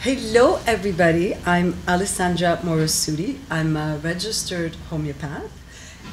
Hello, 0.00 0.60
everybody. 0.66 1.34
I'm 1.46 1.74
Alessandra 1.88 2.60
Morosudi. 2.62 3.38
I'm 3.50 3.76
a 3.76 3.98
registered 3.98 4.76
homeopath, 4.88 5.50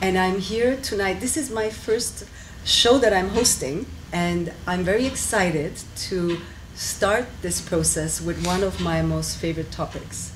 and 0.01 0.17
I'm 0.17 0.39
here 0.39 0.77
tonight. 0.77 1.19
This 1.19 1.37
is 1.37 1.51
my 1.51 1.69
first 1.69 2.23
show 2.65 2.97
that 2.97 3.13
I'm 3.13 3.29
hosting, 3.29 3.85
and 4.11 4.51
I'm 4.65 4.83
very 4.83 5.05
excited 5.05 5.73
to 6.07 6.39
start 6.73 7.25
this 7.43 7.61
process 7.61 8.19
with 8.19 8.43
one 8.47 8.63
of 8.63 8.79
my 8.81 9.03
most 9.03 9.37
favorite 9.37 9.71
topics. 9.71 10.31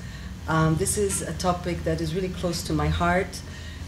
Um, 0.48 0.75
this 0.75 0.98
is 0.98 1.23
a 1.23 1.34
topic 1.34 1.84
that 1.84 2.00
is 2.00 2.14
really 2.14 2.29
close 2.29 2.61
to 2.64 2.73
my 2.73 2.89
heart, 2.89 3.41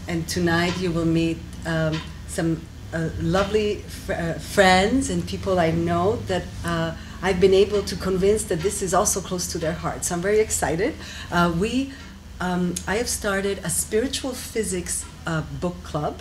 and 0.08 0.26
tonight 0.26 0.80
you 0.80 0.90
will 0.90 1.06
meet 1.06 1.38
um, 1.64 2.00
some 2.26 2.66
uh, 2.92 3.10
lovely 3.20 3.76
fr- 3.82 4.14
uh, 4.14 4.32
friends 4.34 5.10
and 5.10 5.24
people 5.28 5.60
I 5.60 5.70
know 5.70 6.16
that. 6.26 6.42
Uh, 6.64 6.94
I've 7.22 7.40
been 7.40 7.54
able 7.54 7.82
to 7.82 7.96
convince 7.96 8.44
that 8.44 8.60
this 8.60 8.80
is 8.80 8.94
also 8.94 9.20
close 9.20 9.46
to 9.48 9.58
their 9.58 9.74
hearts. 9.74 10.10
I'm 10.10 10.22
very 10.22 10.40
excited. 10.40 10.94
Uh, 11.30 11.52
we, 11.58 11.92
um, 12.40 12.74
I 12.86 12.96
have 12.96 13.08
started 13.08 13.58
a 13.58 13.68
spiritual 13.68 14.32
physics 14.32 15.04
uh, 15.26 15.42
book 15.60 15.82
club, 15.82 16.20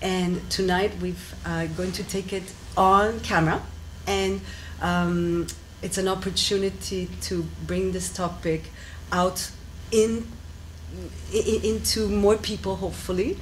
and 0.00 0.48
tonight 0.48 0.92
we're 1.02 1.16
uh, 1.44 1.66
going 1.66 1.90
to 1.92 2.04
take 2.04 2.32
it 2.32 2.44
on 2.76 3.18
camera, 3.20 3.62
and 4.06 4.40
um, 4.80 5.48
it's 5.82 5.98
an 5.98 6.06
opportunity 6.06 7.08
to 7.22 7.44
bring 7.66 7.90
this 7.90 8.12
topic 8.12 8.70
out 9.10 9.50
in, 9.90 10.24
in 11.32 11.64
into 11.64 12.08
more 12.08 12.36
people, 12.36 12.76
hopefully, 12.76 13.38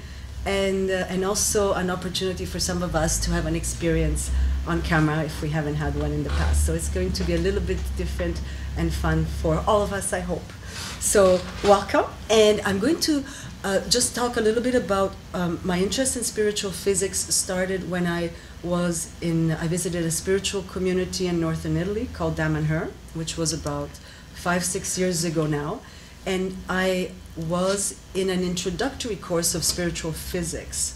and 0.47 0.91
uh, 0.91 1.05
and 1.11 1.27
also 1.27 1.75
an 1.75 1.91
opportunity 1.91 2.47
for 2.47 2.59
some 2.59 2.83
of 2.83 2.97
us 2.97 3.19
to 3.27 3.33
have 3.33 3.45
an 3.45 3.55
experience 3.55 4.31
on 4.67 4.83
camera 4.83 5.25
if 5.25 5.43
we 5.43 5.51
haven't 5.51 5.77
had 5.77 5.95
one 5.97 6.13
in 6.13 6.25
the 6.25 6.31
past. 6.31 6.67
So 6.67 6.75
it's 6.75 6.89
going 6.89 7.13
to 7.13 7.25
be 7.25 7.35
a 7.35 7.39
little 7.39 7.61
bit 7.61 7.79
different 7.97 8.41
and 8.77 8.93
fun 8.93 9.25
for 9.25 9.63
all 9.67 9.83
of 9.83 9.93
us, 9.93 10.13
I 10.13 10.21
hope. 10.21 10.53
So, 11.01 11.41
welcome. 11.65 12.07
And 12.29 12.61
I'm 12.63 12.79
going 12.79 13.01
to 13.01 13.25
uh, 13.65 13.81
just 13.89 14.15
talk 14.15 14.37
a 14.37 14.41
little 14.41 14.63
bit 14.63 14.75
about 14.75 15.15
um, 15.35 15.61
my 15.65 15.79
interest 15.79 16.17
in 16.17 16.25
spiritual 16.25 16.71
physics 16.71 17.19
started 17.35 17.91
when 17.91 18.07
I 18.07 18.31
was 18.63 19.13
in, 19.21 19.53
I 19.53 19.69
visited 19.69 20.05
a 20.05 20.11
spiritual 20.11 20.63
community 20.63 21.27
in 21.27 21.41
northern 21.41 21.77
Italy 21.77 22.09
called 22.13 22.37
Damanhur, 22.37 22.91
which 23.15 23.37
was 23.37 23.53
about 23.53 23.91
five, 24.35 24.65
six 24.65 24.99
years 24.99 25.25
ago 25.25 25.47
now. 25.47 25.81
And 26.25 26.57
I 26.69 27.13
was 27.37 27.99
in 28.15 28.31
an 28.31 28.43
introductory 28.43 29.17
course 29.17 29.55
of 29.55 29.65
spiritual 29.65 30.13
physics 30.13 30.96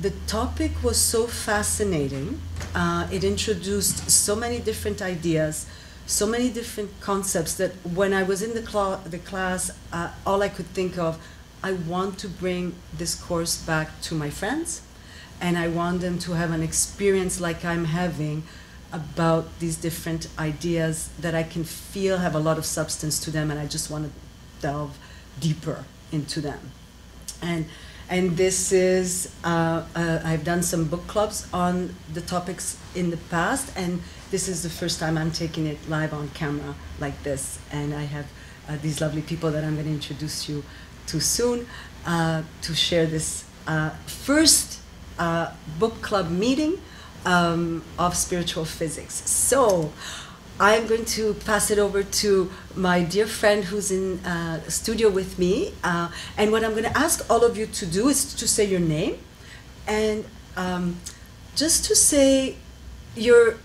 the 0.00 0.10
topic 0.26 0.82
was 0.82 0.96
so 0.96 1.26
fascinating. 1.26 2.40
Uh, 2.74 3.06
it 3.12 3.22
introduced 3.22 4.10
so 4.10 4.34
many 4.34 4.58
different 4.58 5.02
ideas, 5.02 5.66
so 6.06 6.26
many 6.26 6.48
different 6.48 6.90
concepts 7.00 7.54
that 7.54 7.72
when 7.84 8.12
I 8.14 8.22
was 8.22 8.42
in 8.42 8.54
the, 8.54 8.66
cl- 8.66 9.02
the 9.04 9.18
class, 9.18 9.70
uh, 9.92 10.10
all 10.24 10.42
I 10.42 10.48
could 10.48 10.66
think 10.66 10.96
of, 10.96 11.18
I 11.62 11.72
want 11.72 12.18
to 12.20 12.28
bring 12.28 12.74
this 12.96 13.14
course 13.14 13.56
back 13.62 14.00
to 14.02 14.14
my 14.14 14.30
friends, 14.30 14.80
and 15.40 15.58
I 15.58 15.68
want 15.68 16.00
them 16.00 16.18
to 16.20 16.32
have 16.32 16.52
an 16.52 16.62
experience 16.62 17.40
like 17.40 17.64
I'm 17.64 17.84
having 17.86 18.44
about 18.92 19.58
these 19.60 19.76
different 19.76 20.28
ideas 20.38 21.10
that 21.20 21.34
I 21.34 21.42
can 21.42 21.64
feel 21.64 22.18
have 22.18 22.34
a 22.34 22.38
lot 22.38 22.56
of 22.56 22.64
substance 22.64 23.18
to 23.20 23.30
them, 23.30 23.50
and 23.50 23.60
I 23.60 23.66
just 23.66 23.90
want 23.90 24.06
to 24.06 24.12
delve 24.62 24.98
deeper 25.38 25.84
into 26.10 26.40
them. 26.40 26.70
And 27.42 27.66
and 28.10 28.36
this 28.36 28.72
is 28.72 29.32
uh, 29.44 29.84
uh, 29.94 30.20
I've 30.24 30.44
done 30.44 30.64
some 30.64 30.84
book 30.84 31.06
clubs 31.06 31.46
on 31.52 31.94
the 32.12 32.20
topics 32.20 32.76
in 32.96 33.10
the 33.10 33.16
past, 33.16 33.72
and 33.76 34.02
this 34.32 34.48
is 34.48 34.64
the 34.64 34.68
first 34.68 34.98
time 34.98 35.16
I'm 35.16 35.30
taking 35.30 35.66
it 35.66 35.78
live 35.88 36.12
on 36.12 36.28
camera 36.30 36.74
like 36.98 37.22
this, 37.22 37.60
and 37.70 37.94
I 37.94 38.02
have 38.02 38.26
uh, 38.68 38.76
these 38.82 39.00
lovely 39.00 39.22
people 39.22 39.52
that 39.52 39.62
I'm 39.62 39.74
going 39.74 39.86
to 39.86 39.92
introduce 39.92 40.48
you 40.48 40.64
to 41.06 41.20
soon 41.20 41.66
uh, 42.04 42.42
to 42.62 42.74
share 42.74 43.06
this 43.06 43.44
uh, 43.68 43.90
first 44.06 44.80
uh, 45.16 45.52
book 45.78 46.02
club 46.02 46.30
meeting 46.30 46.80
um, 47.24 47.84
of 47.96 48.16
spiritual 48.16 48.64
physics. 48.64 49.14
So. 49.30 49.92
I'm 50.60 50.86
going 50.86 51.06
to 51.16 51.32
pass 51.46 51.70
it 51.70 51.78
over 51.78 52.02
to 52.02 52.50
my 52.76 53.02
dear 53.02 53.26
friend 53.26 53.64
who's 53.64 53.90
in 53.90 54.18
uh, 54.26 54.60
studio 54.68 55.08
with 55.08 55.38
me. 55.38 55.72
Uh, 55.82 56.10
and 56.36 56.52
what 56.52 56.62
I'm 56.62 56.72
going 56.72 56.84
to 56.84 56.98
ask 56.98 57.24
all 57.30 57.42
of 57.42 57.56
you 57.56 57.64
to 57.64 57.86
do 57.86 58.08
is 58.08 58.34
to 58.34 58.46
say 58.46 58.66
your 58.66 58.78
name 58.78 59.16
and 59.88 60.26
um, 60.58 60.98
just 61.56 61.86
to 61.86 61.96
say 61.96 62.56
your 63.16 63.56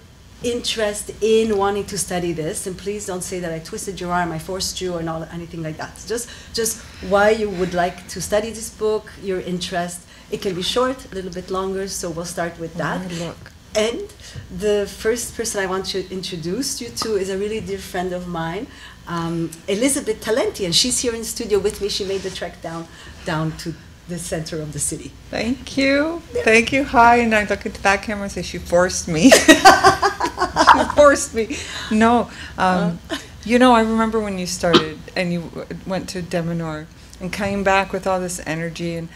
interest 0.41 1.11
in 1.21 1.57
wanting 1.57 1.83
to 1.87 1.97
study 1.97 2.31
this. 2.31 2.65
And 2.65 2.77
please 2.77 3.05
don't 3.05 3.23
say 3.23 3.41
that 3.41 3.51
I 3.51 3.59
twisted 3.59 3.99
your 3.99 4.13
arm, 4.13 4.31
I 4.31 4.39
forced 4.39 4.79
you, 4.79 4.93
or 4.93 5.03
not 5.03 5.33
anything 5.33 5.63
like 5.63 5.75
that. 5.75 6.01
Just, 6.07 6.29
just 6.53 6.81
why 7.09 7.31
you 7.31 7.49
would 7.49 7.73
like 7.73 8.07
to 8.07 8.21
study 8.21 8.51
this 8.51 8.69
book, 8.69 9.11
your 9.21 9.41
interest. 9.41 10.07
It 10.31 10.41
can 10.41 10.55
be 10.55 10.61
short, 10.61 11.11
a 11.11 11.13
little 11.13 11.31
bit 11.31 11.49
longer, 11.49 11.89
so 11.89 12.09
we'll 12.09 12.23
start 12.23 12.57
with 12.57 12.73
that. 12.75 13.01
Oh. 13.19 13.35
And 13.75 14.13
the 14.49 14.87
first 14.87 15.35
person 15.35 15.61
I 15.61 15.65
want 15.65 15.85
to 15.87 16.09
introduce 16.11 16.81
you 16.81 16.89
to 16.89 17.15
is 17.15 17.29
a 17.29 17.37
really 17.37 17.59
dear 17.59 17.77
friend 17.77 18.13
of 18.13 18.27
mine, 18.27 18.67
um, 19.07 19.51
Elizabeth 19.67 20.23
Talenti, 20.23 20.65
and 20.65 20.73
she's 20.73 20.99
here 20.99 21.13
in 21.13 21.23
studio 21.23 21.59
with 21.59 21.81
me. 21.81 21.89
She 21.89 22.05
made 22.05 22.21
the 22.21 22.29
trek 22.29 22.61
down 22.61 22.87
down 23.25 23.51
to 23.57 23.73
the 24.07 24.17
center 24.17 24.61
of 24.61 24.73
the 24.73 24.79
city. 24.79 25.11
Thank 25.29 25.77
you. 25.77 26.21
Thank 26.43 26.71
you. 26.71 26.83
Hi. 26.83 27.17
And 27.17 27.33
I 27.33 27.45
look 27.45 27.65
at 27.65 27.73
the 27.73 27.81
back 27.81 28.03
camera 28.03 28.23
and 28.23 28.31
say, 28.31 28.43
she 28.43 28.59
forced 28.59 29.07
me. 29.07 29.29
she 29.31 30.83
forced 30.95 31.33
me. 31.33 31.57
No. 31.91 32.29
Um, 32.57 32.99
you 33.43 33.57
know, 33.57 33.73
I 33.73 33.81
remember 33.81 34.19
when 34.19 34.37
you 34.37 34.45
started 34.45 34.99
and 35.15 35.33
you 35.33 35.67
went 35.85 36.07
to 36.09 36.21
Damanhur 36.21 36.85
and 37.19 37.33
came 37.33 37.63
back 37.63 37.91
with 37.91 38.05
all 38.05 38.19
this 38.19 38.39
energy. 38.45 38.95
And 38.95 39.09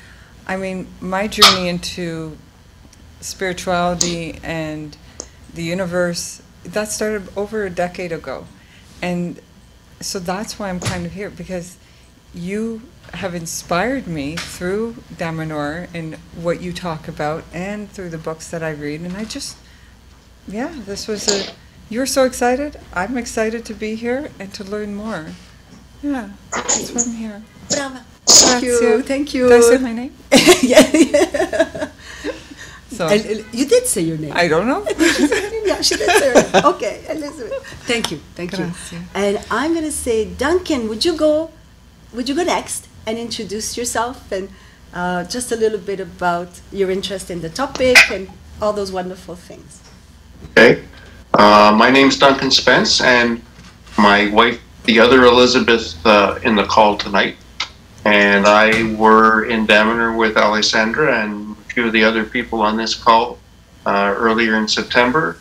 I 0.48 0.58
mean, 0.58 0.88
my 1.00 1.28
journey 1.28 1.70
into 1.70 2.38
spirituality 3.22 4.40
and 4.44 4.96
the 5.54 5.64
universe, 5.64 6.42
that 6.64 6.90
started 6.90 7.30
over 7.38 7.66
a 7.66 7.70
decade 7.70 8.12
ago. 8.12 8.46
And 9.02 9.40
so 10.00 10.20
that's 10.20 10.60
why 10.60 10.70
I'm 10.70 10.80
kind 10.80 11.06
of 11.06 11.14
here 11.14 11.30
because 11.30 11.78
you 12.34 12.82
have 13.14 13.34
inspired 13.34 14.08
me 14.08 14.36
through 14.36 14.94
Damanhur 15.14 15.88
and 15.94 16.16
what 16.36 16.62
you 16.62 16.72
talk 16.72 17.08
about 17.08 17.44
and 17.54 17.90
through 17.90 18.10
the 18.10 18.18
books 18.18 18.50
that 18.50 18.62
I 18.62 18.72
read. 18.72 19.02
And 19.02 19.18
I 19.18 19.26
just, 19.26 19.58
yeah, 20.48 20.74
this 20.86 21.08
was 21.08 21.28
a, 21.28 21.52
you're 21.90 22.06
so 22.06 22.24
excited. 22.24 22.80
I'm 22.94 23.18
excited 23.18 23.66
to 23.66 23.74
be 23.74 23.96
here 23.96 24.30
and 24.40 24.54
to 24.54 24.64
learn 24.64 24.96
more. 24.96 25.28
Yeah, 26.04 26.30
that's 26.52 26.92
why 26.92 27.02
I'm 27.02 27.18
here. 27.18 27.44
Brava. 27.70 28.06
Thank 28.26 28.64
you. 28.64 29.02
Thank 29.02 29.34
you. 29.34 29.50
Did 29.50 29.58
I 29.58 29.62
say 29.62 29.78
my 29.80 29.94
name? 29.94 30.14
yeah, 30.62 30.90
yeah. 30.94 31.89
So, 33.00 33.08
El- 33.08 33.32
El- 33.32 33.46
you 33.54 33.66
did 33.66 33.88
say 33.88 34.02
your 34.02 34.18
name. 34.18 34.34
I 34.36 34.50
don't 34.50 34.68
know. 34.68 34.86
yeah, 35.64 35.80
she 35.80 35.96
did 35.96 36.10
say 36.20 36.34
her 36.34 36.52
name. 36.52 36.66
Okay, 36.74 37.06
Elizabeth. 37.08 37.66
Thank 37.88 38.12
you, 38.12 38.20
thank 38.36 38.58
you. 38.58 38.70
And 39.16 39.40
I'm 39.50 39.74
gonna 39.74 39.90
say, 39.90 40.26
Duncan, 40.26 40.90
would 40.90 41.06
you 41.06 41.16
go? 41.16 41.50
Would 42.12 42.28
you 42.28 42.36
go 42.36 42.44
next 42.44 42.90
and 43.08 43.18
introduce 43.18 43.78
yourself 43.78 44.30
and 44.34 44.50
uh, 44.94 45.24
just 45.24 45.54
a 45.54 45.56
little 45.56 45.80
bit 45.80 46.02
about 46.02 46.60
your 46.74 46.92
interest 46.92 47.32
in 47.32 47.40
the 47.40 47.48
topic 47.48 47.96
and 48.12 48.28
all 48.62 48.74
those 48.74 48.92
wonderful 48.92 49.38
things? 49.38 49.80
Okay. 50.52 50.84
Uh, 51.36 51.74
my 51.74 51.90
name's 51.90 52.20
Duncan 52.20 52.52
Spence, 52.52 53.00
and 53.00 53.42
my 53.98 54.30
wife, 54.32 54.60
the 54.84 55.00
other 55.00 55.24
Elizabeth, 55.24 55.96
uh, 56.06 56.38
in 56.44 56.58
the 56.58 56.66
call 56.66 56.98
tonight. 56.98 57.38
And 58.04 58.46
I 58.46 58.94
were 58.96 59.46
in 59.46 59.66
Damanhur 59.66 60.18
with 60.18 60.36
Alessandra 60.36 61.24
and 61.24 61.49
a 61.49 61.49
few 61.80 61.88
of 61.88 61.94
the 61.94 62.04
other 62.04 62.26
people 62.26 62.62
on 62.62 62.76
this 62.76 62.94
call 62.94 63.38
uh, 63.86 64.14
earlier 64.18 64.58
in 64.58 64.68
September. 64.68 65.38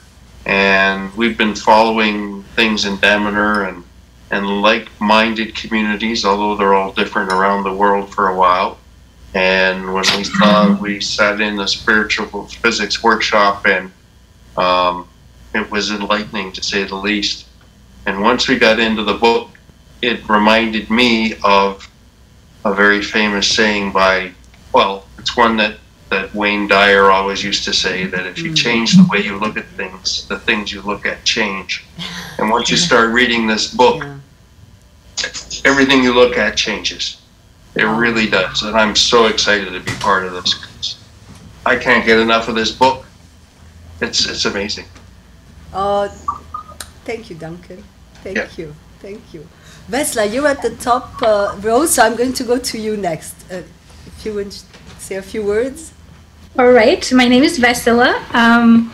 And 0.46 1.12
we've 1.14 1.36
been 1.36 1.56
following 1.56 2.44
things 2.54 2.84
in 2.84 2.96
Damanhur 2.98 3.68
and, 3.68 3.82
and 4.30 4.62
like 4.62 4.88
minded 5.00 5.56
communities, 5.56 6.24
although 6.24 6.56
they're 6.56 6.74
all 6.74 6.92
different 6.92 7.32
around 7.32 7.64
the 7.64 7.74
world 7.74 8.14
for 8.14 8.28
a 8.28 8.36
while. 8.36 8.78
And 9.34 9.92
when 9.92 10.04
we 10.16 10.22
saw, 10.22 10.80
we 10.80 11.00
sat 11.00 11.40
in 11.40 11.56
the 11.56 11.66
spiritual 11.66 12.46
physics 12.46 13.02
workshop 13.02 13.66
and 13.66 13.90
um, 14.56 15.08
it 15.56 15.68
was 15.72 15.90
enlightening 15.90 16.52
to 16.52 16.62
say 16.62 16.84
the 16.84 16.94
least. 16.94 17.46
And 18.06 18.22
once 18.22 18.46
we 18.46 18.60
got 18.60 18.78
into 18.78 19.02
the 19.02 19.14
book, 19.14 19.50
it 20.02 20.28
reminded 20.28 20.88
me 20.88 21.34
of 21.42 21.90
a 22.64 22.72
very 22.72 23.02
famous 23.02 23.50
saying 23.50 23.90
by, 23.90 24.30
well, 24.72 25.04
it's 25.18 25.36
one 25.36 25.56
that, 25.56 25.78
that 26.10 26.34
Wayne 26.34 26.66
Dyer 26.68 27.10
always 27.10 27.42
used 27.44 27.64
to 27.64 27.72
say 27.72 28.06
that 28.06 28.26
if 28.26 28.38
you 28.38 28.54
change 28.54 28.92
the 28.94 29.06
way 29.10 29.22
you 29.22 29.36
look 29.38 29.56
at 29.56 29.66
things, 29.76 30.26
the 30.28 30.38
things 30.38 30.72
you 30.72 30.80
look 30.82 31.04
at 31.06 31.24
change. 31.24 31.84
And 32.38 32.50
once 32.50 32.70
you 32.70 32.76
start 32.76 33.10
reading 33.12 33.46
this 33.46 33.72
book, 33.72 34.02
Yeah. 34.02 34.16
everything 35.64 36.02
you 36.02 36.14
look 36.14 36.36
at 36.38 36.56
changes. 36.56 37.20
It 37.74 37.84
really 37.84 38.26
does. 38.28 38.62
And 38.62 38.76
I'm 38.76 38.96
so 38.96 39.26
excited 39.26 39.72
to 39.72 39.80
be 39.80 39.92
part 40.00 40.24
of 40.24 40.32
this. 40.32 40.98
I 41.66 41.76
can't 41.76 42.04
get 42.06 42.18
enough 42.18 42.48
of 42.48 42.54
this 42.54 42.72
book. 42.72 43.04
It's, 44.00 44.26
it's 44.26 44.44
amazing. 44.44 44.86
Oh, 45.74 46.08
thank 47.04 47.28
you, 47.30 47.36
Duncan. 47.36 47.84
Thank 48.22 48.36
Yeah. 48.36 48.48
you. 48.56 48.74
Thank 49.00 49.34
you. 49.34 49.46
Vesla, 49.90 50.32
you're 50.32 50.46
at 50.46 50.62
the 50.62 50.70
top 50.76 51.22
uh, 51.22 51.54
row, 51.60 51.86
so 51.86 52.02
I'm 52.02 52.16
going 52.16 52.32
to 52.34 52.44
go 52.44 52.58
to 52.58 52.78
you 52.78 52.96
next. 52.96 53.34
Uh, 53.50 53.62
if 54.06 54.24
you 54.24 54.34
would 54.34 54.52
say 54.98 55.16
a 55.16 55.22
few 55.22 55.42
words. 55.44 55.92
All 56.58 56.72
right, 56.72 57.12
my 57.12 57.28
name 57.28 57.44
is 57.44 57.56
Vesela. 57.56 58.18
Um, 58.34 58.92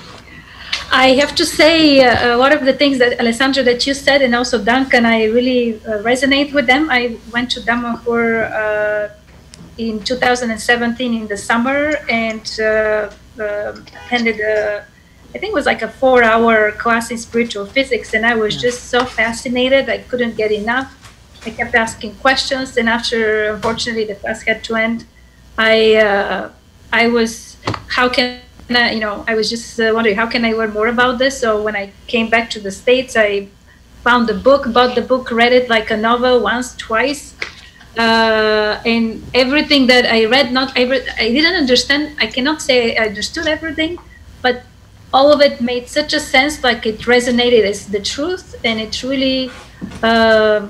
I 0.92 1.14
have 1.14 1.34
to 1.36 1.46
say 1.46 2.04
uh, 2.04 2.36
a 2.36 2.36
lot 2.36 2.52
of 2.52 2.66
the 2.66 2.74
things 2.74 2.98
that 2.98 3.18
Alessandra 3.18 3.62
that 3.62 3.86
you 3.86 3.94
said, 3.94 4.20
and 4.20 4.34
also 4.34 4.62
Duncan, 4.62 5.06
I 5.06 5.24
really 5.24 5.76
uh, 5.76 6.02
resonate 6.02 6.52
with 6.52 6.66
them. 6.66 6.90
I 6.90 7.16
went 7.32 7.50
to 7.52 7.60
Damanhur 7.60 8.52
uh, 8.52 9.14
in 9.78 9.98
2017 10.04 11.14
in 11.14 11.26
the 11.26 11.38
summer 11.38 11.96
and 12.10 12.44
uh, 12.60 13.10
uh, 13.40 13.72
attended 14.04 14.40
a, 14.40 14.84
I 15.34 15.38
think 15.38 15.52
it 15.52 15.54
was 15.54 15.64
like 15.64 15.80
a 15.80 15.88
four-hour 15.88 16.72
class 16.72 17.10
in 17.10 17.16
spiritual 17.16 17.64
physics, 17.64 18.12
and 18.12 18.26
I 18.26 18.34
was 18.34 18.60
just 18.60 18.90
so 18.90 19.06
fascinated. 19.06 19.88
I 19.88 20.00
couldn't 20.00 20.36
get 20.36 20.52
enough. 20.52 20.92
I 21.46 21.48
kept 21.48 21.74
asking 21.74 22.16
questions, 22.16 22.76
and 22.76 22.90
after, 22.90 23.54
unfortunately, 23.54 24.04
the 24.04 24.16
class 24.16 24.42
had 24.42 24.62
to 24.64 24.76
end, 24.76 25.06
I 25.56 25.94
uh, 25.94 26.50
I 26.94 27.08
was 27.08 27.56
how 27.96 28.08
can 28.08 28.40
I, 28.70 28.92
you 28.92 29.00
know 29.00 29.24
I 29.26 29.34
was 29.34 29.50
just 29.50 29.80
uh, 29.80 29.90
wondering 29.94 30.16
how 30.16 30.28
can 30.34 30.44
I 30.44 30.52
learn 30.52 30.72
more 30.72 30.88
about 30.96 31.18
this. 31.18 31.34
So 31.42 31.48
when 31.66 31.76
I 31.76 31.92
came 32.06 32.30
back 32.30 32.46
to 32.54 32.60
the 32.60 32.70
states, 32.70 33.16
I 33.16 33.48
found 34.06 34.28
the 34.28 34.38
book, 34.48 34.72
bought 34.72 34.94
the 34.94 35.02
book, 35.12 35.30
read 35.30 35.52
it 35.52 35.68
like 35.68 35.90
a 35.90 35.96
novel 35.96 36.40
once, 36.40 36.68
twice, 36.76 37.34
uh, 37.98 38.80
and 38.92 39.22
everything 39.34 39.86
that 39.88 40.04
I 40.06 40.26
read, 40.26 40.52
not 40.52 40.76
every, 40.76 41.00
I 41.24 41.28
didn't 41.36 41.56
understand. 41.64 42.02
I 42.20 42.26
cannot 42.26 42.62
say 42.62 42.96
I 42.96 43.06
understood 43.06 43.46
everything, 43.46 43.98
but 44.42 44.62
all 45.12 45.32
of 45.32 45.40
it 45.40 45.60
made 45.60 45.88
such 45.88 46.12
a 46.14 46.20
sense, 46.20 46.62
like 46.62 46.86
it 46.86 47.00
resonated 47.14 47.64
as 47.72 47.86
the 47.88 48.00
truth, 48.00 48.54
and 48.64 48.80
it 48.80 49.02
really. 49.02 49.50
Uh, 50.02 50.68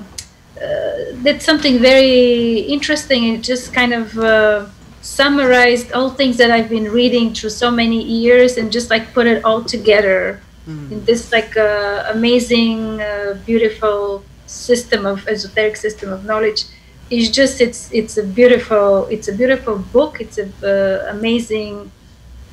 uh, 0.55 1.11
did 1.21 1.41
something 1.41 1.79
very 1.79 2.59
interesting. 2.75 3.21
It 3.33 3.41
just 3.41 3.73
kind 3.73 3.93
of 3.93 4.17
uh, 4.17 4.67
summarized 5.05 5.91
all 5.91 6.09
things 6.09 6.35
that 6.37 6.49
I've 6.49 6.69
been 6.69 6.91
reading 6.91 7.33
through 7.33 7.51
so 7.51 7.69
many 7.69 8.01
years 8.01 8.57
and 8.57 8.71
just 8.71 8.89
like 8.89 9.13
put 9.13 9.27
it 9.27 9.45
all 9.45 9.63
together 9.63 10.41
in 10.67 11.05
this 11.05 11.31
like 11.31 11.55
uh, 11.55 12.05
amazing, 12.09 12.99
uh, 12.99 13.37
beautiful 13.45 14.23
system 14.47 15.05
of 15.05 15.27
esoteric 15.27 15.75
system 15.75 16.11
of 16.11 16.25
knowledge. 16.25 16.63
It's 17.11 17.29
just 17.29 17.61
it's 17.61 17.91
it's 17.91 18.17
a 18.17 18.23
beautiful 18.23 19.05
it's 19.05 19.27
a 19.27 19.33
beautiful 19.33 19.77
book. 19.77 20.19
It's 20.19 20.39
a 20.39 20.47
uh, 20.63 21.11
amazing, 21.15 21.91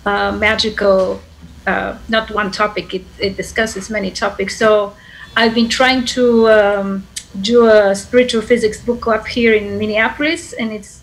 uh, 0.04 0.32
magical. 0.32 1.22
Uh, 1.66 1.96
not 2.08 2.30
one 2.30 2.50
topic. 2.50 2.92
It, 2.92 3.04
it 3.18 3.36
discusses 3.36 3.88
many 3.88 4.10
topics. 4.10 4.58
So 4.58 4.94
I've 5.36 5.54
been 5.54 5.68
trying 5.68 6.04
to. 6.16 6.48
Um, 6.50 7.06
do 7.40 7.64
a 7.64 7.94
spiritual 7.94 8.42
physics 8.42 8.78
book 8.84 9.00
club 9.00 9.26
here 9.26 9.54
in 9.54 9.78
Minneapolis, 9.78 10.52
and 10.52 10.70
it's 10.70 11.01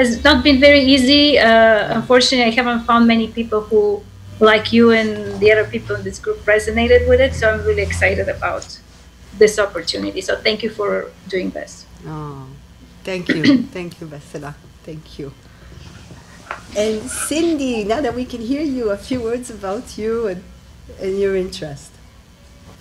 has 0.00 0.24
not 0.24 0.42
been 0.42 0.58
very 0.60 0.80
easy. 0.80 1.38
Uh, 1.38 1.98
unfortunately, 1.98 2.50
I 2.52 2.54
haven't 2.60 2.84
found 2.84 3.06
many 3.06 3.28
people 3.28 3.60
who, 3.60 4.02
like 4.40 4.72
you 4.72 4.90
and 4.90 5.38
the 5.40 5.52
other 5.52 5.66
people 5.74 5.96
in 5.96 6.02
this 6.02 6.18
group, 6.18 6.38
resonated 6.54 7.08
with 7.08 7.20
it. 7.20 7.34
So 7.34 7.50
I'm 7.50 7.62
really 7.66 7.82
excited 7.82 8.28
about 8.28 8.66
this 9.36 9.58
opportunity. 9.58 10.20
So 10.22 10.36
thank 10.36 10.62
you 10.62 10.70
for 10.70 11.10
doing 11.28 11.50
this. 11.50 11.86
Oh, 12.06 12.46
thank 13.04 13.28
you. 13.28 13.62
thank 13.76 14.00
you, 14.00 14.06
Vesela. 14.06 14.54
Thank 14.84 15.18
you. 15.18 15.32
And 16.76 17.02
Cindy, 17.10 17.84
now 17.84 18.00
that 18.00 18.14
we 18.14 18.24
can 18.24 18.40
hear 18.40 18.62
you, 18.62 18.90
a 18.90 18.96
few 18.96 19.20
words 19.20 19.50
about 19.50 19.98
you 19.98 20.28
and, 20.28 20.42
and 21.00 21.18
your 21.18 21.36
interest. 21.36 21.92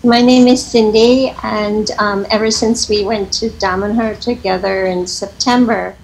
My 0.03 0.21
name 0.21 0.47
is 0.47 0.65
Cindy, 0.65 1.33
and 1.43 1.91
um, 1.99 2.25
ever 2.31 2.49
since 2.49 2.87
we 2.87 3.03
went 3.03 3.33
to 3.39 3.49
Damanhur 3.49 4.17
together 4.21 4.85
in 4.85 5.05
September, 5.05 5.97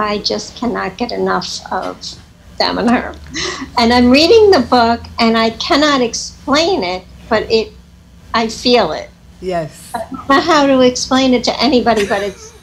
I 0.00 0.18
just 0.18 0.56
cannot 0.56 0.96
get 0.96 1.12
enough 1.12 1.60
of 1.70 2.00
them 2.58 2.78
And 2.78 2.88
her. 2.88 3.14
And 3.78 3.92
I'm 3.92 4.10
reading 4.10 4.50
the 4.50 4.60
book, 4.60 5.02
and 5.18 5.36
I 5.36 5.50
cannot 5.50 6.00
explain 6.00 6.82
it, 6.82 7.04
but 7.28 7.42
it, 7.50 7.72
I 8.32 8.48
feel 8.48 8.92
it. 8.92 9.10
Yes. 9.42 9.92
I 9.94 10.06
don't 10.10 10.28
know 10.28 10.40
how 10.40 10.66
to 10.66 10.80
explain 10.80 11.34
it 11.34 11.44
to 11.44 11.62
anybody, 11.62 12.06
but 12.06 12.22
it's 12.22 12.54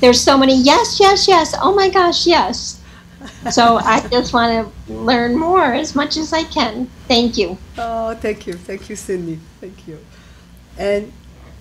there's 0.00 0.20
so 0.20 0.36
many 0.36 0.54
yes, 0.54 1.00
yes, 1.00 1.26
yes. 1.26 1.54
Oh 1.58 1.74
my 1.74 1.88
gosh, 1.88 2.26
yes. 2.26 2.82
So 3.50 3.78
I 3.78 4.06
just 4.08 4.34
want 4.34 4.52
to 4.52 4.92
learn 4.92 5.38
more 5.38 5.72
as 5.72 5.94
much 5.94 6.18
as 6.18 6.34
I 6.34 6.44
can. 6.44 6.90
Thank 7.08 7.38
you. 7.38 7.56
Oh, 7.78 8.14
thank 8.14 8.46
you. 8.46 8.52
Thank 8.52 8.90
you, 8.90 8.96
Cindy. 8.96 9.38
Thank 9.60 9.88
you. 9.88 9.98
And 10.76 11.12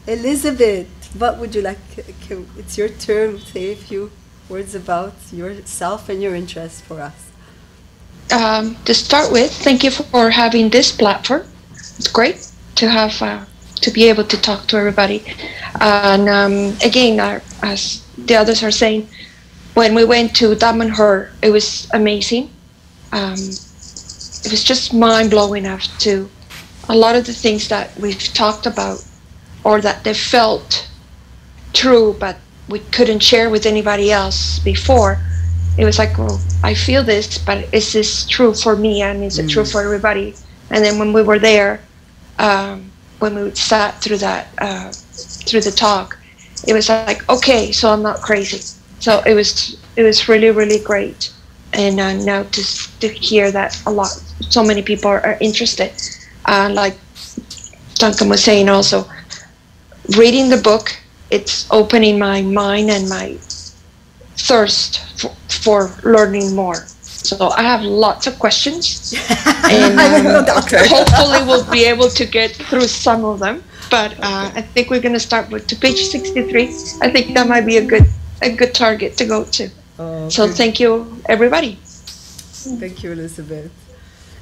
Elizabeth, 0.07 0.88
what 1.17 1.38
would 1.39 1.56
you 1.56 1.62
like? 1.62 1.79
It's 2.57 2.77
your 2.77 2.89
turn. 2.89 3.39
Say 3.39 3.71
a 3.71 3.75
few 3.75 4.12
words 4.50 4.75
about 4.75 5.15
yourself 5.31 6.09
and 6.09 6.21
your 6.21 6.36
interest 6.36 6.83
for 6.83 7.01
us. 7.01 7.31
um, 8.31 8.75
to 8.86 8.94
start 8.94 9.31
with, 9.31 9.51
thank 9.51 9.83
you 9.83 9.92
for 9.92 10.30
having 10.31 10.69
this 10.69 10.92
platform. 10.92 11.44
It's 11.97 12.07
great 12.07 12.47
to 12.75 12.89
have 12.89 13.21
uh, 13.21 13.45
to 13.81 13.92
be 13.92 14.09
able 14.09 14.25
to 14.25 14.42
talk 14.42 14.68
to 14.68 14.77
everybody. 14.77 15.24
And 15.80 16.30
um, 16.30 16.77
again, 16.83 17.19
uh, 17.19 17.39
as 17.62 18.06
the 18.18 18.36
others 18.36 18.63
are 18.63 18.71
saying, 18.71 19.09
when 19.74 19.94
we 19.95 20.03
went 20.06 20.36
to 20.38 20.56
Damanhur, 20.56 21.31
it 21.41 21.50
was 21.51 21.88
amazing. 21.94 22.50
Um, 23.12 23.59
it 24.45 24.51
was 24.51 24.63
just 24.63 24.94
mind 24.94 25.31
blowing 25.31 25.65
as 25.65 25.88
to 26.00 26.30
a 26.89 26.95
lot 26.95 27.15
of 27.15 27.25
the 27.25 27.33
things 27.33 27.68
that 27.69 27.98
we've 28.00 28.21
talked 28.33 28.65
about 28.65 29.03
or 29.63 29.81
that 29.81 30.03
they 30.03 30.13
felt 30.13 30.89
true, 31.74 32.15
but 32.19 32.38
we 32.67 32.79
couldn't 32.79 33.19
share 33.19 33.50
with 33.50 33.65
anybody 33.65 34.12
else 34.12 34.59
before 34.59 35.19
it 35.77 35.83
was 35.83 36.00
like, 36.00 36.17
well, 36.17 36.41
I 36.63 36.73
feel 36.73 37.03
this, 37.03 37.38
but 37.38 37.73
is 37.73 37.91
this 37.91 38.25
true 38.25 38.53
for 38.53 38.75
me 38.75 39.01
and 39.01 39.23
is 39.23 39.39
it 39.39 39.50
true 39.50 39.65
for 39.65 39.81
everybody? 39.81 40.33
And 40.69 40.83
then 40.83 40.97
when 40.97 41.12
we 41.12 41.21
were 41.21 41.39
there, 41.39 41.81
um, 42.39 42.91
when 43.19 43.35
we 43.35 43.51
sat 43.56 44.01
through 44.01 44.17
that, 44.17 44.47
uh, 44.57 44.91
through 44.91 45.62
the 45.62 45.71
talk, 45.71 46.17
it 46.67 46.73
was 46.73 46.88
like, 46.88 47.27
okay, 47.29 47.71
so 47.71 47.91
I'm 47.91 48.01
not 48.01 48.21
crazy. 48.21 48.59
So 49.00 49.21
it 49.25 49.33
was, 49.33 49.77
it 49.97 50.03
was 50.03 50.29
really, 50.29 50.50
really 50.50 50.79
great. 50.79 51.31
And 51.73 52.00
uh, 52.00 52.13
now 52.13 52.44
to, 52.44 53.00
to 53.01 53.07
hear 53.09 53.51
that 53.51 53.79
a 53.85 53.91
lot, 53.91 54.09
so 54.50 54.63
many 54.63 54.81
people 54.81 55.09
are, 55.09 55.21
are 55.25 55.38
interested. 55.41 55.91
Uh, 56.45 56.71
like 56.73 56.95
Duncan 57.95 58.29
was 58.29 58.44
saying 58.44 58.69
also, 58.69 59.06
reading 60.17 60.50
the 60.50 60.57
book, 60.57 60.95
it's 61.31 61.68
opening 61.72 62.19
my 62.19 62.41
mind 62.41 62.89
and 62.89 63.10
my 63.10 63.38
thirst 64.38 65.00
for, 65.20 65.29
for 65.50 65.96
learning 66.03 66.55
more. 66.55 66.75
So 67.01 67.50
I 67.50 67.63
have 67.63 67.82
lots 67.82 68.27
of 68.27 68.38
questions, 68.38 69.13
and 69.65 70.00
um, 70.00 70.46
hopefully 70.70 71.39
we'll 71.48 71.70
be 71.72 71.86
able 71.86 72.10
to 72.10 72.25
get 72.25 72.55
through 72.55 72.88
some 72.88 73.25
of 73.25 73.39
them. 73.39 73.63
But 73.89 74.13
uh, 74.20 74.51
I 74.53 74.62
think 74.62 74.89
we're 74.89 75.01
going 75.01 75.13
to 75.13 75.20
start 75.20 75.50
with 75.50 75.67
to 75.67 75.75
page 75.75 76.01
63. 76.05 76.65
I 77.01 77.10
think 77.10 77.34
that 77.34 77.48
might 77.48 77.65
be 77.65 77.77
a 77.77 77.86
good 77.86 78.05
a 78.41 78.51
good 78.51 78.75
target 78.75 79.17
to 79.17 79.25
go 79.25 79.44
to. 79.44 79.70
Oh, 79.98 80.29
So 80.29 80.48
thank 80.48 80.79
you, 80.79 81.22
everybody. 81.27 81.79
Thank 81.82 83.03
you, 83.03 83.12
Elizabeth. 83.13 83.72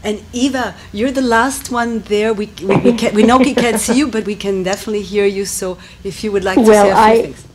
And 0.04 0.22
Eva, 0.34 0.76
you're 0.92 1.12
the 1.12 1.22
last 1.22 1.72
one 1.72 2.00
there. 2.00 2.34
We, 2.34 2.48
we, 2.62 2.76
we, 2.78 2.94
can, 2.94 3.16
we 3.16 3.24
know 3.24 3.38
we 3.38 3.56
can't 3.56 3.80
see 3.80 3.98
you, 3.98 4.08
but 4.08 4.26
we 4.26 4.36
can 4.36 4.62
definitely 4.64 5.02
hear 5.04 5.26
you. 5.26 5.46
So 5.46 5.78
if 6.04 6.24
you 6.24 6.32
would 6.34 6.44
like 6.44 6.58
to 6.58 6.64
Well, 6.64 6.86
say 6.86 6.92
a 6.92 6.96
few 6.96 7.04
I- 7.04 7.22
things. 7.34 7.48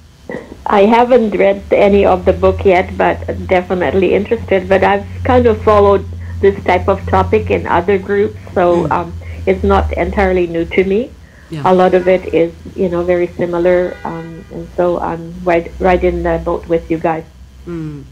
I 0.66 0.84
haven't 0.84 1.30
read 1.30 1.62
any 1.72 2.04
of 2.04 2.26
the 2.26 2.34
book 2.34 2.64
yet, 2.64 2.96
but 2.98 3.16
definitely 3.46 4.14
interested. 4.14 4.68
But 4.68 4.84
I've 4.84 5.06
kind 5.24 5.46
of 5.46 5.62
followed 5.62 6.04
this 6.40 6.62
type 6.64 6.88
of 6.88 7.00
topic 7.06 7.50
in 7.50 7.66
other 7.66 7.96
groups, 7.98 8.36
so 8.52 8.88
um, 8.90 9.14
it's 9.46 9.64
not 9.64 9.90
entirely 9.94 10.46
new 10.46 10.66
to 10.66 10.84
me. 10.84 11.10
Yeah. 11.48 11.62
A 11.64 11.72
lot 11.72 11.94
of 11.94 12.06
it 12.06 12.34
is, 12.34 12.52
you 12.76 12.90
know, 12.90 13.02
very 13.02 13.28
similar, 13.28 13.96
um, 14.04 14.44
and 14.52 14.68
so 14.76 15.00
I'm 15.00 15.32
right, 15.42 15.72
right 15.80 16.04
in 16.04 16.22
the 16.22 16.38
boat 16.44 16.68
with 16.68 16.90
you 16.90 16.98
guys. 16.98 17.24
Mm, 17.66 18.04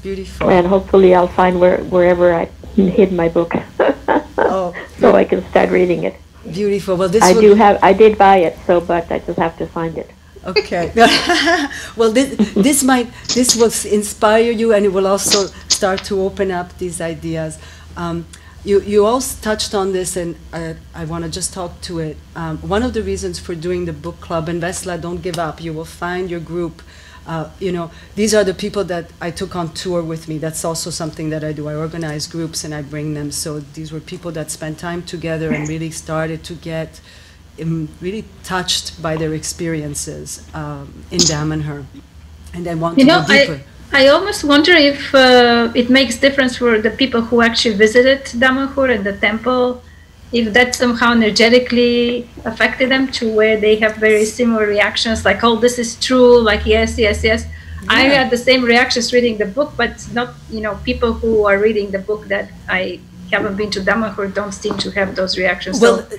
beautiful. 0.00 0.48
And 0.48 0.68
hopefully, 0.68 1.16
I'll 1.16 1.26
find 1.26 1.58
where 1.58 1.78
wherever 1.78 2.32
I 2.32 2.48
hid 2.74 3.12
my 3.12 3.28
book, 3.28 3.54
Oh, 4.38 4.74
so 4.98 5.14
I 5.14 5.24
can 5.24 5.44
start 5.50 5.70
reading 5.70 6.04
it. 6.04 6.14
beautiful. 6.52 6.96
Well, 6.96 7.08
this 7.08 7.22
I 7.22 7.32
will 7.32 7.40
do 7.40 7.54
have, 7.54 7.78
I 7.82 7.92
did 7.92 8.18
buy 8.18 8.38
it, 8.38 8.56
so 8.66 8.80
but 8.80 9.10
I 9.10 9.18
just 9.20 9.38
have 9.38 9.56
to 9.58 9.66
find 9.66 9.96
it. 9.98 10.10
Okay. 10.44 10.92
well, 11.96 12.12
this, 12.12 12.36
this 12.54 12.82
might 12.82 13.08
this 13.34 13.56
will 13.56 13.72
inspire 13.92 14.50
you, 14.50 14.74
and 14.74 14.84
it 14.84 14.92
will 14.92 15.06
also 15.06 15.46
start 15.68 16.04
to 16.04 16.20
open 16.20 16.50
up 16.50 16.76
these 16.78 17.00
ideas. 17.00 17.58
Um, 17.96 18.26
you 18.64 18.80
you 18.82 19.06
all 19.06 19.20
touched 19.20 19.74
on 19.74 19.92
this, 19.92 20.16
and 20.16 20.36
uh, 20.52 20.74
I 20.94 21.04
want 21.06 21.24
to 21.24 21.30
just 21.30 21.54
talk 21.54 21.80
to 21.82 21.98
it. 22.00 22.16
Um, 22.36 22.58
one 22.58 22.82
of 22.82 22.92
the 22.92 23.02
reasons 23.02 23.38
for 23.38 23.54
doing 23.54 23.86
the 23.86 23.92
book 23.94 24.20
club, 24.20 24.48
and 24.48 24.60
Vesla, 24.62 25.00
don't 25.00 25.22
give 25.22 25.38
up. 25.38 25.62
You 25.62 25.72
will 25.72 25.86
find 25.86 26.30
your 26.30 26.40
group. 26.40 26.82
Uh, 27.26 27.48
you 27.58 27.72
know, 27.72 27.90
these 28.16 28.34
are 28.34 28.44
the 28.44 28.52
people 28.52 28.84
that 28.84 29.10
I 29.20 29.30
took 29.30 29.56
on 29.56 29.72
tour 29.72 30.02
with 30.02 30.28
me. 30.28 30.36
That's 30.38 30.64
also 30.64 30.90
something 30.90 31.30
that 31.30 31.42
I 31.42 31.52
do. 31.52 31.68
I 31.68 31.74
organize 31.74 32.26
groups 32.26 32.64
and 32.64 32.74
I 32.74 32.82
bring 32.82 33.14
them. 33.14 33.30
So 33.30 33.60
these 33.60 33.92
were 33.92 34.00
people 34.00 34.30
that 34.32 34.50
spent 34.50 34.78
time 34.78 35.02
together 35.02 35.52
and 35.52 35.66
really 35.68 35.90
started 35.90 36.44
to 36.44 36.54
get 36.54 37.00
am 37.58 37.88
really 38.00 38.24
touched 38.42 39.00
by 39.02 39.16
their 39.16 39.34
experiences 39.34 40.46
um, 40.54 41.04
in 41.10 41.18
Damanhur, 41.18 41.84
and 42.52 42.66
I 42.66 42.74
want 42.74 42.98
You 42.98 43.04
to 43.04 43.10
know, 43.10 43.24
go 43.26 43.32
deeper. 43.32 43.60
I, 43.92 44.06
I 44.06 44.08
almost 44.08 44.44
wonder 44.44 44.72
if 44.72 45.14
uh, 45.14 45.70
it 45.74 45.90
makes 45.90 46.16
difference 46.16 46.56
for 46.56 46.80
the 46.80 46.90
people 46.90 47.20
who 47.20 47.42
actually 47.42 47.76
visited 47.76 48.24
Damanhur 48.24 48.94
and 48.94 49.04
the 49.04 49.16
temple, 49.16 49.82
if 50.34 50.52
that 50.52 50.74
somehow 50.74 51.12
energetically 51.12 52.28
affected 52.44 52.90
them 52.90 53.06
to 53.12 53.32
where 53.32 53.56
they 53.56 53.76
have 53.76 53.94
very 53.96 54.24
similar 54.24 54.66
reactions, 54.66 55.24
like, 55.24 55.44
oh, 55.44 55.56
this 55.56 55.78
is 55.78 55.94
true, 56.00 56.40
like, 56.40 56.66
yes, 56.66 56.98
yes, 56.98 57.22
yes. 57.22 57.46
I 57.88 58.02
had 58.16 58.30
the 58.30 58.36
same 58.36 58.64
reactions 58.64 59.12
reading 59.12 59.38
the 59.38 59.46
book, 59.46 59.74
but 59.76 59.92
not, 60.12 60.34
you 60.50 60.60
know, 60.60 60.74
people 60.84 61.12
who 61.12 61.46
are 61.46 61.58
reading 61.58 61.92
the 61.92 62.00
book 62.00 62.26
that 62.28 62.50
I 62.68 62.98
haven't 63.30 63.56
been 63.56 63.70
to 63.72 63.80
Damanhur 63.80 64.34
don't 64.34 64.52
seem 64.52 64.76
to 64.78 64.90
have 64.92 65.14
those 65.14 65.38
reactions. 65.38 65.80
well, 65.80 65.98
so 65.98 66.16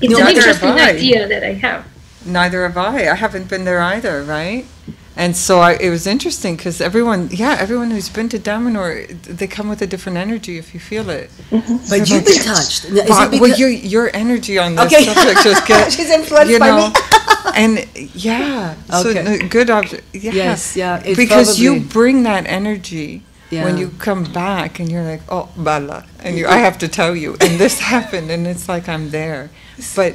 it's 0.00 0.18
an 0.18 0.28
interesting 0.28 0.70
idea 0.70 1.28
that 1.28 1.44
I 1.44 1.52
have. 1.54 1.86
Neither 2.26 2.62
have 2.66 2.76
I. 2.76 3.08
I 3.08 3.14
haven't 3.14 3.48
been 3.48 3.64
there 3.64 3.80
either, 3.80 4.24
right? 4.24 4.66
And 5.14 5.36
so 5.36 5.60
I, 5.60 5.72
it 5.74 5.90
was 5.90 6.06
interesting 6.06 6.56
because 6.56 6.80
everyone, 6.80 7.28
yeah, 7.30 7.56
everyone 7.60 7.90
who's 7.90 8.08
been 8.08 8.28
to 8.30 8.38
Damanhur, 8.38 9.08
they 9.24 9.46
come 9.46 9.68
with 9.68 9.82
a 9.82 9.86
different 9.86 10.16
energy 10.16 10.56
if 10.56 10.72
you 10.72 10.80
feel 10.80 11.10
it. 11.10 11.30
Mm-hmm. 11.50 11.76
but 11.90 12.08
you've 12.08 12.24
been 12.24 12.42
touched. 12.42 12.86
Is 12.86 12.96
it 12.96 13.08
But, 13.08 13.32
well, 13.40 13.58
your 13.58 13.68
your 13.68 14.10
energy 14.16 14.58
on 14.58 14.74
this 14.74 14.86
Okay. 14.86 15.04
subject 15.04 15.42
just 15.44 15.66
gets 15.68 15.94
She's 15.96 16.10
influenced 16.10 16.50
you 16.52 16.58
by 16.58 16.68
know, 16.68 16.88
me. 16.88 16.94
and 17.56 17.86
yeah, 18.14 18.74
so 18.90 19.10
Okay. 19.10 19.22
no, 19.22 19.48
good 19.48 19.68
obs- 19.68 20.00
yeah. 20.14 20.32
Yes, 20.32 20.76
yeah, 20.76 21.02
it 21.04 21.16
because 21.16 21.58
you 21.60 21.80
bring 21.80 22.22
that 22.22 22.46
energy 22.46 23.22
Yeah. 23.50 23.64
when 23.64 23.76
you 23.76 23.90
come 23.98 24.24
back 24.32 24.80
and 24.80 24.90
you're 24.90 25.04
like, 25.04 25.22
oh, 25.28 25.50
bala, 25.56 26.06
and 26.24 26.38
you, 26.38 26.46
I 26.48 26.56
have 26.56 26.78
to 26.78 26.88
tell 26.88 27.14
you, 27.14 27.36
and 27.40 27.60
this 27.60 27.80
happened, 27.94 28.30
and 28.30 28.46
it's 28.46 28.66
like 28.66 28.88
I'm 28.88 29.10
there, 29.10 29.50
but 29.94 30.14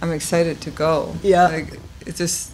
I'm 0.00 0.12
excited 0.12 0.60
to 0.60 0.70
go. 0.70 1.16
Yeah. 1.24 1.48
like, 1.48 1.80
it 2.06 2.14
just 2.14 2.52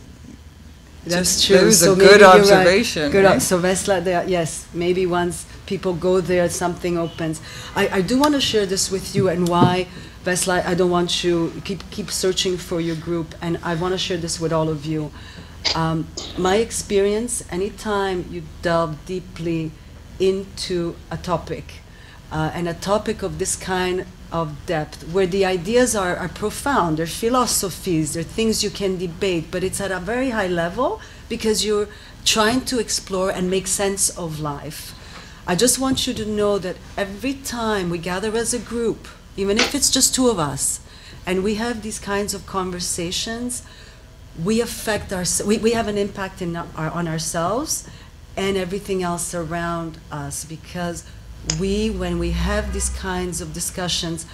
That's 1.07 1.45
true. 1.45 1.57
a 1.57 1.73
so 1.73 1.95
good 1.95 2.21
maybe 2.21 2.21
you're 2.21 2.29
right. 2.31 2.41
observation, 2.41 3.11
Good. 3.13 3.25
right? 3.25 3.43
So 3.43 3.59
Vesla, 3.59 4.03
there, 4.03 4.25
yes, 4.27 4.67
maybe 4.73 5.07
once 5.07 5.47
people 5.67 5.95
go 5.95 6.21
there, 6.21 6.49
something 6.49 6.97
opens. 6.99 7.41
I, 7.77 7.89
I 7.89 8.01
do 8.01 8.19
want 8.19 8.35
to 8.35 8.41
share 8.41 8.67
this 8.67 8.91
with 8.91 9.15
you 9.15 9.29
and 9.29 9.47
why, 9.49 9.87
Vesla, 10.25 10.65
I 10.65 10.75
don't 10.75 10.91
want 10.91 11.23
you 11.23 11.53
keep 11.65 11.89
keep 11.91 12.11
searching 12.11 12.57
for 12.57 12.81
your 12.81 12.97
group, 12.97 13.35
and 13.43 13.59
I 13.63 13.75
want 13.75 13.93
to 13.93 13.99
share 13.99 14.17
this 14.17 14.41
with 14.41 14.53
all 14.53 14.69
of 14.69 14.87
you. 14.87 15.11
Um, 15.75 16.09
my 16.39 16.57
experience, 16.57 17.45
anytime 17.51 18.27
you 18.31 18.43
delve 18.63 19.05
deeply 19.07 19.73
into 20.19 20.97
a 21.11 21.17
topic, 21.17 21.83
uh, 22.33 22.51
and 22.55 22.69
a 22.69 22.75
topic 22.75 23.23
of 23.23 23.39
this 23.39 23.57
kind 23.57 24.07
of 24.35 24.67
depth, 24.67 25.09
where 25.13 25.29
the 25.29 25.45
ideas 25.45 25.95
are, 25.95 26.17
are 26.17 26.29
profound, 26.29 26.97
they're 26.97 27.07
philosophies, 27.07 28.15
they're 28.15 28.25
things 28.25 28.65
you 28.65 28.69
can 28.69 28.99
debate, 28.99 29.47
but 29.49 29.63
it's 29.63 29.81
at 29.81 29.93
a 29.93 30.01
very 30.01 30.31
high 30.31 30.49
level 30.49 31.01
because 31.29 31.65
you're 31.65 31.87
trying 32.25 32.61
to 32.63 32.81
explore 32.81 33.31
and 33.31 33.49
make 33.49 33.69
sense 33.69 34.11
of 34.19 34.41
life. 34.41 34.93
I 35.47 35.55
just 35.55 35.79
want 35.79 36.09
you 36.09 36.15
to 36.15 36.27
know 36.27 36.59
that 36.59 36.77
every 36.97 37.35
time 37.35 37.91
we 37.91 37.99
gather 37.99 38.37
as 38.37 38.53
a 38.53 38.59
group, 38.59 39.07
even 39.37 39.57
if 39.57 39.73
it's 39.73 39.89
just 39.89 40.13
two 40.17 40.29
of 40.29 40.41
us, 40.41 40.81
and 41.25 41.45
we 41.45 41.55
have 41.55 41.83
these 41.83 42.01
kinds 42.01 42.35
of 42.35 42.45
conversations, 42.45 43.63
we 44.43 44.61
affect 44.61 45.13
our 45.13 45.25
we, 45.47 45.59
we 45.59 45.73
have 45.73 45.87
an 45.87 45.97
impact 45.97 46.43
in 46.43 46.57
our, 46.57 46.91
on 46.91 47.07
ourselves 47.07 47.89
and 48.37 48.57
everything 48.57 49.01
else 49.01 49.33
around 49.33 49.99
us 50.11 50.45
because 50.45 51.05
we 51.59 51.91
when 51.91 52.19
we 52.19 52.31
have 52.31 52.73
these 52.73 52.89
kinds 52.89 53.41
of 53.41 53.53
discussions 53.53 54.27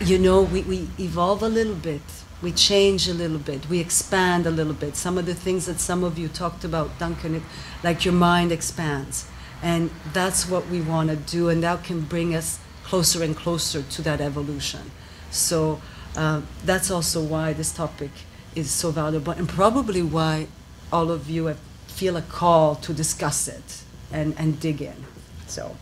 you 0.00 0.18
know 0.18 0.42
we, 0.42 0.62
we 0.62 0.88
evolve 0.98 1.42
a 1.42 1.48
little 1.48 1.74
bit. 1.74 2.00
We 2.42 2.52
change 2.52 3.06
a 3.06 3.12
little 3.12 3.38
bit. 3.38 3.68
We 3.68 3.80
expand 3.80 4.46
a 4.46 4.50
little 4.50 4.72
bit. 4.72 4.96
Some 4.96 5.18
of 5.18 5.26
the 5.26 5.34
things 5.34 5.66
that 5.66 5.78
some 5.78 6.02
of 6.04 6.18
you 6.18 6.28
talked 6.28 6.64
about 6.64 6.98
duncan 6.98 7.34
it, 7.34 7.42
like 7.84 8.04
your 8.04 8.14
mind 8.14 8.50
expands. 8.50 9.28
And 9.62 9.90
that's 10.14 10.48
what 10.48 10.68
we 10.68 10.80
want 10.80 11.10
to 11.10 11.16
do 11.16 11.50
and 11.50 11.62
that 11.62 11.84
can 11.84 12.00
bring 12.00 12.34
us 12.34 12.58
closer 12.82 13.22
and 13.22 13.36
closer 13.36 13.82
to 13.82 14.02
that 14.02 14.22
evolution. 14.22 14.90
So 15.30 15.82
uh, 16.16 16.40
that's 16.64 16.90
also 16.90 17.22
why 17.22 17.52
this 17.52 17.72
topic 17.72 18.10
is 18.54 18.70
so 18.70 18.90
valuable 18.90 19.34
and 19.34 19.48
probably 19.48 20.02
why 20.02 20.46
all 20.90 21.10
of 21.10 21.28
you 21.28 21.46
have, 21.46 21.58
feel 21.88 22.16
a 22.16 22.22
call 22.22 22.74
to 22.76 22.94
discuss 22.94 23.48
it 23.48 23.82
and, 24.10 24.34
and 24.38 24.58
dig 24.58 24.80
in. 24.80 25.04
So 25.50 25.76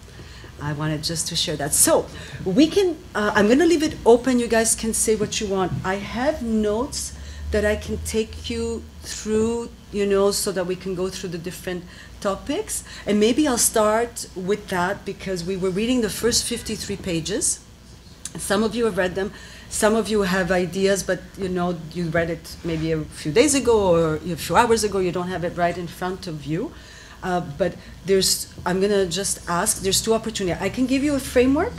I 0.61 0.73
wanted 0.73 1.05
just 1.05 1.29
to 1.29 1.37
share 1.37 1.57
that. 1.57 1.75
So 1.75 2.07
we 2.45 2.67
can, 2.67 2.97
uh, 3.15 3.33
I'm 3.35 3.47
going 3.47 3.59
to 3.61 3.67
leave 3.67 3.83
it 3.83 3.97
open. 4.05 4.39
You 4.39 4.49
guys 4.49 4.75
can 4.75 4.93
say 4.93 5.15
what 5.15 5.41
you 5.41 5.47
want. 5.47 5.73
I 5.85 5.97
have 5.97 6.43
notes 6.43 7.13
that 7.51 7.65
I 7.65 7.77
can 7.77 7.99
take 7.99 8.51
you 8.51 8.83
through, 9.03 9.71
you 9.93 10.07
know, 10.07 10.31
so 10.31 10.53
that 10.53 10.67
we 10.67 10.77
can 10.77 10.95
go 10.95 11.09
through 11.09 11.31
the 11.31 11.39
different 11.39 11.85
topics. 12.21 12.85
And 13.07 13.21
maybe 13.21 13.47
I'll 13.47 13.57
start 13.59 14.29
with 14.35 14.69
that 14.69 15.05
because 15.05 15.45
we 15.45 15.57
were 15.57 15.71
reading 15.71 16.01
the 16.01 16.11
first 16.11 16.45
53 16.45 16.97
pages. 16.97 17.61
Some 18.37 18.63
of 18.63 18.75
you 18.75 18.85
have 18.85 18.99
read 18.99 19.15
them. 19.15 19.33
Some 19.71 19.95
of 19.95 20.09
you 20.09 20.23
have 20.23 20.51
ideas, 20.51 21.03
but 21.03 21.21
you 21.37 21.49
know 21.49 21.79
you 21.93 22.09
read 22.09 22.31
it 22.31 22.57
maybe 22.65 22.93
a 22.93 23.05
few 23.05 23.33
days 23.33 23.55
ago 23.55 23.95
or 23.95 24.15
a 24.17 24.37
few 24.37 24.57
hours 24.57 24.83
ago. 24.83 24.99
You 24.99 25.13
don't 25.13 25.29
have 25.29 25.45
it 25.45 25.57
right 25.57 25.77
in 25.77 25.87
front 25.87 26.27
of 26.27 26.47
you. 26.47 26.73
Uh, 27.23 27.41
but 27.59 27.75
there's, 28.07 28.53
I'm 28.65 28.81
gonna 28.81 29.07
just 29.07 29.49
ask. 29.49 29.83
There's 29.83 30.01
two 30.01 30.15
opportunities. 30.15 30.63
I 30.63 30.69
can 30.69 30.87
give 30.87 31.03
you 31.03 31.15
a 31.17 31.21
framework, 31.21 31.73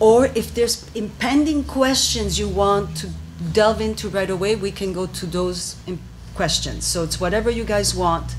or 0.00 0.26
if 0.34 0.54
there's 0.54 0.90
impending 0.94 1.64
questions 1.64 2.38
you 2.38 2.48
want 2.48 2.96
to 2.98 3.08
delve 3.52 3.80
into 3.80 4.08
right 4.08 4.30
away, 4.30 4.56
we 4.56 4.70
can 4.72 4.92
go 4.92 5.06
to 5.06 5.26
those 5.26 5.76
im- 5.86 6.00
questions. 6.34 6.84
So 6.84 7.04
it's 7.04 7.20
whatever 7.20 7.50
you 7.50 7.64
guys 7.64 7.94
want. 7.94 8.34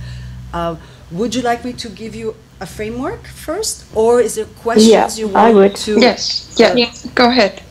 Uh, 0.53 0.75
would 1.11 1.33
you 1.33 1.41
like 1.41 1.63
me 1.63 1.73
to 1.73 1.89
give 1.89 2.13
you 2.15 2.35
a 2.59 2.65
framework 2.65 3.25
first, 3.27 3.85
or 3.95 4.19
is 4.19 4.35
there 4.35 4.45
questions 4.63 5.17
Yeah, 5.17 5.25
you 5.27 5.35
I 5.35 5.45
want 5.53 5.55
would. 5.55 5.75
to? 5.75 5.99
Yes, 5.99 6.53
yeah, 6.57 6.73
Yeah. 6.75 6.91
go 7.15 7.29
ahead. 7.29 7.61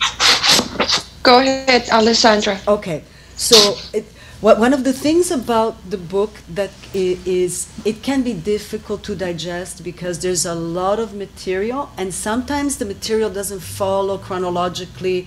Go 1.23 1.41
ahead, 1.41 1.89
Alessandra. 1.91 2.59
Okay, 2.69 3.03
so 3.37 3.57
it, 3.93 4.05
what, 4.47 4.61
one 4.61 4.73
of 4.73 4.85
the 4.85 4.93
things 4.93 5.33
about 5.33 5.91
the 5.91 5.99
book 5.99 6.31
that 6.49 6.71
is 6.95 7.69
it 7.85 8.05
can 8.05 8.23
be 8.23 8.33
difficult 8.33 9.03
to 9.03 9.17
digest 9.17 9.83
because 9.83 10.21
there's 10.21 10.47
a 10.47 10.55
lot 10.55 11.01
of 11.01 11.13
material, 11.13 11.91
and 11.99 12.15
sometimes 12.15 12.79
the 12.79 12.85
material 12.85 13.29
doesn't 13.29 13.59
follow 13.59 14.17
chronologically. 14.19 15.27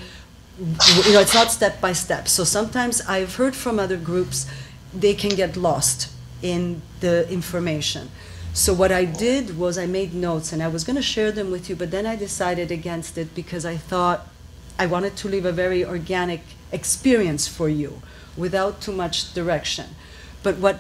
You 0.58 1.12
know, 1.12 1.20
it's 1.20 1.34
not 1.34 1.52
step 1.52 1.82
by 1.82 1.92
step. 1.92 2.30
So 2.30 2.46
sometimes 2.46 3.02
I've 3.02 3.36
heard 3.36 3.58
from 3.58 3.78
other 3.78 3.98
groups 3.98 4.48
they 4.94 5.14
can 5.14 5.32
get 5.32 5.58
lost 5.58 6.10
in 6.42 6.82
the 7.02 7.30
information. 7.30 8.12
So 8.54 8.74
what 8.74 8.94
I 8.94 9.04
did 9.04 9.58
was 9.58 9.78
I 9.78 9.86
made 9.86 10.14
notes, 10.14 10.54
and 10.54 10.64
I 10.64 10.70
was 10.70 10.86
going 10.86 10.96
to 10.96 11.02
share 11.02 11.34
them 11.34 11.52
with 11.52 11.70
you, 11.70 11.76
but 11.76 11.92
then 11.92 12.06
I 12.06 12.16
decided 12.16 12.72
against 12.72 13.18
it 13.18 13.36
because 13.36 13.66
I 13.66 13.76
thought 13.76 14.30
I 14.78 14.86
wanted 14.86 15.18
to 15.18 15.28
leave 15.28 15.44
a 15.44 15.52
very 15.52 15.84
organic 15.84 16.40
experience 16.72 17.48
for 17.48 17.70
you 17.70 18.02
without 18.38 18.82
too 18.82 18.92
much 18.92 19.34
direction. 19.34 19.96
But 20.44 20.58
what 20.58 20.80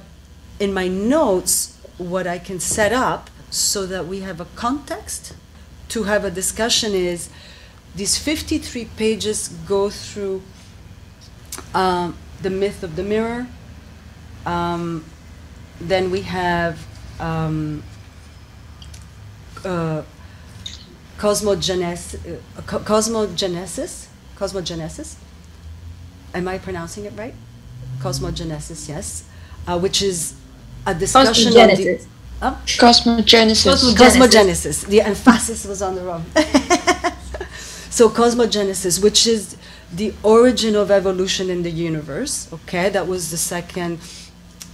in 0.59 0.73
my 0.73 0.87
notes, 0.87 1.77
what 1.97 2.27
I 2.27 2.37
can 2.39 2.59
set 2.59 2.91
up 2.93 3.29
so 3.49 3.85
that 3.85 4.07
we 4.07 4.21
have 4.21 4.39
a 4.39 4.45
context 4.55 5.33
to 5.89 6.03
have 6.03 6.23
a 6.23 6.31
discussion 6.31 6.93
is 6.93 7.29
these 7.95 8.17
53 8.17 8.85
pages 8.97 9.47
go 9.67 9.89
through 9.89 10.43
um, 11.73 12.15
the 12.41 12.49
myth 12.49 12.83
of 12.83 12.95
the 12.95 13.03
mirror. 13.03 13.47
Um, 14.45 15.05
then 15.81 16.11
we 16.11 16.21
have 16.21 16.85
um, 17.19 17.83
uh, 19.65 20.03
cosmogenes- 21.17 22.15
uh, 22.15 22.61
co- 22.65 22.79
cosmogenesis. 22.79 24.07
Cosmogenesis. 24.37 25.15
Am 26.33 26.47
I 26.47 26.57
pronouncing 26.57 27.05
it 27.05 27.13
right? 27.17 27.33
Cosmogenesis, 27.99 28.87
yes. 28.87 29.23
Uh, 29.67 29.79
which 29.79 30.01
is 30.01 30.35
a 30.85 30.93
discussion 30.93 31.47
of 31.47 31.53
the. 31.53 31.59
Cosmogenesis. 31.59 32.07
Huh? 32.39 32.55
Cosmogenesis. 32.65 33.65
Cosmo- 33.65 34.27
Cosmogenesis. 34.27 34.87
The 34.87 35.01
emphasis 35.01 35.65
was 35.65 35.81
on 35.81 35.95
the 35.95 36.01
wrong. 36.01 36.25
so 37.89 38.09
cosmogenesis, 38.09 39.03
which 39.03 39.27
is 39.27 39.57
the 39.93 40.13
origin 40.23 40.75
of 40.75 40.89
evolution 40.91 41.49
in 41.49 41.63
the 41.63 41.71
universe. 41.71 42.51
Okay, 42.53 42.89
that 42.89 43.07
was 43.07 43.31
the 43.31 43.37
second 43.37 43.99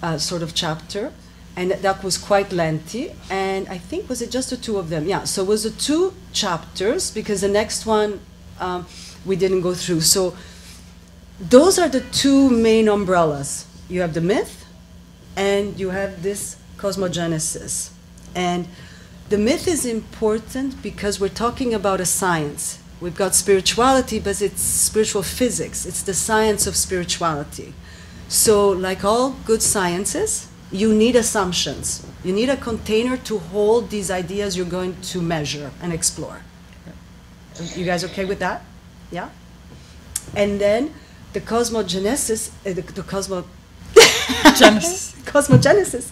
uh, 0.04 0.18
sort 0.18 0.44
of 0.44 0.54
chapter, 0.54 1.12
and 1.56 1.72
that 1.72 2.04
was 2.04 2.18
quite 2.18 2.52
lengthy. 2.52 3.14
And 3.32 3.68
I 3.68 3.80
think 3.80 4.10
was 4.10 4.22
it 4.22 4.30
just 4.30 4.52
the 4.52 4.58
two 4.58 4.78
of 4.78 4.90
them? 4.90 5.08
Yeah. 5.08 5.24
So 5.24 5.42
it 5.42 5.48
was 5.48 5.64
the 5.64 5.72
two 5.72 6.14
chapters 6.34 7.10
because 7.10 7.42
the 7.42 7.48
next 7.48 7.86
one 7.88 8.20
um, 8.60 8.86
we 9.26 9.36
didn't 9.36 9.62
go 9.62 9.74
through. 9.74 10.02
So 10.02 10.36
those 11.39 11.77
are 11.77 11.89
the 11.89 12.01
two 12.01 12.50
main 12.50 12.88
umbrellas. 12.88 13.65
You 13.89 14.01
have 14.01 14.13
the 14.13 14.22
myth, 14.22 14.65
and 15.36 15.80
you 15.80 15.89
have 15.89 16.24
this 16.24 16.58
cosmogenesis. 16.77 17.92
And 18.34 18.68
the 19.30 19.38
myth 19.38 19.68
is 19.68 19.86
important 19.86 20.82
because 20.82 21.20
we're 21.20 21.30
talking 21.30 21.74
about 21.74 22.00
a 22.00 22.06
science. 22.06 22.80
we've 23.01 23.15
got 23.15 23.36
spirituality, 23.36 24.20
but 24.20 24.42
it's 24.42 24.62
spiritual 24.62 25.22
physics. 25.22 25.86
It's 25.86 26.01
the 26.01 26.13
science 26.13 26.65
of 26.65 26.75
spirituality. 26.75 27.74
So, 28.30 28.70
like 28.70 29.04
all 29.04 29.36
good 29.46 29.62
sciences, 29.62 30.48
you 30.72 30.94
need 30.94 31.15
assumptions. 31.15 32.06
You 32.24 32.34
need 32.34 32.50
a 32.50 32.58
container 32.58 33.18
to 33.18 33.38
hold 33.38 33.89
these 33.89 34.10
ideas 34.10 34.58
you're 34.58 34.65
going 34.65 35.00
to 35.12 35.22
measure 35.22 35.72
and 35.82 35.94
explore. 35.94 36.42
You 37.75 37.86
guys 37.86 38.04
okay 38.06 38.25
with 38.25 38.39
that? 38.39 38.63
Yeah? 39.12 39.30
And 40.36 40.60
then 40.60 40.94
the 41.36 41.42
cosmogenesis, 41.42 42.50
uh, 42.65 42.74
the, 42.74 42.82
the 42.82 43.04
cosmo, 43.04 43.46
Genesis. 44.58 45.13
cosmogenesis 45.25 46.10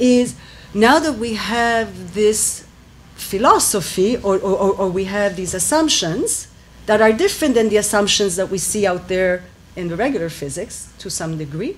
is 0.00 0.34
now 0.74 0.98
that 0.98 1.14
we 1.14 1.34
have 1.34 2.14
this 2.14 2.66
philosophy 3.14 4.16
or, 4.16 4.36
or, 4.38 4.74
or, 4.80 4.88
we 4.90 5.04
have 5.04 5.36
these 5.36 5.54
assumptions 5.54 6.48
that 6.86 7.00
are 7.00 7.12
different 7.12 7.54
than 7.54 7.68
the 7.68 7.76
assumptions 7.76 8.36
that 8.36 8.48
we 8.48 8.58
see 8.58 8.84
out 8.86 9.08
there 9.08 9.44
in 9.76 9.88
the 9.88 9.96
regular 9.96 10.28
physics 10.28 10.92
to 10.98 11.08
some 11.08 11.38
degree, 11.38 11.76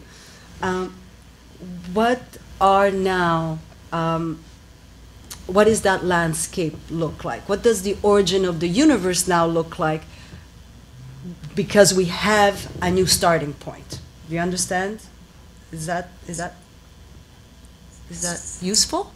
um, 0.63 0.95
what 1.93 2.23
are 2.61 2.91
now 2.91 3.59
um, 3.93 4.43
what 5.47 5.65
does 5.65 5.83
that 5.83 6.05
landscape 6.05 6.77
look 6.91 7.25
like? 7.25 7.47
What 7.49 7.63
does 7.63 7.83
the 7.83 7.97
origin 8.03 8.45
of 8.45 8.61
the 8.61 8.69
universe 8.69 9.27
now 9.27 9.47
look 9.47 9.79
like? 9.79 10.03
Because 11.65 11.93
we 11.93 12.07
have 12.07 12.57
a 12.81 12.91
new 12.91 13.07
starting 13.07 13.53
point. 13.53 13.91
Do 14.27 14.35
you 14.35 14.41
understand? 14.41 14.95
Is 15.71 15.85
that 15.91 16.09
is 16.27 16.39
that 16.39 16.55
is 18.09 18.21
that 18.23 18.41
useful? 18.67 19.13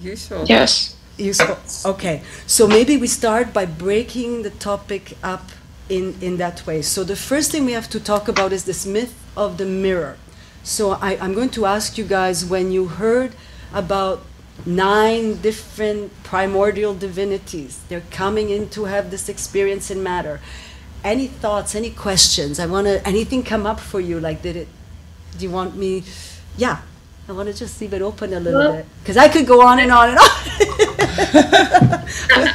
Useful. 0.00 0.46
Yes. 0.46 0.96
Useful. 1.18 1.58
Okay. 1.92 2.22
So 2.46 2.66
maybe 2.66 2.96
we 2.96 3.06
start 3.06 3.52
by 3.52 3.66
breaking 3.66 4.44
the 4.46 4.54
topic 4.70 5.18
up 5.22 5.44
in 5.90 6.04
in 6.22 6.38
that 6.38 6.66
way. 6.66 6.80
So 6.80 7.04
the 7.04 7.16
first 7.16 7.52
thing 7.52 7.66
we 7.66 7.74
have 7.80 7.90
to 7.90 8.00
talk 8.00 8.28
about 8.28 8.50
is 8.52 8.64
this 8.64 8.86
myth 8.86 9.14
of 9.36 9.58
the 9.58 9.66
mirror. 9.66 10.16
So 10.62 10.92
I, 10.92 11.18
I'm 11.20 11.34
going 11.34 11.52
to 11.58 11.66
ask 11.66 11.98
you 11.98 12.06
guys 12.18 12.46
when 12.46 12.72
you 12.72 12.84
heard 13.02 13.32
about 13.74 14.24
nine 14.64 15.36
different 15.42 16.10
primordial 16.22 16.94
divinities. 16.94 17.80
They're 17.88 18.08
coming 18.10 18.48
in 18.48 18.68
to 18.70 18.86
have 18.86 19.10
this 19.10 19.28
experience 19.28 19.90
in 19.90 20.02
matter. 20.02 20.40
Any 21.04 21.26
thoughts, 21.26 21.74
any 21.74 21.90
questions? 21.90 22.58
I 22.58 22.64
want 22.66 22.86
to, 22.86 23.06
anything 23.06 23.42
come 23.42 23.66
up 23.66 23.78
for 23.78 24.00
you? 24.00 24.18
Like, 24.18 24.40
did 24.40 24.56
it, 24.56 24.68
do 25.36 25.44
you 25.44 25.50
want 25.50 25.76
me, 25.76 26.02
yeah, 26.56 26.78
I 27.28 27.32
want 27.32 27.48
to 27.48 27.54
just 27.54 27.78
leave 27.80 27.92
it 27.92 28.00
open 28.00 28.32
a 28.32 28.40
little 28.40 28.58
Well- 28.60 28.72
bit. 28.76 28.86
Because 29.02 29.18
I 29.18 29.28
could 29.28 29.46
go 29.46 29.60
on 29.60 29.78
and 29.80 29.92
on 29.92 30.10
and 30.10 30.18
on. 30.18 30.28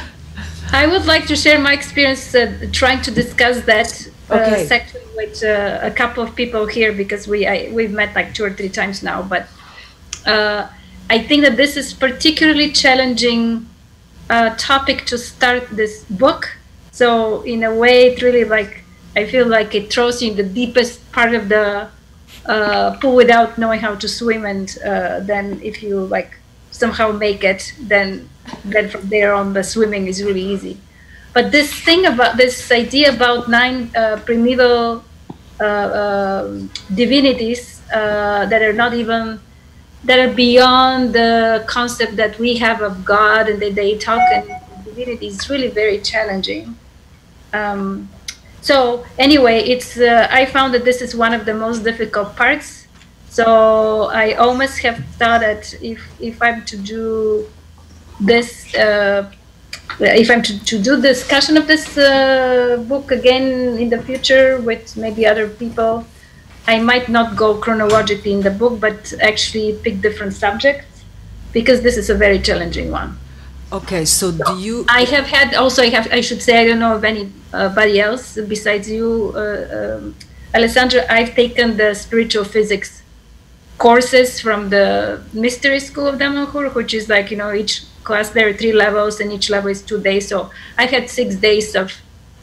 I 0.72 0.86
would 0.86 1.06
like 1.06 1.26
to 1.26 1.36
share 1.36 1.58
my 1.58 1.72
experience 1.72 2.34
uh, 2.34 2.52
trying 2.72 3.02
to 3.02 3.10
discuss 3.10 3.60
that 3.62 4.08
uh, 4.30 4.34
Okay. 4.34 4.66
section 4.66 5.00
with 5.16 5.42
uh, 5.42 5.80
a 5.82 5.90
couple 5.90 6.22
of 6.22 6.34
people 6.36 6.66
here 6.66 6.92
because 6.92 7.26
we 7.26 7.44
I, 7.46 7.68
we've 7.72 7.90
met 7.90 8.14
like 8.14 8.34
two 8.34 8.44
or 8.44 8.50
three 8.52 8.68
times 8.68 9.02
now. 9.02 9.22
But 9.22 9.48
uh, 10.26 10.68
I 11.08 11.18
think 11.26 11.42
that 11.42 11.56
this 11.56 11.76
is 11.76 11.92
particularly 11.92 12.70
challenging 12.70 13.66
uh, 14.28 14.54
topic 14.56 15.06
to 15.06 15.18
start 15.18 15.68
this 15.70 16.04
book. 16.08 16.56
So 17.00 17.40
in 17.44 17.64
a 17.64 17.74
way, 17.74 18.08
it 18.12 18.20
really 18.20 18.44
like 18.44 18.84
I 19.16 19.24
feel 19.24 19.46
like 19.48 19.74
it 19.74 19.90
throws 19.90 20.20
you 20.20 20.32
in 20.32 20.36
the 20.36 20.48
deepest 20.60 21.00
part 21.12 21.32
of 21.34 21.48
the 21.48 21.88
uh, 22.44 22.98
pool 23.00 23.16
without 23.16 23.56
knowing 23.56 23.80
how 23.80 23.94
to 23.94 24.06
swim, 24.06 24.44
and 24.44 24.68
uh, 24.84 25.20
then 25.20 25.58
if 25.62 25.82
you 25.82 26.04
like 26.16 26.36
somehow 26.70 27.08
make 27.12 27.42
it, 27.42 27.72
then 27.80 28.28
then 28.66 28.90
from 28.90 29.08
there 29.08 29.32
on 29.32 29.54
the 29.54 29.64
swimming 29.64 30.08
is 30.08 30.22
really 30.22 30.44
easy. 30.44 30.76
But 31.32 31.52
this 31.52 31.72
thing 31.72 32.04
about 32.04 32.36
this 32.36 32.70
idea 32.70 33.14
about 33.16 33.48
nine 33.48 33.88
uh, 33.96 34.20
primeval 34.26 35.02
uh, 35.58 35.88
um 36.02 36.70
divinities 36.94 37.80
uh, 37.98 38.44
that 38.52 38.60
are 38.60 38.76
not 38.82 38.92
even 38.92 39.40
that 40.04 40.18
are 40.18 40.34
beyond 40.34 41.14
the 41.14 41.64
concept 41.66 42.16
that 42.16 42.38
we 42.38 42.58
have 42.58 42.82
of 42.82 43.06
God 43.06 43.48
and 43.48 43.58
that 43.62 43.74
they 43.74 43.96
talk 43.96 44.20
and 44.36 44.44
divinity 44.84 45.28
is 45.28 45.48
really 45.48 45.72
very 45.80 45.98
challenging. 46.12 46.76
Um, 47.52 48.08
so 48.60 49.04
anyway, 49.18 49.60
it's 49.60 49.98
uh, 49.98 50.28
I 50.30 50.46
found 50.46 50.74
that 50.74 50.84
this 50.84 51.00
is 51.00 51.14
one 51.14 51.32
of 51.32 51.44
the 51.44 51.54
most 51.54 51.84
difficult 51.84 52.36
parts. 52.36 52.86
So 53.28 54.10
I 54.12 54.34
almost 54.34 54.78
have 54.80 54.98
thought 55.18 55.40
that 55.40 55.74
if 55.82 56.00
if 56.20 56.42
I'm 56.42 56.64
to 56.66 56.76
do 56.76 57.48
this, 58.20 58.74
uh, 58.74 59.30
if 60.00 60.30
I'm 60.30 60.42
to, 60.42 60.64
to 60.64 60.78
do 60.78 61.00
discussion 61.00 61.56
of 61.56 61.66
this 61.66 61.96
uh, 61.96 62.84
book 62.88 63.12
again 63.12 63.78
in 63.78 63.88
the 63.88 64.02
future 64.02 64.60
with 64.60 64.96
maybe 64.96 65.26
other 65.26 65.48
people, 65.48 66.04
I 66.66 66.80
might 66.80 67.08
not 67.08 67.36
go 67.36 67.56
chronologically 67.56 68.32
in 68.32 68.42
the 68.42 68.50
book, 68.50 68.80
but 68.80 69.14
actually 69.20 69.78
pick 69.82 70.00
different 70.00 70.34
subjects 70.34 71.04
because 71.52 71.82
this 71.82 71.96
is 71.96 72.10
a 72.10 72.14
very 72.14 72.38
challenging 72.38 72.90
one. 72.90 73.18
Okay, 73.72 74.04
so 74.04 74.32
do 74.32 74.58
you, 74.58 74.84
I 74.88 75.04
have 75.04 75.26
had 75.26 75.54
also. 75.54 75.82
I 75.82 75.90
have. 75.90 76.08
I 76.12 76.20
should 76.20 76.42
say 76.42 76.60
I 76.60 76.66
don't 76.66 76.78
know 76.78 76.94
of 76.94 77.04
anybody 77.04 78.00
else 78.00 78.38
besides 78.48 78.90
you, 78.90 79.32
uh, 79.34 79.98
um, 79.98 80.14
Alessandra. 80.54 81.04
I've 81.08 81.34
taken 81.34 81.76
the 81.76 81.94
spiritual 81.94 82.44
physics 82.44 83.02
courses 83.78 84.40
from 84.40 84.68
the 84.70 85.22
Mystery 85.32 85.80
School 85.80 86.06
of 86.06 86.18
Damanhur, 86.18 86.74
which 86.74 86.94
is 86.94 87.08
like 87.08 87.30
you 87.30 87.36
know 87.36 87.52
each 87.52 87.84
class 88.04 88.30
there 88.30 88.48
are 88.48 88.52
three 88.52 88.72
levels 88.72 89.20
and 89.20 89.32
each 89.32 89.50
level 89.50 89.70
is 89.70 89.82
two 89.82 90.00
days. 90.00 90.28
So 90.28 90.50
I've 90.78 90.90
had 90.90 91.08
six 91.08 91.36
days 91.36 91.74
of 91.74 91.92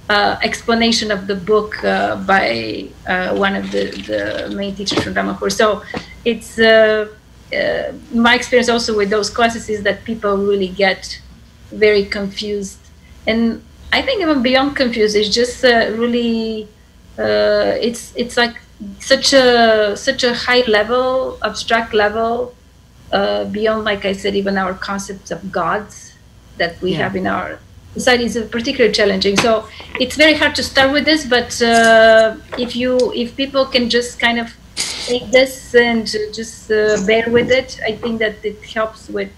uh, 0.09 0.37
explanation 0.41 1.11
of 1.11 1.27
the 1.27 1.35
book 1.35 1.83
uh, 1.83 2.15
by 2.15 2.87
uh, 3.07 3.35
one 3.35 3.55
of 3.55 3.71
the, 3.71 3.91
the 4.07 4.55
main 4.55 4.75
teachers 4.75 5.03
from 5.03 5.13
Damanhur. 5.13 5.51
So 5.51 5.83
it's 6.23 6.57
uh, 7.53 7.93
my 8.13 8.35
experience 8.35 8.69
also 8.69 8.95
with 8.95 9.09
those 9.09 9.29
classes 9.29 9.69
is 9.69 9.83
that 9.83 10.03
people 10.03 10.37
really 10.37 10.67
get 10.67 11.21
very 11.71 12.05
confused 12.05 12.79
and 13.25 13.63
i 13.93 14.01
think 14.01 14.21
even 14.21 14.41
beyond 14.41 14.75
confused 14.75 15.15
it's 15.15 15.29
just 15.29 15.63
uh, 15.63 15.91
really 15.95 16.67
uh, 17.17 17.73
it's 17.87 18.13
it's 18.15 18.37
like 18.37 18.55
such 18.99 19.33
a 19.33 19.95
such 19.97 20.23
a 20.23 20.33
high 20.33 20.63
level 20.67 21.37
abstract 21.43 21.93
level 21.93 22.55
uh, 23.11 23.45
beyond 23.45 23.83
like 23.85 24.05
i 24.05 24.11
said 24.11 24.35
even 24.35 24.57
our 24.57 24.73
concepts 24.73 25.31
of 25.31 25.51
gods 25.51 26.13
that 26.57 26.79
we 26.81 26.91
Yeah. 26.91 27.03
have 27.03 27.15
in 27.15 27.27
our 27.27 27.59
society 27.93 28.25
is 28.25 28.37
particularly 28.51 28.93
challenging 28.93 29.37
so 29.37 29.67
it's 29.99 30.15
very 30.15 30.35
hard 30.35 30.53
to 30.55 30.63
start 30.63 30.91
with 30.91 31.05
this 31.05 31.25
but 31.25 31.61
uh, 31.61 32.35
if 32.57 32.75
you 32.75 32.97
if 33.15 33.35
people 33.35 33.65
can 33.65 33.89
just 33.89 34.19
kind 34.19 34.39
of 34.39 34.47
take 34.77 35.31
this 35.31 35.73
and 35.75 36.07
just 36.33 36.71
uh, 36.71 36.97
bear 37.05 37.29
with 37.29 37.51
it 37.51 37.79
i 37.85 37.91
think 37.91 38.19
that 38.19 38.35
it 38.43 38.63
helps 38.63 39.09
with 39.09 39.33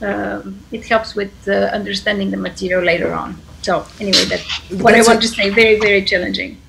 um, 0.00 0.58
it 0.72 0.84
helps 0.86 1.14
with 1.14 1.32
uh, 1.48 1.52
understanding 1.78 2.30
the 2.30 2.36
material 2.36 2.82
later 2.82 3.12
on 3.12 3.36
so 3.62 3.86
anyway 4.00 4.24
that's 4.24 4.44
what 4.82 4.92
That's 4.92 5.08
i 5.08 5.10
want 5.10 5.22
to 5.22 5.28
say 5.28 5.50
very 5.50 5.78
very 5.78 6.02
challenging 6.04 6.60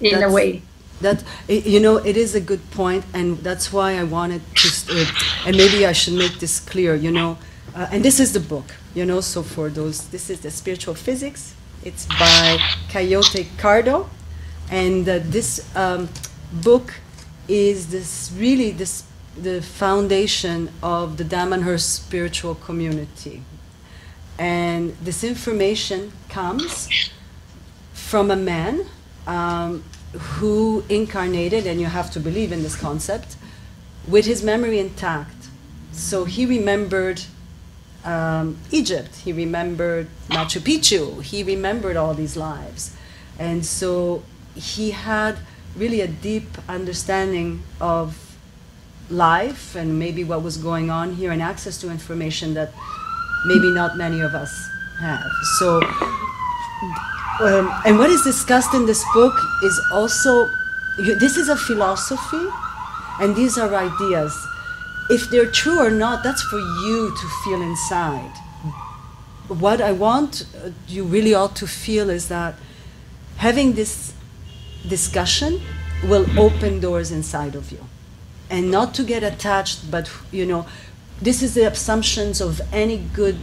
in 0.00 0.22
a 0.22 0.30
way 0.30 0.62
That 1.02 1.24
you 1.48 1.80
know, 1.80 1.96
it 1.96 2.16
is 2.16 2.34
a 2.34 2.40
good 2.40 2.62
point, 2.70 3.04
and 3.12 3.38
that's 3.38 3.72
why 3.72 3.98
I 3.98 4.04
wanted 4.04 4.42
to. 4.54 4.68
Uh, 4.88 5.04
and 5.46 5.56
maybe 5.56 5.84
I 5.84 5.92
should 5.92 6.14
make 6.14 6.38
this 6.38 6.60
clear. 6.60 6.94
You 6.94 7.10
know, 7.10 7.38
uh, 7.74 7.88
and 7.90 8.04
this 8.04 8.20
is 8.20 8.32
the 8.32 8.40
book. 8.40 8.68
You 8.94 9.04
know, 9.04 9.20
so 9.20 9.42
for 9.42 9.68
those, 9.68 9.96
this 10.14 10.30
is 10.30 10.38
the 10.40 10.50
spiritual 10.50 10.94
physics. 10.94 11.54
It's 11.82 12.06
by 12.06 12.58
Coyote 12.88 13.48
Cardo, 13.58 14.06
and 14.70 15.08
uh, 15.08 15.18
this 15.24 15.60
um, 15.74 16.08
book 16.52 16.94
is 17.48 17.88
this 17.88 18.32
really 18.36 18.70
this 18.70 19.04
the 19.36 19.62
foundation 19.62 20.70
of 20.82 21.16
the 21.16 21.24
Damanhurst 21.24 21.88
spiritual 21.94 22.54
community, 22.54 23.42
and 24.38 24.94
this 25.02 25.24
information 25.24 26.12
comes 26.28 26.88
from 27.92 28.30
a 28.30 28.36
man 28.36 28.84
um, 29.26 29.82
who 30.12 30.84
incarnated, 30.88 31.66
and 31.66 31.80
you 31.80 31.86
have 31.86 32.10
to 32.10 32.20
believe 32.20 32.52
in 32.52 32.62
this 32.62 32.76
concept, 32.76 33.36
with 34.06 34.26
his 34.26 34.42
memory 34.42 34.78
intact. 34.78 35.48
So 35.92 36.24
he 36.24 36.44
remembered 36.46 37.22
um, 38.04 38.58
Egypt, 38.70 39.16
he 39.24 39.32
remembered 39.32 40.08
Machu 40.28 40.60
Picchu, 40.60 41.22
he 41.22 41.42
remembered 41.42 41.96
all 41.96 42.14
these 42.14 42.36
lives. 42.36 42.94
And 43.38 43.64
so 43.64 44.22
he 44.54 44.90
had 44.90 45.38
really 45.76 46.00
a 46.00 46.08
deep 46.08 46.46
understanding 46.68 47.62
of 47.80 48.36
life 49.10 49.74
and 49.74 49.98
maybe 49.98 50.24
what 50.24 50.42
was 50.42 50.56
going 50.56 50.90
on 50.90 51.14
here 51.14 51.32
and 51.32 51.42
access 51.42 51.78
to 51.78 51.90
information 51.90 52.54
that 52.54 52.72
maybe 53.46 53.70
not 53.72 53.96
many 53.96 54.20
of 54.20 54.34
us 54.34 54.52
have. 55.00 55.30
So 55.58 55.80
um, 57.40 57.72
and 57.84 57.98
what 57.98 58.10
is 58.10 58.22
discussed 58.22 58.74
in 58.74 58.86
this 58.86 59.04
book 59.14 59.34
is 59.62 59.80
also 59.92 60.48
this 61.18 61.36
is 61.36 61.48
a 61.48 61.56
philosophy 61.56 62.46
and 63.20 63.34
these 63.34 63.56
are 63.56 63.74
ideas 63.74 64.36
if 65.10 65.30
they're 65.30 65.50
true 65.50 65.80
or 65.80 65.90
not 65.90 66.22
that's 66.22 66.42
for 66.42 66.58
you 66.58 67.14
to 67.18 67.26
feel 67.42 67.62
inside 67.62 68.30
what 69.48 69.80
I 69.80 69.92
want 69.92 70.46
uh, 70.62 70.70
you 70.86 71.04
really 71.04 71.34
all 71.34 71.48
to 71.48 71.66
feel 71.66 72.10
is 72.10 72.28
that 72.28 72.54
having 73.36 73.72
this 73.72 74.12
discussion 74.88 75.60
will 76.04 76.26
open 76.38 76.80
doors 76.80 77.10
inside 77.10 77.54
of 77.54 77.70
you. 77.70 77.86
And 78.50 78.70
not 78.70 78.94
to 78.94 79.04
get 79.04 79.22
attached 79.22 79.90
but 79.90 80.10
you 80.30 80.46
know 80.46 80.66
this 81.20 81.42
is 81.42 81.54
the 81.54 81.70
assumptions 81.70 82.40
of 82.40 82.60
any 82.72 82.98
good 82.98 83.38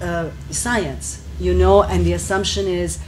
uh, 0.00 0.30
science 0.50 1.26
you 1.40 1.52
know 1.52 1.82
and 1.82 2.04
the 2.04 2.12
assumption 2.12 2.66
is 2.66 2.98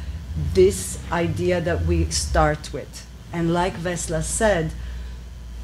this 0.54 0.98
idea 1.10 1.60
that 1.60 1.84
we 1.86 2.06
start 2.10 2.72
with. 2.72 3.06
And 3.32 3.54
like 3.54 3.74
vesla 3.74 4.22
said 4.22 4.72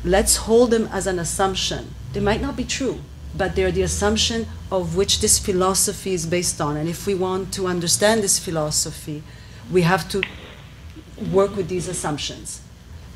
let's 0.04 0.36
hold 0.36 0.70
them 0.70 0.88
as 0.92 1.06
an 1.06 1.18
assumption. 1.18 1.94
They 2.12 2.20
might 2.20 2.40
not 2.40 2.56
be 2.56 2.64
true 2.64 3.00
but 3.36 3.56
they're 3.56 3.72
the 3.72 3.82
assumption 3.82 4.46
of 4.70 4.96
which 4.96 5.20
this 5.20 5.38
philosophy 5.40 6.14
is 6.14 6.24
based 6.24 6.60
on. 6.60 6.76
And 6.76 6.88
if 6.88 7.06
we 7.06 7.14
want 7.14 7.52
to 7.54 7.66
understand 7.66 8.22
this 8.22 8.38
philosophy 8.38 9.22
we 9.70 9.82
have 9.82 10.08
to 10.10 10.22
work 11.32 11.56
with 11.56 11.68
these 11.68 11.88
assumptions 11.88 12.60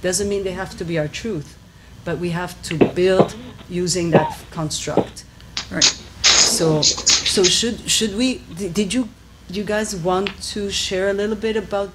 doesn't 0.00 0.28
mean 0.28 0.44
they 0.44 0.52
have 0.52 0.76
to 0.78 0.84
be 0.84 0.98
our 0.98 1.08
truth, 1.08 1.58
but 2.04 2.18
we 2.18 2.30
have 2.30 2.60
to 2.62 2.78
build 2.94 3.34
using 3.68 4.10
that 4.12 4.38
construct. 4.50 5.24
Right. 5.70 5.84
So, 6.22 6.82
so 6.82 7.42
should 7.44 7.90
should 7.90 8.16
we? 8.16 8.38
Did 8.56 8.94
you 8.94 9.08
you 9.50 9.64
guys 9.64 9.94
want 9.94 10.40
to 10.42 10.70
share 10.70 11.08
a 11.08 11.12
little 11.12 11.36
bit 11.36 11.56
about 11.56 11.90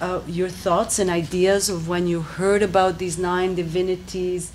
uh, 0.00 0.20
your 0.26 0.48
thoughts 0.48 0.98
and 0.98 1.10
ideas 1.10 1.68
of 1.68 1.88
when 1.88 2.06
you 2.06 2.22
heard 2.22 2.62
about 2.62 2.98
these 2.98 3.18
nine 3.18 3.54
divinities 3.54 4.52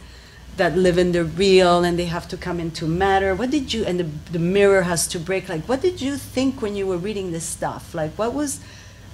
that 0.57 0.75
live 0.75 0.97
in 0.97 1.12
the 1.12 1.23
real 1.23 1.83
and 1.83 1.99
they 1.99 2.05
have 2.05 2.27
to 2.29 2.38
come 2.38 2.60
into 2.60 2.88
matter? 2.88 3.36
What 3.36 3.51
did 3.51 3.73
you 3.73 3.86
and 3.86 3.99
the 3.99 4.10
the 4.31 4.39
mirror 4.39 4.81
has 4.81 5.07
to 5.10 5.19
break? 5.19 5.47
Like, 5.47 5.69
what 5.69 5.81
did 5.81 6.01
you 6.01 6.17
think 6.17 6.62
when 6.62 6.75
you 6.75 6.88
were 6.88 6.97
reading 6.97 7.31
this 7.31 7.45
stuff? 7.45 7.93
Like, 7.93 8.12
what 8.17 8.33
was 8.33 8.60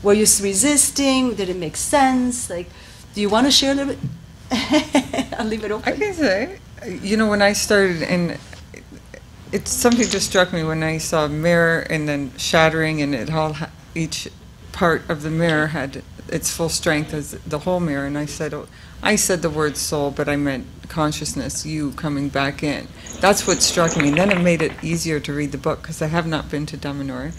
were 0.04 0.14
you 0.14 0.28
resisting? 0.42 1.34
Did 1.36 1.50
it 1.50 1.58
make 1.58 1.78
sense? 1.78 2.50
Like, 2.50 2.70
do 3.16 3.22
you 3.22 3.30
want 3.30 3.48
to 3.48 3.52
share 3.52 3.72
a 3.72 3.76
little 3.76 3.96
bit? 3.96 5.34
I'll 5.40 5.48
leave 5.48 5.64
it 5.64 5.72
open. 5.72 5.92
I 5.92 5.98
can 5.98 6.14
say, 6.14 6.60
you 7.02 7.18
know, 7.18 7.30
when 7.30 7.42
I 7.42 7.54
started, 7.54 8.04
and 8.04 8.38
it's 9.52 9.72
something 9.72 10.08
just 10.08 10.28
struck 10.28 10.52
me 10.54 10.64
when 10.64 10.84
I 10.84 10.98
saw 10.98 11.26
a 11.26 11.30
mirror 11.30 11.80
and 11.90 12.08
then 12.08 12.32
shattering, 12.38 13.02
and 13.02 13.16
it 13.16 13.32
all 13.32 13.56
each 13.96 14.28
part 14.72 15.08
of 15.10 15.22
the 15.22 15.30
mirror 15.30 15.68
had 15.68 16.04
its 16.28 16.52
full 16.52 16.70
strength 16.70 17.14
as 17.14 17.32
the 17.48 17.60
whole 17.60 17.80
mirror. 17.80 18.06
And 18.06 18.18
I 18.18 18.26
said, 18.26 18.54
oh, 18.54 18.68
I 19.04 19.18
said 19.18 19.42
the 19.42 19.50
word 19.50 19.76
soul, 19.76 20.12
but 20.12 20.30
I 20.30 20.38
meant 20.38 20.66
consciousness, 20.88 21.66
you 21.66 21.92
coming 21.92 22.30
back 22.30 22.64
in. 22.64 22.88
That's 23.20 23.46
what 23.46 23.62
struck 23.62 23.98
me. 23.98 24.08
And 24.08 24.18
then 24.18 24.32
it 24.32 24.42
made 24.42 24.62
it 24.62 24.72
easier 24.82 25.20
to 25.20 25.34
read 25.34 25.52
the 25.52 25.58
book 25.58 25.82
because 25.82 26.02
I 26.02 26.08
have 26.08 26.26
not 26.26 26.50
been 26.50 26.66
to 26.68 26.78
Damanhur. 26.78 27.34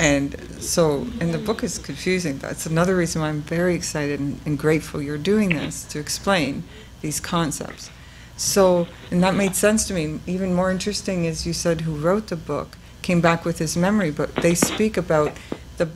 And 0.00 0.62
so, 0.62 1.06
and 1.20 1.34
the 1.34 1.38
book 1.38 1.62
is 1.62 1.76
confusing. 1.76 2.38
That's 2.38 2.64
another 2.64 2.96
reason 2.96 3.20
why 3.20 3.28
I'm 3.28 3.42
very 3.42 3.74
excited 3.74 4.18
and, 4.18 4.40
and 4.46 4.58
grateful 4.58 5.02
you're 5.02 5.18
doing 5.18 5.50
this 5.50 5.84
to 5.84 5.98
explain 5.98 6.64
these 7.02 7.20
concepts. 7.20 7.90
So, 8.38 8.86
and 9.10 9.22
that 9.22 9.34
made 9.34 9.54
sense 9.54 9.86
to 9.88 9.94
me. 9.94 10.20
Even 10.26 10.54
more 10.54 10.70
interesting 10.70 11.26
is 11.26 11.46
you 11.46 11.52
said 11.52 11.82
who 11.82 11.96
wrote 11.96 12.28
the 12.28 12.36
book 12.36 12.78
came 13.02 13.20
back 13.20 13.44
with 13.44 13.58
his 13.58 13.76
memory, 13.76 14.10
but 14.10 14.34
they 14.36 14.54
speak 14.54 14.96
about 14.96 15.32
the, 15.76 15.90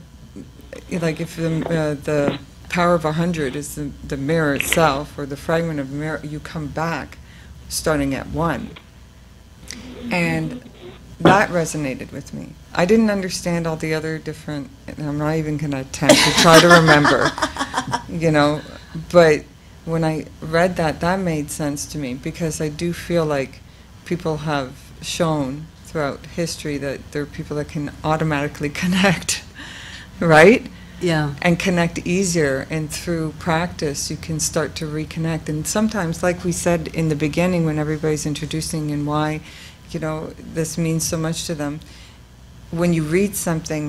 like 0.91 1.19
if 1.19 1.35
the, 1.35 1.65
uh, 1.67 1.93
the 2.03 2.39
power 2.69 2.93
of 2.93 3.05
a 3.05 3.13
hundred 3.13 3.55
is 3.55 3.75
the, 3.75 3.91
the 4.03 4.17
mirror 4.17 4.55
itself 4.55 5.17
or 5.17 5.25
the 5.25 5.37
fragment 5.37 5.79
of 5.79 5.91
mirror, 5.91 6.21
you 6.23 6.39
come 6.39 6.67
back 6.67 7.17
starting 7.69 8.13
at 8.13 8.27
one. 8.27 8.71
And 10.11 10.61
that 11.19 11.49
resonated 11.49 12.11
with 12.11 12.33
me. 12.33 12.53
I 12.73 12.85
didn't 12.85 13.09
understand 13.09 13.65
all 13.65 13.77
the 13.77 13.93
other 13.93 14.17
different, 14.17 14.69
and 14.87 15.07
I'm 15.07 15.17
not 15.17 15.35
even 15.35 15.57
going 15.57 15.71
to 15.71 15.79
attempt 15.79 16.15
to 16.15 16.31
try 16.41 16.59
to 16.59 16.67
remember, 16.67 17.31
you 18.09 18.31
know, 18.31 18.61
but 19.11 19.45
when 19.85 20.03
I 20.03 20.25
read 20.41 20.75
that, 20.77 20.99
that 20.99 21.19
made 21.19 21.51
sense 21.51 21.85
to 21.87 21.97
me 21.97 22.15
because 22.15 22.59
I 22.59 22.69
do 22.69 22.91
feel 22.91 23.25
like 23.25 23.61
people 24.03 24.37
have 24.37 24.73
shown 25.01 25.67
throughout 25.85 26.25
history 26.25 26.77
that 26.79 27.11
there 27.11 27.21
are 27.21 27.27
people 27.27 27.55
that 27.57 27.69
can 27.69 27.91
automatically 28.03 28.69
connect, 28.81 29.43
right? 30.19 30.67
Yeah. 31.05 31.35
and 31.41 31.59
connect 31.59 31.99
easier 32.15 32.65
and 32.75 32.89
through 32.89 33.33
practice 33.39 34.09
you 34.11 34.17
can 34.27 34.39
start 34.39 34.69
to 34.79 34.85
reconnect 34.99 35.43
and 35.49 35.67
sometimes 35.77 36.23
like 36.27 36.43
we 36.43 36.51
said 36.51 36.81
in 36.99 37.09
the 37.09 37.15
beginning 37.27 37.61
when 37.67 37.77
everybody's 37.77 38.25
introducing 38.25 38.91
and 38.95 39.05
why 39.11 39.41
you 39.91 39.99
know 39.99 40.17
this 40.57 40.71
means 40.85 41.03
so 41.11 41.17
much 41.17 41.45
to 41.47 41.53
them 41.61 41.79
when 42.71 42.91
you 42.97 43.03
read 43.17 43.35
something 43.35 43.85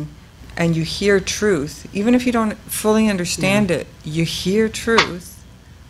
and 0.61 0.77
you 0.77 0.83
hear 0.83 1.19
truth 1.21 1.75
even 2.01 2.15
if 2.15 2.23
you 2.27 2.33
don't 2.33 2.55
fully 2.83 3.09
understand 3.15 3.71
it 3.71 3.87
you 4.17 4.25
hear 4.25 4.69
truth 4.69 5.29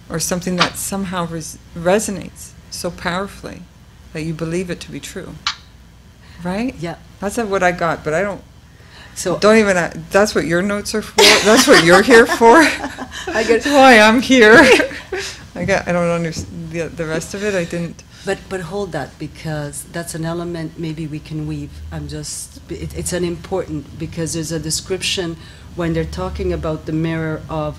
or 0.09 0.19
something 0.21 0.55
that 0.63 0.77
somehow 0.77 1.27
res- 1.27 1.59
resonates 1.91 2.43
so 2.71 2.89
powerfully 2.91 3.63
that 4.13 4.23
you 4.23 4.33
believe 4.45 4.71
it 4.71 4.79
to 4.81 4.91
be 4.93 5.01
true 5.01 5.31
right 6.45 6.75
Yeah. 6.79 6.97
that's 7.21 7.37
what 7.39 7.63
i 7.65 7.73
got 7.73 8.05
but 8.05 8.15
i 8.15 8.23
don't 8.23 8.43
So 9.17 9.39
don't 9.39 9.57
even. 9.57 9.77
uh, 9.77 9.93
That's 10.11 10.35
what 10.35 10.47
your 10.47 10.63
notes 10.63 10.95
are 10.95 11.03
for. 11.03 11.23
That's 11.45 11.67
what 11.67 11.85
you're 11.85 12.03
here 12.03 12.27
for. 12.27 12.57
I 13.29 13.43
get 13.45 13.63
That's 13.63 13.67
why 13.81 13.99
I'm 13.99 14.21
here. 14.21 14.55
I 15.55 15.65
got. 15.65 15.89
I 15.89 15.93
don't 15.93 16.09
understand 16.11 16.71
the 16.71 16.89
the 16.89 17.07
rest 17.07 17.35
of 17.35 17.43
it. 17.43 17.55
I 17.55 17.65
didn't. 17.65 18.05
But 18.27 18.39
but 18.49 18.61
hold 18.63 18.93
that 18.93 19.19
because 19.19 19.85
that's 19.93 20.15
an 20.15 20.25
element 20.25 20.79
maybe 20.79 21.07
we 21.07 21.19
can 21.19 21.47
weave. 21.47 21.71
I'm 21.93 22.09
just 22.09 22.61
it, 22.71 22.95
it's 22.97 23.13
an 23.13 23.25
important 23.25 23.99
because 23.99 24.35
there's 24.35 24.53
a 24.53 24.59
description 24.61 25.37
when 25.77 25.93
they're 25.95 26.05
talking 26.25 26.53
about 26.53 26.87
the 26.87 26.93
mirror 26.93 27.41
of, 27.49 27.79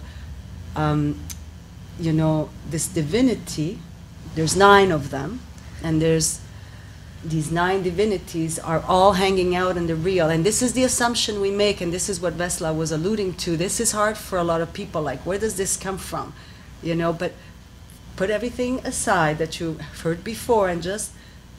um, 0.76 1.20
you 2.00 2.14
know, 2.14 2.50
this 2.70 2.88
divinity. 2.88 3.80
There's 4.36 4.56
nine 4.56 4.92
of 4.92 5.10
them, 5.10 5.40
and 5.84 6.02
there's 6.02 6.40
these 7.24 7.52
nine 7.52 7.84
divinities 7.84 8.60
are 8.60 8.84
all 8.88 9.14
hanging 9.14 9.56
out 9.56 9.76
in 9.78 9.88
the 9.88 9.96
real. 9.96 10.30
And 10.30 10.46
this 10.46 10.62
is 10.62 10.74
the 10.74 10.84
assumption 10.84 11.42
we 11.42 11.52
make, 11.52 11.82
and 11.82 11.92
this 11.92 12.10
is 12.10 12.22
what 12.22 12.38
Vesla 12.38 12.76
was 12.76 12.92
alluding 12.92 13.34
to. 13.36 13.58
This 13.58 13.80
is 13.80 13.92
hard 13.92 14.18
for 14.18 14.38
a 14.38 14.44
lot 14.44 14.62
of 14.62 14.74
people. 14.74 15.02
Like, 15.02 15.26
where 15.26 15.40
does 15.40 15.56
this 15.56 15.78
come 15.78 15.98
from? 15.98 16.34
You 16.82 16.96
know, 16.96 17.12
but 17.12 17.34
put 18.16 18.30
everything 18.30 18.80
aside 18.86 19.38
that 19.38 19.60
you've 19.60 19.82
heard 19.82 20.24
before 20.24 20.70
and 20.70 20.82
just 20.82 21.12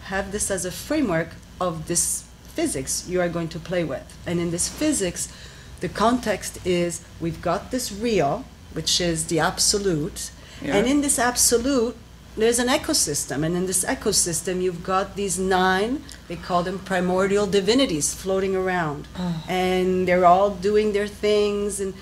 have 0.04 0.32
this 0.32 0.50
as 0.50 0.64
a 0.64 0.70
framework 0.70 1.30
of 1.60 1.86
this 1.86 2.24
physics 2.44 3.08
you 3.08 3.20
are 3.20 3.28
going 3.28 3.48
to 3.48 3.58
play 3.58 3.84
with. 3.84 4.16
And 4.26 4.40
in 4.40 4.50
this 4.50 4.68
physics, 4.68 5.32
the 5.80 5.88
context 5.88 6.58
is 6.66 7.04
we've 7.20 7.40
got 7.42 7.70
this 7.70 7.92
real, 7.92 8.44
which 8.72 9.00
is 9.00 9.26
the 9.26 9.38
absolute, 9.38 10.30
and 10.62 10.86
in 10.86 11.00
this 11.02 11.18
absolute, 11.18 11.96
there's 12.38 12.58
an 12.58 12.68
ecosystem. 12.68 13.44
And 13.44 13.56
in 13.56 13.66
this 13.66 13.84
ecosystem, 13.84 14.62
you've 14.62 14.84
got 14.84 15.16
these 15.16 15.38
nine, 15.38 16.04
they 16.28 16.36
call 16.36 16.62
them 16.62 16.78
primordial 16.78 17.46
divinities 17.46 18.14
floating 18.14 18.54
around. 18.54 19.08
Ah. 19.16 19.44
And 19.48 20.06
they're 20.06 20.24
all 20.24 20.50
doing 20.50 20.92
their 20.92 21.08
things, 21.08 21.80
and, 21.80 21.94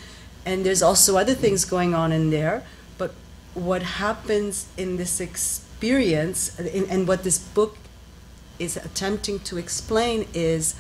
and 0.44 0.64
there's 0.64 0.83
also 0.83 1.16
other 1.16 1.35
things 1.35 1.64
going 1.64 1.94
on 1.94 2.12
in 2.12 2.31
there. 2.31 2.62
But 2.99 3.14
what 3.55 3.83
happens 3.83 4.68
in 4.77 4.96
this 4.96 5.20
experience, 5.20 6.59
and, 6.59 6.68
and 6.68 7.09
what 7.09 7.25
this 7.25 7.38
book 7.38 7.79
is 8.59 8.77
attempting 8.77 9.40
to 9.40 9.59
explain, 9.59 10.29
is 10.35 10.75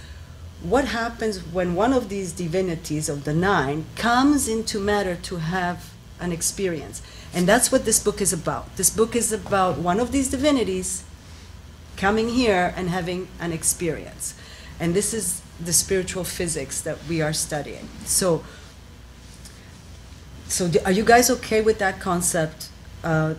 what 0.62 0.86
happens 0.86 1.38
when 1.38 1.74
one 1.74 1.92
of 1.92 2.08
these 2.08 2.32
divinities 2.32 3.08
of 3.08 3.24
the 3.24 3.34
nine 3.34 3.84
comes 3.94 4.48
into 4.48 4.80
matter 4.80 5.14
to 5.14 5.36
have 5.36 5.92
an 6.20 6.32
experience. 6.32 7.02
And 7.34 7.46
that's 7.46 7.70
what 7.70 7.84
this 7.84 7.98
book 8.02 8.20
is 8.20 8.32
about. 8.32 8.76
This 8.76 8.90
book 8.90 9.14
is 9.14 9.32
about 9.32 9.78
one 9.78 10.00
of 10.00 10.12
these 10.12 10.30
divinities 10.30 11.04
coming 11.96 12.28
here 12.28 12.72
and 12.76 12.88
having 12.90 13.28
an 13.40 13.52
experience. 13.52 14.34
And 14.78 14.94
this 14.94 15.14
is 15.14 15.42
the 15.60 15.72
spiritual 15.72 16.24
physics 16.24 16.80
that 16.82 16.98
we 17.08 17.22
are 17.22 17.32
studying. 17.32 17.88
So, 18.04 18.44
so 20.48 20.70
are 20.84 20.92
you 20.92 21.04
guys 21.04 21.30
okay 21.30 21.60
with 21.62 21.78
that 21.78 22.00
concept? 22.00 22.68
Uh, 23.02 23.34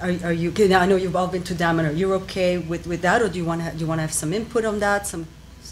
are, 0.00 0.16
are 0.24 0.32
you? 0.32 0.52
I 0.74 0.86
know 0.86 0.96
you've 0.96 1.16
all 1.16 1.28
been 1.28 1.42
to 1.44 1.54
Damanhur. 1.54 1.96
You're 1.96 2.14
okay 2.14 2.58
with, 2.58 2.86
with 2.86 3.02
that, 3.02 3.22
or 3.22 3.28
do 3.28 3.38
you 3.38 3.44
want 3.44 3.62
to 3.62 3.72
do 3.72 3.78
you 3.78 3.86
want 3.86 3.98
to 3.98 4.02
have 4.02 4.12
some 4.12 4.32
input 4.32 4.64
on 4.64 4.78
that? 4.80 5.06
Some 5.06 5.26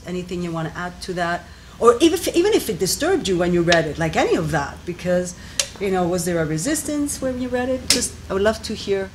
anything 0.07 0.43
you 0.43 0.53
want 0.53 0.69
to 0.69 0.79
add 0.79 1.01
to 1.03 1.13
that, 1.15 1.45
or 1.79 1.97
even 2.01 2.19
if, 2.19 2.29
even 2.37 2.53
if 2.53 2.69
it 2.69 2.79
disturbed 2.79 3.29
you 3.29 3.39
when 3.39 3.53
you 3.53 3.63
read 3.63 3.87
it, 3.87 3.99
like 3.99 4.17
any 4.17 4.35
of 4.37 4.51
that, 4.51 4.77
because 4.85 5.35
you 5.81 5.91
know, 5.91 6.07
was 6.07 6.25
there 6.25 6.41
a 6.43 6.47
resistance 6.47 7.21
when 7.21 7.41
you 7.41 7.49
read 7.49 7.69
it? 7.69 7.89
Just 7.89 8.15
I 8.29 8.35
would 8.35 8.43
love 8.43 8.63
to 8.65 8.75
hear, 8.75 9.11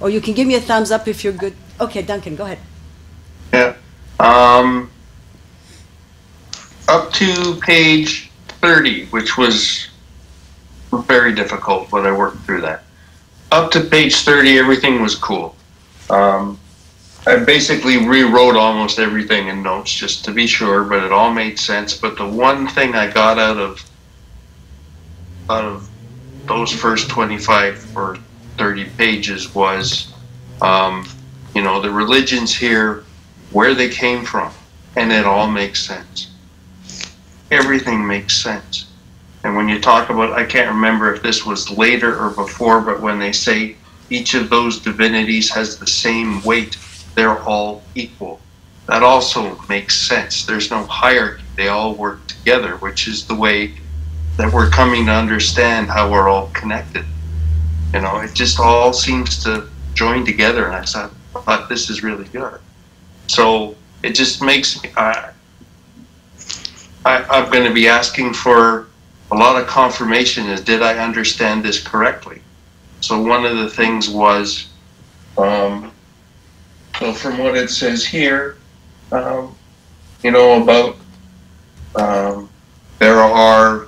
or 0.00 0.10
you 0.10 0.20
can 0.20 0.34
give 0.34 0.46
me 0.46 0.54
a 0.54 0.60
thumbs 0.60 0.90
up 0.90 1.08
if 1.08 1.24
you're 1.24 1.32
good. 1.32 1.54
Okay, 1.80 2.02
Duncan, 2.02 2.36
go 2.36 2.44
ahead. 2.44 2.58
Yeah. 3.52 3.76
Um, 4.20 4.90
up 6.88 7.12
to 7.14 7.56
page 7.62 8.30
30, 8.60 9.06
which 9.06 9.36
was 9.36 9.88
very 10.92 11.34
difficult, 11.34 11.90
but 11.90 12.06
I 12.06 12.12
worked 12.12 12.44
through 12.44 12.60
that. 12.62 12.84
Up 13.50 13.70
to 13.72 13.80
page 13.80 14.16
30, 14.16 14.58
everything 14.58 15.02
was 15.02 15.14
cool. 15.14 15.56
Um, 16.10 16.58
I 17.26 17.36
basically 17.36 18.06
rewrote 18.06 18.56
almost 18.56 18.98
everything 18.98 19.48
in 19.48 19.62
notes 19.62 19.92
just 19.92 20.24
to 20.24 20.32
be 20.32 20.46
sure, 20.46 20.84
but 20.84 21.04
it 21.04 21.12
all 21.12 21.32
made 21.32 21.58
sense. 21.58 21.96
But 21.96 22.16
the 22.16 22.26
one 22.26 22.66
thing 22.66 22.94
I 22.94 23.10
got 23.10 23.38
out 23.38 23.58
of 23.58 23.84
out 25.48 25.64
of 25.64 25.88
those 26.46 26.72
first 26.72 27.08
25 27.08 27.96
or 27.96 28.18
30 28.58 28.84
pages 28.96 29.54
was, 29.54 30.12
um, 30.60 31.06
you 31.54 31.62
know, 31.62 31.80
the 31.80 31.90
religions 31.90 32.54
here, 32.54 33.04
where 33.50 33.74
they 33.74 33.88
came 33.88 34.24
from, 34.24 34.52
and 34.96 35.12
it 35.12 35.26
all 35.26 35.48
makes 35.48 35.84
sense. 35.84 36.30
Everything 37.50 38.06
makes 38.06 38.36
sense. 38.36 38.86
And 39.44 39.56
when 39.56 39.68
you 39.68 39.80
talk 39.80 40.08
about, 40.08 40.32
I 40.32 40.44
can't 40.44 40.70
remember 40.70 41.12
if 41.12 41.22
this 41.22 41.44
was 41.44 41.70
later 41.70 42.18
or 42.18 42.30
before, 42.30 42.80
but 42.80 43.00
when 43.00 43.18
they 43.18 43.32
say 43.32 43.76
each 44.08 44.34
of 44.34 44.50
those 44.50 44.78
divinities 44.78 45.50
has 45.50 45.78
the 45.78 45.86
same 45.86 46.42
weight, 46.42 46.76
they're 47.14 47.42
all 47.42 47.82
equal. 47.94 48.40
That 48.86 49.02
also 49.02 49.58
makes 49.68 49.96
sense. 49.96 50.44
There's 50.44 50.70
no 50.70 50.84
hierarchy. 50.86 51.42
They 51.56 51.68
all 51.68 51.94
work 51.94 52.26
together, 52.26 52.76
which 52.76 53.08
is 53.08 53.26
the 53.26 53.34
way 53.34 53.74
that 54.36 54.52
we're 54.52 54.70
coming 54.70 55.06
to 55.06 55.12
understand 55.12 55.88
how 55.88 56.10
we're 56.10 56.28
all 56.28 56.48
connected. 56.48 57.04
You 57.92 58.00
know, 58.00 58.20
it 58.20 58.34
just 58.34 58.58
all 58.58 58.92
seems 58.92 59.42
to 59.44 59.68
join 59.94 60.24
together, 60.24 60.66
and 60.66 60.74
I 60.74 60.82
thought, 60.82 61.68
this 61.68 61.90
is 61.90 62.02
really 62.02 62.24
good. 62.24 62.58
So 63.26 63.76
it 64.02 64.14
just 64.14 64.42
makes 64.42 64.82
me. 64.82 64.90
I, 64.96 65.30
I, 67.04 67.24
I'm 67.24 67.50
going 67.50 67.64
to 67.64 67.74
be 67.74 67.88
asking 67.88 68.32
for 68.32 68.86
a 69.30 69.34
lot 69.34 69.60
of 69.60 69.66
confirmation. 69.66 70.46
Is 70.46 70.62
did 70.62 70.82
I 70.82 70.98
understand 70.98 71.64
this 71.64 71.82
correctly? 71.82 72.40
So 73.00 73.20
one 73.20 73.44
of 73.44 73.56
the 73.58 73.68
things 73.68 74.08
was, 74.08 74.68
um, 75.36 75.92
so 76.98 77.12
from 77.12 77.38
what 77.38 77.56
it 77.56 77.68
says 77.68 78.06
here, 78.06 78.56
um, 79.10 79.54
you 80.22 80.30
know 80.30 80.62
about 80.62 80.96
um, 81.96 82.48
there 82.98 83.18
are 83.18 83.86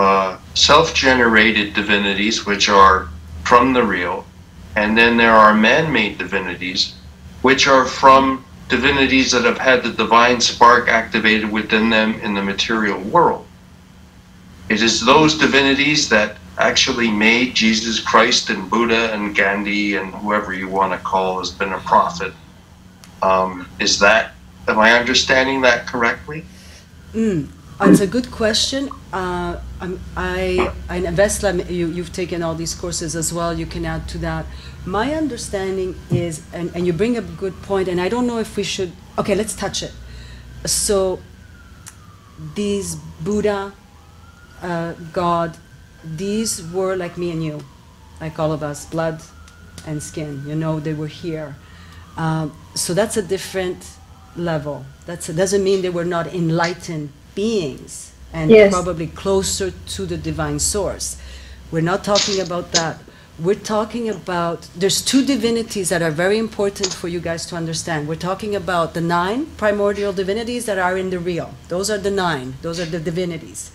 uh, 0.00 0.38
self-generated 0.54 1.74
divinities 1.74 2.46
which 2.46 2.70
are 2.70 3.08
from 3.44 3.74
the 3.74 3.82
real, 3.82 4.24
and 4.76 4.96
then 4.96 5.18
there 5.18 5.34
are 5.34 5.52
man-made 5.52 6.16
divinities 6.16 6.94
which 7.42 7.68
are 7.68 7.84
from 7.84 8.42
divinities 8.70 9.30
that 9.30 9.44
have 9.44 9.58
had 9.58 9.82
the 9.82 9.90
divine 9.90 10.40
spark 10.40 10.88
activated 10.88 11.52
within 11.52 11.90
them 11.90 12.14
in 12.20 12.32
the 12.32 12.42
material 12.42 12.98
world. 13.14 13.46
It 14.70 14.82
is 14.82 15.04
those 15.04 15.36
divinities 15.36 16.08
that 16.08 16.38
actually 16.56 17.10
made 17.10 17.54
Jesus 17.54 18.00
Christ 18.00 18.48
and 18.48 18.70
Buddha 18.70 19.12
and 19.12 19.36
Gandhi 19.36 19.96
and 19.96 20.14
whoever 20.14 20.54
you 20.54 20.68
want 20.68 20.92
to 20.92 20.98
call 20.98 21.40
has 21.40 21.50
been 21.50 21.74
a 21.74 21.80
prophet. 21.80 22.32
Um, 23.22 23.68
is 23.78 23.98
that, 23.98 24.32
am 24.66 24.78
I 24.78 24.98
understanding 24.98 25.60
that 25.60 25.86
correctly? 25.86 26.46
Mm, 27.12 27.48
it's 27.88 28.00
a 28.00 28.06
good 28.06 28.30
question. 28.30 28.90
Uh, 29.12 29.58
I, 30.16 30.72
I, 30.88 31.00
Vesla, 31.00 31.68
you, 31.70 31.86
you've 31.86 32.12
taken 32.12 32.42
all 32.42 32.54
these 32.54 32.74
courses 32.74 33.16
as 33.16 33.32
well. 33.32 33.58
You 33.58 33.66
can 33.66 33.86
add 33.86 34.06
to 34.08 34.18
that. 34.18 34.44
My 34.84 35.14
understanding 35.14 35.94
is, 36.10 36.42
and, 36.52 36.70
and 36.74 36.86
you 36.86 36.92
bring 36.92 37.16
up 37.16 37.24
a 37.24 37.32
good 37.32 37.54
point, 37.62 37.88
and 37.88 38.00
I 38.00 38.08
don't 38.08 38.26
know 38.26 38.38
if 38.38 38.56
we 38.56 38.62
should, 38.62 38.92
okay, 39.18 39.34
let's 39.34 39.54
touch 39.54 39.82
it. 39.82 39.92
So, 40.66 41.20
these 42.54 42.96
Buddha, 42.96 43.72
uh, 44.62 44.92
God, 45.12 45.56
these 46.04 46.62
were 46.72 46.96
like 46.96 47.16
me 47.16 47.30
and 47.30 47.44
you, 47.44 47.60
like 48.20 48.38
all 48.38 48.52
of 48.52 48.62
us, 48.62 48.84
blood 48.86 49.22
and 49.86 50.02
skin. 50.02 50.42
You 50.46 50.54
know, 50.54 50.80
they 50.80 50.94
were 50.94 51.06
here. 51.06 51.56
Um, 52.16 52.54
so 52.74 52.94
that's 52.94 53.16
a 53.16 53.22
different 53.22 53.90
level. 54.36 54.84
That 55.06 55.20
doesn't 55.34 55.64
mean 55.64 55.82
they 55.82 55.90
were 55.90 56.04
not 56.04 56.26
enlightened 56.28 57.10
beings 57.40 58.12
and 58.32 58.50
yes. 58.50 58.70
probably 58.72 59.08
closer 59.24 59.68
to 59.94 60.00
the 60.12 60.18
divine 60.30 60.58
source. 60.58 61.06
We're 61.72 61.88
not 61.92 62.04
talking 62.04 62.38
about 62.46 62.66
that. 62.72 62.94
We're 63.46 63.64
talking 63.76 64.10
about, 64.10 64.68
there's 64.76 65.00
two 65.10 65.22
divinities 65.24 65.88
that 65.88 66.02
are 66.02 66.14
very 66.24 66.38
important 66.46 66.92
for 66.92 67.08
you 67.08 67.20
guys 67.20 67.46
to 67.46 67.56
understand. 67.56 68.06
We're 68.06 68.24
talking 68.30 68.54
about 68.54 68.92
the 68.92 69.00
nine 69.00 69.46
primordial 69.62 70.12
divinities 70.12 70.66
that 70.66 70.78
are 70.78 70.98
in 71.02 71.08
the 71.14 71.18
real. 71.18 71.48
Those 71.68 71.88
are 71.94 72.00
the 72.08 72.10
nine, 72.10 72.48
those 72.60 72.78
are 72.82 72.90
the 72.96 73.00
divinities. 73.10 73.72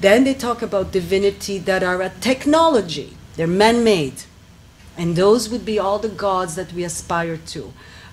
Then 0.00 0.24
they 0.24 0.34
talk 0.34 0.62
about 0.62 0.90
divinity 0.90 1.58
that 1.70 1.82
are 1.90 2.02
a 2.02 2.10
technology, 2.30 3.08
they're 3.36 3.54
man 3.64 3.84
made. 3.84 4.18
And 4.98 5.14
those 5.14 5.48
would 5.50 5.64
be 5.64 5.78
all 5.78 5.98
the 6.00 6.14
gods 6.26 6.52
that 6.56 6.72
we 6.72 6.82
aspire 6.84 7.38
to. 7.54 7.72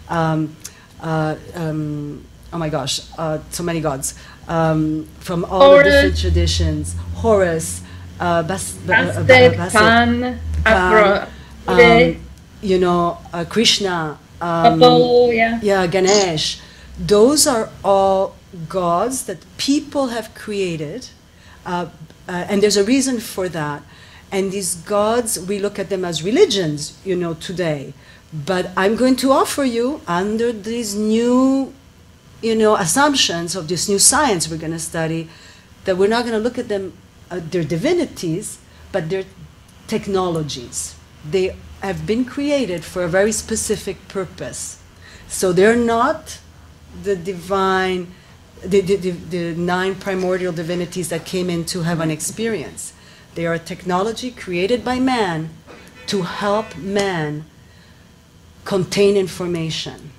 Um, 0.10 0.56
uh, 1.02 1.36
um, 1.56 2.24
oh 2.54 2.58
my 2.58 2.70
gosh, 2.70 3.02
uh, 3.18 3.40
so 3.50 3.64
many 3.64 3.82
gods. 3.82 4.14
Um, 4.48 5.08
from 5.20 5.44
all 5.46 5.60
Horus. 5.60 5.84
the 5.84 5.92
different 5.92 6.18
traditions. 6.20 6.96
Horus, 7.16 7.82
uh, 8.20 8.44
Bas- 8.44 8.78
uh, 8.88 9.26
Bastet, 9.26 9.72
Pan, 9.72 10.40
Pan 10.64 11.28
um, 11.68 12.16
you 12.62 12.80
know, 12.80 13.18
uh, 13.34 13.44
Krishna, 13.46 14.18
um, 14.40 14.78
Apollo, 14.78 15.32
yeah. 15.32 15.60
yeah, 15.62 15.88
Ganesh. 15.88 16.62
Those 16.98 17.46
are 17.46 17.70
all 17.84 18.36
gods 18.70 19.26
that 19.26 19.40
people 19.58 20.08
have 20.08 20.34
created 20.34 21.10
uh, 21.68 21.88
uh, 22.28 22.46
and 22.50 22.64
there's 22.64 22.78
a 22.78 22.84
reason 22.84 23.20
for 23.20 23.50
that. 23.50 23.84
And 24.32 24.52
these 24.52 24.76
gods, 24.76 25.40
we 25.40 25.60
look 25.60 25.78
at 25.80 25.90
them 25.90 26.04
as 26.04 26.24
religions, 26.24 26.98
you 27.06 27.16
know, 27.16 27.34
today. 27.34 27.94
But 28.34 28.72
I'm 28.76 28.96
going 28.96 29.16
to 29.18 29.32
offer 29.32 29.64
you, 29.64 30.02
under 30.08 30.52
these 30.52 30.96
new, 30.96 31.74
you 32.42 32.56
know, 32.56 32.76
assumptions 32.76 33.56
of 33.56 33.68
this 33.68 33.90
new 33.90 34.00
science 34.00 34.50
we're 34.50 34.58
going 34.58 34.72
to 34.72 34.80
study, 34.80 35.30
that 35.86 35.98
we're 35.98 36.10
not 36.10 36.24
going 36.24 36.34
to 36.34 36.40
look 36.40 36.58
at 36.58 36.68
them, 36.68 36.94
uh, 37.32 37.40
their 37.42 37.64
divinities, 37.64 38.60
but 38.92 39.10
their 39.10 39.24
technologies. 39.88 40.96
They 41.30 41.56
have 41.82 42.06
been 42.06 42.26
created 42.26 42.84
for 42.84 43.04
a 43.04 43.08
very 43.08 43.32
specific 43.32 44.08
purpose. 44.08 44.82
So 45.28 45.52
they're 45.52 45.76
not 45.76 46.40
the 47.04 47.16
divine 47.16 48.14
the, 48.64 48.82
the, 48.82 48.96
the, 48.96 49.12
the 49.12 49.56
nine 49.56 49.96
primordial 49.96 50.52
divinities 50.52 51.10
that 51.10 51.26
came 51.26 51.50
in 51.50 51.66
to 51.66 51.84
have 51.84 52.00
an 52.00 52.10
experience. 52.10 52.94
They 53.36 53.46
are 53.46 53.54
a 53.54 53.60
technology 53.60 54.32
created 54.32 54.84
by 54.84 55.00
man 55.00 55.50
to 56.08 56.24
help 56.24 56.76
man 56.76 57.46
contain 58.66 59.16
information. 59.16 60.12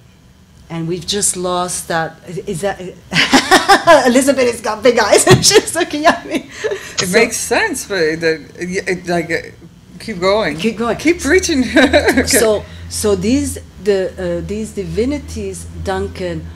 And 0.70 0.86
we've 0.86 1.06
just 1.06 1.36
lost 1.36 1.88
that. 1.88 2.18
Is 2.46 2.60
that 2.60 2.80
Elizabeth 4.06 4.50
has 4.50 4.60
got 4.60 4.82
big 4.82 4.98
eyes 4.98 5.26
and 5.26 5.44
she's 5.44 5.74
looking 5.74 6.04
at 6.06 6.26
me. 6.26 6.50
It 6.64 7.08
so, 7.08 7.18
makes 7.18 7.36
sense, 7.36 7.86
but 7.86 8.20
the, 8.20 9.02
like 9.06 9.30
uh, 9.30 9.66
keep 9.98 10.20
going. 10.20 10.56
Keep 10.58 10.76
going. 10.76 10.96
Keep 10.98 11.20
preaching. 11.20 11.64
okay. 11.76 12.26
So, 12.26 12.64
so 12.88 13.14
these 13.14 13.58
the 13.82 14.12
uh, 14.18 14.46
these 14.46 14.72
divinities, 14.72 15.64
Duncan, 15.84 16.46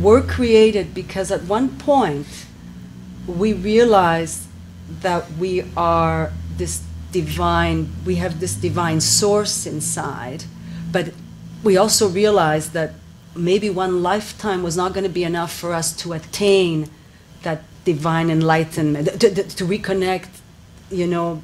were 0.00 0.22
created 0.22 0.94
because 0.94 1.30
at 1.30 1.42
one 1.42 1.68
point 1.78 2.46
we 3.26 3.52
realized 3.52 4.46
that 5.02 5.30
we 5.32 5.64
are 5.76 6.32
this 6.56 6.82
divine, 7.12 7.90
we 8.04 8.16
have 8.16 8.40
this 8.40 8.54
divine 8.54 9.00
source 9.00 9.66
inside, 9.66 10.44
but 10.92 11.12
we 11.62 11.76
also 11.76 12.08
realized 12.08 12.72
that 12.72 12.94
maybe 13.34 13.70
one 13.70 14.02
lifetime 14.02 14.62
was 14.62 14.76
not 14.76 14.92
going 14.92 15.04
to 15.04 15.10
be 15.10 15.24
enough 15.24 15.52
for 15.52 15.72
us 15.72 15.92
to 15.96 16.12
attain 16.12 16.90
that 17.42 17.62
divine 17.84 18.30
enlightenment, 18.30 19.20
to, 19.20 19.34
to, 19.34 19.42
to 19.42 19.64
reconnect, 19.64 20.28
you 20.90 21.06
know, 21.06 21.42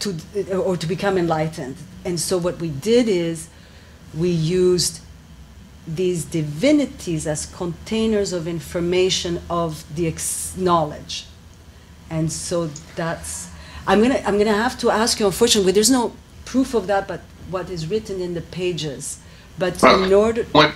to, 0.00 0.16
or 0.52 0.76
to 0.76 0.86
become 0.86 1.16
enlightened. 1.16 1.76
And 2.04 2.20
so 2.20 2.36
what 2.38 2.58
we 2.58 2.68
did 2.68 3.08
is 3.08 3.48
we 4.14 4.30
used 4.30 5.00
these 5.86 6.24
divinities 6.24 7.26
as 7.26 7.46
containers 7.46 8.32
of 8.32 8.48
information 8.48 9.40
of 9.48 9.84
the 9.94 10.12
knowledge. 10.56 11.26
And 12.10 12.32
so 12.32 12.66
that's, 12.96 13.48
I'm 13.86 14.02
gonna, 14.02 14.22
I'm 14.26 14.38
gonna 14.38 14.52
have 14.52 14.78
to 14.78 14.90
ask 14.90 15.20
you, 15.20 15.26
unfortunately, 15.26 15.72
there's 15.72 15.90
no 15.90 16.12
proof 16.44 16.74
of 16.74 16.86
that, 16.88 17.06
but 17.06 17.20
what 17.50 17.70
is 17.70 17.86
written 17.86 18.20
in 18.20 18.34
the 18.34 18.40
pages. 18.40 19.20
But 19.58 19.80
well, 19.82 20.02
in 20.04 20.12
order. 20.12 20.44
When, 20.52 20.72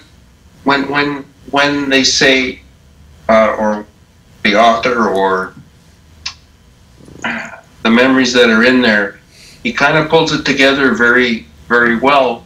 when, 0.64 0.90
when, 0.90 1.24
when 1.50 1.90
they 1.90 2.04
say, 2.04 2.60
uh, 3.28 3.56
or 3.58 3.86
the 4.42 4.56
author 4.56 5.08
or 5.08 5.54
the 7.22 7.90
memories 7.90 8.32
that 8.32 8.50
are 8.50 8.64
in 8.64 8.80
there, 8.80 9.20
he 9.62 9.72
kind 9.72 9.96
of 9.96 10.08
pulls 10.08 10.32
it 10.32 10.44
together 10.44 10.94
very, 10.94 11.46
very 11.68 11.96
well 11.96 12.44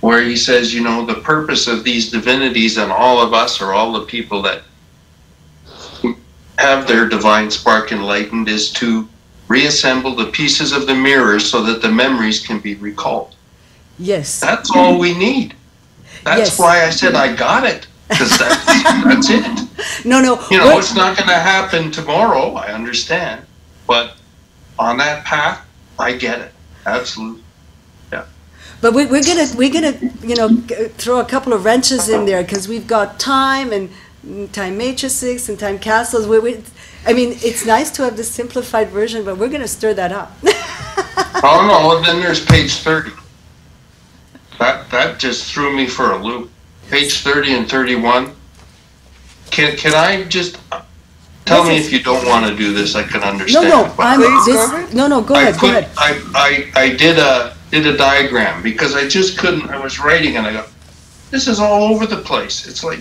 where 0.00 0.22
he 0.22 0.36
says, 0.36 0.72
you 0.72 0.82
know, 0.82 1.04
the 1.04 1.14
purpose 1.14 1.66
of 1.66 1.82
these 1.82 2.10
divinities 2.10 2.78
and 2.78 2.92
all 2.92 3.20
of 3.20 3.32
us 3.32 3.60
or 3.60 3.72
all 3.72 3.92
the 3.92 4.06
people 4.06 4.42
that 4.42 4.62
have 6.58 6.86
their 6.86 7.08
divine 7.08 7.50
spark 7.50 7.92
enlightened 7.92 8.48
is 8.48 8.72
to 8.72 9.08
reassemble 9.48 10.14
the 10.14 10.26
pieces 10.26 10.72
of 10.72 10.86
the 10.86 10.94
mirror 10.94 11.40
so 11.40 11.62
that 11.62 11.82
the 11.82 11.90
memories 11.90 12.44
can 12.44 12.60
be 12.60 12.74
recalled. 12.76 13.34
Yes. 13.98 14.40
That's 14.40 14.70
all 14.70 14.98
we 14.98 15.16
need. 15.16 15.54
That's 16.28 16.50
Yes. 16.50 16.58
why 16.58 16.84
I 16.84 16.90
said 16.90 17.14
I 17.14 17.34
got 17.34 17.64
it. 17.64 17.86
Because 18.08 18.38
that's, 18.38 18.64
that's 19.04 19.30
it. 19.30 20.04
No, 20.06 20.20
no. 20.20 20.32
You 20.50 20.58
know, 20.58 20.66
we're- 20.66 20.78
it's 20.78 20.94
not 20.94 21.16
going 21.16 21.28
to 21.28 21.34
happen 21.54 21.90
tomorrow. 21.90 22.54
I 22.54 22.72
understand, 22.72 23.44
but 23.86 24.14
on 24.78 24.96
that 24.98 25.24
path, 25.24 25.58
I 25.98 26.12
get 26.12 26.38
it. 26.40 26.52
Absolutely. 26.86 27.42
Yeah. 28.12 28.24
But 28.80 28.94
we, 28.94 29.04
we're 29.06 29.22
gonna 29.24 29.46
we're 29.56 29.72
gonna 29.72 29.94
you 30.22 30.36
know 30.36 30.48
throw 30.96 31.18
a 31.20 31.24
couple 31.24 31.52
of 31.52 31.64
wrenches 31.66 32.08
in 32.08 32.24
there 32.24 32.42
because 32.42 32.66
we've 32.68 32.86
got 32.86 33.18
time 33.20 33.72
and 33.72 33.90
time 34.52 34.78
matrices 34.78 35.48
and 35.48 35.58
time 35.58 35.78
castles. 35.78 36.26
We, 36.26 36.38
we, 36.38 36.62
I 37.06 37.12
mean, 37.12 37.30
it's 37.42 37.66
nice 37.66 37.90
to 37.96 38.04
have 38.04 38.16
the 38.16 38.24
simplified 38.24 38.88
version, 38.90 39.24
but 39.24 39.36
we're 39.36 39.48
gonna 39.50 39.68
stir 39.68 39.94
that 39.94 40.12
up. 40.12 40.32
Oh 41.40 41.66
no, 41.70 41.96
and 41.96 42.04
then 42.06 42.20
there's 42.20 42.44
page 42.44 42.74
thirty. 42.78 43.12
That 44.58 44.90
that 44.90 45.18
just 45.18 45.52
threw 45.52 45.74
me 45.74 45.86
for 45.86 46.12
a 46.12 46.22
loop. 46.22 46.50
Page 46.90 47.20
thirty 47.20 47.54
and 47.54 47.68
thirty-one. 47.68 48.34
Can 49.50 49.76
can 49.76 49.94
I 49.94 50.24
just 50.24 50.58
tell 51.44 51.64
me 51.64 51.76
is- 51.76 51.86
if 51.86 51.92
you 51.92 52.02
don't 52.02 52.26
want 52.26 52.46
to 52.46 52.56
do 52.56 52.72
this? 52.72 52.94
I 52.94 53.02
can 53.02 53.22
understand. 53.22 53.68
no, 53.68 53.92
but 53.96 54.06
I'm 54.06 54.20
this, 54.20 54.94
no, 54.94 55.06
no. 55.06 55.20
Go 55.22 55.34
I 55.34 55.42
ahead, 55.42 55.54
go 55.54 55.60
put 55.60 55.70
ahead. 55.70 55.90
I, 55.96 56.70
I 56.74 56.80
I 56.82 56.94
did 56.96 57.18
a 57.18 57.56
did 57.70 57.86
a 57.86 57.96
diagram 57.96 58.62
because 58.62 58.94
I 58.94 59.06
just 59.06 59.38
couldn't. 59.38 59.68
I 59.70 59.78
was 59.78 59.98
writing 59.98 60.36
and 60.36 60.46
I 60.46 60.52
go, 60.52 60.64
this 61.30 61.46
is 61.46 61.60
all 61.60 61.92
over 61.94 62.06
the 62.06 62.16
place. 62.16 62.66
It's 62.66 62.82
like 62.82 63.00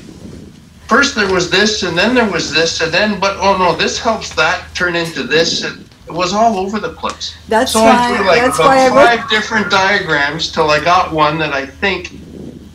first 0.87 1.15
there 1.15 1.31
was 1.31 1.49
this 1.49 1.83
and 1.83 1.97
then 1.97 2.13
there 2.15 2.29
was 2.29 2.53
this 2.53 2.81
and 2.81 2.93
then 2.93 3.19
but 3.19 3.37
oh 3.37 3.57
no, 3.57 3.75
this 3.75 3.97
helps 3.99 4.33
that 4.35 4.73
turn 4.75 4.95
into 4.95 5.23
this 5.23 5.63
and 5.63 5.87
it 6.07 6.13
was 6.13 6.33
all 6.33 6.57
over 6.57 6.79
the 6.79 6.89
place. 6.89 7.35
That's 7.47 7.73
So 7.73 7.81
why. 7.81 7.91
I 7.91 8.17
drew 8.17 8.25
like 8.27 8.41
that's 8.41 8.57
about 8.59 8.67
why 8.67 8.85
I 8.85 8.89
wrote. 8.89 9.19
five 9.19 9.29
different 9.29 9.69
diagrams 9.69 10.51
till 10.51 10.69
I 10.69 10.79
got 10.83 11.11
one 11.11 11.37
that 11.39 11.53
I 11.53 11.65
think 11.65 12.11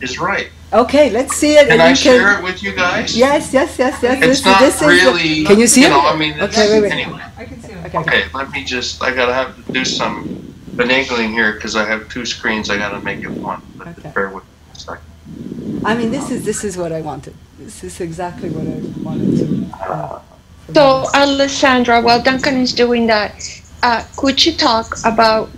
is 0.01 0.19
right. 0.19 0.49
Okay, 0.71 1.09
let's 1.11 1.35
see 1.35 1.53
it. 1.53 1.63
Can 1.67 1.73
and 1.73 1.81
I 1.83 1.89
you 1.89 1.95
share 1.95 2.37
it 2.37 2.43
with 2.43 2.63
you 2.63 2.73
guys? 2.75 3.15
Yes, 3.15 3.53
yes, 3.53 3.77
yes, 3.77 4.01
yes. 4.01 4.17
It's 4.17 4.27
this, 4.41 4.45
not 4.45 4.59
this 4.59 4.81
is 4.81 4.87
really. 4.87 5.43
Can 5.45 5.59
you 5.59 5.67
see 5.67 5.83
it? 5.85 5.89
know, 5.89 6.01
I 6.01 6.15
mean, 6.15 6.33
it's, 6.39 6.57
Okay, 6.57 6.71
wait, 6.73 6.81
wait. 6.83 6.91
anyway. 6.91 7.21
I 7.37 7.45
can 7.45 7.61
see 7.61 7.71
it. 7.71 7.77
Okay, 7.85 7.97
okay. 7.99 8.21
Okay, 8.21 8.23
let 8.33 8.49
me 8.51 8.63
just. 8.63 9.01
I 9.03 9.13
gotta 9.13 9.33
have 9.33 9.55
to 9.65 9.71
do 9.71 9.85
some 9.85 10.25
finagling 10.75 11.29
here 11.31 11.53
because 11.53 11.75
I 11.75 11.85
have 11.85 12.09
two 12.09 12.25
screens. 12.25 12.69
I 12.71 12.77
gotta 12.77 12.99
make 13.01 13.21
it 13.23 13.29
one. 13.29 13.61
But 13.77 13.87
Okay. 13.89 14.11
Bear 14.15 14.29
with 14.29 14.43
me 14.43 14.49
a 14.75 14.79
second. 14.79 15.05
I 15.85 15.93
mean, 15.95 16.09
this 16.11 16.31
is 16.31 16.43
this 16.43 16.63
is 16.63 16.75
what 16.77 16.91
I 16.91 17.01
wanted. 17.01 17.35
This 17.59 17.83
is 17.83 18.01
exactly 18.01 18.49
what 18.49 18.65
I 18.67 18.77
wanted 19.03 19.37
to. 19.39 19.47
Uh, 19.77 20.19
So, 20.71 21.05
Alessandra, 21.13 22.01
while 22.01 22.21
Duncan 22.21 22.57
is 22.57 22.73
doing 22.73 23.07
that, 23.07 23.33
uh, 23.83 24.03
could 24.15 24.45
you 24.45 24.53
talk 24.53 24.97
about, 25.03 25.49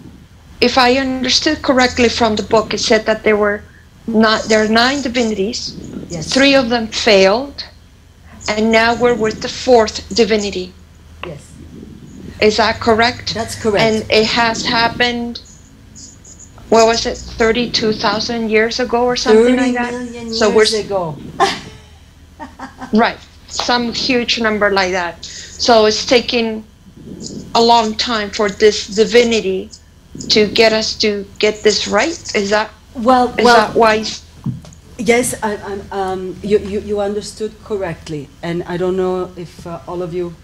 if 0.60 0.78
I 0.78 0.98
understood 0.98 1.62
correctly 1.62 2.10
from 2.10 2.36
the 2.36 2.44
book, 2.44 2.74
it 2.74 2.80
said 2.80 3.06
that 3.06 3.24
there 3.24 3.38
were 3.38 3.62
not 4.08 4.44
there 4.44 4.64
are 4.64 4.68
nine 4.68 5.02
divinities, 5.02 5.76
yes. 6.10 6.32
three 6.34 6.56
of 6.56 6.70
them 6.70 6.88
failed, 6.88 7.66
and 8.48 8.72
now 8.72 8.96
we're 8.96 9.16
with 9.16 9.42
the 9.42 9.50
fourth 9.50 10.08
divinity. 10.16 10.74
Yes, 11.26 11.52
Is 12.42 12.58
that 12.58 12.80
correct? 12.80 13.34
that's 13.34 13.56
correct. 13.62 13.82
And 13.84 14.12
it 14.12 14.28
has 14.28 14.66
happened. 14.66 15.42
What 16.70 16.88
was 16.88 17.06
it, 17.06 17.18
thirty-two 17.18 17.94
thousand 17.94 18.50
years 18.50 18.80
ago 18.80 19.06
or 19.06 19.16
something 19.16 19.56
like 19.56 19.74
that? 19.74 19.94
So 20.34 20.54
we're 20.54 20.66
ago. 20.80 21.18
Right, 22.94 23.18
some 23.56 23.94
huge 23.94 24.40
number 24.40 24.70
like 24.72 24.92
that. 24.92 25.24
So 25.26 25.86
it's 25.86 26.06
taking 26.06 26.64
a 27.54 27.62
long 27.62 27.96
time 27.96 28.30
for 28.30 28.50
this 28.50 28.88
divinity 28.88 29.70
to 30.30 30.48
get 30.48 30.74
us 30.74 30.96
to 31.00 31.26
get 31.40 31.64
this 31.64 31.88
right. 31.88 32.36
Is 32.36 32.50
that 32.50 32.72
Well, 32.96 33.34
is 33.38 33.46
well, 33.46 33.56
that 33.56 33.76
why? 33.76 34.06
Yes, 34.98 35.36
I, 35.44 35.58
I'm, 35.58 35.82
um, 35.92 36.40
you, 36.42 36.58
you, 36.60 36.80
you 36.80 37.00
understood 37.02 37.52
correctly, 37.64 38.30
and 38.42 38.64
I 38.64 38.78
don't 38.78 38.96
know 38.96 39.32
if 39.36 39.68
uh, 39.68 39.80
all 39.88 40.02
of 40.02 40.14
you. 40.14 40.36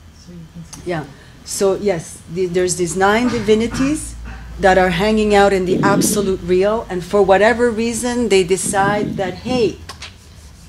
Yeah. 0.85 1.05
So 1.45 1.75
yes, 1.75 2.21
the, 2.33 2.47
there's 2.47 2.75
these 2.75 2.95
nine 2.97 3.29
divinities 3.29 4.15
that 4.59 4.77
are 4.77 4.89
hanging 4.89 5.33
out 5.33 5.53
in 5.53 5.65
the 5.65 5.79
absolute 5.81 6.39
real, 6.43 6.85
and 6.89 7.03
for 7.03 7.21
whatever 7.21 7.71
reason, 7.71 8.29
they 8.29 8.43
decide 8.43 9.15
that 9.15 9.47
hey, 9.47 9.77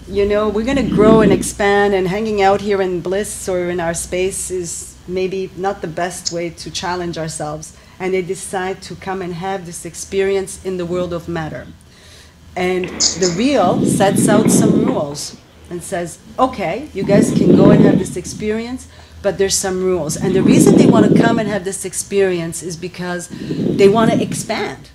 you 0.09 0.27
know, 0.27 0.49
we're 0.49 0.65
gonna 0.65 0.89
grow 0.89 1.21
and 1.21 1.33
expand, 1.33 1.95
and 1.95 2.09
hanging 2.09 2.43
out 2.43 2.61
here 2.61 2.83
in 2.83 3.01
bliss 3.01 3.49
or 3.49 3.71
in 3.71 3.81
our 3.81 3.95
space 3.95 4.51
is 4.51 4.97
maybe 5.07 5.51
not 5.57 5.81
the 5.81 5.89
best 5.89 6.33
way 6.33 6.51
to 6.51 6.71
challenge 6.71 7.19
ourselves, 7.19 7.77
and 7.99 8.13
they 8.15 8.23
decide 8.23 8.83
to 8.83 8.95
come 8.97 9.23
and 9.23 9.35
have 9.35 9.67
this 9.67 9.85
experience 9.85 10.65
in 10.65 10.77
the 10.77 10.87
world 10.87 11.13
of 11.13 11.29
matter. 11.29 11.67
And 12.55 12.85
the 12.85 13.35
real 13.37 13.85
sets 13.87 14.29
out 14.29 14.51
some 14.51 14.85
rules 14.85 15.37
and 15.71 15.83
says, 15.83 16.19
okay, 16.39 16.91
you 16.93 17.03
guys 17.03 17.31
can 17.33 17.57
go 17.57 17.71
and 17.71 17.83
have 17.83 17.99
this 17.99 18.17
experience, 18.17 18.89
but 19.23 19.39
there's 19.39 19.57
some 19.57 19.83
rules. 19.83 20.17
And 20.17 20.35
the 20.35 20.43
reason 20.43 20.77
they 20.77 20.87
want 20.87 21.11
to 21.11 21.23
come 21.23 21.39
and 21.39 21.49
have 21.49 21.65
this 21.65 21.85
experience 21.85 22.63
is 22.63 22.77
because 22.77 23.29
they 23.31 23.89
want 23.89 24.11
to 24.11 24.21
expand. 24.21 24.91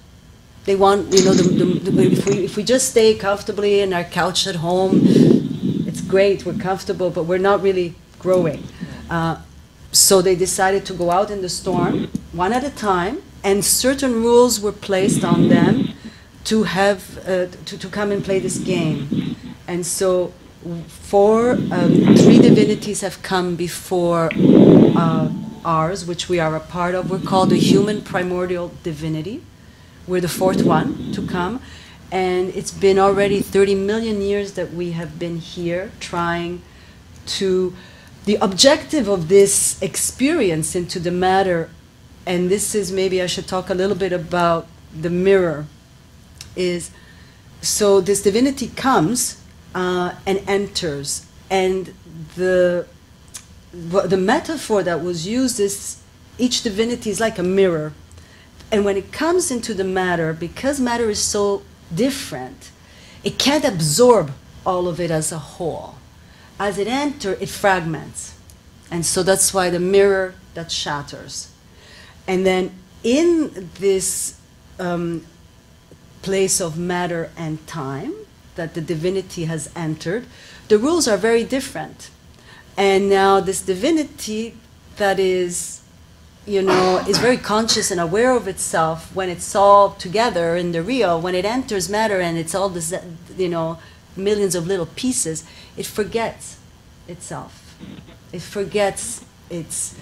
They 0.68 0.76
want, 0.76 1.14
you 1.14 1.24
know, 1.24 1.34
the, 1.34 1.44
the, 1.44 1.92
the, 1.92 2.04
if, 2.12 2.26
we, 2.26 2.44
if 2.44 2.58
we 2.58 2.64
just 2.64 2.90
stay 2.90 3.16
comfortably 3.16 3.80
in 3.80 3.94
our 3.94 4.04
couch 4.04 4.46
at 4.48 4.56
home, 4.58 5.00
it's 5.88 6.02
great, 6.02 6.46
we're 6.46 6.60
comfortable, 6.60 7.10
but 7.10 7.24
we're 7.24 7.38
not 7.38 7.62
really 7.62 7.96
growing. 8.20 8.66
Uh, 9.10 9.38
so 9.94 10.22
they 10.22 10.36
decided 10.36 10.86
to 10.88 10.94
go 10.94 11.10
out 11.10 11.32
in 11.32 11.42
the 11.42 11.48
storm, 11.48 12.10
one 12.34 12.52
at 12.52 12.66
a 12.66 12.70
time, 12.70 13.24
and 13.46 13.64
certain 13.64 14.16
rules 14.16 14.60
were 14.60 14.74
placed 14.74 15.24
on 15.24 15.48
them 15.48 15.94
to 16.44 16.64
have 16.64 17.18
uh, 17.20 17.46
to, 17.48 17.78
to 17.78 17.88
come 17.88 18.12
and 18.12 18.22
play 18.26 18.40
this 18.40 18.58
game. 18.58 19.38
And 19.70 19.86
so, 19.86 20.34
four, 20.88 21.52
um, 21.52 22.16
three 22.18 22.40
divinities 22.40 23.00
have 23.00 23.24
come 23.24 23.56
before 23.56 24.32
uh, 24.34 25.30
ours, 25.64 26.06
which 26.06 26.28
we 26.28 26.42
are 26.42 26.58
a 26.58 26.60
part 26.60 26.94
of. 26.94 27.10
We're 27.10 27.20
called 27.20 27.52
the 27.52 27.58
human 27.58 28.02
primordial 28.02 28.74
divinity. 28.84 29.44
We're 30.08 30.22
the 30.22 30.30
fourth 30.30 30.64
one 30.64 31.12
to 31.12 31.28
come. 31.28 31.62
And 32.12 32.56
it's 32.56 32.72
been 32.72 32.98
already 32.98 33.42
30 33.42 33.76
million 33.76 34.22
years 34.22 34.54
that 34.54 34.74
we 34.74 34.92
have 34.92 35.20
been 35.20 35.38
here 35.38 35.92
trying 36.00 36.62
to. 37.38 37.76
The 38.24 38.36
objective 38.36 39.08
of 39.08 39.30
this 39.30 39.82
experience 39.82 40.76
into 40.76 41.00
the 41.00 41.12
matter, 41.12 41.70
and 42.26 42.50
this 42.50 42.76
is 42.76 42.92
maybe 42.92 43.22
I 43.22 43.26
should 43.26 43.48
talk 43.48 43.70
a 43.70 43.74
little 43.74 43.96
bit 43.96 44.12
about 44.12 44.68
the 44.94 45.10
mirror, 45.10 45.66
is 46.56 46.92
so 47.62 48.02
this 48.02 48.22
divinity 48.22 48.68
comes 48.68 49.42
uh, 49.74 50.16
and 50.26 50.42
enters, 50.48 51.26
and 51.50 51.94
the 52.36 52.86
the 53.72 54.18
metaphor 54.18 54.84
that 54.84 55.02
was 55.02 55.28
used 55.28 55.60
is 55.60 56.02
each 56.38 56.64
divinity 56.64 57.10
is 57.10 57.20
like 57.20 57.38
a 57.38 57.44
mirror, 57.44 57.94
and 58.72 58.86
when 58.86 58.98
it 58.98 59.12
comes 59.12 59.52
into 59.52 59.74
the 59.74 59.84
matter, 59.84 60.34
because 60.34 60.80
matter 60.80 61.10
is 61.10 61.22
so 61.22 61.64
different, 61.94 62.72
it 63.24 63.38
can't 63.38 63.66
absorb 63.66 64.32
all 64.66 64.88
of 64.88 65.00
it 65.00 65.12
as 65.12 65.32
a 65.32 65.40
whole. 65.40 65.96
As 66.60 66.78
it 66.78 66.88
enters, 66.88 67.42
it 67.42 67.50
fragments, 67.50 68.36
and 68.90 69.06
so 69.06 69.24
that's 69.24 69.54
why 69.54 69.70
the 69.70 69.80
mirror 69.80 70.36
that 70.54 70.72
shatters, 70.72 71.52
and 72.28 72.46
then 72.46 72.72
in 73.04 73.70
this. 73.80 74.40
Um, 74.80 75.26
place 76.28 76.60
of 76.60 76.78
matter 76.78 77.30
and 77.38 77.66
time 77.68 78.14
that 78.56 78.74
the 78.74 78.82
divinity 78.82 79.46
has 79.46 79.70
entered, 79.76 80.26
the 80.68 80.78
rules 80.78 81.08
are 81.08 81.16
very 81.16 81.46
different. 81.46 82.10
And 82.76 83.10
now 83.10 83.40
this 83.40 83.62
divinity 83.62 84.58
that 84.98 85.20
is, 85.20 85.82
you 86.48 86.62
know, 86.62 87.04
is 87.08 87.18
very 87.18 87.38
conscious 87.38 87.92
and 87.92 88.00
aware 88.00 88.32
of 88.32 88.48
itself 88.48 89.14
when 89.14 89.30
it's 89.30 89.54
all 89.54 89.92
together 89.92 90.56
in 90.56 90.72
the 90.72 90.82
real, 90.82 91.20
when 91.20 91.36
it 91.36 91.44
enters 91.44 91.90
matter 91.90 92.22
and 92.22 92.38
it's 92.38 92.56
all 92.56 92.70
this, 92.70 92.94
you 93.38 93.50
know, 93.50 93.78
millions 94.16 94.56
of 94.56 94.66
little 94.66 94.86
pieces, 94.86 95.44
it 95.76 95.86
forgets 95.86 96.58
itself. 97.08 97.76
It 98.32 98.42
forgets 98.42 99.26
its 99.50 99.94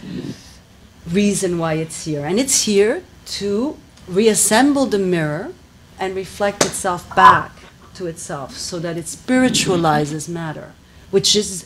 reason 1.12 1.58
why 1.58 1.74
it's 1.74 2.06
here. 2.06 2.24
And 2.26 2.40
it's 2.40 2.64
here 2.64 3.04
to 3.26 3.78
reassemble 4.08 4.86
the 4.86 5.00
mirror 5.00 5.52
and 6.00 6.16
reflect 6.16 6.64
itself 6.64 7.14
back 7.16 7.52
to 7.96 8.06
itself 8.06 8.56
so 8.56 8.78
that 8.80 8.98
it 8.98 9.08
spiritualizes 9.08 10.30
matter, 10.30 10.74
which 11.10 11.36
is 11.36 11.66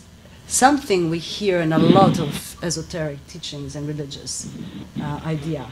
something 0.49 1.09
we 1.09 1.19
hear 1.19 1.61
in 1.61 1.71
a 1.71 1.79
lot 1.79 2.19
of 2.19 2.57
esoteric 2.63 3.25
teachings 3.27 3.75
and 3.75 3.87
religious 3.87 4.49
uh, 5.01 5.21
idea. 5.25 5.71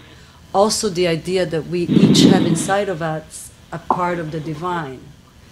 Also, 0.54 0.88
the 0.88 1.08
idea 1.08 1.46
that 1.46 1.68
we 1.68 1.82
each 1.82 2.22
have 2.22 2.46
inside 2.46 2.88
of 2.88 3.02
us 3.02 3.52
a 3.72 3.80
part 3.80 4.20
of 4.20 4.32
the 4.32 4.40
divine. 4.40 5.02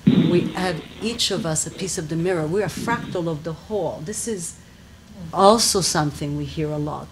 We 0.06 0.42
have 0.54 0.82
each 1.02 1.32
of 1.32 1.46
us 1.46 1.68
a 1.68 1.72
piece 1.72 1.98
of 1.98 2.08
the 2.08 2.16
mirror. 2.16 2.48
We're 2.48 2.66
a 2.66 2.68
fractal 2.68 3.28
of 3.28 3.44
the 3.44 3.54
whole. 3.54 4.02
This 4.06 4.28
is 4.28 4.56
also 5.34 5.82
something 5.82 6.38
we 6.38 6.46
hear 6.46 6.70
a 6.70 6.78
lot. 6.78 7.08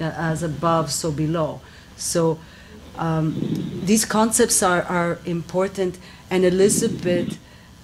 Uh, 0.00 0.04
as 0.16 0.44
above, 0.44 0.92
so 0.92 1.10
below. 1.10 1.60
So 1.96 2.38
um, 2.96 3.34
these 3.84 4.04
concepts 4.04 4.62
are, 4.62 4.82
are 4.82 5.18
important, 5.24 5.98
and 6.30 6.44
Elizabeth 6.44 7.38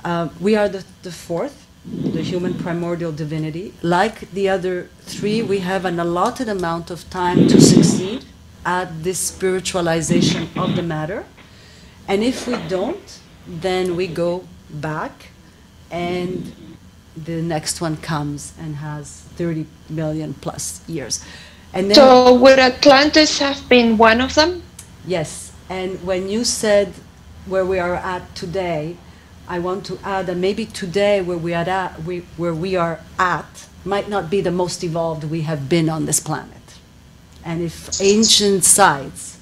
Uh, 0.04 0.28
we 0.38 0.54
are 0.54 0.68
the, 0.68 0.84
the 1.02 1.10
fourth, 1.10 1.63
the 1.84 2.22
human 2.22 2.54
primordial 2.54 3.12
divinity. 3.12 3.74
Like 3.82 4.30
the 4.32 4.48
other 4.48 4.88
three, 5.02 5.42
we 5.42 5.60
have 5.60 5.84
an 5.84 6.00
allotted 6.00 6.48
amount 6.48 6.90
of 6.90 7.08
time 7.10 7.46
to 7.48 7.60
succeed 7.60 8.24
at 8.64 9.02
this 9.04 9.18
spiritualization 9.30 10.48
of 10.56 10.76
the 10.76 10.82
matter. 10.82 11.26
And 12.08 12.22
if 12.22 12.46
we 12.46 12.56
don't, 12.68 13.20
then 13.46 13.96
we 13.96 14.06
go 14.06 14.44
back 14.70 15.30
and 15.90 16.52
the 17.16 17.42
next 17.42 17.80
one 17.80 17.96
comes 17.98 18.54
and 18.58 18.76
has 18.76 19.20
30 19.36 19.66
million 19.90 20.34
plus 20.34 20.82
years. 20.88 21.24
And 21.72 21.88
then, 21.90 21.94
So 21.96 22.34
would 22.34 22.58
Atlantis 22.58 23.38
have 23.38 23.68
been 23.68 23.98
one 23.98 24.20
of 24.20 24.34
them? 24.34 24.62
yes, 25.06 25.52
and 25.68 26.02
when 26.04 26.28
you 26.28 26.44
said 26.44 26.92
where 27.46 27.64
we 27.64 27.78
are 27.78 27.94
at 27.94 28.34
today, 28.34 28.96
I 29.46 29.58
want 29.58 29.84
to 29.86 29.98
add 30.02 30.26
that 30.26 30.36
maybe 30.36 30.66
today 30.66 31.20
where 31.20 31.36
we 31.36 31.52
are 31.54 31.68
at, 31.68 32.02
we, 32.02 32.20
where 32.36 32.54
we 32.54 32.76
are 32.76 33.00
at 33.18 33.68
might 33.84 34.08
not 34.08 34.30
be 34.30 34.40
the 34.40 34.50
most 34.50 34.82
evolved 34.82 35.24
we 35.24 35.42
have 35.42 35.68
been 35.68 35.88
on 35.88 36.06
this 36.06 36.20
planet. 36.20 36.78
And 37.44 37.62
if 37.62 38.00
ancient 38.00 38.64
sites 38.64 39.38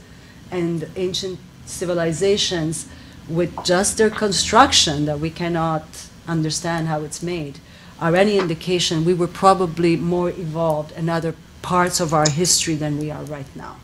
and 0.50 0.88
ancient 0.96 1.38
civilizations, 1.66 2.88
with 3.28 3.64
just 3.64 3.96
their 3.98 4.10
construction 4.10 5.06
that 5.06 5.20
we 5.20 5.30
cannot 5.30 5.84
understand 6.26 6.88
how 6.88 7.02
it's 7.02 7.22
made, 7.22 7.60
are 8.00 8.16
any 8.16 8.38
indication, 8.38 9.04
we 9.04 9.14
were 9.14 9.28
probably 9.28 9.96
more 9.96 10.30
evolved 10.30 10.92
in 10.92 11.08
other 11.08 11.34
parts 11.62 12.00
of 12.00 12.12
our 12.12 12.28
history 12.28 12.74
than 12.74 12.98
we 12.98 13.10
are 13.10 13.22
right 13.24 13.46
now. 13.54 13.76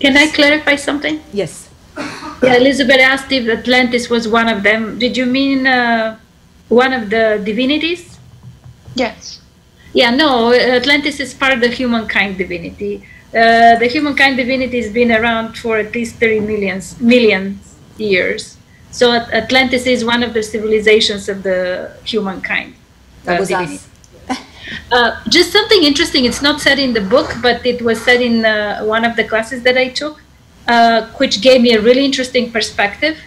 Can 0.00 0.16
I 0.16 0.28
clarify 0.28 0.76
something? 0.76 1.22
Yes. 1.32 1.67
Yeah, 2.42 2.56
Elizabeth 2.56 3.00
asked 3.00 3.32
if 3.32 3.48
Atlantis 3.48 4.08
was 4.08 4.28
one 4.28 4.48
of 4.48 4.62
them. 4.62 4.98
Did 4.98 5.16
you 5.16 5.26
mean 5.26 5.66
uh, 5.66 6.18
one 6.68 6.92
of 6.92 7.10
the 7.10 7.42
divinities? 7.44 8.18
Yes. 8.94 9.40
Yeah, 9.92 10.10
no, 10.10 10.52
Atlantis 10.52 11.18
is 11.18 11.34
part 11.34 11.52
of 11.52 11.60
the 11.60 11.68
humankind 11.68 12.38
divinity. 12.38 13.02
Uh, 13.30 13.76
the 13.76 13.88
humankind 13.90 14.36
divinity 14.36 14.80
has 14.80 14.92
been 14.92 15.12
around 15.12 15.58
for 15.58 15.78
at 15.78 15.94
least 15.94 16.16
30 16.16 16.40
millions, 16.40 17.00
millions 17.00 17.76
years. 17.98 18.56
So 18.90 19.12
Atlantis 19.12 19.86
is 19.86 20.04
one 20.04 20.22
of 20.22 20.32
the 20.34 20.42
civilizations 20.42 21.28
of 21.28 21.42
the 21.42 21.92
humankind. 22.04 22.74
That 23.24 23.36
uh, 23.36 23.40
was 23.40 23.48
divinity. 23.48 23.74
us. 23.76 23.88
Uh, 24.92 25.18
just 25.30 25.50
something 25.50 25.82
interesting. 25.82 26.26
It's 26.26 26.42
not 26.42 26.60
said 26.60 26.78
in 26.78 26.92
the 26.92 27.00
book, 27.00 27.34
but 27.40 27.64
it 27.64 27.80
was 27.80 28.02
said 28.02 28.20
in 28.20 28.44
uh, 28.44 28.82
one 28.84 29.02
of 29.02 29.16
the 29.16 29.24
classes 29.24 29.62
that 29.62 29.78
I 29.78 29.88
took, 29.88 30.20
uh, 30.68 31.08
which 31.16 31.40
gave 31.40 31.60
me 31.62 31.72
a 31.72 31.80
really 31.80 32.04
interesting 32.04 32.52
perspective. 32.52 33.18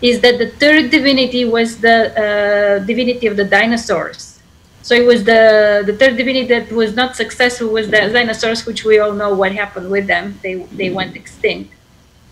Is 0.00 0.20
that 0.20 0.38
the 0.38 0.50
third 0.62 0.90
divinity 0.90 1.44
was 1.44 1.80
the 1.80 1.98
uh, 2.14 2.84
divinity 2.84 3.26
of 3.26 3.36
the 3.36 3.44
dinosaurs? 3.44 4.38
So 4.82 4.94
it 4.94 5.06
was 5.06 5.24
the 5.24 5.42
the 5.84 5.94
third 6.00 6.16
divinity 6.16 6.46
that 6.54 6.70
was 6.70 6.94
not 6.94 7.16
successful 7.16 7.68
was 7.68 7.86
the 7.90 8.00
dinosaurs, 8.18 8.64
which 8.64 8.84
we 8.84 8.98
all 8.98 9.12
know 9.12 9.34
what 9.34 9.52
happened 9.52 9.90
with 9.90 10.06
them. 10.06 10.38
They 10.42 10.54
they 10.80 10.90
went 10.90 11.16
extinct. 11.16 11.74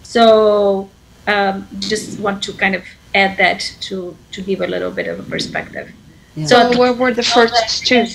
So 0.02 0.88
um, 1.26 1.66
just 1.80 2.20
want 2.20 2.42
to 2.44 2.52
kind 2.52 2.74
of 2.74 2.84
add 3.14 3.36
that 3.38 3.60
to 3.86 4.16
to 4.32 4.38
give 4.42 4.60
a 4.60 4.68
little 4.74 4.92
bit 4.92 5.06
of 5.08 5.18
a 5.18 5.26
perspective. 5.34 5.90
Yeah. 6.36 6.46
So 6.46 6.56
what 6.78 6.98
were 6.98 7.12
the 7.12 7.24
first 7.24 7.86
two? 7.86 8.06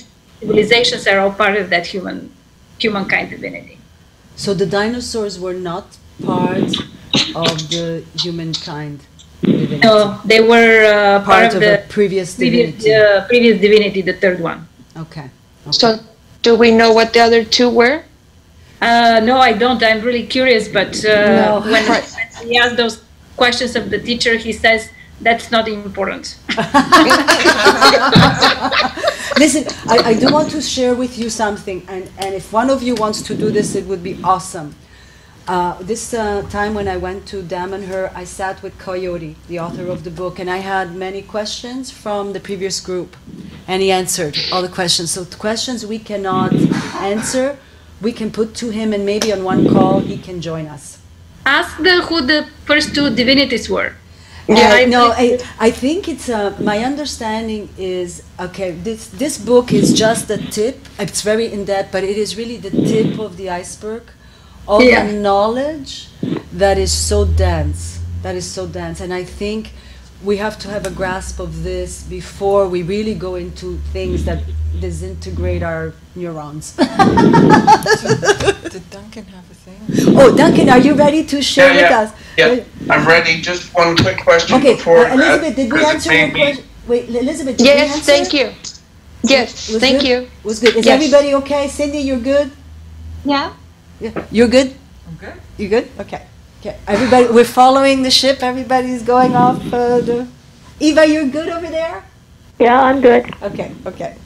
civilizations 0.42 1.06
are 1.06 1.20
all 1.20 1.30
part 1.30 1.56
of 1.56 1.70
that 1.70 1.86
human 1.86 2.32
humankind 2.78 3.30
divinity. 3.30 3.78
So 4.34 4.54
the 4.54 4.66
dinosaurs 4.66 5.38
were 5.38 5.54
not 5.54 5.98
part 6.24 6.70
of 7.36 7.56
the 7.70 8.04
humankind 8.20 9.00
divinity. 9.42 9.78
No, 9.78 10.20
they 10.24 10.40
were 10.40 10.84
uh, 10.84 11.24
part, 11.24 11.24
part 11.24 11.54
of, 11.54 11.56
of 11.56 11.62
a 11.62 11.66
the 11.66 11.84
previous 11.88 12.36
previous, 12.36 12.74
divinity. 12.82 12.94
uh, 12.94 13.26
previous 13.28 13.60
divinity, 13.60 14.02
the 14.02 14.14
third 14.14 14.40
one. 14.40 14.66
Okay. 14.96 15.30
So 15.70 15.98
do 16.42 16.56
we 16.56 16.70
know 16.70 16.92
what 16.92 17.12
the 17.12 17.20
other 17.20 17.44
two 17.44 17.70
were? 17.70 18.04
Uh, 18.80 19.20
no, 19.22 19.38
I 19.38 19.52
don't. 19.52 19.82
I'm 19.82 20.00
really 20.02 20.26
curious, 20.26 20.68
but 20.68 21.04
uh, 21.04 21.10
No. 21.10 21.60
when 21.70 21.84
he 22.48 22.58
asks 22.58 22.76
those 22.76 23.02
questions 23.36 23.76
of 23.76 23.90
the 23.90 23.98
teacher, 23.98 24.36
he 24.36 24.52
says 24.52 24.90
that's 25.20 25.50
not 25.52 25.68
important. 25.68 26.36
Listen, 29.38 29.64
I, 29.88 29.98
I 30.10 30.14
do 30.14 30.32
want 30.32 30.50
to 30.50 30.60
share 30.60 30.94
with 30.94 31.16
you 31.16 31.30
something, 31.30 31.84
and, 31.88 32.10
and 32.18 32.34
if 32.34 32.52
one 32.52 32.70
of 32.70 32.82
you 32.82 32.94
wants 32.96 33.22
to 33.22 33.34
do 33.34 33.50
this, 33.50 33.74
it 33.76 33.86
would 33.86 34.02
be 34.02 34.18
awesome. 34.24 34.74
Uh, 35.48 35.76
this 35.82 36.14
uh, 36.14 36.42
time 36.50 36.72
when 36.72 36.86
I 36.86 36.96
went 36.96 37.26
to 37.26 37.42
Dam 37.42 37.72
and 37.72 37.84
Damanhur, 37.84 38.14
I 38.14 38.22
sat 38.22 38.62
with 38.62 38.78
Coyote, 38.78 39.34
the 39.48 39.58
author 39.58 39.88
of 39.88 40.04
the 40.04 40.10
book, 40.10 40.38
and 40.38 40.48
I 40.48 40.58
had 40.58 40.94
many 40.94 41.20
questions 41.20 41.90
from 41.90 42.32
the 42.32 42.38
previous 42.38 42.78
group, 42.78 43.16
and 43.66 43.82
he 43.82 43.90
answered 43.90 44.38
all 44.52 44.62
the 44.62 44.68
questions. 44.68 45.10
So 45.10 45.24
the 45.24 45.36
questions 45.36 45.84
we 45.84 45.98
cannot 45.98 46.54
answer, 46.94 47.58
we 48.00 48.12
can 48.12 48.30
put 48.30 48.54
to 48.56 48.70
him, 48.70 48.92
and 48.92 49.04
maybe 49.04 49.32
on 49.32 49.42
one 49.42 49.68
call 49.68 49.98
he 49.98 50.16
can 50.16 50.40
join 50.40 50.68
us. 50.68 51.00
Ask 51.44 51.76
the 51.78 52.02
who 52.02 52.20
the 52.20 52.46
first 52.64 52.94
two 52.94 53.10
divinities 53.12 53.68
were. 53.68 53.94
Yeah, 54.46 54.70
I 54.74 54.84
no, 54.84 55.12
I, 55.16 55.40
I 55.58 55.70
think 55.72 56.08
it's 56.08 56.28
uh, 56.28 56.56
my 56.60 56.78
understanding 56.84 57.68
is 57.78 58.22
okay. 58.38 58.72
This 58.72 59.08
this 59.08 59.38
book 59.38 59.72
is 59.72 59.92
just 59.92 60.28
the 60.28 60.38
tip. 60.38 60.78
It's 61.00 61.22
very 61.22 61.52
in 61.52 61.64
depth, 61.64 61.90
but 61.90 62.04
it 62.04 62.16
is 62.16 62.36
really 62.36 62.58
the 62.58 62.70
tip 62.70 63.18
of 63.18 63.36
the 63.36 63.50
iceberg. 63.50 64.02
All 64.66 64.82
Yeah. 64.82 65.06
the 65.06 65.12
knowledge 65.14 66.08
that 66.52 66.78
is 66.78 66.92
so 66.92 67.24
dense, 67.24 67.98
that 68.22 68.34
is 68.36 68.44
so 68.48 68.66
dense, 68.66 69.00
and 69.00 69.12
I 69.12 69.24
think 69.24 69.72
we 70.22 70.36
have 70.36 70.56
to 70.60 70.68
have 70.68 70.86
a 70.86 70.90
grasp 70.90 71.40
of 71.40 71.64
this 71.64 72.02
before 72.02 72.68
we 72.68 72.82
really 72.82 73.14
go 73.14 73.34
into 73.34 73.80
things 73.92 74.24
that 74.24 74.38
disintegrate 74.80 75.62
our 75.64 75.92
neurons. 76.14 76.72
Did 76.76 76.86
Duncan 78.90 79.24
have 79.26 79.44
a 79.50 79.54
thing? 79.54 79.80
oh, 80.16 80.34
Duncan, 80.36 80.68
are 80.70 80.78
you 80.78 80.94
ready 80.94 81.24
to 81.24 81.42
share 81.42 81.74
Yeah, 81.74 81.82
with 81.82 81.90
yeah, 81.90 82.00
us? 82.00 82.12
Yeah, 82.38 82.60
I'm 82.94 83.06
ready. 83.06 83.40
Just 83.40 83.74
one 83.74 83.96
quick 83.96 84.18
question 84.22 84.56
Okay, 84.58 84.74
before. 84.74 84.98
uh, 85.06 85.14
Elizabeth, 85.14 85.56
did 85.56 85.72
we 85.72 85.84
answer 85.84 86.12
your 86.14 86.30
question? 86.30 86.64
Wait, 86.86 87.08
Elizabeth, 87.08 87.56
did 87.56 87.64
we 87.64 87.68
Yes, 87.68 87.96
answer? 87.96 88.12
thank 88.12 88.32
you. 88.32 88.52
Yes, 89.24 89.68
Was 89.70 89.80
thank 89.80 90.00
good? 90.00 90.08
you. 90.08 90.28
Was 90.44 90.58
good. 90.60 90.76
Is 90.76 90.84
Yes. 90.86 90.94
everybody 90.94 91.34
okay? 91.34 91.68
Cindy, 91.68 91.98
you're 91.98 92.18
good? 92.18 92.50
Yeah. 93.24 93.50
Yeah. 94.02 94.26
You're 94.32 94.48
good? 94.48 94.74
I'm 95.06 95.14
good. 95.14 95.34
You 95.58 95.68
good? 95.68 95.88
Okay. 96.00 96.26
Okay. 96.60 96.76
Everybody, 96.88 97.28
we're 97.28 97.44
following 97.44 98.02
the 98.02 98.10
ship. 98.10 98.42
Everybody's 98.42 99.04
going 99.04 99.36
off 99.36 99.62
uh, 99.72 100.00
the. 100.00 100.26
Eva, 100.80 101.06
you're 101.06 101.28
good 101.28 101.48
over 101.48 101.68
there? 101.68 102.04
Yeah, 102.58 102.82
I'm 102.82 103.00
good. 103.00 103.32
Okay. 103.42 103.70
Okay. 103.86 104.16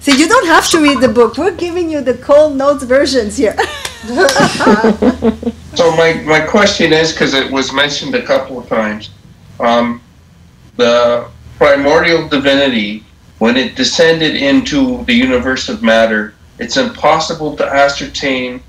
So 0.00 0.12
you 0.12 0.28
don't 0.28 0.46
have 0.46 0.68
to 0.68 0.82
read 0.82 1.00
the 1.00 1.08
book. 1.08 1.38
We're 1.38 1.56
giving 1.56 1.90
you 1.90 2.02
the 2.02 2.12
cold 2.14 2.56
notes 2.56 2.84
versions 2.84 3.38
here. 3.38 3.56
So 5.76 5.94
my, 5.94 6.14
my 6.24 6.40
question 6.40 6.94
is, 6.94 7.12
because 7.12 7.34
it 7.34 7.52
was 7.52 7.70
mentioned 7.70 8.14
a 8.14 8.22
couple 8.22 8.58
of 8.58 8.66
times, 8.66 9.10
um, 9.60 10.00
the 10.76 11.28
primordial 11.58 12.26
divinity, 12.28 13.04
when 13.40 13.58
it 13.58 13.76
descended 13.76 14.36
into 14.36 15.04
the 15.04 15.12
universe 15.12 15.68
of 15.68 15.82
matter, 15.82 16.32
it's 16.58 16.78
impossible 16.78 17.54
to 17.58 17.66
ascertain 17.66 18.62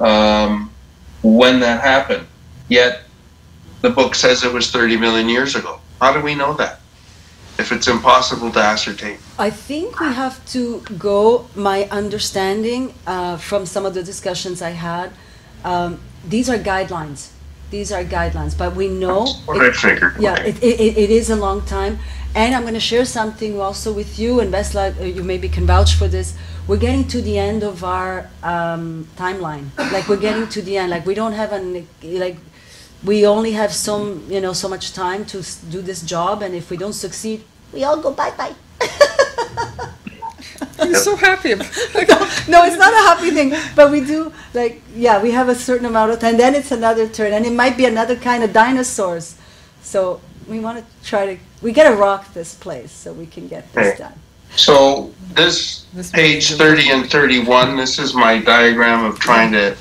um, 0.00 0.70
when 1.22 1.60
that 1.60 1.80
happened. 1.82 2.26
Yet 2.68 3.02
the 3.80 3.90
book 3.90 4.14
says 4.14 4.44
it 4.44 4.52
was 4.52 4.70
30 4.70 4.96
million 4.96 5.28
years 5.28 5.54
ago. 5.54 5.80
How 6.00 6.12
do 6.12 6.20
we 6.20 6.34
know 6.34 6.54
that? 6.54 6.80
If 7.58 7.72
it's 7.72 7.88
impossible 7.88 8.52
to 8.52 8.60
ascertain. 8.60 9.18
I 9.38 9.50
think 9.50 9.98
we 9.98 10.06
have 10.06 10.44
to 10.52 10.80
go, 10.96 11.46
my 11.56 11.84
understanding 11.90 12.94
uh, 13.06 13.36
from 13.36 13.66
some 13.66 13.84
of 13.84 13.94
the 13.94 14.02
discussions 14.02 14.62
I 14.62 14.70
had, 14.70 15.10
um, 15.64 16.00
these 16.28 16.48
are 16.48 16.56
guidelines. 16.58 17.30
These 17.70 17.90
are 17.90 18.04
guidelines, 18.04 18.56
but 18.56 18.76
we 18.76 18.88
know. 18.88 19.26
What 19.44 19.60
I 19.60 19.72
figured. 19.72 20.16
Yeah, 20.20 20.36
it, 20.40 20.62
it, 20.62 20.80
it- 20.80 20.96
it 20.98 21.10
is 21.10 21.30
a 21.30 21.36
long 21.36 21.64
time. 21.66 21.98
And 22.34 22.54
I'm 22.54 22.62
going 22.62 22.74
to 22.74 22.80
share 22.80 23.04
something 23.04 23.60
also 23.60 23.92
with 23.92 24.18
you, 24.18 24.38
and 24.40 24.52
Vesla, 24.52 24.98
uh, 25.00 25.04
you 25.04 25.24
maybe 25.24 25.48
can 25.48 25.66
vouch 25.66 25.94
for 25.94 26.06
this. 26.06 26.34
We're 26.68 26.76
getting 26.76 27.08
to 27.08 27.22
the 27.22 27.38
end 27.38 27.62
of 27.62 27.82
our 27.82 28.28
um, 28.42 29.08
timeline. 29.16 29.70
Like, 29.90 30.06
we're 30.06 30.20
getting 30.20 30.46
to 30.50 30.60
the 30.60 30.76
end. 30.76 30.90
Like, 30.90 31.06
we 31.06 31.14
don't 31.14 31.32
have 31.32 31.52
an, 31.52 31.88
like, 32.02 32.36
we 33.02 33.26
only 33.26 33.52
have 33.52 33.72
some, 33.72 34.26
you 34.28 34.40
know, 34.40 34.52
so 34.52 34.68
much 34.68 34.92
time 34.92 35.24
to 35.26 35.42
do 35.70 35.80
this 35.80 36.02
job, 36.02 36.42
and 36.42 36.54
if 36.54 36.70
we 36.70 36.76
don't 36.76 36.92
succeed, 36.92 37.42
we 37.72 37.84
all 37.84 38.00
go 38.00 38.12
bye 38.12 38.32
bye. 38.32 38.54
I'm 40.78 40.94
so 40.94 41.16
happy. 41.16 41.52
about 41.52 41.68
no, 42.48 42.64
it's 42.64 42.76
not 42.76 42.92
a 42.92 42.96
happy 42.96 43.30
thing, 43.30 43.54
but 43.74 43.90
we 43.90 44.00
do 44.00 44.32
like 44.54 44.82
yeah, 44.94 45.22
we 45.22 45.32
have 45.32 45.48
a 45.48 45.54
certain 45.54 45.86
amount 45.86 46.12
of 46.12 46.18
time. 46.20 46.36
Then 46.36 46.54
it's 46.54 46.72
another 46.72 47.08
turn, 47.08 47.32
and 47.32 47.44
it 47.46 47.52
might 47.52 47.76
be 47.76 47.84
another 47.84 48.16
kind 48.16 48.42
of 48.42 48.52
dinosaurs. 48.52 49.36
So 49.82 50.20
we 50.48 50.60
want 50.60 50.78
to 50.78 51.08
try 51.08 51.34
to 51.34 51.42
we 51.62 51.72
gotta 51.72 51.94
rock 51.94 52.32
this 52.32 52.54
place 52.54 52.90
so 52.92 53.12
we 53.12 53.26
can 53.26 53.48
get 53.48 53.72
this 53.72 53.98
done. 53.98 54.18
So 54.56 55.12
this 55.34 55.84
This 55.94 56.10
page 56.10 56.52
thirty 56.52 56.90
and 56.90 57.08
thirty-one, 57.10 57.76
this 57.76 57.98
is 57.98 58.14
my 58.14 58.38
diagram 58.38 59.04
of 59.04 59.18
trying 59.18 59.52
to, 59.52 59.76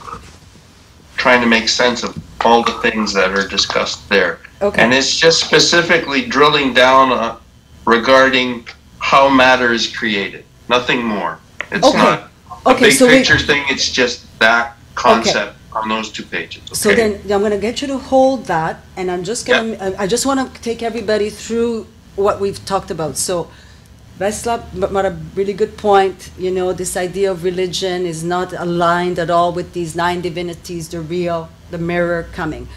trying 1.15 1.41
to 1.41 1.47
make 1.47 1.67
sense 1.69 2.03
of 2.03 2.17
all 2.45 2.63
the 2.63 2.73
things 2.81 3.13
that 3.13 3.31
are 3.31 3.47
discussed 3.47 4.07
there. 4.09 4.39
Okay. 4.61 4.81
And 4.81 4.93
it's 4.93 5.15
just 5.15 5.43
specifically 5.43 6.25
drilling 6.25 6.73
down 6.73 7.11
uh, 7.11 7.37
regarding 7.85 8.67
how 8.99 9.29
matter 9.29 9.73
is 9.73 9.87
created. 9.87 10.43
Nothing 10.69 11.03
more. 11.03 11.39
It's 11.71 11.85
Okay. 11.85 11.97
not 11.97 12.29
a 12.65 12.69
Okay, 12.71 12.89
big 12.89 12.93
so 12.93 13.07
we- 13.07 13.13
picture 13.17 13.39
thing. 13.39 13.63
It's 13.69 13.89
just 13.89 14.25
that 14.39 14.75
concept 14.95 15.55
on 15.73 15.89
those 15.89 16.11
two 16.11 16.23
pages. 16.23 16.61
So 16.73 16.93
then 16.93 17.19
I'm 17.31 17.39
going 17.41 17.51
to 17.51 17.57
get 17.57 17.81
you 17.81 17.87
to 17.87 17.97
hold 17.97 18.45
that, 18.47 18.81
and 18.95 19.11
I'm 19.11 19.23
just 19.23 19.45
going 19.45 19.77
to, 19.77 20.01
I 20.01 20.07
just 20.07 20.25
want 20.25 20.39
to 20.55 20.61
take 20.61 20.81
everybody 20.81 21.29
through 21.29 21.85
what 22.15 22.39
we've 22.39 22.63
talked 22.65 22.89
about. 22.91 23.15
So 23.17 23.49
Vesla 24.19 24.63
made 24.73 25.05
a 25.05 25.15
really 25.35 25.53
good 25.53 25.77
point. 25.77 26.31
You 26.37 26.49
know, 26.51 26.73
this 26.73 26.97
idea 26.97 27.31
of 27.31 27.43
religion 27.43 28.05
is 28.05 28.23
not 28.23 28.51
aligned 28.53 29.19
at 29.19 29.29
all 29.29 29.51
with 29.53 29.73
these 29.73 29.95
nine 29.95 30.21
divinities, 30.21 30.89
the 30.89 31.01
real, 31.01 31.49
the 31.69 31.77
mirror 31.77 32.27
coming. 32.33 32.67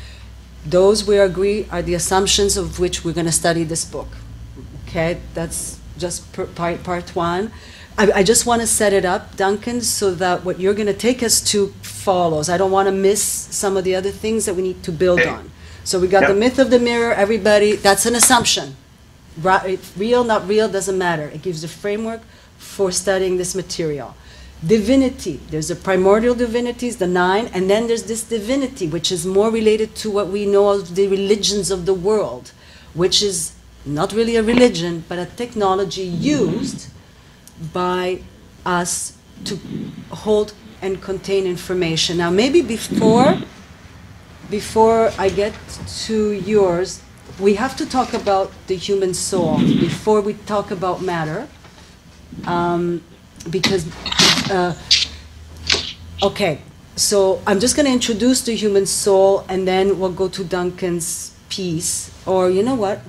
Those 0.67 1.07
we 1.07 1.17
agree 1.19 1.67
are 1.71 1.81
the 1.81 1.95
assumptions 1.95 2.59
of 2.59 2.79
which 2.79 3.05
we're 3.05 3.15
going 3.15 3.27
to 3.27 3.33
study 3.33 3.65
this 3.65 3.85
book. 3.87 4.09
Okay, 4.87 5.21
that's 5.33 5.79
just 5.97 6.31
per- 6.33 6.47
part, 6.47 6.83
part 6.83 7.17
one. 7.17 7.53
I, 7.97 8.13
I 8.17 8.23
just 8.23 8.45
want 8.45 8.61
to 8.61 8.67
set 8.67 8.93
it 8.93 9.07
up, 9.07 9.37
Duncan, 9.37 9.81
so 9.81 10.15
that 10.15 10.45
what 10.45 10.61
you're 10.61 10.75
going 10.75 10.87
to 10.87 10.95
take 10.95 11.23
us 11.23 11.41
to 11.53 11.69
follows. 11.83 12.51
I 12.51 12.59
don't 12.59 12.71
want 12.71 12.87
to 12.89 12.93
miss 12.93 13.23
some 13.23 13.79
of 13.79 13.85
the 13.85 13.95
other 13.95 14.11
things 14.11 14.45
that 14.45 14.55
we 14.55 14.63
need 14.63 14.83
to 14.83 14.93
build 14.93 15.21
Okay. 15.21 15.31
on. 15.31 15.51
So 15.85 15.99
we 15.99 16.09
got 16.09 16.29
the 16.29 16.35
myth 16.35 16.59
of 16.59 16.71
the 16.71 16.79
mirror, 16.79 17.13
everybody, 17.15 17.77
that's 17.77 18.05
an 18.05 18.15
assumption. 18.15 18.77
Real, 19.43 20.25
not 20.25 20.47
real, 20.49 20.69
doesn't 20.69 20.99
matter. 20.99 21.25
It 21.25 21.43
gives 21.43 21.63
the 21.63 21.69
framework 21.69 22.21
for 22.59 22.93
studying 22.93 23.37
this 23.37 23.55
material. 23.55 24.15
Divinity, 24.67 25.41
there's 25.51 25.69
the 25.69 25.77
primordial 25.77 26.35
divinities, 26.35 26.99
the 26.99 27.07
nine, 27.07 27.47
and 27.55 27.71
then 27.71 27.87
there's 27.87 28.03
this 28.03 28.23
divinity, 28.23 28.87
which 28.87 29.11
is 29.11 29.25
more 29.25 29.51
related 29.51 29.95
to 29.97 30.11
what 30.11 30.29
we 30.29 30.45
know 30.45 30.69
of 30.69 30.95
the 30.95 31.09
religions 31.09 31.71
of 31.71 31.87
the 31.87 31.95
world, 31.95 32.53
which 32.93 33.23
is 33.23 33.53
not 33.87 34.13
really 34.13 34.37
a 34.37 34.43
religion, 34.43 35.05
but 35.09 35.19
a 35.19 35.25
technology 35.25 36.03
used 36.03 36.91
by 37.73 38.21
us 38.67 39.17
to 39.45 39.59
hold 40.11 40.53
and 40.83 41.01
contain 41.01 41.47
information. 41.47 42.19
Now, 42.19 42.31
maybe 42.31 42.61
before 42.61 43.39
before 44.51 45.13
I 45.17 45.29
get 45.29 45.55
to 46.07 46.33
yours, 46.33 47.01
we 47.41 47.55
have 47.55 47.77
to 47.77 47.87
talk 47.87 48.13
about 48.13 48.53
the 48.67 48.77
human 48.77 49.15
soul 49.15 49.59
before 49.59 50.21
we 50.21 50.35
talk 50.35 50.71
about 50.71 51.03
matter. 51.03 51.49
Um, 52.45 53.03
because, 53.49 53.87
uh, 54.51 54.77
okay, 56.23 56.61
so 56.97 57.41
I'm 57.47 57.59
just 57.59 57.77
going 57.77 57.87
to 57.87 57.93
introduce 57.93 58.43
the 58.43 58.55
human 58.55 58.87
soul 58.87 59.45
and 59.49 59.67
then 59.67 59.99
we'll 59.99 60.13
go 60.13 60.29
to 60.29 60.45
Duncan's 60.45 61.35
piece. 61.49 62.13
Or, 62.27 62.51
you 62.51 62.63
know 62.63 62.75
what? 62.75 63.01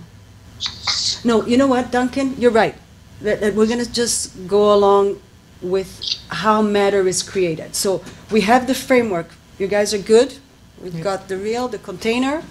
No, 1.23 1.45
you 1.45 1.57
know 1.57 1.67
what, 1.67 1.91
Duncan? 1.91 2.35
You're 2.39 2.51
right. 2.51 2.75
That, 3.21 3.41
that 3.41 3.53
we're 3.53 3.67
going 3.67 3.83
to 3.83 3.91
just 3.91 4.47
go 4.47 4.73
along 4.73 5.19
with 5.61 6.01
how 6.29 6.61
matter 6.61 7.07
is 7.07 7.21
created. 7.21 7.75
So 7.75 8.03
we 8.31 8.41
have 8.41 8.65
the 8.65 8.73
framework. 8.73 9.27
You 9.59 9.67
guys 9.67 9.93
are 9.93 9.99
good? 9.99 10.37
We've 10.81 11.03
got 11.03 11.27
the 11.27 11.37
real, 11.37 11.67
the 11.67 11.77
container, 11.77 12.41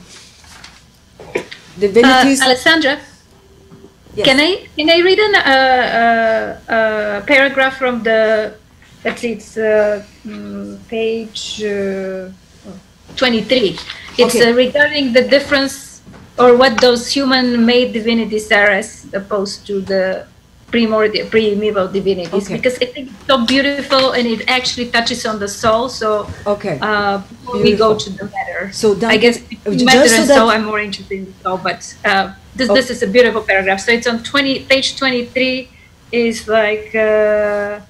Uh, 1.77 1.81
divinities. 1.81 2.41
Alessandra, 2.43 2.99
Yes. 4.15 4.27
can 4.27 4.41
I 4.41 4.67
can 4.77 4.91
I 4.91 4.99
read 5.07 5.19
an, 5.21 5.35
uh, 5.37 5.41
uh, 5.41 6.73
uh, 6.75 7.21
paragraph 7.27 7.77
from 7.79 8.03
the 8.03 8.55
let's 9.05 9.21
see, 9.23 9.33
it's 9.33 9.57
uh, 9.57 10.03
mm, 10.27 10.77
page 10.89 11.63
uh, 11.63 12.29
23. 13.17 13.79
It's 14.19 14.35
Okay. 14.35 14.51
uh, 14.51 14.55
regarding 14.55 15.13
the 15.13 15.23
difference 15.23 16.03
or 16.39 16.57
what 16.57 16.81
those 16.81 17.07
human-made 17.13 17.93
divinities 17.93 18.51
are 18.51 18.71
as 18.71 19.07
opposed 19.13 19.67
to 19.67 19.81
the 19.81 20.27
primordial, 20.71 21.29
primeval 21.29 21.89
divinities. 21.89 22.47
Okay. 22.47 22.57
Because 22.57 22.77
I 22.81 22.87
think 22.87 23.11
it's 23.11 23.27
so 23.27 23.45
beautiful 23.45 24.13
and 24.13 24.27
it 24.27 24.49
actually 24.49 24.91
touches 24.91 25.27
on 25.27 25.39
the 25.39 25.49
soul. 25.49 25.89
So 25.89 26.29
Okay. 26.47 26.79
uh, 26.81 27.23
we 27.53 27.75
go 27.77 27.97
to 27.97 28.11
the 28.11 28.25
matter. 28.25 28.71
So 28.73 28.97
I 29.07 29.17
guess 29.17 29.39
uh, 29.39 29.71
matter 29.71 30.09
so 30.09 30.17
and 30.17 30.29
soul, 30.29 30.51
I'm 30.51 30.65
more 30.65 30.81
interested 30.81 31.19
in 31.19 31.25
the 31.27 31.35
soul, 31.43 31.59
but 31.59 31.81
uh, 32.05 32.33
this, 32.57 32.69
Oh. 32.71 32.75
this 32.75 32.91
is 32.91 33.03
a 33.03 33.07
beautiful 33.07 33.43
paragraph. 33.43 33.81
So 33.81 33.93
it's 33.93 34.07
on 34.07 34.23
20, 34.23 34.65
page 34.65 34.97
23 34.97 35.69
is 36.13 36.49
like, 36.49 36.95
uh, 36.95 37.81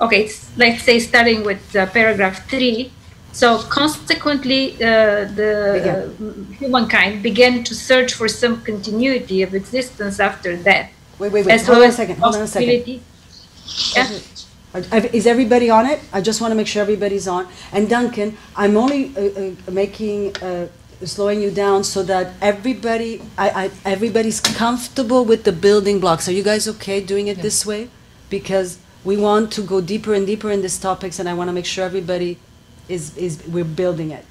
okay, 0.00 0.24
it's, 0.24 0.50
let's 0.56 0.82
say 0.82 0.98
starting 0.98 1.44
with 1.44 1.74
uh, 1.76 1.86
paragraph 1.86 2.48
three. 2.48 2.92
So 3.32 3.58
consequently, 3.62 4.74
uh, 4.74 5.24
the 5.40 5.52
uh, 5.88 6.54
humankind 6.60 7.22
began 7.22 7.64
to 7.64 7.74
search 7.74 8.12
for 8.12 8.28
some 8.28 8.60
continuity 8.62 9.40
of 9.42 9.54
existence 9.54 10.20
after 10.20 10.54
death. 10.54 10.90
Wait, 11.22 11.30
wait, 11.30 11.46
wait. 11.46 11.54
as 11.54 11.66
Hold 11.66 11.78
on 11.78 11.88
a 11.88 11.92
second. 11.92 12.16
Hold 12.18 12.34
on 12.34 12.42
a 12.42 12.46
second. 12.48 13.00
Yeah. 13.94 14.10
Is 15.12 15.26
everybody 15.28 15.70
on 15.70 15.86
it? 15.86 16.00
I 16.12 16.20
just 16.20 16.40
want 16.40 16.50
to 16.50 16.56
make 16.56 16.66
sure 16.66 16.82
everybody's 16.82 17.28
on. 17.28 17.46
And 17.72 17.88
Duncan, 17.88 18.36
I'm 18.56 18.76
only 18.76 19.14
uh, 19.16 19.20
uh, 19.20 19.70
making, 19.70 20.36
uh, 20.38 20.66
slowing 21.04 21.40
you 21.40 21.52
down 21.52 21.84
so 21.84 22.02
that 22.02 22.32
everybody, 22.40 23.22
I, 23.38 23.48
I, 23.64 23.70
everybody's 23.84 24.40
comfortable 24.40 25.24
with 25.24 25.44
the 25.44 25.52
building 25.52 26.00
blocks. 26.00 26.28
Are 26.28 26.32
you 26.32 26.42
guys 26.42 26.66
okay 26.66 27.00
doing 27.00 27.28
it 27.28 27.38
this 27.38 27.64
way? 27.64 27.88
Because 28.28 28.78
we 29.04 29.16
want 29.16 29.52
to 29.52 29.62
go 29.62 29.80
deeper 29.80 30.14
and 30.14 30.26
deeper 30.26 30.50
in 30.50 30.60
these 30.62 30.80
topics, 30.80 31.20
and 31.20 31.28
I 31.28 31.34
want 31.34 31.48
to 31.48 31.52
make 31.52 31.66
sure 31.66 31.84
everybody 31.84 32.38
is, 32.88 33.16
is, 33.16 33.46
we're 33.46 33.62
building 33.64 34.10
it. 34.10 34.24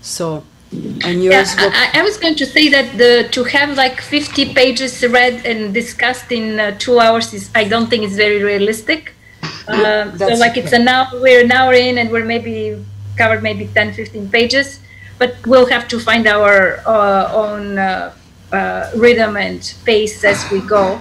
So, 0.00 0.44
and 0.72 1.22
yours 1.22 1.54
will, 1.56 1.70
I, 1.72 1.90
I 1.94 2.02
was 2.02 2.16
going 2.16 2.34
to 2.36 2.46
say 2.46 2.68
that 2.68 2.98
the 2.98 3.28
to 3.32 3.44
have 3.44 3.76
like 3.76 4.00
50 4.00 4.54
pages 4.54 5.04
read 5.06 5.46
and 5.46 5.72
discussed 5.72 6.32
in 6.32 6.58
uh, 6.58 6.76
two 6.78 6.98
hours 6.98 7.32
is 7.32 7.50
I 7.54 7.64
don't 7.64 7.88
think 7.88 8.04
it's 8.04 8.16
very 8.16 8.42
realistic. 8.42 9.14
Um, 9.68 10.18
so 10.18 10.28
like 10.34 10.56
it's 10.56 10.72
an 10.72 10.88
hour, 10.88 11.08
we're 11.20 11.44
an 11.44 11.52
hour 11.52 11.72
in 11.72 11.98
and 11.98 12.10
we're 12.10 12.24
maybe 12.24 12.84
covered 13.16 13.42
maybe 13.42 13.68
10, 13.68 13.94
15 13.94 14.28
pages, 14.30 14.80
but 15.18 15.34
we'll 15.46 15.66
have 15.66 15.88
to 15.88 15.98
find 15.98 16.26
our 16.26 16.82
uh, 16.86 17.32
own 17.32 17.78
uh, 17.78 18.12
uh, 18.52 18.90
rhythm 18.96 19.36
and 19.36 19.74
pace 19.84 20.24
as 20.24 20.50
we 20.50 20.60
go. 20.60 21.00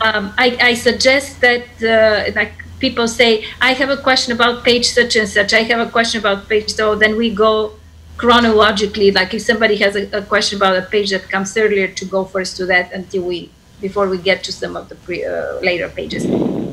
Um, 0.00 0.32
I, 0.36 0.58
I 0.60 0.74
suggest 0.74 1.40
that 1.42 1.64
uh, 1.82 2.32
like 2.34 2.52
people 2.80 3.06
say, 3.06 3.44
I 3.60 3.74
have 3.74 3.90
a 3.90 3.96
question 3.96 4.32
about 4.32 4.64
page 4.64 4.88
such 4.88 5.16
and 5.16 5.28
such. 5.28 5.52
I 5.52 5.62
have 5.62 5.86
a 5.86 5.90
question 5.90 6.18
about 6.20 6.48
page 6.48 6.72
so. 6.72 6.96
Then 6.96 7.16
we 7.16 7.32
go 7.32 7.74
chronologically. 8.22 9.10
Like 9.10 9.34
if 9.34 9.42
somebody 9.42 9.76
has 9.84 9.92
a, 9.96 10.04
a 10.20 10.22
question 10.32 10.54
about 10.60 10.74
a 10.82 10.86
page 10.94 11.10
that 11.14 11.24
comes 11.34 11.50
earlier, 11.56 11.88
to 12.00 12.04
go 12.16 12.20
first 12.34 12.56
to 12.58 12.64
that 12.72 12.86
until 12.98 13.22
we 13.30 13.38
before 13.86 14.06
we 14.14 14.18
get 14.30 14.38
to 14.46 14.52
some 14.62 14.72
of 14.80 14.84
the 14.90 14.94
pre, 15.04 15.16
uh, 15.24 15.58
later 15.68 15.88
pages. 15.98 16.22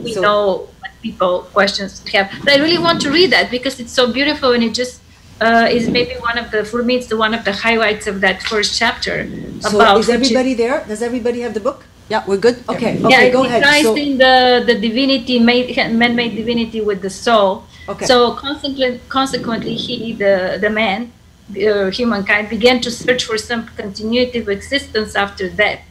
We 0.06 0.14
So- 0.14 0.22
know 0.28 0.44
what 0.82 0.92
people 1.08 1.34
questions 1.58 1.92
have. 2.14 2.28
But 2.46 2.52
I 2.56 2.58
really 2.66 2.82
want 2.88 2.98
to 3.06 3.10
read 3.18 3.30
that 3.36 3.46
because 3.58 3.76
it's 3.82 3.96
so 4.00 4.04
beautiful 4.18 4.50
and 4.56 4.64
it 4.68 4.74
just 4.82 4.96
uh, 5.42 5.78
is 5.78 5.84
maybe 5.98 6.16
one 6.30 6.38
of 6.44 6.48
the 6.54 6.60
for 6.72 6.82
me 6.88 6.94
it's 7.00 7.10
the 7.14 7.20
one 7.26 7.34
of 7.40 7.44
the 7.50 7.56
highlights 7.66 8.06
of 8.12 8.16
that 8.26 8.38
first 8.52 8.72
chapter. 8.82 9.16
so 9.62 9.98
is 10.04 10.10
everybody 10.18 10.54
there? 10.64 10.78
Does 10.92 11.02
everybody 11.10 11.40
have 11.46 11.54
the 11.60 11.64
book? 11.70 11.80
Yeah, 12.14 12.22
we're 12.30 12.44
good? 12.48 12.58
Okay, 12.74 12.94
yeah, 12.98 13.08
okay, 13.08 13.28
it 13.30 13.34
go 13.38 13.44
ahead. 13.46 13.62
ties 13.72 13.88
So- 13.90 13.96
in 14.06 14.12
the 14.26 14.36
the 14.70 14.76
divinity 14.88 15.36
made 15.52 15.68
man-made 16.02 16.34
divinity 16.42 16.80
with 16.90 17.00
the 17.08 17.14
soul. 17.26 17.52
Okay. 17.92 18.06
So 18.12 18.16
consequently, 18.46 19.02
consequently, 19.20 19.76
he 19.86 20.14
the 20.24 20.34
the 20.66 20.72
man, 20.82 21.00
uh, 21.50 21.90
humankind, 21.90 22.50
began 22.50 22.80
to 22.82 22.92
search 22.92 23.26
for 23.26 23.38
some 23.38 23.66
continuity 23.68 24.40
of 24.40 24.50
existence 24.50 25.16
after 25.16 25.50
death, 25.50 25.82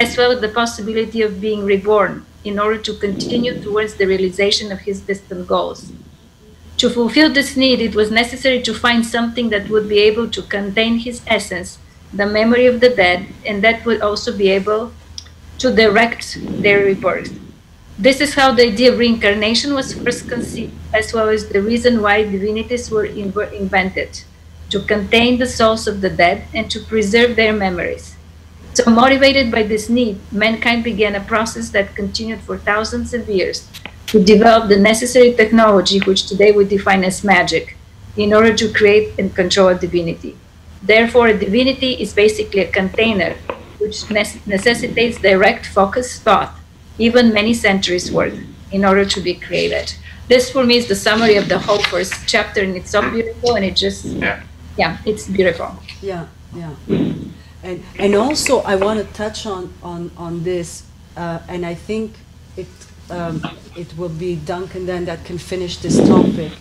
as 0.00 0.16
well 0.16 0.32
as 0.32 0.40
the 0.40 0.48
possibility 0.48 1.22
of 1.22 1.40
being 1.40 1.64
reborn 1.64 2.26
in 2.44 2.58
order 2.58 2.78
to 2.78 2.94
continue 2.94 3.60
towards 3.62 3.94
the 3.94 4.06
realization 4.06 4.72
of 4.72 4.80
his 4.80 5.00
distant 5.00 5.46
goals. 5.46 5.92
To 6.78 6.90
fulfill 6.90 7.32
this 7.32 7.56
need, 7.56 7.80
it 7.80 7.94
was 7.94 8.10
necessary 8.10 8.60
to 8.62 8.74
find 8.74 9.06
something 9.06 9.50
that 9.50 9.68
would 9.70 9.88
be 9.88 10.00
able 10.00 10.28
to 10.30 10.42
contain 10.42 10.98
his 10.98 11.22
essence, 11.26 11.78
the 12.12 12.26
memory 12.26 12.66
of 12.66 12.80
the 12.80 12.90
dead, 12.90 13.26
and 13.46 13.62
that 13.62 13.84
would 13.84 14.02
also 14.02 14.36
be 14.36 14.48
able 14.50 14.92
to 15.58 15.74
direct 15.74 16.38
their 16.42 16.84
rebirth. 16.84 17.32
This 17.96 18.20
is 18.20 18.34
how 18.34 18.52
the 18.52 18.66
idea 18.66 18.92
of 18.92 18.98
reincarnation 18.98 19.72
was 19.72 19.94
first 19.94 20.28
conceived, 20.28 20.74
as 20.92 21.14
well 21.14 21.28
as 21.28 21.48
the 21.48 21.62
reason 21.62 22.02
why 22.02 22.24
divinities 22.24 22.90
were 22.90 23.04
in- 23.04 23.32
invented 23.52 24.24
to 24.70 24.80
contain 24.80 25.38
the 25.38 25.46
souls 25.46 25.86
of 25.86 26.00
the 26.00 26.10
dead 26.10 26.44
and 26.54 26.70
to 26.70 26.80
preserve 26.80 27.36
their 27.36 27.52
memories. 27.52 28.16
So, 28.74 28.90
motivated 28.90 29.52
by 29.52 29.62
this 29.62 29.88
need, 29.88 30.18
mankind 30.32 30.82
began 30.82 31.14
a 31.14 31.20
process 31.20 31.70
that 31.70 31.94
continued 31.94 32.40
for 32.40 32.58
thousands 32.58 33.14
of 33.14 33.28
years 33.28 33.68
to 34.06 34.22
develop 34.22 34.68
the 34.68 34.76
necessary 34.76 35.32
technology, 35.34 36.00
which 36.00 36.26
today 36.26 36.50
we 36.50 36.64
define 36.64 37.04
as 37.04 37.22
magic, 37.22 37.76
in 38.16 38.32
order 38.32 38.52
to 38.54 38.72
create 38.72 39.12
and 39.18 39.34
control 39.34 39.68
a 39.68 39.74
divinity. 39.74 40.36
Therefore, 40.82 41.28
a 41.28 41.38
divinity 41.38 41.94
is 41.94 42.12
basically 42.12 42.60
a 42.60 42.70
container 42.70 43.34
which 43.78 44.10
necessitates 44.10 45.18
direct 45.18 45.66
focused 45.66 46.22
thought, 46.22 46.54
even 46.98 47.32
many 47.32 47.54
centuries 47.54 48.10
worth, 48.10 48.38
in 48.72 48.84
order 48.84 49.04
to 49.04 49.20
be 49.20 49.34
created. 49.34 49.94
This, 50.28 50.50
for 50.50 50.64
me, 50.64 50.78
is 50.78 50.88
the 50.88 50.96
summary 50.96 51.36
of 51.36 51.48
the 51.48 51.58
whole 51.58 51.82
first 51.82 52.14
chapter, 52.26 52.62
and 52.62 52.76
it's 52.76 52.90
so 52.90 53.08
beautiful, 53.10 53.54
and 53.56 53.64
it 53.64 53.76
just, 53.76 54.04
Yeah. 54.04 54.42
Yeah, 54.76 54.98
it's 55.04 55.28
beautiful. 55.28 55.76
Yeah, 56.00 56.26
yeah. 56.54 56.74
And, 57.62 57.82
and 57.98 58.14
also, 58.14 58.60
I 58.60 58.76
want 58.76 59.00
to 59.00 59.14
touch 59.14 59.46
on, 59.46 59.72
on, 59.82 60.10
on 60.16 60.44
this 60.44 60.84
uh, 61.16 61.40
and 61.48 61.64
I 61.64 61.74
think 61.74 62.14
it, 62.56 62.66
um, 63.10 63.42
it 63.76 63.96
will 63.96 64.08
be 64.08 64.36
Duncan 64.36 64.86
then 64.86 65.04
that 65.04 65.24
can 65.24 65.38
finish 65.38 65.78
this 65.78 65.96
topic. 66.08 66.52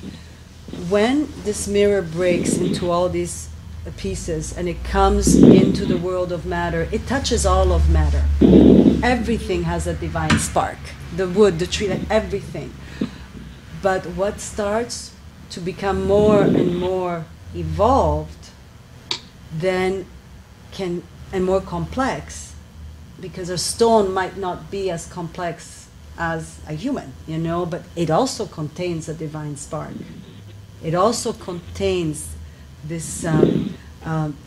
When 0.89 1.32
this 1.43 1.68
mirror 1.68 2.01
breaks 2.01 2.57
into 2.57 2.91
all 2.91 3.09
these 3.09 3.49
pieces 3.97 4.55
and 4.55 4.70
it 4.70 4.84
comes 4.84 5.36
into 5.36 5.86
the 5.86 5.97
world 5.97 6.32
of 6.32 6.45
matter, 6.45 6.88
it 6.91 7.05
touches 7.07 7.45
all 7.45 7.72
of 7.72 7.89
matter. 7.89 8.24
Everything 9.03 9.64
has 9.64 9.88
a 9.88 9.93
divine 9.93 10.39
spark 10.39 10.78
the 11.16 11.28
wood, 11.28 11.59
the 11.59 11.68
tree, 11.68 11.88
like 11.88 12.09
everything. 12.09 12.74
But 13.84 14.05
what 14.07 14.39
starts 14.39 15.14
to 15.51 15.59
become 15.59 16.07
more 16.07 16.41
and 16.41 16.76
more 16.76 17.26
evolved 17.55 18.49
then 19.51 20.05
can 20.71 21.03
and 21.31 21.45
more 21.45 21.61
complex 21.61 22.55
because 23.19 23.49
a 23.49 23.57
stone 23.57 24.13
might 24.13 24.37
not 24.37 24.69
be 24.69 24.89
as 24.89 25.05
complex 25.07 25.87
as 26.17 26.59
a 26.67 26.73
human, 26.73 27.13
you 27.27 27.37
know, 27.37 27.65
but 27.65 27.83
it 27.95 28.09
also 28.09 28.45
contains 28.45 29.09
a 29.09 29.13
divine 29.13 29.55
spark. 29.55 29.93
It 30.83 30.93
also 30.93 31.33
contains 31.33 32.35
this 32.83 33.25
um, 33.25 33.75
um, 34.05 34.37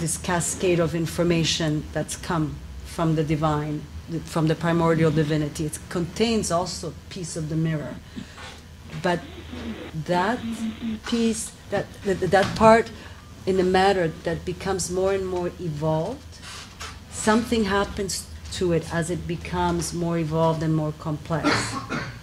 this 0.00 0.16
cascade 0.18 0.80
of 0.80 0.94
information 0.94 1.84
that's 1.92 2.16
come 2.16 2.56
from 2.84 3.14
the 3.14 3.22
divine, 3.24 3.82
from 4.24 4.48
the 4.48 4.54
primordial 4.54 5.10
divinity. 5.10 5.66
It 5.66 5.78
contains 5.88 6.50
also 6.50 6.92
piece 7.08 7.36
of 7.36 7.48
the 7.48 7.56
mirror, 7.56 7.94
but 9.02 9.20
that 10.06 10.40
piece, 11.06 11.52
that 11.70 11.86
that, 12.04 12.20
that 12.20 12.56
part 12.56 12.90
in 13.46 13.56
the 13.56 13.64
matter 13.64 14.08
that 14.24 14.44
becomes 14.44 14.90
more 14.90 15.12
and 15.12 15.26
more 15.26 15.48
evolved, 15.60 16.38
something 17.10 17.64
happens 17.64 18.26
to 18.52 18.72
it 18.72 18.92
as 18.94 19.10
it 19.10 19.26
becomes 19.26 19.92
more 19.92 20.18
evolved 20.18 20.62
and 20.62 20.74
more 20.74 20.92
complex. 20.98 21.74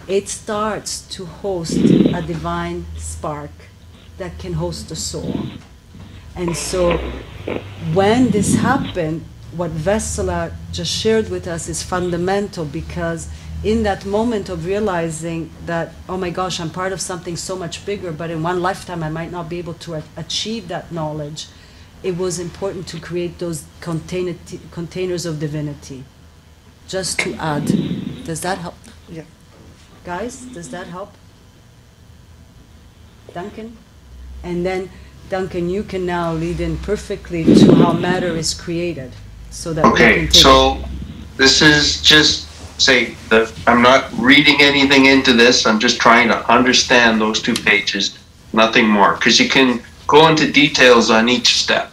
It 0.08 0.28
starts 0.28 1.02
to 1.16 1.26
host 1.26 1.76
a 1.76 2.22
divine 2.22 2.86
spark 2.96 3.50
that 4.18 4.38
can 4.38 4.54
host 4.54 4.88
the 4.88 4.96
soul. 4.96 5.34
And 6.34 6.56
so 6.56 6.96
when 7.92 8.30
this 8.30 8.54
happened, 8.54 9.24
what 9.56 9.70
Vessela 9.70 10.52
just 10.72 10.90
shared 10.90 11.28
with 11.28 11.46
us 11.46 11.68
is 11.68 11.82
fundamental 11.82 12.64
because 12.64 13.28
in 13.64 13.84
that 13.84 14.04
moment 14.04 14.48
of 14.48 14.66
realizing 14.66 15.50
that, 15.66 15.92
oh 16.08 16.16
my 16.16 16.30
gosh, 16.30 16.58
I'm 16.60 16.70
part 16.70 16.92
of 16.92 17.00
something 17.00 17.36
so 17.36 17.56
much 17.56 17.86
bigger, 17.86 18.12
but 18.12 18.30
in 18.30 18.42
one 18.42 18.60
lifetime 18.60 19.02
I 19.02 19.08
might 19.08 19.30
not 19.30 19.48
be 19.48 19.58
able 19.58 19.74
to 19.74 19.94
a- 19.94 20.02
achieve 20.16 20.68
that 20.68 20.90
knowledge, 20.90 21.46
it 22.02 22.16
was 22.16 22.38
important 22.40 22.88
to 22.88 22.98
create 22.98 23.38
those 23.38 23.64
container 23.80 24.34
containers 24.72 25.24
of 25.24 25.38
divinity. 25.38 26.04
Just 26.88 27.20
to 27.20 27.34
add. 27.34 27.66
Does 28.24 28.40
that 28.40 28.58
help? 28.58 28.74
Yeah. 29.08 29.22
Guys, 30.04 30.40
does 30.46 30.70
that 30.70 30.88
help? 30.88 31.14
Duncan? 33.32 33.76
And 34.42 34.66
then, 34.66 34.90
Duncan, 35.30 35.70
you 35.70 35.84
can 35.84 36.04
now 36.04 36.32
lead 36.32 36.60
in 36.60 36.76
perfectly 36.78 37.44
to 37.44 37.74
how 37.76 37.92
matter 37.92 38.36
is 38.36 38.52
created 38.52 39.12
so 39.50 39.72
that 39.72 39.84
we 39.84 39.90
Okay, 39.92 40.14
can 40.14 40.28
take 40.28 40.34
so 40.34 40.84
this 41.36 41.62
is 41.62 42.02
just 42.02 42.48
say 42.82 43.14
that 43.28 43.52
I'm 43.66 43.82
not 43.82 44.12
reading 44.18 44.56
anything 44.60 45.06
into 45.06 45.32
this. 45.32 45.66
I'm 45.66 45.78
just 45.78 46.00
trying 46.00 46.28
to 46.28 46.50
understand 46.50 47.20
those 47.20 47.40
two 47.40 47.54
pages, 47.54 48.18
nothing 48.52 48.88
more. 48.88 49.14
Because 49.14 49.38
you 49.38 49.48
can 49.48 49.82
go 50.06 50.28
into 50.28 50.50
details 50.50 51.10
on 51.10 51.28
each 51.28 51.58
step, 51.58 51.92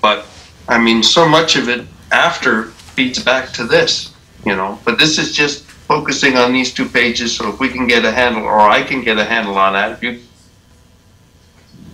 but 0.00 0.26
I 0.68 0.78
mean, 0.78 1.02
so 1.02 1.28
much 1.28 1.56
of 1.56 1.68
it 1.68 1.86
after 2.10 2.64
feeds 2.64 3.22
back 3.22 3.52
to 3.52 3.64
this, 3.64 4.14
you 4.44 4.56
know. 4.56 4.78
But 4.84 4.98
this 4.98 5.18
is 5.18 5.34
just 5.34 5.64
focusing 5.64 6.36
on 6.36 6.52
these 6.52 6.72
two 6.72 6.88
pages. 6.88 7.36
So 7.36 7.50
if 7.50 7.60
we 7.60 7.68
can 7.68 7.86
get 7.86 8.04
a 8.04 8.12
handle, 8.12 8.44
or 8.44 8.60
I 8.60 8.82
can 8.82 9.02
get 9.02 9.18
a 9.18 9.24
handle 9.24 9.56
on 9.56 9.74
that, 9.74 9.92
if 9.92 10.02
you. 10.02 10.20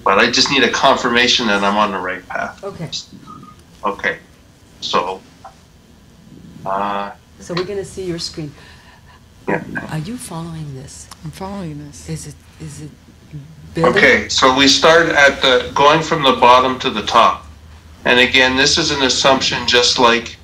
But 0.05 0.18
I 0.18 0.30
just 0.30 0.51
need 0.51 0.62
a 0.62 0.70
confirmation 0.70 1.49
that 1.49 1.64
I'm 1.64 1.76
on 1.76 1.90
the 1.90 1.99
right 1.99 2.26
path. 2.28 2.62
Okay, 2.62 2.90
Okay, 3.84 4.18
so. 4.80 5.20
Uh, 6.64 7.12
so 7.41 7.55
we're 7.55 7.64
gonna 7.64 7.84
see 7.84 8.05
your 8.05 8.18
screen. 8.18 8.53
Yeah. 9.49 9.62
Are 9.91 9.99
you 9.99 10.16
following 10.16 10.74
this? 10.74 11.09
I'm 11.24 11.30
following 11.30 11.87
this. 11.87 12.09
Is 12.09 12.26
it, 12.28 12.34
is 12.61 12.82
it 12.82 12.91
building? 13.74 13.97
Okay, 13.97 14.28
so 14.28 14.57
we 14.57 14.66
start 14.66 15.07
at 15.09 15.41
the, 15.41 15.70
going 15.74 16.03
from 16.03 16.22
the 16.22 16.32
bottom 16.32 16.78
to 16.80 16.91
the 16.91 17.03
top. 17.03 17.47
And 18.05 18.18
again, 18.20 18.57
this 18.57 18.76
is 18.78 18.91
an 18.91 19.03
assumption 19.03 19.66
just 19.66 19.99
like, 19.99 20.37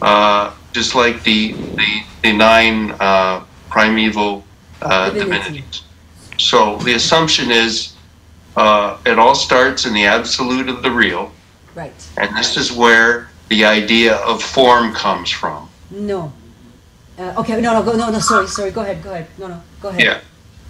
uh, 0.00 0.54
just 0.72 0.94
like 0.94 1.22
the, 1.24 1.52
the, 1.52 2.02
the 2.22 2.32
nine, 2.32 2.92
uh, 3.00 3.44
primeval, 3.68 4.44
uh, 4.80 5.10
divinities. 5.10 5.82
So 6.38 6.76
the 6.78 6.94
assumption 6.94 7.50
is, 7.50 7.94
uh, 8.56 8.98
it 9.04 9.18
all 9.18 9.34
starts 9.34 9.84
in 9.86 9.92
the 9.92 10.04
absolute 10.06 10.68
of 10.68 10.82
the 10.82 10.90
real, 10.90 11.32
Right, 11.74 11.92
and 12.16 12.36
this 12.36 12.56
is 12.56 12.72
where 12.72 13.30
the 13.48 13.64
idea 13.64 14.16
of 14.16 14.42
form 14.42 14.92
comes 14.94 15.30
from. 15.30 15.67
No. 15.90 16.32
Uh, 17.18 17.34
okay, 17.38 17.60
no, 17.60 17.72
no, 17.74 17.82
go, 17.82 17.96
no, 17.96 18.10
no, 18.10 18.18
sorry, 18.20 18.46
sorry, 18.46 18.70
go 18.70 18.82
ahead, 18.82 19.02
go 19.02 19.12
ahead, 19.12 19.26
no, 19.38 19.48
no, 19.48 19.62
go 19.80 19.88
ahead. 19.88 20.00
Yeah. 20.00 20.20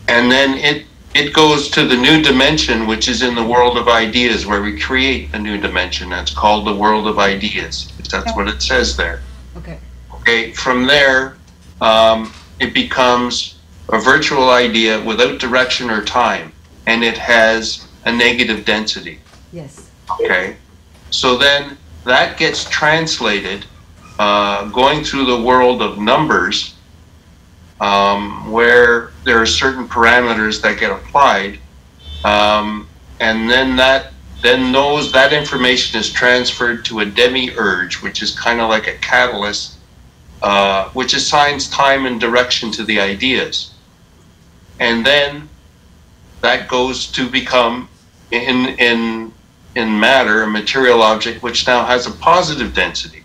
And 0.08 0.30
then 0.30 0.54
it, 0.54 0.86
it 1.14 1.34
goes 1.34 1.68
to 1.72 1.86
the 1.86 1.96
new 1.96 2.22
dimension, 2.22 2.86
which 2.86 3.06
is 3.08 3.20
in 3.22 3.34
the 3.34 3.44
world 3.44 3.76
of 3.76 3.88
ideas, 3.88 4.46
where 4.46 4.62
we 4.62 4.78
create 4.80 5.28
a 5.34 5.38
new 5.38 5.58
dimension. 5.58 6.08
That's 6.08 6.32
called 6.32 6.66
the 6.66 6.74
world 6.74 7.06
of 7.06 7.18
ideas. 7.18 7.92
That's 8.10 8.34
what 8.34 8.48
it 8.48 8.62
says 8.62 8.96
there. 8.96 9.20
Okay, 9.58 9.78
Okay, 10.14 10.52
from 10.52 10.86
there, 10.86 11.36
um, 11.82 12.32
it 12.60 12.72
becomes 12.72 13.58
a 13.90 13.98
virtual 13.98 14.48
idea 14.50 15.02
without 15.04 15.38
direction 15.38 15.90
or 15.90 16.02
time, 16.02 16.52
and 16.86 17.04
it 17.04 17.18
has 17.18 17.86
a 18.06 18.12
negative 18.12 18.64
density. 18.64 19.18
yes, 19.52 19.90
Okay, 20.10 20.56
so 21.10 21.36
then 21.36 21.76
that 22.04 22.38
gets 22.38 22.64
translated, 22.70 23.66
uh, 24.18 24.68
going 24.70 25.04
through 25.04 25.26
the 25.26 25.40
world 25.40 25.80
of 25.82 25.98
numbers, 25.98 26.74
um, 27.80 28.50
where 28.50 29.12
there 29.24 29.40
are 29.40 29.46
certain 29.46 29.88
parameters 29.88 30.60
that 30.62 30.78
get 30.78 30.90
applied, 30.90 31.58
um, 32.24 32.88
and 33.20 33.48
then 33.48 33.76
that 33.76 34.12
then 34.42 34.72
those 34.72 35.12
that 35.12 35.32
information 35.32 35.98
is 35.98 36.10
transferred 36.10 36.84
to 36.84 37.00
a 37.00 37.04
demiurge, 37.04 38.02
which 38.02 38.22
is 38.22 38.38
kind 38.38 38.60
of 38.60 38.68
like 38.68 38.86
a 38.86 38.94
catalyst, 38.98 39.78
uh, 40.42 40.88
which 40.90 41.14
assigns 41.14 41.68
time 41.70 42.06
and 42.06 42.20
direction 42.20 42.70
to 42.70 42.84
the 42.84 43.00
ideas, 43.00 43.74
and 44.80 45.04
then 45.04 45.48
that 46.40 46.68
goes 46.68 47.06
to 47.06 47.28
become 47.28 47.88
in 48.30 48.66
in 48.78 49.32
in 49.74 50.00
matter, 50.00 50.42
a 50.42 50.46
material 50.46 51.02
object, 51.02 51.42
which 51.42 51.66
now 51.66 51.84
has 51.84 52.06
a 52.06 52.10
positive 52.10 52.74
density. 52.74 53.22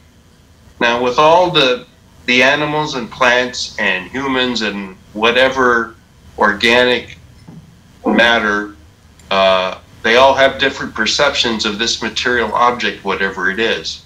Now, 0.84 1.02
with 1.02 1.18
all 1.18 1.50
the 1.50 1.86
the 2.26 2.44
animals 2.44 2.96
and 2.96 3.10
plants 3.10 3.80
and 3.80 4.12
humans 4.12 4.64
and 4.64 4.98
whatever 5.14 5.96
organic 6.38 7.18
matter, 8.06 8.76
uh, 9.32 9.80
they 10.02 10.18
all 10.18 10.34
have 10.34 10.60
different 10.60 10.94
perceptions 10.94 11.64
of 11.64 11.80
this 11.80 12.02
material 12.02 12.54
object, 12.54 13.06
whatever 13.06 13.50
it 13.50 13.60
is. 13.60 14.04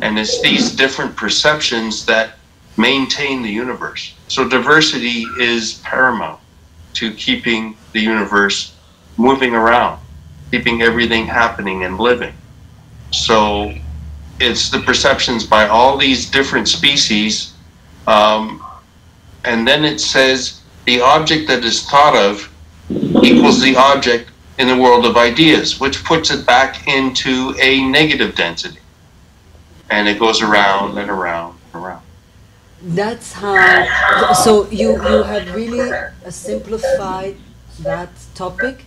And 0.00 0.16
it's 0.16 0.40
these 0.42 0.70
different 0.76 1.16
perceptions 1.16 2.06
that 2.06 2.38
maintain 2.76 3.42
the 3.42 3.50
universe. 3.50 4.14
So 4.28 4.48
diversity 4.48 5.26
is 5.40 5.80
paramount 5.82 6.38
to 6.94 7.12
keeping 7.14 7.76
the 7.92 8.00
universe 8.00 8.76
moving 9.16 9.56
around 9.56 9.98
keeping 10.52 10.82
everything 10.82 11.26
happening 11.26 11.82
and 11.82 11.98
living. 11.98 12.34
So 13.10 13.74
it's 14.40 14.70
the 14.70 14.80
perceptions 14.80 15.44
by 15.44 15.66
all 15.66 15.96
these 15.96 16.30
different 16.30 16.68
species. 16.68 17.54
Um, 18.06 18.64
and 19.44 19.66
then 19.66 19.84
it 19.84 20.00
says 20.00 20.60
the 20.84 21.00
object 21.00 21.48
that 21.48 21.64
is 21.64 21.84
thought 21.88 22.16
of 22.16 22.52
equals 23.22 23.60
the 23.60 23.76
object 23.76 24.30
in 24.58 24.68
the 24.68 24.76
world 24.76 25.04
of 25.04 25.16
ideas, 25.16 25.80
which 25.80 26.04
puts 26.04 26.30
it 26.30 26.46
back 26.46 26.86
into 26.88 27.54
a 27.60 27.84
negative 27.84 28.34
density. 28.34 28.80
And 29.90 30.08
it 30.08 30.18
goes 30.18 30.42
around 30.42 30.98
and 30.98 31.10
around 31.10 31.58
and 31.72 31.84
around. 31.84 32.02
that's 32.82 33.32
how, 33.32 34.32
so 34.32 34.68
you, 34.70 34.92
you 34.92 35.22
have 35.22 35.54
really 35.54 35.90
simplified 36.28 37.36
that 37.80 38.10
topic. 38.34 38.84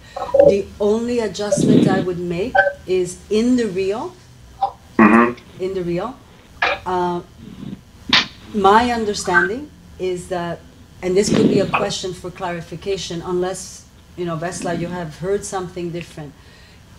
The 0.48 0.66
only 0.80 1.20
adjustment 1.20 1.88
I 1.88 2.02
would 2.02 2.20
make 2.20 2.54
is 2.88 3.20
in 3.30 3.56
the 3.56 3.68
real, 3.68 4.16
hmm 5.00 5.32
in 5.60 5.74
the 5.74 5.84
real. 5.84 6.16
Uh, 6.86 7.22
my 8.54 8.92
understanding 8.92 9.70
is 10.00 10.30
that, 10.30 10.60
and 11.02 11.16
this 11.16 11.30
could 11.30 11.50
be 11.50 11.60
a 11.60 11.68
question 11.68 12.14
for 12.14 12.32
clarification, 12.32 13.22
unless, 13.22 13.86
you 14.16 14.26
know, 14.26 14.38
Vesla, 14.38 14.80
you 14.80 14.88
have 14.88 15.20
heard 15.20 15.44
something 15.44 15.92
different. 15.92 16.34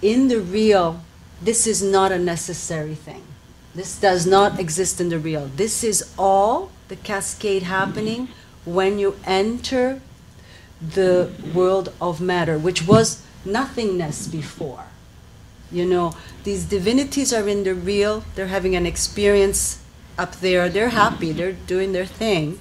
In 0.03 0.29
the 0.29 0.41
real, 0.41 1.01
this 1.41 1.67
is 1.67 1.83
not 1.83 2.13
a 2.13 2.19
necessary 2.19 2.95
thing. 2.95 3.23
This 3.75 3.99
does 3.99 4.27
not 4.27 4.61
exist 4.61 5.01
in 5.01 5.09
the 5.09 5.19
real. 5.19 5.47
This 5.57 5.83
is 5.83 6.13
all 6.19 6.71
the 6.89 6.97
cascade 6.97 7.63
happening 7.63 8.29
when 8.65 8.99
you 8.99 9.17
enter 9.25 10.03
the 10.81 11.31
world 11.55 11.93
of 12.01 12.21
matter, 12.21 12.59
which 12.59 12.87
was 12.87 13.23
nothingness 13.45 14.29
before. 14.29 14.85
You 15.71 15.87
know, 15.87 16.15
these 16.45 16.65
divinities 16.65 17.33
are 17.33 17.49
in 17.49 17.65
the 17.65 17.75
real, 17.75 18.25
they're 18.35 18.49
having 18.49 18.77
an 18.77 18.87
experience 18.87 19.83
up 20.19 20.37
there, 20.37 20.69
they're 20.69 20.91
happy, 20.91 21.33
they're 21.33 21.53
doing 21.53 21.93
their 21.93 22.07
thing. 22.07 22.59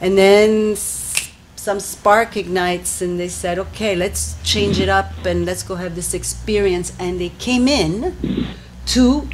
And 0.00 0.16
then 0.16 0.76
some 0.76 1.80
spark 1.80 2.36
ignites, 2.36 3.02
and 3.02 3.20
they 3.20 3.28
said, 3.28 3.58
okay, 3.58 3.94
let's 3.94 4.36
change 4.42 4.80
it 4.80 4.88
up 4.88 5.26
and 5.26 5.44
let's 5.44 5.62
go 5.62 5.74
have 5.74 5.94
this 5.94 6.14
experience. 6.14 6.92
And 6.98 7.20
they 7.20 7.30
came 7.30 7.68
in 7.68 8.46
to, 8.86 9.28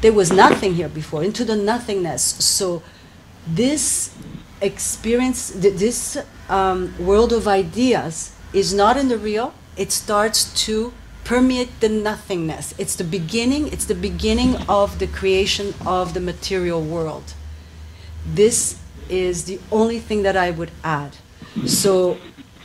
there 0.00 0.12
was 0.12 0.32
nothing 0.32 0.74
here 0.74 0.88
before, 0.88 1.22
into 1.22 1.44
the 1.44 1.56
nothingness. 1.56 2.22
So 2.22 2.82
this 3.46 4.14
experience, 4.60 5.50
th- 5.50 5.74
this 5.74 6.18
um, 6.48 6.94
world 6.98 7.32
of 7.32 7.46
ideas 7.46 8.32
is 8.52 8.72
not 8.72 8.96
in 8.96 9.08
the 9.08 9.18
real. 9.18 9.52
It 9.76 9.92
starts 9.92 10.64
to 10.64 10.92
permeate 11.28 11.80
the 11.80 11.90
nothingness. 11.90 12.74
It's 12.78 12.96
the 12.96 13.04
beginning. 13.04 13.68
It's 13.68 13.84
the 13.84 13.94
beginning 13.94 14.56
of 14.66 14.98
the 14.98 15.06
creation 15.06 15.74
of 15.84 16.14
the 16.14 16.20
material 16.20 16.80
world. 16.80 17.34
This 18.24 18.78
is 19.10 19.44
the 19.44 19.60
only 19.70 19.98
thing 19.98 20.22
that 20.22 20.38
I 20.38 20.50
would 20.50 20.70
add. 20.82 21.16
So, 21.66 22.16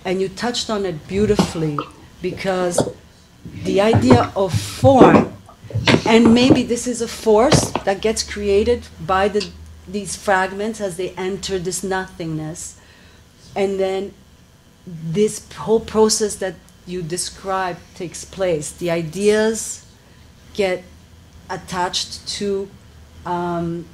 and 0.05 0.21
you 0.21 0.29
touched 0.29 0.69
on 0.69 0.85
it 0.85 1.09
beautifully 1.09 1.77
because 2.21 2.79
the 3.65 3.81
idea 3.81 4.31
of 4.33 4.53
form 4.53 5.33
and 6.05 6.33
maybe 6.33 6.63
this 6.63 6.87
is 6.87 7.01
a 7.01 7.07
force 7.07 7.71
that 7.83 7.99
gets 7.99 8.23
created 8.23 8.87
by 9.05 9.27
the, 9.27 9.45
these 9.89 10.15
fragments 10.15 10.79
as 10.79 10.95
they 10.95 11.09
enter 11.17 11.59
this 11.59 11.83
nothingness. 11.83 12.79
And 13.57 13.77
then 13.77 14.13
this 14.85 15.51
whole 15.53 15.81
process 15.81 16.35
that 16.35 16.55
you 16.85 17.01
describe 17.01 17.77
takes 17.95 18.25
place. 18.25 18.71
The 18.71 18.91
ideas 18.91 19.85
get 20.53 20.83
attached 21.49 22.27
to 22.27 22.69
um, 23.25 23.85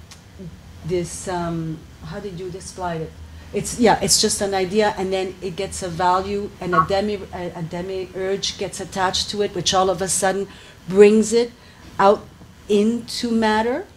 this, 0.85 1.27
um, 1.27 1.77
how 2.05 2.19
did 2.19 2.39
you 2.39 2.49
describe 2.49 3.01
it? 3.01 3.11
It's, 3.51 3.79
yeah, 3.79 3.99
it's 4.01 4.21
just 4.21 4.41
an 4.41 4.53
idea, 4.53 4.93
and 4.97 5.11
then 5.11 5.35
it 5.41 5.55
gets 5.55 5.81
a 5.81 5.89
value, 5.89 6.51
and 6.61 6.75
a 6.75 6.85
demi, 6.87 7.19
a, 7.33 7.51
a 7.55 7.63
demi-urge 7.63 8.59
gets 8.59 8.79
attached 8.79 9.31
to 9.31 9.41
it, 9.41 9.55
which 9.55 9.73
all 9.73 9.89
of 9.89 10.01
a 10.03 10.07
sudden 10.07 10.47
brings 10.87 11.33
it 11.33 11.51
out 11.97 12.25
into 12.67 13.31
matter. 13.31 13.87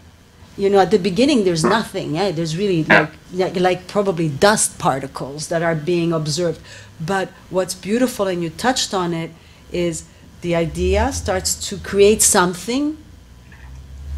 You 0.55 0.69
know, 0.69 0.79
at 0.79 0.91
the 0.91 0.99
beginning, 0.99 1.45
there's 1.45 1.63
nothing. 1.63 2.15
Yeah, 2.15 2.31
there's 2.31 2.55
really 2.55 2.83
like, 2.83 3.09
like 3.33 3.55
like 3.55 3.87
probably 3.87 4.29
dust 4.29 4.77
particles 4.77 5.47
that 5.47 5.63
are 5.63 5.75
being 5.75 6.13
observed. 6.13 6.61
But 6.99 7.29
what's 7.49 7.73
beautiful, 7.73 8.27
and 8.27 8.43
you 8.43 8.49
touched 8.49 8.93
on 8.93 9.13
it, 9.13 9.31
is 9.71 10.05
the 10.41 10.55
idea 10.55 11.11
starts 11.11 11.55
to 11.69 11.77
create 11.77 12.21
something 12.21 12.97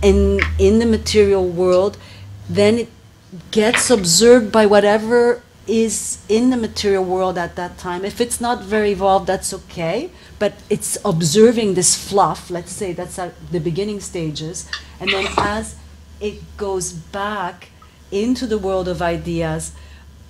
in 0.02 0.42
in 0.60 0.80
the 0.80 0.86
material 0.86 1.48
world. 1.48 1.98
Then 2.50 2.80
it 2.80 2.90
gets 3.52 3.90
observed 3.90 4.52
by 4.52 4.66
whatever 4.66 5.42
is 5.68 6.20
in 6.30 6.50
the 6.52 6.58
material 6.58 7.04
world 7.04 7.38
at 7.38 7.56
that 7.56 7.78
time. 7.78 8.06
If 8.06 8.22
it's 8.22 8.40
not 8.40 8.64
very 8.64 8.92
evolved, 8.92 9.28
that's 9.28 9.54
okay. 9.54 10.10
But 10.38 10.54
it's 10.70 10.98
observing 11.04 11.74
this 11.74 11.96
fluff, 11.96 12.50
let's 12.50 12.72
say 12.72 12.94
that's 12.94 13.18
at 13.18 13.34
the 13.52 13.60
beginning 13.60 14.00
stages. 14.00 14.70
And 15.00 15.10
then 15.10 15.28
as 15.38 15.76
it 16.20 16.57
goes 16.57 16.93
back 16.93 17.70
into 18.11 18.45
the 18.47 18.57
world 18.57 18.88
of 18.88 19.01
ideas, 19.01 19.74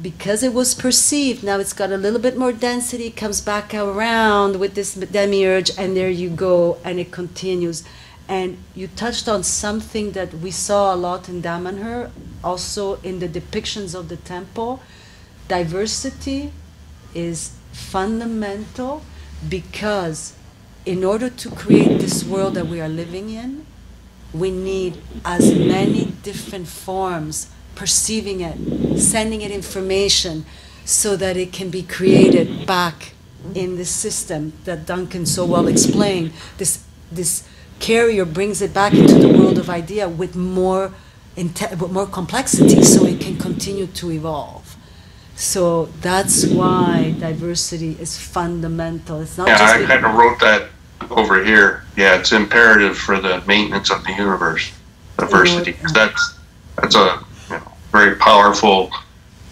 because 0.02 0.44
it 0.44 0.54
was 0.54 0.74
perceived, 0.74 1.44
now 1.44 1.58
it's 1.58 1.74
got 1.74 1.92
a 1.92 1.98
little 1.98 2.20
bit 2.20 2.38
more 2.38 2.52
density, 2.52 3.10
comes 3.10 3.40
back 3.40 3.74
around 3.74 4.60
with 4.60 4.76
this 4.76 4.94
demiurge, 4.94 5.72
and 5.78 5.96
there 5.96 6.10
you 6.10 6.30
go, 6.30 6.78
and 6.84 7.00
it 7.00 7.12
continues. 7.12 7.84
And 8.28 8.58
you 8.74 8.88
touched 8.88 9.30
on 9.30 9.44
something 9.44 10.12
that 10.12 10.34
we 10.34 10.52
saw 10.52 10.94
a 10.94 10.98
lot 10.98 11.30
in 11.30 11.42
Damanhur, 11.42 12.10
also 12.44 12.96
in 13.04 13.20
the 13.20 13.30
depictions 13.30 13.94
of 13.94 14.10
the 14.10 14.18
temple. 14.18 14.82
Diversity 15.48 16.52
is 17.14 17.56
fundamental 17.72 19.04
because 19.48 20.34
in 20.86 21.04
order 21.04 21.30
to 21.30 21.50
create 21.52 22.00
this 22.00 22.24
world 22.24 22.56
that 22.56 22.68
we 22.68 22.82
are 22.82 22.90
living 22.90 23.30
in, 23.30 23.66
we 24.40 24.52
need 24.52 25.02
as 25.24 25.54
many 25.54 26.06
different 26.24 26.68
forms 26.68 27.50
perceiving 27.76 28.42
it, 28.42 29.00
sending 29.00 29.42
it 29.42 29.52
information 29.52 30.46
so 30.86 31.16
that 31.16 31.36
it 31.38 31.52
can 31.52 31.70
be 31.70 31.82
created 31.84 32.66
back 32.66 33.14
in 33.54 33.78
the 33.78 33.86
system 33.86 34.54
that 34.66 34.86
Duncan 34.86 35.26
so 35.26 35.46
well 35.46 35.68
explained. 35.68 36.32
This, 36.58 36.84
this 37.12 37.48
carrier 37.80 38.26
brings 38.26 38.62
it 38.62 38.74
back 38.74 38.94
into 38.94 39.16
the 39.16 39.28
world 39.28 39.58
of 39.58 39.70
idea 39.70 40.08
with 40.08 40.36
more, 40.36 40.94
with 41.36 41.92
more 41.92 42.08
complexity 42.08 42.84
so 42.84 43.06
it 43.06 43.20
can 43.20 43.38
continue 43.38 43.88
to 43.88 44.12
evolve. 44.12 44.76
So 45.36 45.88
that's 46.02 46.46
why 46.46 47.16
diversity 47.20 47.98
is 48.00 48.18
fundamental. 48.18 49.22
It's 49.22 49.38
not 49.38 49.48
Yeah, 49.48 49.58
just 49.58 49.76
I 49.76 49.86
kind 49.86 50.06
of 50.06 50.16
wrote 50.16 50.40
that 50.40 50.70
over 51.10 51.44
here. 51.44 51.84
Yeah, 51.96 52.16
it's 52.20 52.32
imperative 52.32 52.98
for 52.98 53.20
the 53.20 53.42
maintenance 53.48 53.90
of 53.92 54.04
the 54.04 54.12
universe, 54.12 54.72
diversity. 55.18 55.74
'cause 55.74 55.94
That's 55.94 56.36
that's 56.82 56.96
a 56.96 57.20
you 57.50 57.56
know, 57.56 57.72
very 57.92 58.16
powerful 58.16 58.92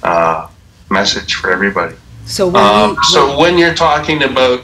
uh, 0.03 0.47
message 0.89 1.35
for 1.35 1.51
everybody. 1.51 1.95
so 2.25 2.47
when 2.47 2.61
Um, 2.63 2.95
we, 2.97 3.03
so 3.03 3.37
when 3.39 3.57
you're 3.57 3.73
talking 3.73 4.23
about, 4.23 4.63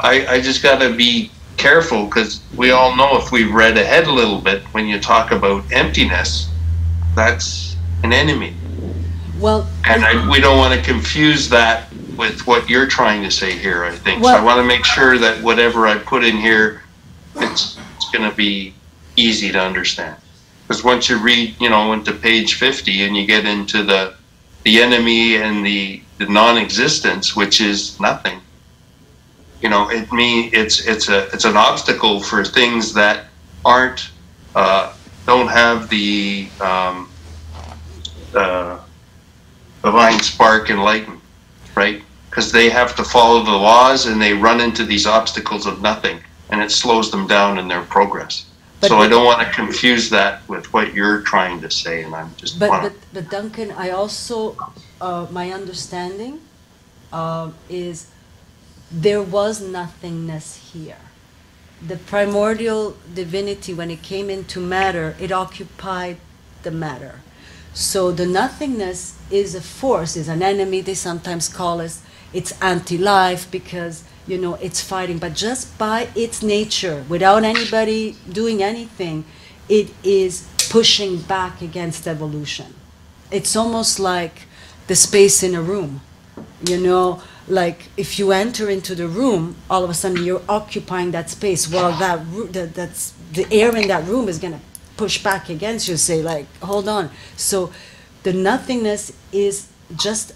I, 0.00 0.26
I 0.26 0.40
just 0.40 0.62
got 0.62 0.80
to 0.80 0.94
be 0.94 1.30
careful 1.56 2.06
because 2.06 2.40
we 2.56 2.70
all 2.72 2.96
know 2.96 3.16
if 3.18 3.30
we 3.30 3.44
read 3.44 3.76
ahead 3.78 4.06
a 4.06 4.12
little 4.12 4.40
bit, 4.40 4.62
when 4.72 4.88
you 4.88 4.98
talk 4.98 5.30
about 5.30 5.62
emptiness, 5.72 6.48
that's 7.14 7.76
an 8.02 8.12
enemy. 8.12 8.54
well, 9.38 9.68
And 9.84 10.04
I, 10.04 10.28
we 10.30 10.40
don't 10.40 10.58
want 10.58 10.74
to 10.74 10.84
confuse 10.84 11.48
that 11.50 11.89
with 12.20 12.46
what 12.46 12.68
you're 12.68 12.86
trying 12.86 13.22
to 13.22 13.30
say 13.30 13.56
here, 13.56 13.82
I 13.82 13.96
think. 13.96 14.22
so 14.22 14.30
I 14.30 14.44
want 14.44 14.58
to 14.58 14.64
make 14.64 14.84
sure 14.84 15.18
that 15.18 15.42
whatever 15.42 15.86
I 15.86 15.98
put 15.98 16.22
in 16.22 16.36
here, 16.36 16.82
it's, 17.36 17.78
it's 17.96 18.10
going 18.10 18.28
to 18.28 18.36
be 18.36 18.74
easy 19.16 19.50
to 19.50 19.58
understand. 19.58 20.16
Because 20.68 20.84
once 20.84 21.08
you 21.08 21.16
read, 21.18 21.56
you 21.58 21.70
know, 21.70 21.92
into 21.94 22.12
page 22.12 22.54
50 22.54 23.04
and 23.04 23.16
you 23.16 23.26
get 23.26 23.46
into 23.46 23.82
the, 23.82 24.14
the 24.64 24.82
enemy 24.82 25.36
and 25.36 25.66
the, 25.66 26.02
the 26.18 26.26
non-existence, 26.26 27.34
which 27.34 27.60
is 27.60 27.98
nothing, 27.98 28.40
you 29.62 29.68
know, 29.68 29.90
it 29.90 30.10
mean 30.12 30.50
it's 30.52 30.86
it's 30.86 31.08
a 31.10 31.26
it's 31.34 31.44
an 31.44 31.56
obstacle 31.56 32.20
for 32.20 32.42
things 32.44 32.94
that 32.94 33.26
aren't 33.62 34.10
uh, 34.54 34.94
don't 35.26 35.48
have 35.48 35.90
the 35.90 36.48
um, 36.60 37.10
uh, 38.34 38.78
divine 39.82 40.18
spark 40.20 40.70
enlightened, 40.70 41.20
right? 41.74 42.02
Because 42.30 42.52
they 42.52 42.70
have 42.70 42.94
to 42.96 43.04
follow 43.04 43.42
the 43.44 43.50
laws 43.50 44.06
and 44.06 44.22
they 44.22 44.32
run 44.32 44.60
into 44.60 44.84
these 44.84 45.06
obstacles 45.06 45.66
of 45.66 45.82
nothing, 45.82 46.20
and 46.50 46.62
it 46.62 46.70
slows 46.70 47.10
them 47.10 47.26
down 47.26 47.58
in 47.58 47.66
their 47.68 47.82
progress. 47.82 48.46
But- 48.80 48.88
so 48.88 48.98
I 48.98 49.08
don't 49.08 49.24
want 49.26 49.46
to 49.46 49.52
confuse 49.52 50.08
that 50.10 50.48
with 50.48 50.72
what 50.72 50.94
you're 50.94 51.20
trying 51.20 51.60
to 51.60 51.70
say, 51.70 52.02
and 52.04 52.14
I'm 52.14 52.32
just 52.36 52.58
But, 52.58 52.70
but, 52.82 52.92
but 53.12 53.28
Duncan, 53.28 53.72
I 53.72 53.90
also, 53.90 54.56
uh, 55.00 55.26
my 55.30 55.50
understanding 55.52 56.40
um 57.12 57.54
is 57.68 58.06
there 58.90 59.22
was 59.22 59.60
nothingness 59.60 60.72
here. 60.72 61.02
The 61.86 61.96
primordial 61.96 62.96
divinity, 63.14 63.72
when 63.74 63.90
it 63.90 64.02
came 64.02 64.30
into 64.30 64.60
matter, 64.60 65.16
it 65.18 65.32
occupied 65.32 66.16
the 66.62 66.70
matter. 66.70 67.20
So 67.72 68.10
the 68.12 68.26
nothingness 68.26 69.14
is 69.30 69.54
a 69.54 69.60
force, 69.60 70.16
is 70.16 70.28
an 70.28 70.42
enemy, 70.42 70.80
they 70.80 70.94
sometimes 70.94 71.48
call 71.48 71.80
us. 71.80 72.02
It's 72.32 72.52
anti 72.62 72.98
life 72.98 73.50
because, 73.50 74.04
you 74.26 74.38
know, 74.38 74.54
it's 74.54 74.80
fighting. 74.80 75.18
But 75.18 75.34
just 75.34 75.76
by 75.78 76.08
its 76.14 76.42
nature, 76.42 77.04
without 77.08 77.44
anybody 77.44 78.16
doing 78.30 78.62
anything, 78.62 79.24
it 79.68 79.90
is 80.04 80.48
pushing 80.70 81.18
back 81.22 81.60
against 81.62 82.06
evolution. 82.06 82.74
It's 83.30 83.56
almost 83.56 83.98
like 83.98 84.42
the 84.86 84.96
space 84.96 85.42
in 85.42 85.54
a 85.54 85.62
room. 85.62 86.00
You 86.66 86.78
know, 86.78 87.22
like 87.48 87.88
if 87.96 88.18
you 88.18 88.32
enter 88.32 88.70
into 88.70 88.94
the 88.94 89.08
room, 89.08 89.56
all 89.68 89.82
of 89.84 89.90
a 89.90 89.94
sudden 89.94 90.24
you're 90.24 90.42
occupying 90.48 91.10
that 91.12 91.30
space. 91.30 91.70
Well, 91.70 91.92
that, 91.98 92.24
that 92.52 92.74
that's 92.74 93.12
the 93.32 93.46
air 93.52 93.74
in 93.76 93.88
that 93.88 94.06
room 94.06 94.28
is 94.28 94.38
gonna 94.38 94.60
push 94.96 95.22
back 95.22 95.48
against 95.48 95.88
you. 95.88 95.96
Say 95.96 96.22
like, 96.22 96.46
hold 96.62 96.88
on. 96.88 97.10
So, 97.36 97.72
the 98.22 98.32
nothingness 98.32 99.12
is 99.32 99.68
just 99.96 100.32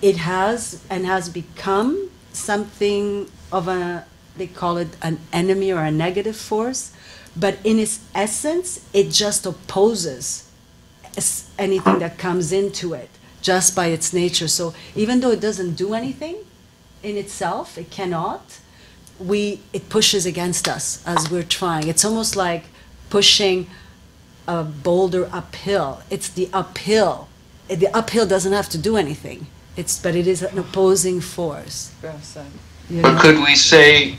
it 0.00 0.16
has 0.16 0.82
and 0.88 1.06
has 1.06 1.28
become 1.28 2.10
something 2.32 3.28
of 3.50 3.68
a 3.68 4.04
they 4.36 4.46
call 4.46 4.76
it 4.76 4.96
an 5.02 5.18
enemy 5.32 5.72
or 5.72 5.82
a 5.82 5.90
negative 5.90 6.36
force 6.36 6.92
but 7.36 7.58
in 7.64 7.78
its 7.78 8.00
essence 8.14 8.86
it 8.92 9.10
just 9.10 9.46
opposes 9.46 10.48
anything 11.58 11.98
that 11.98 12.18
comes 12.18 12.52
into 12.52 12.94
it 12.94 13.10
just 13.40 13.74
by 13.74 13.86
its 13.86 14.12
nature. 14.12 14.48
So 14.48 14.74
even 14.94 15.20
though 15.20 15.30
it 15.30 15.40
doesn't 15.40 15.74
do 15.74 15.94
anything 15.94 16.36
in 17.02 17.16
itself, 17.16 17.78
it 17.78 17.90
cannot. 17.90 18.60
We 19.18 19.60
it 19.72 19.88
pushes 19.88 20.26
against 20.26 20.68
us 20.68 21.02
as 21.06 21.30
we're 21.30 21.42
trying. 21.42 21.88
It's 21.88 22.04
almost 22.04 22.36
like 22.36 22.64
pushing 23.10 23.68
a 24.46 24.62
boulder 24.64 25.28
uphill. 25.32 26.02
It's 26.10 26.28
the 26.28 26.48
uphill. 26.52 27.28
The 27.68 27.88
uphill 27.94 28.26
doesn't 28.26 28.52
have 28.52 28.68
to 28.70 28.78
do 28.78 28.96
anything. 28.96 29.46
It's 29.78 29.98
but 29.98 30.14
it 30.14 30.26
is 30.26 30.42
an 30.42 30.58
opposing 30.58 31.20
force. 31.20 31.92
You 32.90 33.02
But 33.02 33.14
know? 33.14 33.20
could 33.20 33.38
we 33.38 33.54
say 33.54 34.16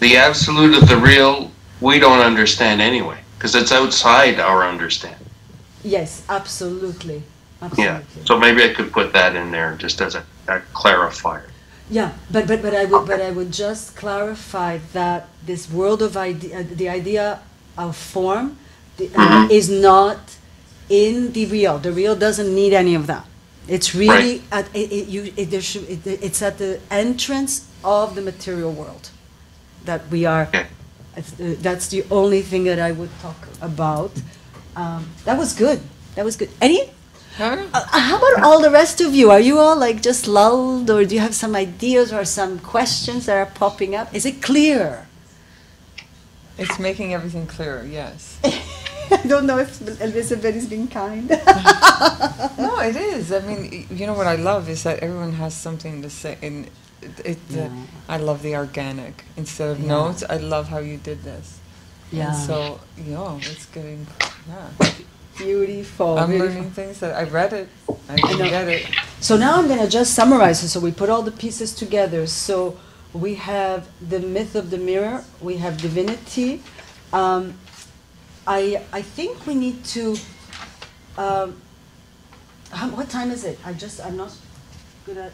the 0.00 0.16
absolute 0.16 0.74
of 0.80 0.88
the 0.88 0.96
real 0.96 1.50
we 1.80 1.98
don't 1.98 2.20
understand 2.20 2.80
anyway 2.80 3.18
because 3.36 3.54
it's 3.54 3.72
outside 3.72 4.40
our 4.40 4.64
understanding. 4.64 5.28
Yes, 5.82 6.22
absolutely. 6.28 7.22
Yeah. 7.76 8.00
So 8.24 8.38
maybe 8.38 8.62
I 8.62 8.72
could 8.72 8.90
put 8.92 9.12
that 9.12 9.36
in 9.36 9.50
there 9.50 9.76
just 9.76 10.00
as 10.00 10.14
a, 10.14 10.24
a 10.48 10.60
clarifier. 10.72 11.50
Yeah, 11.90 12.12
but, 12.30 12.46
but, 12.46 12.62
but 12.62 12.74
I 12.74 12.86
would, 12.86 13.06
but 13.06 13.20
I 13.20 13.30
would 13.30 13.52
just 13.52 13.94
clarify 13.96 14.78
that 14.94 15.28
this 15.44 15.70
world 15.70 16.00
of 16.00 16.16
idea, 16.16 16.62
the 16.62 16.88
idea 16.88 17.40
of 17.76 17.96
form 17.96 18.56
the, 18.96 19.10
uh, 19.14 19.48
is 19.50 19.68
not 19.68 20.36
in 20.88 21.32
the 21.32 21.44
real. 21.44 21.78
The 21.78 21.92
real 21.92 22.16
doesn't 22.16 22.54
need 22.54 22.72
any 22.72 22.94
of 22.94 23.06
that. 23.08 23.26
It's 23.66 23.94
really 23.94 24.42
at 24.52 24.68
it, 24.74 24.92
it, 24.92 25.08
you. 25.08 25.32
It, 25.36 25.50
there 25.50 25.62
should, 25.62 25.88
it, 25.88 26.06
it's 26.06 26.42
at 26.42 26.58
the 26.58 26.80
entrance 26.90 27.68
of 27.82 28.14
the 28.14 28.22
material 28.22 28.72
world 28.72 29.10
that 29.84 30.08
we 30.08 30.24
are. 30.26 30.48
Okay. 30.48 30.66
Uh, 31.16 31.54
that's 31.60 31.88
the 31.88 32.04
only 32.10 32.42
thing 32.42 32.64
that 32.64 32.78
I 32.78 32.92
would 32.92 33.10
talk 33.20 33.48
about. 33.62 34.10
Um, 34.76 35.08
that 35.24 35.38
was 35.38 35.52
good. 35.54 35.80
That 36.16 36.24
was 36.24 36.36
good. 36.36 36.50
Any 36.60 36.90
Huh? 37.36 37.66
uh, 37.74 37.84
how 37.90 38.18
about 38.18 38.44
all 38.44 38.62
the 38.62 38.70
rest 38.70 39.00
of 39.00 39.12
you? 39.12 39.32
Are 39.32 39.40
you 39.40 39.58
all 39.58 39.76
like 39.76 40.02
just 40.02 40.28
lulled, 40.28 40.88
or 40.88 41.04
do 41.04 41.16
you 41.16 41.20
have 41.20 41.34
some 41.34 41.56
ideas 41.56 42.12
or 42.12 42.24
some 42.24 42.60
questions 42.60 43.26
that 43.26 43.36
are 43.36 43.46
popping 43.46 43.96
up? 43.96 44.14
Is 44.14 44.24
it 44.24 44.40
clear? 44.40 45.08
It's 46.56 46.78
making 46.78 47.12
everything 47.12 47.48
clearer, 47.48 47.84
yes. 47.84 48.38
I 49.24 49.26
don't 49.26 49.46
know 49.46 49.58
if 49.58 49.80
Elizabeth 50.00 50.56
is 50.56 50.66
being 50.66 50.88
kind. 50.88 51.28
No, 52.58 52.78
it 52.80 52.96
is. 52.96 53.32
I 53.32 53.40
mean, 53.40 53.86
you 53.90 54.06
know 54.06 54.14
what 54.14 54.26
I 54.26 54.36
love 54.36 54.68
is 54.68 54.82
that 54.84 55.00
everyone 55.00 55.32
has 55.34 55.54
something 55.54 56.02
to 56.02 56.10
say. 56.10 56.38
And 56.42 56.66
it, 57.02 57.20
it, 57.24 57.38
Yeah. 57.50 57.68
I 58.08 58.16
love 58.18 58.42
the 58.42 58.56
organic. 58.56 59.24
Instead 59.36 59.70
of 59.70 59.80
Yeah. 59.80 59.88
notes, 59.88 60.24
I 60.28 60.36
love 60.38 60.68
how 60.68 60.78
you 60.78 60.96
did 60.96 61.22
this. 61.24 61.58
Yeah. 62.12 62.28
And 62.28 62.36
so, 62.36 62.80
yo, 62.96 63.38
it's 63.42 63.66
getting, 63.66 64.06
yeah. 64.48 64.90
beautiful. 65.36 66.18
I'm 66.18 66.30
beautiful. 66.30 66.54
learning 66.54 66.70
things 66.70 67.00
that 67.00 67.14
I 67.14 67.24
read 67.24 67.52
it. 67.52 67.68
I 68.08 68.12
I 68.12 68.16
didn't 68.16 68.38
know. 68.38 68.48
get 68.50 68.68
it. 68.68 68.86
So 69.20 69.36
now 69.36 69.58
I'm 69.58 69.66
going 69.68 69.80
to 69.80 69.88
just 69.88 70.14
summarize 70.14 70.62
it. 70.62 70.68
So 70.68 70.80
we 70.80 70.92
put 70.92 71.08
all 71.10 71.22
the 71.22 71.32
pieces 71.32 71.74
together. 71.74 72.26
So 72.26 72.78
we 73.12 73.34
have 73.36 73.88
the 74.08 74.20
myth 74.20 74.54
of 74.54 74.70
the 74.70 74.78
mirror. 74.78 75.24
We 75.40 75.56
have 75.58 75.76
divinity. 75.78 76.62
Um, 77.12 77.54
I 78.46 78.82
I 78.92 79.02
think 79.02 79.46
we 79.46 79.54
need 79.54 79.84
to. 79.96 80.16
Um, 81.16 81.60
how, 82.70 82.88
what 82.90 83.08
time 83.08 83.30
is 83.30 83.44
it? 83.44 83.58
I 83.64 83.72
just 83.72 84.00
I'm 84.04 84.16
not 84.16 84.32
good 85.06 85.16
at. 85.16 85.32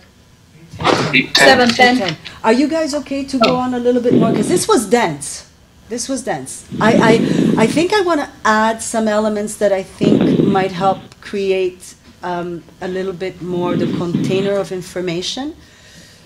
Eight, 1.15 1.35
ten. 1.35 1.47
Seven, 1.47 1.69
ten. 1.71 1.97
10. 1.97 2.17
Are 2.45 2.53
you 2.53 2.69
guys 2.69 2.95
okay 2.95 3.25
to 3.25 3.39
go 3.39 3.57
on 3.57 3.75
a 3.75 3.79
little 3.79 4.03
bit 4.03 4.15
more? 4.15 4.31
Because 4.31 4.49
this 4.49 4.69
was 4.69 4.87
dense. 4.89 5.51
This 5.89 6.09
was 6.09 6.23
dense. 6.23 6.69
I, 6.81 6.93
I, 6.93 7.63
I 7.65 7.67
think 7.67 7.93
I 7.93 8.03
want 8.03 8.21
to 8.21 8.31
add 8.45 8.81
some 8.81 9.09
elements 9.09 9.57
that 9.57 9.73
I 9.73 9.83
think 9.83 10.39
might 10.39 10.71
help 10.71 11.01
create 11.21 11.95
um, 12.23 12.63
a 12.81 12.87
little 12.87 13.13
bit 13.13 13.43
more 13.43 13.75
the 13.75 13.87
container 13.97 14.53
of 14.53 14.71
information. 14.71 15.57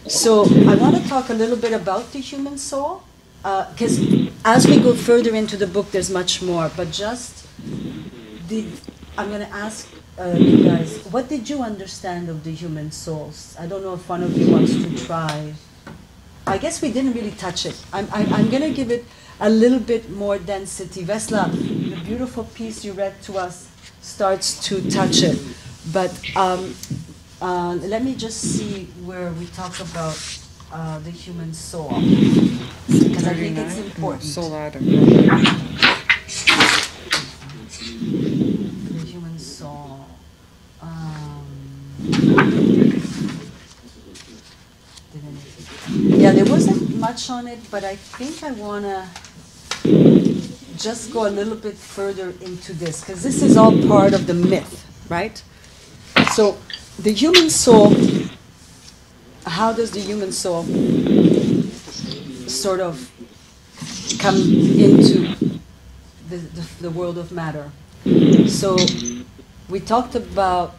So 0.06 0.42
I 0.68 0.74
want 0.74 0.96
to 0.96 1.08
talk 1.08 1.30
a 1.30 1.34
little 1.34 1.56
bit 1.56 1.72
about 1.72 2.12
the 2.12 2.18
human 2.18 2.58
soul. 2.58 3.03
Because 3.44 4.00
as 4.44 4.66
we 4.66 4.80
go 4.80 4.94
further 4.94 5.34
into 5.34 5.56
the 5.56 5.66
book, 5.66 5.90
there's 5.90 6.10
much 6.10 6.40
more. 6.40 6.70
But 6.74 6.90
just 6.90 7.46
did 8.48 8.72
I'm 9.16 9.28
going 9.28 9.46
to 9.46 9.54
ask 9.54 9.88
uh, 10.18 10.34
you 10.36 10.64
guys, 10.64 11.04
what 11.06 11.28
did 11.28 11.48
you 11.48 11.62
understand 11.62 12.28
of 12.28 12.42
the 12.42 12.50
human 12.50 12.90
souls? 12.90 13.56
I 13.58 13.66
don't 13.66 13.82
know 13.82 13.94
if 13.94 14.08
one 14.08 14.24
of 14.24 14.36
you 14.36 14.50
wants 14.50 14.72
to 14.72 15.06
try. 15.06 15.54
I 16.46 16.58
guess 16.58 16.82
we 16.82 16.92
didn't 16.92 17.12
really 17.12 17.30
touch 17.30 17.64
it. 17.64 17.80
I'm, 17.92 18.08
I'm, 18.12 18.32
I'm 18.32 18.50
going 18.50 18.62
to 18.62 18.72
give 18.72 18.90
it 18.90 19.04
a 19.40 19.48
little 19.48 19.78
bit 19.78 20.10
more 20.10 20.38
density. 20.38 21.04
Vesla, 21.04 21.50
the 21.50 22.00
beautiful 22.04 22.44
piece 22.44 22.84
you 22.84 22.92
read 22.92 23.20
to 23.22 23.38
us 23.38 23.70
starts 24.00 24.58
to 24.68 24.88
touch 24.90 25.22
it. 25.22 25.38
But 25.92 26.10
um, 26.36 26.74
uh, 27.40 27.74
let 27.74 28.02
me 28.02 28.16
just 28.16 28.40
see 28.40 28.86
where 29.04 29.30
we 29.32 29.46
talk 29.46 29.78
about 29.78 30.18
uh, 30.74 30.98
the 30.98 31.10
human 31.10 31.54
soul. 31.54 31.88
Because 31.88 33.26
I 33.26 33.34
think 33.34 33.56
it's 33.58 33.74
39? 33.74 33.84
important. 33.84 34.22
Soul 34.24 34.54
Adam. 34.56 34.84
the 34.84 34.98
human 39.06 39.38
soul. 39.38 40.04
Um, 40.82 41.46
yeah, 46.20 46.32
there 46.32 46.44
wasn't 46.44 46.96
much 46.96 47.30
on 47.30 47.46
it, 47.46 47.60
but 47.70 47.84
I 47.84 47.94
think 47.94 48.42
I 48.42 48.50
wanna 48.50 49.08
just 50.76 51.12
go 51.12 51.28
a 51.28 51.30
little 51.30 51.54
bit 51.54 51.76
further 51.76 52.34
into 52.40 52.72
this 52.72 53.00
because 53.00 53.22
this 53.22 53.42
is 53.42 53.56
all 53.56 53.80
part 53.86 54.12
of 54.12 54.26
the 54.26 54.34
myth, 54.34 54.84
right? 55.08 55.40
So, 56.32 56.56
the 56.98 57.12
human 57.12 57.48
soul. 57.48 57.94
How 59.54 59.72
does 59.72 59.92
the 59.92 60.00
human 60.00 60.32
soul 60.32 60.64
sort 62.48 62.80
of 62.80 63.08
come 64.18 64.34
into 64.34 65.36
the, 66.28 66.38
the, 66.38 66.68
the 66.80 66.90
world 66.90 67.18
of 67.18 67.30
matter? 67.30 67.70
So 68.48 68.76
we 69.68 69.78
talked 69.78 70.16
about 70.16 70.74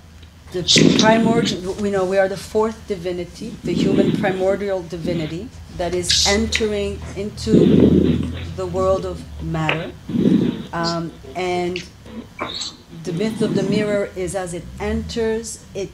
the 0.52 0.62
primordial, 1.00 1.72
we 1.76 1.90
know 1.90 2.04
we 2.04 2.18
are 2.18 2.28
the 2.28 2.36
fourth 2.36 2.86
divinity, 2.86 3.56
the 3.64 3.72
human 3.72 4.12
primordial 4.12 4.84
divinity 4.84 5.48
that 5.78 5.96
is 5.96 6.28
entering 6.28 7.00
into 7.16 7.54
the 8.58 8.66
world 8.66 9.06
of 9.06 9.24
matter. 9.42 9.94
Um, 10.74 11.14
and 11.34 11.82
the 13.06 13.14
myth 13.14 13.42
of 13.42 13.56
the 13.56 13.64
mirror 13.64 14.10
is 14.18 14.36
as 14.36 14.54
it 14.54 14.66
enters, 14.82 15.64
it 15.74 15.90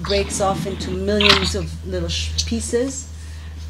breaks 0.00 0.40
off 0.40 0.66
into 0.66 0.90
millions 0.90 1.54
of 1.54 1.86
little 1.86 2.10
pieces. 2.46 3.12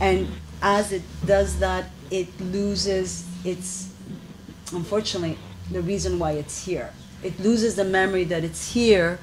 And 0.01 0.29
as 0.63 0.93
it 0.93 1.03
does 1.27 1.59
that, 1.59 1.87
it 2.11 2.29
loses 2.41 3.27
its 3.45 3.89
unfortunately, 4.73 5.39
the 5.71 5.83
reason 5.83 6.19
why 6.19 6.33
it's 6.33 6.65
here. 6.65 6.93
It 7.23 7.39
loses 7.41 7.75
the 7.75 7.85
memory 7.85 8.25
that 8.25 8.45
it's 8.45 8.73
here 8.73 9.19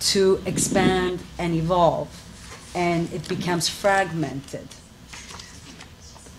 to 0.00 0.42
expand 0.46 1.22
and 1.38 1.54
evolve, 1.54 2.08
and 2.74 3.12
it 3.12 3.28
becomes 3.28 3.68
fragmented. 3.68 4.68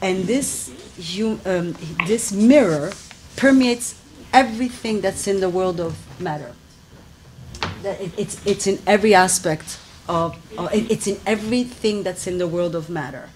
And 0.01 0.25
this, 0.25 0.71
um, 1.45 1.75
this 2.05 2.31
mirror 2.31 2.91
permeates 3.35 3.99
everything 4.33 5.01
that's 5.01 5.27
in 5.27 5.39
the 5.39 5.49
world 5.49 5.79
of 5.79 5.97
matter. 6.19 6.53
It's, 7.83 8.43
it's 8.45 8.67
in 8.67 8.79
every 8.85 9.13
aspect 9.13 9.79
of, 10.07 10.35
it- 10.73 10.91
it's 10.91 11.07
in 11.07 11.19
everything 11.25 12.03
that's 12.03 12.27
in 12.27 12.37
the 12.37 12.47
world 12.47 12.75
of 12.75 12.89
matter 12.89 13.29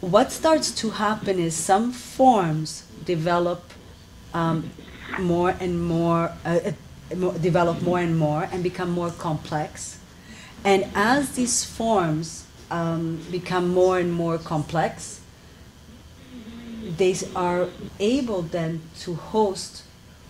what 0.00 0.30
starts 0.30 0.70
to 0.70 0.90
happen 0.90 1.38
is 1.40 1.56
some 1.56 1.92
forms 1.92 2.84
develop 3.04 3.62
um, 4.32 4.70
more 5.18 5.50
and 5.58 5.82
more, 5.82 6.30
uh, 6.44 6.60
uh, 7.10 7.30
develop 7.38 7.82
more 7.82 7.98
and 7.98 8.16
more 8.16 8.48
and 8.52 8.62
become 8.62 8.90
more 8.90 9.10
complex. 9.10 9.98
And 10.64 10.86
as 10.94 11.32
these 11.32 11.64
forms 11.64 12.44
um, 12.70 13.20
become 13.30 13.70
more 13.70 13.98
and 13.98 14.12
more 14.12 14.38
complex, 14.38 15.20
they 16.96 17.16
are 17.34 17.68
able 17.98 18.42
then 18.42 18.82
to 19.00 19.14
host 19.14 19.82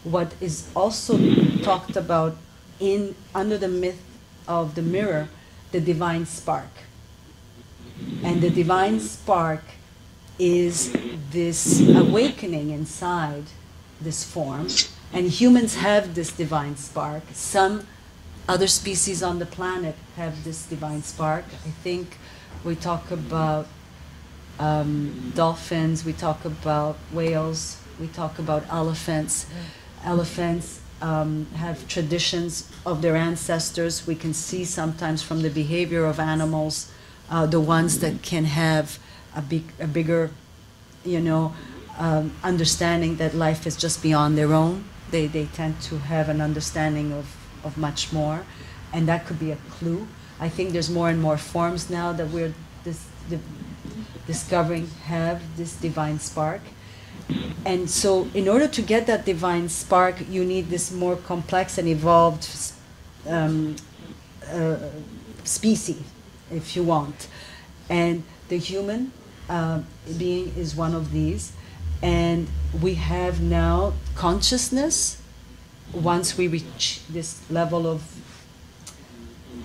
what 0.05 0.33
is 0.41 0.69
also 0.75 1.19
talked 1.63 1.97
about 1.97 2.37
in 2.81 3.15
under 3.35 3.59
the 3.59 3.69
myth 3.69 4.01
of 4.49 4.75
the 4.75 4.83
mirror, 4.83 5.29
the 5.71 5.81
divine 5.81 6.27
spark. 6.27 6.71
And 8.25 8.41
the 8.41 8.51
divine 8.51 8.99
spark 9.01 9.63
is 10.39 10.97
this 11.31 11.81
awakening 11.89 12.71
inside 12.71 13.45
this 14.01 14.25
form. 14.25 14.69
And 15.13 15.29
humans 15.29 15.77
have 15.77 16.15
this 16.15 16.33
divine 16.33 16.77
spark. 16.77 17.23
Some 17.33 17.87
other 18.49 18.67
species 18.67 19.23
on 19.23 19.39
the 19.39 19.47
planet 19.47 19.95
have 20.17 20.45
this 20.45 20.67
divine 20.67 21.03
spark. 21.03 21.45
I 21.67 21.71
think 21.83 22.19
we 22.65 22.75
talk 22.75 23.11
about 23.11 23.67
um, 24.59 25.33
dolphins, 25.35 26.05
we 26.05 26.13
talk 26.13 26.45
about 26.45 26.97
whales, 27.13 27.81
we 28.01 28.09
talk 28.09 28.39
about 28.39 28.65
elephants. 28.71 29.47
Elephants 30.05 30.81
um, 31.01 31.47
have 31.57 31.87
traditions 31.89 32.71
of 32.85 33.03
their 33.03 33.17
ancestors. 33.17 34.07
We 34.07 34.15
can 34.15 34.35
see 34.35 34.65
sometimes 34.65 35.23
from 35.23 35.43
the 35.43 35.51
behavior 35.51 36.05
of 36.05 36.19
animals, 36.19 36.91
uh, 37.31 37.47
the 37.47 37.61
ones 37.61 38.01
that 38.01 38.23
can 38.23 38.45
have 38.45 38.99
a, 39.35 39.43
big, 39.43 39.65
a 39.79 39.87
bigger, 39.87 40.31
you 41.05 41.21
know, 41.21 41.55
um, 41.99 42.33
understanding 42.43 43.17
that 43.17 43.35
life 43.35 43.67
is 43.67 43.77
just 43.77 44.03
beyond 44.03 44.39
their 44.39 44.53
own. 44.53 44.85
They, 45.11 45.27
they 45.27 45.47
tend 45.47 45.81
to 45.83 45.99
have 45.99 46.29
an 46.29 46.41
understanding 46.41 47.13
of, 47.13 47.35
of 47.65 47.77
much 47.77 48.13
more, 48.13 48.45
and 48.93 49.09
that 49.09 49.27
could 49.27 49.39
be 49.39 49.51
a 49.51 49.59
clue. 49.71 50.07
I 50.41 50.49
think 50.49 50.73
there's 50.73 50.91
more 50.91 51.11
and 51.11 51.21
more 51.21 51.37
forms 51.37 51.91
now 51.91 52.13
that 52.13 52.29
we're 52.29 52.55
dis- 52.85 53.07
di- 53.29 53.39
discovering 54.27 54.89
have 55.05 55.57
this 55.57 55.75
divine 55.75 56.19
spark. 56.19 56.61
And 57.65 57.91
so, 57.91 58.29
in 58.35 58.49
order 58.49 58.67
to 58.69 58.83
get 58.83 59.07
that 59.07 59.25
divine 59.25 59.69
spark, 59.69 60.17
you 60.29 60.45
need 60.45 60.71
this 60.71 60.91
more 60.91 61.17
complex 61.17 61.77
and 61.77 61.87
evolved 61.87 62.49
um, 63.27 63.77
uh, 64.51 64.77
species, 65.45 66.03
if 66.51 66.75
you 66.75 66.83
want. 66.83 67.29
And 67.91 68.23
the 68.49 68.59
human 68.59 69.13
uh, 69.49 69.83
being 70.17 70.55
is 70.57 70.75
one 70.75 70.95
of 70.95 71.13
these. 71.13 71.53
And 72.03 72.49
we 72.81 72.95
have 72.95 73.41
now 73.41 73.93
consciousness 74.15 75.21
once 75.93 76.39
we 76.39 76.49
reach 76.49 77.01
this 77.09 77.41
level 77.51 77.87
of 77.87 78.03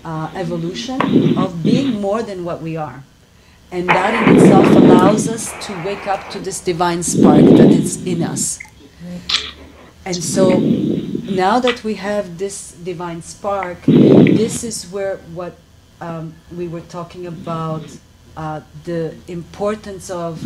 uh, 0.03 0.31
evolution 0.35 1.37
of 1.37 1.63
being 1.63 2.01
more 2.01 2.23
than 2.23 2.43
what 2.43 2.61
we 2.61 2.75
are. 2.75 3.03
And 3.73 3.89
that 3.89 4.27
in 4.27 4.35
itself 4.35 4.67
allows 4.67 5.27
us 5.27 5.51
to 5.65 5.73
wake 5.83 6.05
up 6.05 6.29
to 6.29 6.39
this 6.39 6.59
divine 6.59 7.01
spark 7.01 7.43
that 7.57 7.71
is 7.71 8.05
in 8.05 8.21
us. 8.21 8.59
And 10.05 10.15
so 10.15 10.59
now 10.59 11.59
that 11.59 11.83
we 11.83 11.95
have 11.95 12.37
this 12.37 12.73
divine 12.73 13.23
spark, 13.23 13.83
this 13.87 14.63
is 14.63 14.85
where 14.91 15.17
what 15.33 15.57
um, 16.01 16.35
we 16.55 16.67
were 16.67 16.81
talking 16.81 17.25
about 17.25 17.83
uh, 18.37 18.61
the 18.83 19.15
importance 19.27 20.11
of 20.11 20.39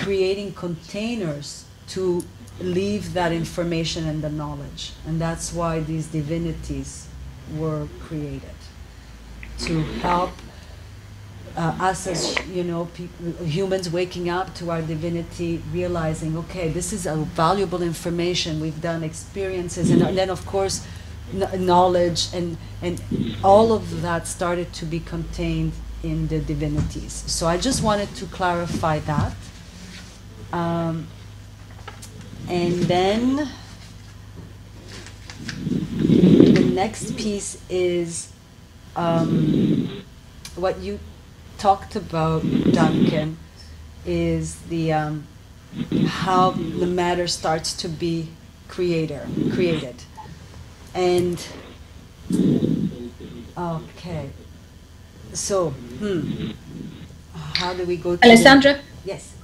creating 0.00 0.52
containers 0.52 1.64
to 1.88 2.22
leave 2.60 3.14
that 3.14 3.32
information 3.32 4.06
and 4.06 4.20
the 4.20 4.28
knowledge. 4.28 4.92
And 5.06 5.18
that's 5.18 5.50
why 5.50 5.80
these 5.80 6.08
divinities 6.08 7.08
were 7.56 7.88
created 8.00 8.58
to 9.60 9.82
help 10.04 10.32
uh, 11.56 11.74
us 11.80 12.06
as 12.06 12.46
you 12.48 12.62
know 12.62 12.88
humans 13.44 13.88
waking 13.90 14.28
up 14.28 14.54
to 14.54 14.70
our 14.70 14.82
divinity 14.82 15.62
realizing 15.72 16.36
okay 16.36 16.68
this 16.68 16.92
is 16.92 17.06
a 17.06 17.16
valuable 17.16 17.82
information. 17.82 18.60
We've 18.60 18.80
done 18.80 19.02
experiences. 19.02 19.90
And, 19.90 20.02
and 20.02 20.16
then 20.16 20.30
of 20.30 20.44
course 20.46 20.86
kn- 21.32 21.64
knowledge 21.64 22.28
and 22.34 22.58
and 22.82 23.00
all 23.42 23.72
of 23.72 24.02
that 24.02 24.26
started 24.26 24.72
to 24.74 24.84
be 24.84 25.00
contained 25.00 25.72
in 26.02 26.28
the 26.28 26.38
divinities. 26.38 27.24
So 27.26 27.46
i 27.46 27.56
just 27.56 27.82
wanted 27.82 28.14
to 28.16 28.26
clarify 28.26 28.98
that. 29.00 29.32
Um, 30.52 31.08
and 32.48 32.74
then 32.84 33.50
the 35.98 36.70
next 36.74 37.16
piece 37.16 37.60
is 37.68 38.32
um, 38.94 40.04
what 40.54 40.78
you 40.78 41.00
talked 41.58 41.96
about, 41.96 42.42
Duncan, 42.72 43.38
is 44.04 44.56
the 44.68 44.92
um, 44.92 45.26
how 46.06 46.50
the 46.50 46.86
matter 46.86 47.26
starts 47.26 47.74
to 47.74 47.88
be 47.88 48.28
creator 48.68 49.26
created, 49.52 49.96
and 50.94 51.46
okay, 53.56 54.30
so 55.32 55.70
hmm, 55.70 56.50
how 57.54 57.74
do 57.74 57.84
we 57.84 57.96
go? 57.96 58.16
To 58.16 58.24
Alessandra? 58.24 58.78
Yes. 59.04 59.34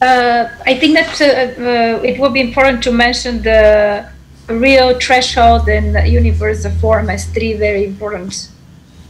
Uh, 0.00 0.48
I 0.66 0.78
think 0.78 0.94
that 0.94 1.20
uh, 1.20 1.24
uh, 1.24 2.02
it 2.02 2.20
would 2.20 2.34
be 2.34 2.40
important 2.40 2.82
to 2.84 2.92
mention 2.92 3.42
the 3.42 4.10
real 4.48 4.98
threshold 5.00 5.68
and 5.68 5.94
the 5.94 6.06
universe 6.06 6.64
of 6.64 6.76
form 6.80 7.08
as 7.08 7.24
three 7.26 7.54
very 7.54 7.84
important 7.84 8.50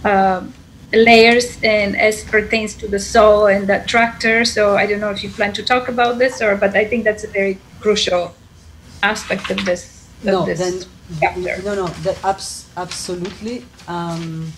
uh, 0.04 0.44
layers 0.96 1.58
and 1.62 1.96
as 1.96 2.24
pertains 2.24 2.74
to 2.76 2.88
the 2.88 2.98
soul 2.98 3.46
and 3.46 3.66
the 3.68 3.82
tractor. 3.86 4.44
So 4.44 4.76
I 4.76 4.86
don't 4.86 5.00
know 5.00 5.10
if 5.10 5.22
you 5.22 5.30
plan 5.30 5.52
to 5.54 5.62
talk 5.62 5.88
about 5.88 6.18
this 6.18 6.40
or, 6.42 6.56
but 6.56 6.74
I 6.76 6.84
think 6.86 7.04
that's 7.04 7.24
a 7.24 7.28
very 7.28 7.58
crucial 7.80 8.34
aspect 9.02 9.50
of 9.50 9.64
this. 9.64 10.08
Of 10.20 10.24
No, 10.24 10.46
this 10.46 10.58
then 10.58 10.82
chapter. 11.20 11.62
no, 11.62 11.74
no, 11.74 11.86
that 12.04 12.18
abs- 12.24 12.66
absolutely. 12.76 13.64
Um, 13.88 14.52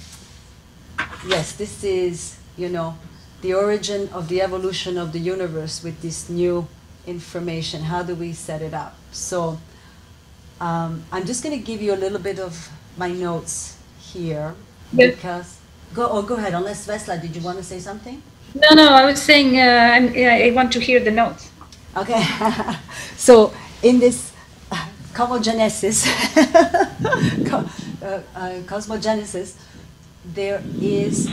yes, 1.26 1.52
this 1.52 1.84
is 1.84 2.36
you 2.56 2.68
know 2.68 2.96
the 3.42 3.54
origin 3.54 4.08
of 4.12 4.28
the 4.28 4.42
evolution 4.42 4.98
of 4.98 5.12
the 5.12 5.18
universe 5.20 5.82
with 5.82 6.00
this 6.02 6.28
new 6.28 6.66
information. 7.06 7.82
How 7.84 8.02
do 8.02 8.14
we 8.14 8.32
set 8.32 8.62
it 8.62 8.74
up? 8.74 8.96
So 9.12 9.58
um, 10.60 11.04
I'm 11.12 11.24
just 11.24 11.42
going 11.44 11.56
to 11.58 11.64
give 11.64 11.80
you 11.80 11.94
a 11.94 12.00
little 12.00 12.18
bit 12.18 12.38
of 12.38 12.70
my 12.96 13.10
notes 13.10 13.76
here 14.00 14.54
Yeah. 14.92 15.10
because 15.10 15.57
go 15.94 16.08
oh 16.10 16.22
go 16.22 16.36
ahead. 16.36 16.54
Unless 16.54 16.86
Vesla, 16.86 17.20
did 17.20 17.34
you 17.34 17.42
want 17.42 17.58
to 17.58 17.64
say 17.64 17.80
something? 17.80 18.22
No, 18.54 18.74
no, 18.74 18.88
I 18.88 19.04
was 19.04 19.20
saying 19.20 19.58
uh, 19.58 19.98
I 20.46 20.50
want 20.54 20.72
to 20.72 20.80
hear 20.80 21.00
the 21.00 21.10
notes. 21.10 21.50
Okay, 21.96 22.24
so 23.16 23.52
in 23.82 23.98
this 23.98 24.32
uh, 24.70 24.86
cosmogenesis, 25.12 26.04
co- 27.48 27.68
uh, 28.06 28.20
uh, 28.34 28.60
cosmogenesis, 28.66 29.56
there 30.24 30.62
is 30.80 31.30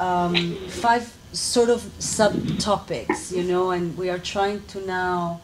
um, 0.00 0.56
five 0.68 1.12
sort 1.32 1.70
of 1.70 1.80
subtopics, 1.98 3.32
you 3.34 3.42
know, 3.42 3.70
and 3.70 3.96
we 3.96 4.10
are 4.10 4.18
trying 4.18 4.62
to 4.66 4.86
now 4.86 5.40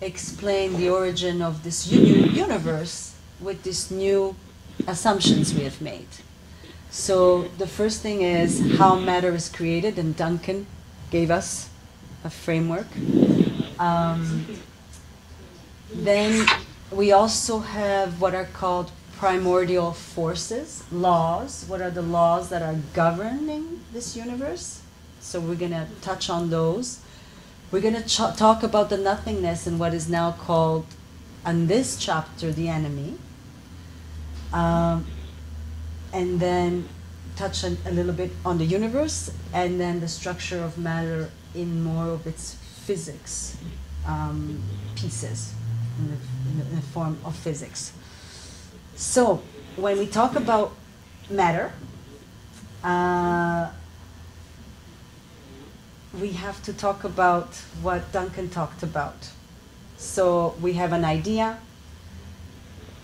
explain 0.00 0.76
the 0.76 0.88
origin 0.88 1.42
of 1.42 1.62
this 1.62 1.86
uni- 1.86 2.28
universe 2.30 3.14
with 3.40 3.62
these 3.62 3.90
new 3.90 4.34
assumptions 4.86 5.52
we 5.54 5.64
have 5.64 5.80
made. 5.80 6.08
So 6.90 7.42
the 7.58 7.66
first 7.68 8.02
thing 8.02 8.22
is 8.22 8.76
how 8.78 8.96
matter 8.96 9.32
is 9.34 9.48
created, 9.48 9.98
and 9.98 10.16
Duncan 10.16 10.66
gave 11.10 11.30
us 11.30 11.70
a 12.24 12.30
framework. 12.30 12.86
Um, 13.78 14.46
then 15.92 16.46
we 16.90 17.12
also 17.12 17.60
have 17.60 18.20
what 18.20 18.34
are 18.34 18.46
called 18.46 18.90
primordial 19.16 19.92
forces, 19.92 20.82
laws. 20.90 21.64
What 21.68 21.80
are 21.80 21.90
the 21.90 22.02
laws 22.02 22.48
that 22.48 22.62
are 22.62 22.76
governing 22.92 23.84
this 23.92 24.16
universe? 24.16 24.82
So 25.20 25.38
we're 25.38 25.54
going 25.54 25.72
to 25.72 25.86
touch 26.00 26.28
on 26.28 26.50
those. 26.50 27.00
We're 27.70 27.82
going 27.82 28.02
to 28.02 28.34
talk 28.36 28.62
about 28.64 28.90
the 28.90 28.96
nothingness 28.96 29.66
and 29.66 29.78
what 29.78 29.94
is 29.94 30.08
now 30.08 30.32
called, 30.32 30.86
in 31.46 31.68
this 31.68 31.96
chapter, 31.98 32.50
the 32.50 32.68
enemy. 32.68 33.16
Um, 34.52 35.06
and 36.12 36.40
then 36.40 36.88
touch 37.36 37.64
a, 37.64 37.76
a 37.86 37.90
little 37.92 38.12
bit 38.12 38.30
on 38.44 38.58
the 38.58 38.64
universe 38.64 39.30
and 39.52 39.80
then 39.80 40.00
the 40.00 40.08
structure 40.08 40.62
of 40.62 40.76
matter 40.78 41.30
in 41.54 41.82
more 41.82 42.08
of 42.08 42.26
its 42.26 42.54
physics 42.84 43.56
um, 44.06 44.60
pieces 44.96 45.52
in 45.98 46.08
the, 46.08 46.14
in 46.50 46.58
the- 46.58 46.66
in 46.70 46.76
the 46.76 46.82
form 46.82 47.16
of 47.24 47.34
physics. 47.36 47.92
So 48.96 49.42
when 49.76 49.98
we 49.98 50.06
talk 50.06 50.36
about 50.36 50.72
matter, 51.30 51.72
uh, 52.84 53.70
we 56.20 56.32
have 56.32 56.62
to 56.64 56.72
talk 56.72 57.04
about 57.04 57.54
what 57.82 58.10
Duncan 58.12 58.48
talked 58.50 58.82
about. 58.82 59.28
So 59.96 60.54
we 60.60 60.72
have 60.74 60.92
an 60.92 61.04
idea. 61.04 61.58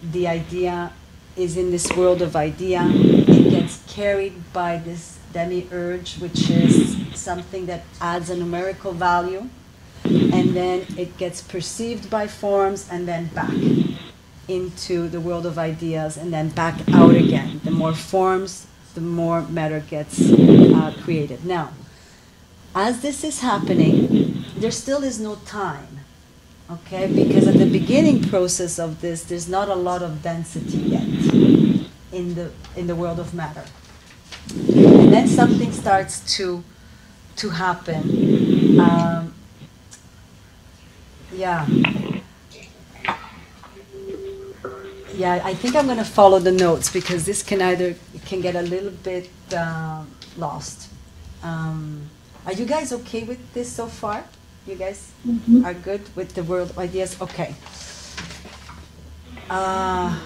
The 0.03 0.27
idea 0.29 0.93
is 1.37 1.57
in 1.57 1.71
this 1.71 1.91
world 1.93 2.23
of 2.23 2.35
idea. 2.35 2.83
It 2.85 3.51
gets 3.51 3.83
carried 3.93 4.53
by 4.53 4.79
this 4.79 5.19
demiurge, 5.33 6.19
which 6.19 6.51
is 6.51 6.97
something 7.15 7.67
that 7.67 7.85
adds 8.01 8.31
a 8.31 8.37
numerical 8.37 8.93
value. 8.93 9.49
And 10.05 10.55
then 10.55 10.87
it 10.97 11.19
gets 11.19 11.43
perceived 11.43 12.09
by 12.09 12.27
forms 12.27 12.89
and 12.91 13.07
then 13.07 13.27
back 13.27 13.55
into 14.49 15.09
the 15.09 15.21
world 15.21 15.45
of 15.45 15.59
ideas 15.59 16.17
and 16.17 16.33
then 16.33 16.49
back 16.51 16.81
out 16.93 17.15
again. 17.15 17.61
The 17.65 17.71
more 17.71 17.95
forms, 17.95 18.67
the 18.95 19.01
more 19.01 19.43
matter 19.43 19.81
gets 19.81 20.31
uh, 20.31 20.95
created. 21.03 21.45
Now, 21.45 21.73
as 22.75 23.01
this 23.01 23.25
is 23.25 23.41
happening, 23.41 24.45
there 24.57 24.71
still 24.71 25.03
is 25.03 25.19
no 25.19 25.37
time. 25.45 25.89
Okay, 26.71 27.07
because 27.07 27.47
at 27.47 27.59
the 27.59 27.71
beginning 27.71 28.29
process 28.29 28.79
of 28.79 29.01
this, 29.01 29.23
there's 29.25 29.49
not 29.49 29.69
a 29.69 29.75
lot 29.75 30.03
of 30.03 30.23
density 30.23 30.79
yet 30.79 31.16
in 32.17 32.35
the 32.35 32.51
in 32.77 32.87
the 32.87 32.95
world 32.95 33.21
of 33.21 33.35
matter. 33.35 33.65
And 34.51 35.13
then 35.13 35.27
something 35.29 35.73
starts 35.73 36.37
to 36.37 36.65
to 37.37 37.51
happen. 37.51 38.81
Um, 38.81 39.35
yeah. 41.33 41.67
yeah, 45.15 45.41
I 45.45 45.55
think 45.55 45.77
I'm 45.77 45.87
going 45.87 45.99
to 45.99 46.05
follow 46.05 46.39
the 46.39 46.53
notes 46.53 46.91
because 46.93 47.25
this 47.25 47.43
can 47.43 47.61
either 47.63 47.95
it 48.15 48.25
can 48.25 48.41
get 48.41 48.55
a 48.57 48.63
little 48.63 48.91
bit 48.91 49.31
uh, 49.55 50.05
lost. 50.37 50.91
Um, 51.43 52.09
are 52.47 52.53
you 52.53 52.65
guys 52.65 52.93
okay 52.93 53.25
with 53.25 53.41
this 53.53 53.71
so 53.71 53.87
far? 53.87 54.25
You 54.67 54.77
guys 54.77 55.13
are 55.65 55.75
good 55.75 56.03
with 56.17 56.35
the 56.35 56.43
world 56.43 56.71
of 56.71 56.79
ideas? 56.79 57.21
Okay. 57.21 57.55
Uh, 59.49 60.19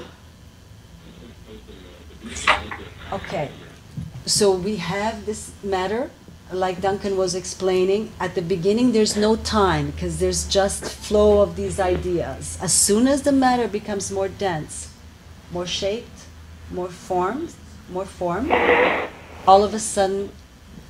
okay. 3.12 3.50
So 4.26 4.52
we 4.52 4.76
have 4.76 5.26
this 5.26 5.52
matter, 5.62 6.10
like 6.52 6.80
Duncan 6.80 7.16
was 7.16 7.34
explaining. 7.34 8.12
At 8.20 8.34
the 8.34 8.42
beginning, 8.42 8.92
there's 8.92 9.16
no 9.16 9.36
time 9.36 9.90
because 9.90 10.18
there's 10.18 10.46
just 10.46 10.84
flow 10.84 11.40
of 11.40 11.56
these 11.56 11.80
ideas. 11.80 12.58
As 12.60 12.72
soon 12.72 13.08
as 13.08 13.22
the 13.22 13.32
matter 13.32 13.66
becomes 13.68 14.10
more 14.10 14.28
dense, 14.28 14.92
more 15.52 15.66
shaped, 15.66 16.26
more 16.70 16.88
formed, 16.88 17.52
more 17.90 18.04
formed, 18.04 18.52
all 19.46 19.64
of 19.64 19.74
a 19.74 19.78
sudden, 19.78 20.30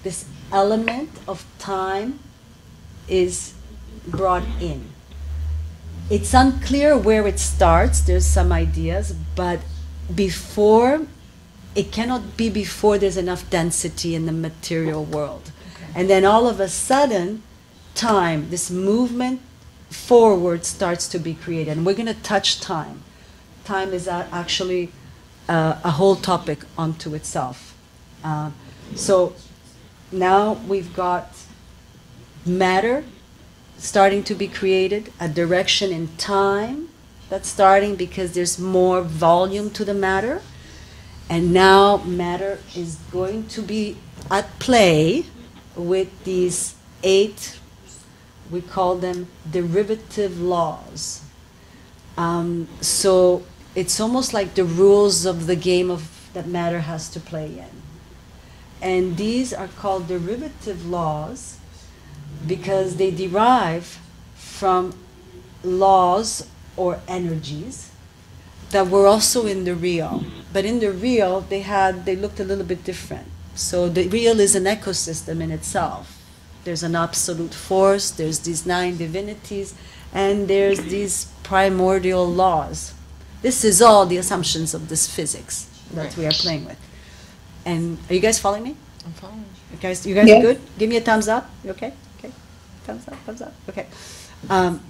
this 0.02 0.24
element 0.52 1.10
of 1.28 1.46
time 1.58 2.18
is 3.08 3.54
brought 4.06 4.44
in. 4.60 4.90
It's 6.10 6.34
unclear 6.34 6.98
where 6.98 7.26
it 7.26 7.38
starts. 7.38 8.00
There's 8.00 8.26
some 8.26 8.50
ideas, 8.50 9.14
but 9.36 9.60
before 10.12 11.06
it 11.74 11.92
cannot 11.92 12.36
be 12.36 12.50
before 12.50 12.98
there's 12.98 13.16
enough 13.16 13.48
density 13.50 14.14
in 14.14 14.26
the 14.26 14.32
material 14.32 15.04
world. 15.04 15.52
And 15.94 16.08
then 16.08 16.24
all 16.24 16.48
of 16.48 16.60
a 16.60 16.68
sudden, 16.68 17.42
time, 17.94 18.50
this 18.50 18.70
movement 18.70 19.40
forward 19.88 20.64
starts 20.64 21.08
to 21.08 21.18
be 21.18 21.34
created. 21.34 21.76
And 21.76 21.86
we're 21.86 21.94
going 21.94 22.06
to 22.06 22.22
touch 22.22 22.60
time. 22.60 23.02
Time 23.64 23.92
is 23.92 24.08
actually 24.08 24.92
uh, 25.48 25.78
a 25.84 25.90
whole 25.92 26.16
topic 26.16 26.60
unto 26.78 27.14
itself. 27.14 27.76
Uh, 28.22 28.50
so 28.94 29.34
now 30.12 30.54
we've 30.66 30.94
got 30.94 31.36
matter 32.46 33.04
starting 33.80 34.22
to 34.22 34.34
be 34.34 34.46
created, 34.46 35.10
a 35.18 35.28
direction 35.28 35.90
in 35.90 36.08
time 36.16 36.88
that's 37.30 37.48
starting 37.48 37.96
because 37.96 38.32
there's 38.32 38.58
more 38.58 39.00
volume 39.00 39.70
to 39.70 39.84
the 39.84 39.94
matter. 39.94 40.42
And 41.30 41.52
now 41.52 41.98
matter 41.98 42.58
is 42.74 42.96
going 43.12 43.46
to 43.50 43.62
be 43.62 43.96
at 44.32 44.58
play 44.58 45.26
with 45.76 46.24
these 46.24 46.74
eight, 47.04 47.60
we 48.50 48.60
call 48.60 48.96
them 48.96 49.28
derivative 49.48 50.40
laws. 50.40 51.22
Um, 52.16 52.66
so 52.80 53.44
it's 53.76 54.00
almost 54.00 54.34
like 54.34 54.54
the 54.54 54.64
rules 54.64 55.24
of 55.24 55.46
the 55.46 55.54
game 55.54 55.88
of 55.88 56.28
that 56.32 56.48
matter 56.48 56.80
has 56.80 57.08
to 57.10 57.20
play 57.20 57.46
in. 57.46 57.82
And 58.82 59.16
these 59.16 59.52
are 59.52 59.68
called 59.68 60.08
derivative 60.08 60.84
laws 60.84 61.58
because 62.44 62.96
they 62.96 63.12
derive 63.12 64.00
from 64.34 64.94
laws 65.62 66.48
or 66.76 66.98
energies 67.06 67.89
that 68.70 68.88
were 68.88 69.06
also 69.06 69.46
in 69.46 69.64
the 69.64 69.74
real. 69.74 70.24
But 70.52 70.64
in 70.64 70.80
the 70.80 70.90
real, 70.90 71.42
they 71.42 71.60
had 71.60 72.04
they 72.06 72.16
looked 72.16 72.40
a 72.40 72.44
little 72.44 72.64
bit 72.64 72.84
different. 72.84 73.26
So 73.54 73.88
the 73.88 74.08
real 74.08 74.40
is 74.40 74.54
an 74.54 74.64
ecosystem 74.64 75.40
in 75.40 75.50
itself. 75.50 76.16
There's 76.64 76.82
an 76.82 76.94
absolute 76.94 77.54
force. 77.54 78.10
There's 78.10 78.40
these 78.40 78.66
nine 78.66 78.96
divinities, 78.96 79.74
and 80.12 80.48
there's 80.48 80.80
these 80.82 81.26
primordial 81.42 82.26
laws. 82.26 82.94
This 83.42 83.64
is 83.64 83.80
all 83.80 84.06
the 84.06 84.18
assumptions 84.18 84.74
of 84.74 84.88
this 84.88 85.06
physics 85.08 85.66
that 85.94 86.16
we 86.16 86.26
are 86.26 86.32
playing 86.32 86.64
with. 86.66 86.78
And 87.64 87.98
are 88.08 88.14
you 88.14 88.20
guys 88.20 88.38
following 88.38 88.62
me? 88.62 88.76
I'm 89.06 89.12
following. 89.12 89.44
You 89.72 89.78
guys, 89.78 90.06
you 90.06 90.14
guys 90.14 90.28
Yeah. 90.28 90.40
good? 90.40 90.60
Give 90.78 90.88
me 90.88 90.96
a 90.96 91.00
thumbs 91.00 91.28
up. 91.28 91.48
You 91.64 91.70
okay? 91.70 91.92
Okay. 92.18 92.30
Thumbs 92.84 93.08
up. 93.08 93.14
Thumbs 93.24 93.42
up. 93.42 93.52
Okay. 93.68 93.86
Um, 94.48 94.80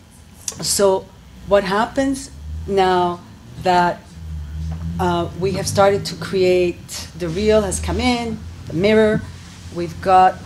so, 0.61 1.07
what 1.47 1.64
happens 1.64 2.31
now 2.66 3.20
that 3.62 4.00
uh, 4.98 5.30
we 5.38 5.52
have 5.52 5.66
started 5.66 6.04
to 6.06 6.14
create 6.16 7.08
the 7.18 7.28
real 7.28 7.62
has 7.62 7.80
come 7.80 8.00
in, 8.00 8.38
the 8.66 8.74
mirror. 8.74 9.22
We've 9.74 10.00
got 10.02 10.36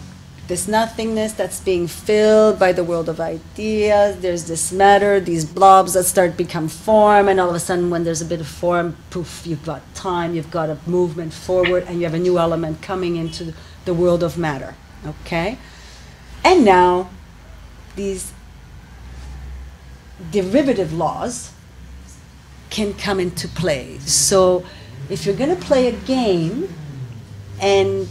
this 0.47 0.69
nothingness 0.69 1.33
that's 1.33 1.61
being 1.61 1.87
filled 1.87 2.59
by 2.59 2.73
the 2.73 2.85
world 2.85 3.09
of 3.09 3.19
ideas. 3.19 4.21
There's 4.21 4.45
this 4.45 4.71
matter, 4.71 5.19
these 5.19 5.45
blobs 5.45 5.95
that 5.95 6.05
start 6.05 6.37
become 6.37 6.69
form, 6.69 7.29
and 7.29 7.41
all 7.41 7.49
of 7.49 7.55
a 7.55 7.61
sudden, 7.61 7.91
when 7.91 8.05
there's 8.05 8.21
a 8.21 8.27
bit 8.27 8.41
of 8.41 8.47
form, 8.47 8.97
poof, 9.11 9.47
you've 9.47 9.65
got 9.65 9.83
time, 9.95 10.35
you've 10.35 10.51
got 10.51 10.69
a 10.69 10.79
movement 10.87 11.33
forward, 11.33 11.85
and 11.85 11.99
you 11.99 12.05
have 12.05 12.15
a 12.15 12.19
new 12.19 12.39
element 12.39 12.83
coming 12.83 13.17
into 13.17 13.55
the 13.87 13.95
world 13.95 14.23
of 14.23 14.37
matter. 14.37 14.75
Okay? 15.07 15.59
And 16.45 16.65
now, 16.65 17.09
these 17.97 18.33
derivative 20.31 20.93
laws 20.93 21.53
can 22.75 22.93
come 22.95 23.21
into 23.21 23.47
play. 23.47 23.99
So, 24.01 24.67
if 25.09 25.25
you're 25.25 25.37
going 25.37 25.55
to 25.57 25.63
play 25.71 25.87
a 25.87 25.93
game, 25.93 26.69
and 27.61 28.09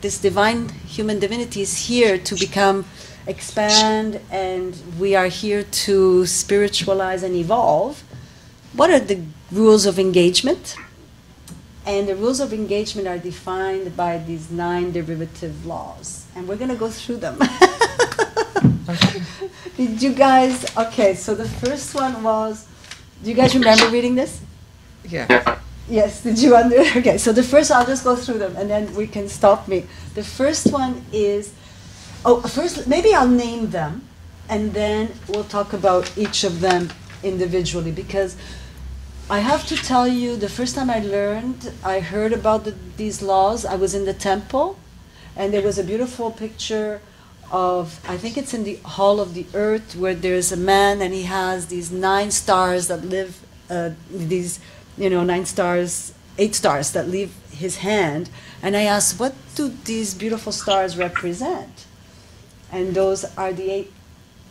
this 0.00 0.18
divine 0.18 0.68
human 0.68 1.18
divinity 1.18 1.60
is 1.60 1.88
here 1.88 2.16
to 2.16 2.34
become 2.36 2.84
expand 3.26 4.20
and 4.30 4.80
we 5.00 5.16
are 5.16 5.26
here 5.26 5.64
to 5.64 6.24
spiritualize 6.26 7.24
and 7.24 7.34
evolve 7.34 8.04
what 8.74 8.88
are 8.90 9.00
the 9.00 9.20
rules 9.50 9.86
of 9.86 9.98
engagement? 9.98 10.76
And 11.84 12.06
the 12.06 12.14
rules 12.14 12.40
of 12.40 12.52
engagement 12.52 13.08
are 13.08 13.18
defined 13.18 13.96
by 13.96 14.18
these 14.18 14.50
nine 14.50 14.92
derivative 14.92 15.66
laws 15.66 16.26
and 16.36 16.46
we're 16.46 16.56
going 16.56 16.70
to 16.70 16.76
go 16.76 16.90
through 16.90 17.16
them. 17.16 17.38
Did 19.76 20.00
you 20.02 20.12
guys 20.12 20.64
okay 20.76 21.14
so 21.14 21.34
the 21.34 21.48
first 21.48 21.94
one 21.94 22.22
was 22.22 22.68
do 23.26 23.30
you 23.30 23.36
guys 23.36 23.56
remember 23.56 23.88
reading 23.88 24.14
this 24.14 24.40
Yeah. 25.02 25.58
Yes, 25.88 26.22
did 26.22 26.40
you 26.40 26.54
under? 26.54 26.78
Okay, 27.00 27.18
so 27.18 27.32
the 27.32 27.42
first, 27.42 27.72
I'll 27.72 27.84
just 27.86 28.04
go 28.04 28.14
through 28.14 28.38
them 28.38 28.54
and 28.54 28.70
then 28.70 28.94
we 28.94 29.08
can 29.08 29.28
stop 29.28 29.66
me. 29.66 29.84
The 30.14 30.22
first 30.22 30.72
one 30.72 31.04
is, 31.12 31.52
oh, 32.24 32.40
first, 32.42 32.86
maybe 32.86 33.12
I'll 33.14 33.36
name 33.46 33.70
them 33.70 34.06
and 34.48 34.72
then 34.72 35.10
we'll 35.26 35.50
talk 35.58 35.72
about 35.72 36.16
each 36.16 36.44
of 36.44 36.60
them 36.60 36.90
individually 37.24 37.90
because 37.90 38.36
I 39.28 39.40
have 39.40 39.66
to 39.66 39.76
tell 39.76 40.06
you, 40.06 40.36
the 40.36 40.48
first 40.48 40.76
time 40.76 40.88
I 40.88 41.00
learned, 41.00 41.72
I 41.82 41.98
heard 41.98 42.32
about 42.32 42.64
the, 42.64 42.74
these 42.96 43.22
laws, 43.22 43.64
I 43.64 43.74
was 43.74 43.92
in 43.92 44.04
the 44.04 44.14
temple 44.14 44.78
and 45.34 45.52
there 45.52 45.62
was 45.62 45.78
a 45.78 45.84
beautiful 45.84 46.30
picture 46.30 47.00
of, 47.50 48.00
I 48.08 48.16
think 48.16 48.36
it's 48.36 48.54
in 48.54 48.64
the 48.64 48.76
Hall 48.84 49.20
of 49.20 49.34
the 49.34 49.46
Earth 49.54 49.94
where 49.96 50.14
there's 50.14 50.52
a 50.52 50.56
man 50.56 51.00
and 51.00 51.14
he 51.14 51.24
has 51.24 51.66
these 51.66 51.90
nine 51.90 52.30
stars 52.30 52.88
that 52.88 53.04
live, 53.04 53.44
uh, 53.70 53.90
these 54.10 54.60
you 54.96 55.10
know, 55.10 55.22
nine 55.24 55.44
stars, 55.44 56.12
eight 56.38 56.54
stars 56.54 56.92
that 56.92 57.08
leave 57.08 57.34
his 57.50 57.78
hand. 57.78 58.30
And 58.62 58.76
I 58.76 58.82
asked, 58.82 59.20
what 59.20 59.34
do 59.54 59.68
these 59.84 60.14
beautiful 60.14 60.52
stars 60.52 60.96
represent? 60.96 61.86
And 62.72 62.94
those 62.94 63.24
are 63.36 63.52
the 63.52 63.70
eight 63.70 63.92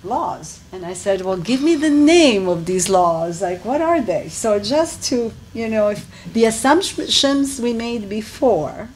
laws. 0.04 0.62
And 0.72 0.86
I 0.86 0.94
said, 0.94 1.22
well, 1.22 1.38
give 1.38 1.62
me 1.62 1.76
the 1.76 1.90
name 1.90 2.48
of 2.48 2.66
these 2.66 2.90
laws. 2.90 3.42
Like, 3.42 3.66
what 3.66 3.82
are 3.82 4.02
they? 4.02 4.30
So 4.30 4.60
just 4.60 5.04
to, 5.06 5.34
you 5.54 5.68
know, 5.68 5.90
if 5.90 6.08
the 6.32 6.46
assumptions 6.46 7.60
we 7.60 7.74
made 7.74 8.08
before 8.08 8.90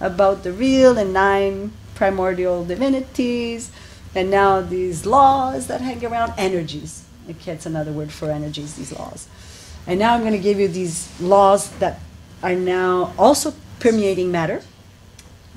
about 0.00 0.42
the 0.42 0.52
real 0.52 0.98
and 0.98 1.12
nine 1.12 1.72
primordial 1.96 2.64
divinities, 2.64 3.72
and 4.14 4.30
now 4.30 4.60
these 4.60 5.04
laws 5.04 5.66
that 5.66 5.80
hang 5.80 6.04
around, 6.04 6.32
energies. 6.38 7.04
It's 7.28 7.66
another 7.66 7.90
word 7.90 8.12
for 8.12 8.30
energies, 8.30 8.76
these 8.76 8.96
laws. 8.96 9.26
And 9.86 9.98
now 9.98 10.14
I'm 10.14 10.20
going 10.20 10.32
to 10.32 10.38
give 10.38 10.60
you 10.60 10.68
these 10.68 11.08
laws 11.20 11.70
that 11.78 11.98
are 12.42 12.54
now 12.54 13.12
also 13.18 13.52
permeating 13.80 14.30
matter 14.30 14.62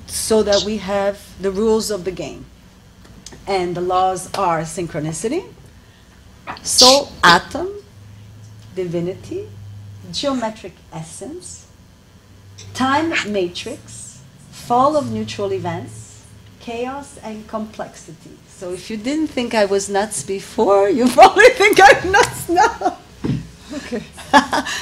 so 0.07 0.41
that 0.43 0.63
we 0.63 0.77
have 0.77 1.21
the 1.41 1.51
rules 1.51 1.91
of 1.91 2.03
the 2.03 2.11
game. 2.11 2.45
And 3.45 3.75
the 3.75 3.81
laws 3.81 4.31
are 4.33 4.61
synchronicity, 4.61 5.45
soul 6.63 7.11
atom, 7.23 7.69
divinity, 8.75 9.47
geometric 10.11 10.73
essence, 10.91 11.67
time 12.73 13.09
matrix, 13.31 14.21
fall 14.51 14.97
of 14.97 15.11
neutral 15.11 15.53
events, 15.53 15.98
chaos, 16.59 17.17
and 17.23 17.47
complexity. 17.47 18.37
So 18.47 18.73
if 18.73 18.89
you 18.89 18.97
didn't 18.97 19.27
think 19.27 19.53
I 19.53 19.65
was 19.65 19.89
nuts 19.89 20.23
before, 20.23 20.89
you 20.89 21.07
probably 21.19 21.49
think 21.49 21.79
I'm 21.81 22.11
nuts 22.11 22.49
now. 22.49 22.97
Okay. 23.73 24.03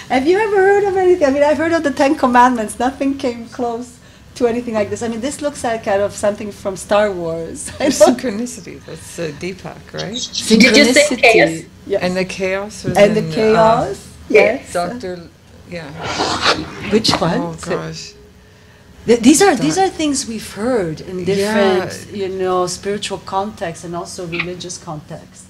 Have 0.09 0.25
you 0.27 0.37
ever 0.39 0.55
heard 0.55 0.83
of 0.85 0.95
anything? 0.97 1.27
I 1.27 1.31
mean, 1.31 1.43
I've 1.43 1.57
heard 1.57 1.73
of 1.73 1.83
the 1.83 1.91
Ten 1.91 2.15
Commandments. 2.15 2.79
Nothing 2.79 3.17
came 3.17 3.47
close 3.49 3.99
to 4.35 4.47
anything 4.47 4.73
like 4.73 4.89
this. 4.89 5.01
I 5.03 5.07
mean, 5.07 5.19
this 5.19 5.41
looks 5.41 5.63
like 5.63 5.83
kind 5.83 6.01
of 6.01 6.13
something 6.13 6.51
from 6.51 6.77
Star 6.77 7.11
Wars. 7.11 7.69
I 7.79 7.87
synchronicity. 7.87 8.83
That's 8.85 9.19
uh, 9.19 9.31
Deepak, 9.39 9.93
right? 9.93 10.13
Did 10.47 10.77
you 10.77 10.85
say 10.93 11.15
chaos? 11.17 11.63
Yes. 11.85 12.01
And 12.03 12.15
the 12.15 12.25
chaos 12.25 12.83
was 12.83 12.97
And 12.97 13.15
the 13.15 13.23
in, 13.23 13.31
uh, 13.31 13.35
chaos. 13.35 14.13
yes. 14.29 14.73
Dr. 14.73 15.29
Yeah. 15.69 15.91
Which 16.91 17.11
one? 17.13 17.39
Oh 17.41 17.57
gosh. 17.61 18.13
Th- 19.07 19.19
These 19.21 19.41
are 19.41 19.55
these 19.55 19.77
are 19.79 19.89
things 19.89 20.27
we've 20.27 20.51
heard 20.53 21.01
in 21.01 21.25
different, 21.25 21.91
you 22.13 22.29
know, 22.29 22.67
spiritual 22.67 23.19
contexts 23.19 23.84
and 23.85 23.95
also 23.95 24.27
religious 24.27 24.77
contexts. 24.77 25.47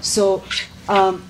So, 0.00 0.42
um, 0.88 1.24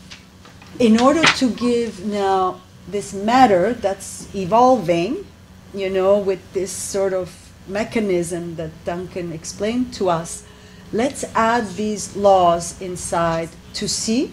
in 0.78 0.98
order 1.01 1.23
to 1.40 1.51
give 1.51 2.05
now 2.05 2.61
this 2.89 3.12
matter 3.12 3.74
that's 3.74 4.27
evolving, 4.35 5.27
you 5.74 5.90
know, 5.90 6.19
with 6.19 6.40
this 6.53 6.73
sort 6.73 7.12
of 7.12 7.28
mechanism 7.69 8.57
that 8.57 8.70
Duncan 8.85 9.32
explained 9.32 9.93
to 9.94 10.09
us, 10.09 10.44
let's 10.93 11.24
add 11.35 11.65
these 11.77 12.16
laws 12.16 12.81
inside 12.81 13.51
to 13.74 13.86
see 13.89 14.32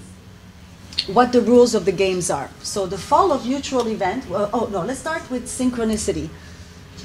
what 1.07 1.31
the 1.33 1.41
rules 1.41 1.75
of 1.75 1.83
the 1.85 1.91
games 1.91 2.29
are. 2.29 2.49
So 2.61 2.85
the 2.85 2.97
fall 2.97 3.31
of 3.31 3.45
neutral 3.45 3.87
event. 3.87 4.29
Well, 4.29 4.49
oh 4.53 4.69
no, 4.71 4.81
let's 4.85 4.99
start 5.01 5.29
with 5.29 5.45
synchronicity. 5.47 6.29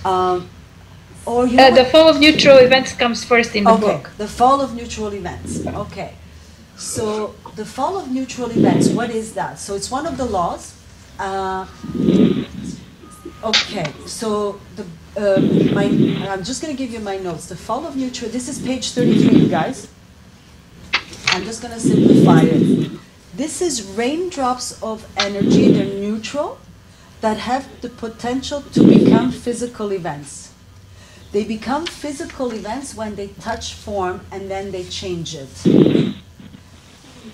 Um, 0.05 0.49
or 1.27 1.47
you 1.47 1.59
Uh, 1.59 1.71
the 1.71 1.85
fall 1.85 2.09
of 2.09 2.19
neutral 2.21 2.57
events 2.59 2.93
comes 2.93 3.25
first 3.25 3.55
in 3.55 3.65
the 3.65 3.71
okay, 3.73 3.81
book. 3.81 4.11
the 4.19 4.29
fall 4.29 4.61
of 4.61 4.75
neutral 4.75 5.13
events. 5.13 5.67
Okay, 5.67 6.13
so 6.77 7.35
the 7.57 7.65
fall 7.65 7.99
of 7.99 8.11
neutral 8.11 8.51
events. 8.51 8.89
What 8.89 9.11
is 9.11 9.35
that? 9.35 9.59
So 9.59 9.75
it's 9.75 9.91
one 9.91 10.07
of 10.07 10.17
the 10.17 10.25
laws. 10.25 10.75
Uh, 11.19 11.67
okay, 13.45 13.87
so 14.07 14.61
the 14.77 14.85
uh, 15.17 15.41
my 15.75 15.85
I'm 16.31 16.45
just 16.45 16.63
gonna 16.63 16.75
give 16.75 16.91
you 16.91 17.01
my 17.01 17.17
notes. 17.19 17.47
The 17.47 17.57
fall 17.57 17.87
of 17.87 17.97
neutral. 17.97 18.31
This 18.31 18.49
is 18.49 18.59
page 18.61 18.91
33, 18.93 19.39
you 19.45 19.49
guys. 19.49 19.89
I'm 21.29 21.45
just 21.45 21.61
gonna 21.63 21.81
simplify 21.81 22.43
it. 22.43 22.91
This 23.37 23.61
is 23.63 23.83
raindrops 23.83 24.81
of 24.83 25.07
energy. 25.17 25.73
They're 25.73 25.85
neutral, 25.87 26.59
that 27.21 27.37
have 27.39 27.81
the 27.81 27.89
potential 27.89 28.63
to 28.73 28.85
become 28.85 29.33
physical 29.33 29.93
events. 29.93 30.53
They 31.33 31.45
become 31.45 31.87
physical 31.87 32.53
events 32.53 32.95
when 32.95 33.17
they 33.17 33.29
touch 33.29 33.75
form 33.75 34.21
and 34.33 34.51
then 34.51 34.71
they 34.71 34.85
change 34.85 35.35
it. 35.35 35.67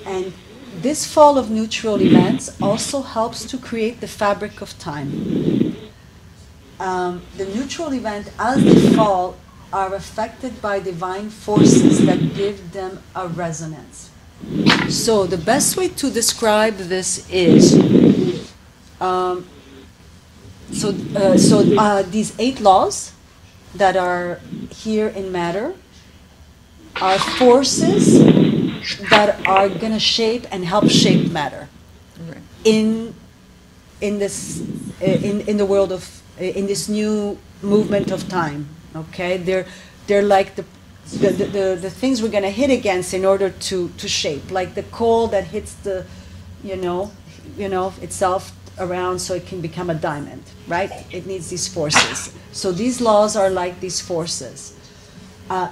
And 0.04 0.32
this 0.80 1.06
fall 1.06 1.38
of 1.38 1.50
neutral 1.50 2.00
events 2.00 2.60
also 2.60 3.02
helps 3.02 3.44
to 3.44 3.58
create 3.58 4.00
the 4.00 4.08
fabric 4.08 4.60
of 4.60 4.76
time. 4.78 5.76
Um, 6.80 7.22
the 7.36 7.46
neutral 7.46 7.94
event, 7.94 8.30
as 8.38 8.64
they 8.64 8.96
fall, 8.96 9.36
are 9.72 9.94
affected 9.94 10.60
by 10.60 10.80
divine 10.80 11.30
forces 11.30 12.04
that 12.06 12.34
give 12.34 12.72
them 12.72 13.02
a 13.14 13.28
resonance. 13.28 14.10
So 14.88 15.26
the 15.26 15.38
best 15.38 15.76
way 15.76 15.88
to 15.88 16.10
describe 16.10 16.76
this 16.76 17.28
is 17.30 17.74
um, 19.00 19.46
so 20.72 20.94
uh, 21.16 21.36
so 21.36 21.60
uh, 21.78 22.02
these 22.02 22.34
eight 22.38 22.60
laws 22.60 23.12
that 23.74 23.96
are 23.96 24.40
here 24.70 25.08
in 25.08 25.32
matter 25.32 25.74
are 27.00 27.18
forces 27.18 28.18
that 29.10 29.46
are 29.46 29.68
going 29.68 29.92
to 29.92 29.98
shape 29.98 30.46
and 30.50 30.64
help 30.64 30.88
shape 30.88 31.30
matter 31.30 31.68
in 32.64 33.14
in 34.00 34.18
this 34.18 34.62
uh, 35.00 35.04
in 35.04 35.40
in 35.42 35.56
the 35.56 35.66
world 35.66 35.92
of 35.92 36.22
uh, 36.40 36.44
in 36.44 36.66
this 36.66 36.88
new 36.88 37.38
movement 37.62 38.10
of 38.10 38.28
time 38.28 38.68
okay? 38.94 39.36
They're 39.36 39.66
they're 40.06 40.22
like 40.22 40.54
the 40.54 40.64
the, 41.06 41.28
the, 41.28 41.44
the, 41.44 41.78
the 41.82 41.90
things 41.90 42.22
we're 42.22 42.30
going 42.30 42.44
to 42.44 42.50
hit 42.50 42.70
against 42.70 43.12
in 43.12 43.26
order 43.26 43.50
to, 43.50 43.90
to 43.90 44.08
shape 44.08 44.50
like 44.50 44.74
the 44.74 44.84
coal 44.84 45.26
that 45.28 45.44
hits 45.44 45.74
the 45.74 46.06
you 46.62 46.76
know 46.76 47.12
you 47.58 47.68
know 47.68 47.92
itself 48.00 48.52
around 48.78 49.18
so 49.18 49.34
it 49.34 49.46
can 49.46 49.60
become 49.60 49.90
a 49.90 49.94
diamond 49.94 50.42
right 50.66 50.90
it 51.12 51.26
needs 51.26 51.48
these 51.50 51.68
forces 51.68 52.34
so 52.52 52.72
these 52.72 53.00
laws 53.00 53.36
are 53.36 53.50
like 53.50 53.78
these 53.80 54.00
forces 54.00 54.76
uh, 55.50 55.70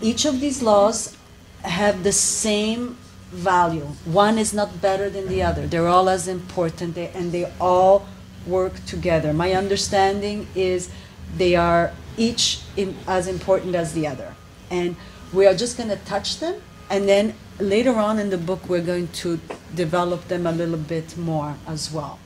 each 0.00 0.24
of 0.24 0.40
these 0.40 0.62
laws 0.62 1.16
have 1.62 2.02
the 2.02 2.12
same 2.12 2.96
value. 3.30 3.86
One 4.04 4.38
is 4.38 4.52
not 4.52 4.80
better 4.80 5.10
than 5.10 5.28
the 5.28 5.42
other. 5.42 5.66
They're 5.66 5.88
all 5.88 6.08
as 6.08 6.28
important 6.28 6.96
and 6.96 7.32
they 7.32 7.52
all 7.60 8.06
work 8.46 8.84
together. 8.86 9.32
My 9.32 9.52
understanding 9.52 10.46
is 10.54 10.90
they 11.36 11.56
are 11.56 11.92
each 12.16 12.60
in, 12.76 12.96
as 13.06 13.26
important 13.26 13.74
as 13.74 13.92
the 13.92 14.06
other. 14.06 14.34
And 14.70 14.96
we 15.32 15.46
are 15.46 15.54
just 15.54 15.76
going 15.76 15.88
to 15.88 15.96
touch 15.96 16.38
them 16.38 16.62
and 16.90 17.08
then 17.08 17.34
later 17.58 17.94
on 17.94 18.18
in 18.18 18.30
the 18.30 18.38
book 18.38 18.68
we're 18.68 18.82
going 18.82 19.08
to 19.08 19.40
develop 19.74 20.28
them 20.28 20.46
a 20.46 20.52
little 20.52 20.76
bit 20.76 21.16
more 21.16 21.56
as 21.66 21.92
well. 21.92 22.18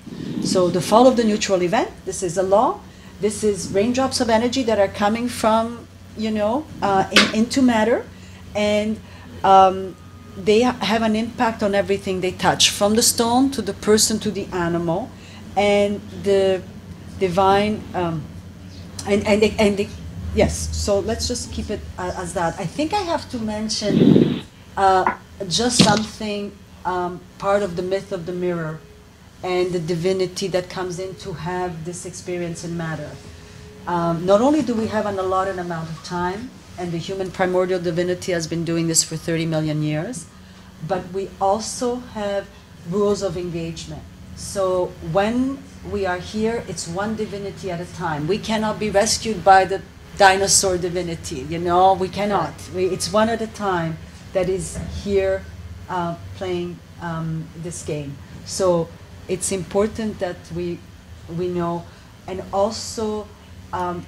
So 0.42 0.68
the 0.68 0.80
fall 0.80 1.06
of 1.06 1.16
the 1.16 1.24
neutral 1.24 1.62
event, 1.62 1.90
this 2.04 2.22
is 2.22 2.36
a 2.36 2.42
law. 2.42 2.80
This 3.20 3.44
is 3.44 3.70
raindrops 3.72 4.20
of 4.20 4.30
energy 4.30 4.62
that 4.64 4.78
are 4.78 4.88
coming 4.88 5.28
from, 5.28 5.86
you 6.16 6.30
know, 6.30 6.64
uh, 6.80 7.08
in, 7.12 7.40
into 7.40 7.62
matter, 7.62 8.06
and 8.54 8.98
um, 9.44 9.94
they 10.36 10.62
ha- 10.62 10.78
have 10.80 11.02
an 11.02 11.14
impact 11.14 11.62
on 11.62 11.74
everything 11.74 12.22
they 12.22 12.32
touch, 12.32 12.70
from 12.70 12.94
the 12.94 13.02
stone 13.02 13.50
to 13.50 13.62
the 13.62 13.74
person 13.74 14.18
to 14.20 14.30
the 14.30 14.46
animal, 14.46 15.10
and 15.56 16.00
the 16.22 16.62
divine. 17.18 17.82
Um, 17.94 18.24
and 19.06 19.26
and 19.26 19.42
and 19.60 19.88
yes. 20.34 20.74
So 20.76 21.00
let's 21.00 21.28
just 21.28 21.52
keep 21.52 21.70
it 21.70 21.80
uh, 21.98 22.12
as 22.16 22.32
that. 22.34 22.58
I 22.58 22.64
think 22.64 22.94
I 22.94 23.02
have 23.02 23.28
to 23.30 23.38
mention 23.38 24.42
uh, 24.76 25.16
just 25.48 25.82
something 25.82 26.56
um, 26.84 27.20
part 27.38 27.62
of 27.62 27.76
the 27.76 27.82
myth 27.82 28.12
of 28.12 28.26
the 28.26 28.32
mirror 28.32 28.80
and 29.42 29.72
the 29.72 29.80
divinity 29.80 30.48
that 30.48 30.68
comes 30.68 30.98
in 30.98 31.14
to 31.16 31.32
have 31.32 31.84
this 31.84 32.04
experience 32.04 32.64
in 32.64 32.76
matter. 32.76 33.10
Um, 33.86 34.26
not 34.26 34.40
only 34.40 34.62
do 34.62 34.74
we 34.74 34.88
have 34.88 35.06
an 35.06 35.18
allotted 35.18 35.58
amount 35.58 35.88
of 35.88 36.04
time, 36.04 36.50
and 36.78 36.92
the 36.92 36.98
human 36.98 37.30
primordial 37.30 37.80
divinity 37.80 38.32
has 38.32 38.46
been 38.46 38.64
doing 38.64 38.86
this 38.86 39.02
for 39.04 39.16
30 39.16 39.46
million 39.46 39.82
years, 39.82 40.26
but 40.86 41.10
we 41.12 41.28
also 41.40 41.96
have 42.14 42.46
rules 42.88 43.22
of 43.22 43.36
engagement. 43.36 44.02
So 44.36 44.86
when 45.12 45.62
we 45.90 46.06
are 46.06 46.18
here, 46.18 46.64
it's 46.68 46.88
one 46.88 47.16
divinity 47.16 47.70
at 47.70 47.80
a 47.80 47.92
time. 47.94 48.26
We 48.26 48.38
cannot 48.38 48.78
be 48.78 48.88
rescued 48.88 49.44
by 49.44 49.64
the 49.66 49.82
dinosaur 50.16 50.78
divinity, 50.78 51.46
you 51.48 51.58
know, 51.58 51.94
we 51.94 52.08
cannot. 52.08 52.54
We, 52.74 52.86
it's 52.86 53.12
one 53.12 53.28
at 53.28 53.40
a 53.40 53.46
time 53.46 53.98
that 54.32 54.48
is 54.48 54.78
here 55.02 55.44
uh, 55.88 56.16
playing 56.36 56.78
um, 57.00 57.46
this 57.56 57.82
game. 57.82 58.16
So 58.46 58.88
it's 59.28 59.52
important 59.52 60.18
that 60.18 60.36
we, 60.54 60.78
we 61.36 61.48
know, 61.48 61.84
and 62.26 62.42
also 62.52 63.26
um, 63.72 64.04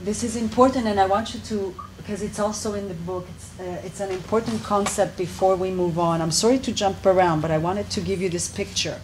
this 0.00 0.24
is 0.24 0.36
important, 0.36 0.86
and 0.86 0.98
I 0.98 1.06
want 1.06 1.34
you 1.34 1.40
to, 1.40 1.74
because 1.96 2.22
it's 2.22 2.40
also 2.40 2.74
in 2.74 2.88
the 2.88 2.94
book, 2.94 3.26
it's, 3.36 3.60
uh, 3.60 3.80
it's 3.84 4.00
an 4.00 4.10
important 4.10 4.62
concept 4.64 5.16
before 5.16 5.54
we 5.54 5.70
move 5.70 5.98
on. 5.98 6.20
I'm 6.20 6.32
sorry 6.32 6.58
to 6.58 6.72
jump 6.72 7.04
around, 7.06 7.40
but 7.40 7.50
I 7.50 7.58
wanted 7.58 7.90
to 7.90 8.00
give 8.00 8.20
you 8.20 8.28
this 8.28 8.48
picture. 8.48 9.00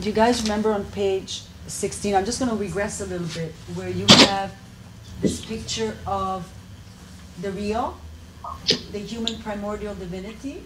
Do 0.00 0.08
you 0.08 0.12
guys 0.12 0.42
remember 0.42 0.72
on 0.72 0.84
page 0.86 1.42
16? 1.66 2.14
I'm 2.14 2.24
just 2.24 2.40
going 2.40 2.50
to 2.50 2.56
regress 2.56 3.00
a 3.00 3.06
little 3.06 3.26
bit, 3.28 3.52
where 3.74 3.88
you 3.88 4.06
have 4.26 4.52
this 5.20 5.44
picture 5.44 5.96
of 6.06 6.50
the 7.40 7.50
real, 7.52 7.96
the 8.92 8.98
human 8.98 9.38
primordial 9.38 9.94
divinity, 9.94 10.62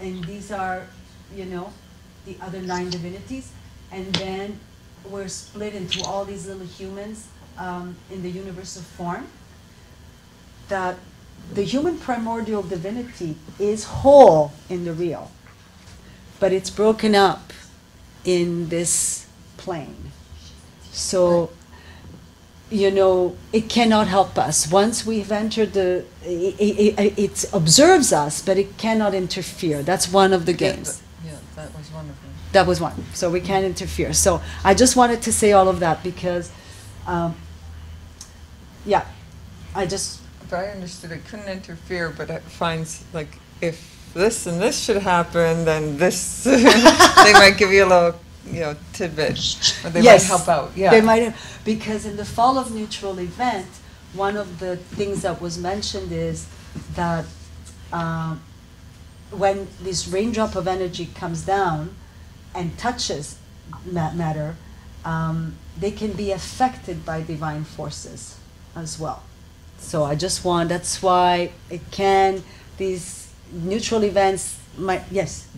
and 0.00 0.24
these 0.24 0.50
are, 0.50 0.86
you 1.34 1.44
know, 1.44 1.72
the 2.26 2.36
other 2.40 2.60
nine 2.60 2.90
divinities, 2.90 3.52
and 3.92 4.06
then 4.14 4.58
we're 5.08 5.28
split 5.28 5.74
into 5.74 6.04
all 6.04 6.24
these 6.24 6.46
little 6.46 6.66
humans 6.66 7.28
um, 7.58 7.96
in 8.10 8.22
the 8.22 8.30
universe 8.30 8.76
of 8.76 8.84
form. 8.84 9.26
That 10.68 10.98
the 11.52 11.62
human 11.62 11.98
primordial 11.98 12.62
divinity 12.62 13.36
is 13.58 13.84
whole 13.84 14.52
in 14.68 14.84
the 14.84 14.92
real, 14.92 15.30
but 16.38 16.52
it's 16.52 16.70
broken 16.70 17.14
up 17.14 17.52
in 18.24 18.68
this 18.68 19.26
plane. 19.56 20.12
So, 20.92 21.50
you 22.70 22.90
know, 22.90 23.36
it 23.52 23.68
cannot 23.68 24.06
help 24.06 24.38
us. 24.38 24.70
Once 24.70 25.04
we've 25.04 25.32
entered 25.32 25.72
the, 25.72 26.04
it, 26.22 26.98
it, 26.98 27.18
it 27.18 27.44
observes 27.52 28.12
us, 28.12 28.40
but 28.42 28.56
it 28.56 28.78
cannot 28.78 29.12
interfere. 29.14 29.82
That's 29.82 30.10
one 30.12 30.32
of 30.32 30.46
the 30.46 30.52
Yeah, 30.52 30.58
games. 30.58 31.02
Yeah, 31.24 31.32
that 31.56 31.76
was 31.76 31.90
one 31.92 32.08
of 32.08 32.20
them. 32.20 32.30
That 32.52 32.66
was 32.66 32.80
one. 32.80 33.04
So 33.14 33.30
we 33.30 33.40
can't 33.40 33.64
interfere. 33.64 34.12
So 34.12 34.40
I 34.64 34.74
just 34.74 34.96
wanted 34.96 35.22
to 35.22 35.32
say 35.32 35.52
all 35.52 35.68
of 35.68 35.80
that 35.80 36.02
because, 36.02 36.52
um, 37.06 37.34
yeah, 38.86 39.04
I 39.74 39.86
just, 39.86 40.20
If 40.42 40.52
I 40.52 40.66
understood, 40.66 41.12
it 41.12 41.24
couldn't 41.26 41.48
interfere, 41.48 42.10
but 42.16 42.30
it 42.30 42.42
finds, 42.42 43.04
like, 43.12 43.38
if 43.60 44.10
this 44.14 44.46
and 44.46 44.60
this 44.60 44.82
should 44.82 44.96
happen, 45.02 45.64
then 45.64 45.96
this, 45.96 46.44
they 46.44 47.32
might 47.32 47.54
give 47.56 47.70
you 47.70 47.84
a 47.84 47.86
little, 47.86 48.20
you 48.46 48.60
know, 48.60 48.76
tidbit, 48.92 49.38
or 49.84 49.90
they 49.90 50.02
might 50.02 50.22
help 50.22 50.48
out, 50.48 50.72
yeah. 50.76 50.90
They 50.90 51.00
might 51.00 51.22
have, 51.22 51.60
because 51.64 52.06
in 52.06 52.16
the 52.16 52.24
fall 52.24 52.58
of 52.58 52.74
neutral 52.74 53.18
event, 53.18 53.68
one 54.14 54.36
of 54.36 54.58
the 54.58 54.76
things 54.76 55.22
that 55.22 55.40
was 55.40 55.58
mentioned 55.58 56.10
is 56.12 56.48
that 56.94 57.24
um, 57.92 58.40
when 59.30 59.68
this 59.82 60.08
raindrop 60.08 60.56
of 60.56 60.66
energy 60.66 61.06
comes 61.14 61.42
down 61.42 61.94
and 62.54 62.76
touches 62.78 63.38
ma- 63.84 64.12
matter, 64.12 64.56
um, 65.04 65.54
they 65.78 65.90
can 65.90 66.12
be 66.12 66.32
affected 66.32 67.04
by 67.04 67.22
divine 67.22 67.64
forces 67.64 68.38
as 68.74 68.98
well. 68.98 69.22
So 69.78 70.04
I 70.04 70.14
just 70.14 70.44
want, 70.44 70.68
that's 70.68 71.02
why 71.02 71.52
it 71.70 71.80
can, 71.90 72.42
these 72.76 73.32
neutral 73.52 74.04
events 74.04 74.58
might, 74.76 75.02
yes, 75.10 75.48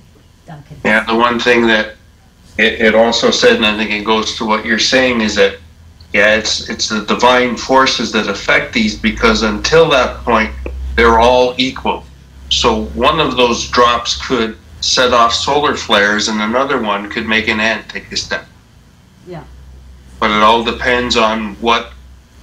Duncan. 0.47 0.77
Yeah, 0.85 1.05
the 1.05 1.15
one 1.15 1.39
thing 1.39 1.67
that 1.67 1.97
it, 2.59 2.81
it 2.81 2.95
also 2.95 3.31
said, 3.31 3.57
and 3.57 3.67
I 3.67 3.77
think 3.77 3.91
it 3.91 4.05
goes 4.05 4.37
to 4.37 4.45
what 4.45 4.65
you're 4.65 4.79
saying, 4.79 5.21
is 5.21 5.35
that 5.37 5.59
yeah, 6.13 6.37
it's 6.37 6.69
it's 6.69 6.89
the 6.89 7.05
divine 7.07 7.57
forces 7.57 8.13
that 8.13 8.29
affect 8.29 8.75
these 8.75 8.99
because 8.99 9.43
until 9.43 9.89
that 9.91 10.19
point, 10.25 10.53
they're 10.95 11.19
all 11.19 11.55
equal. 11.57 12.05
So 12.51 12.85
one 12.87 13.19
of 13.19 13.37
those 13.37 13.69
drops 13.69 14.27
could 14.27 14.59
set 14.83 15.15
off 15.15 15.33
solar 15.33 15.75
flares, 15.75 16.29
and 16.29 16.41
another 16.43 16.81
one 16.83 17.09
could 17.09 17.27
make 17.27 17.49
an 17.49 17.61
ant 17.61 17.89
take 17.89 18.13
a 18.13 18.17
step. 18.17 18.47
Yeah. 19.27 19.45
But 20.21 20.31
it 20.31 20.43
all 20.43 20.63
depends 20.63 21.17
on 21.17 21.55
what 21.57 21.93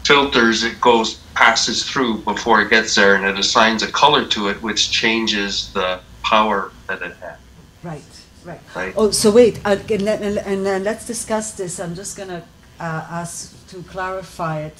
filters 0.03 0.63
it 0.63 0.81
goes 0.81 1.19
passes 1.35 1.87
through 1.87 2.17
before 2.21 2.61
it 2.61 2.69
gets 2.71 2.95
there, 2.95 3.15
and 3.15 3.25
it 3.25 3.37
assigns 3.37 3.83
a 3.83 3.91
color 3.91 4.25
to 4.25 4.47
it, 4.47 4.61
which 4.63 4.89
changes 4.89 5.71
the 5.73 5.99
power 6.23 6.71
that 6.87 7.01
it 7.03 7.15
has. 7.17 7.37
Right, 7.83 8.03
right. 8.49 8.75
Right. 8.75 8.93
Oh, 8.97 9.11
so 9.11 9.31
wait, 9.31 9.59
uh, 9.65 9.77
and, 9.89 10.01
let, 10.01 10.21
and, 10.21 10.67
and, 10.67 10.83
let's 10.83 11.05
discuss 11.05 11.53
this. 11.53 11.79
I'm 11.79 11.95
just 11.95 12.17
gonna 12.17 12.43
uh, 12.79 13.07
ask 13.09 13.67
to 13.69 13.83
clarify 13.83 14.61
it. 14.61 14.77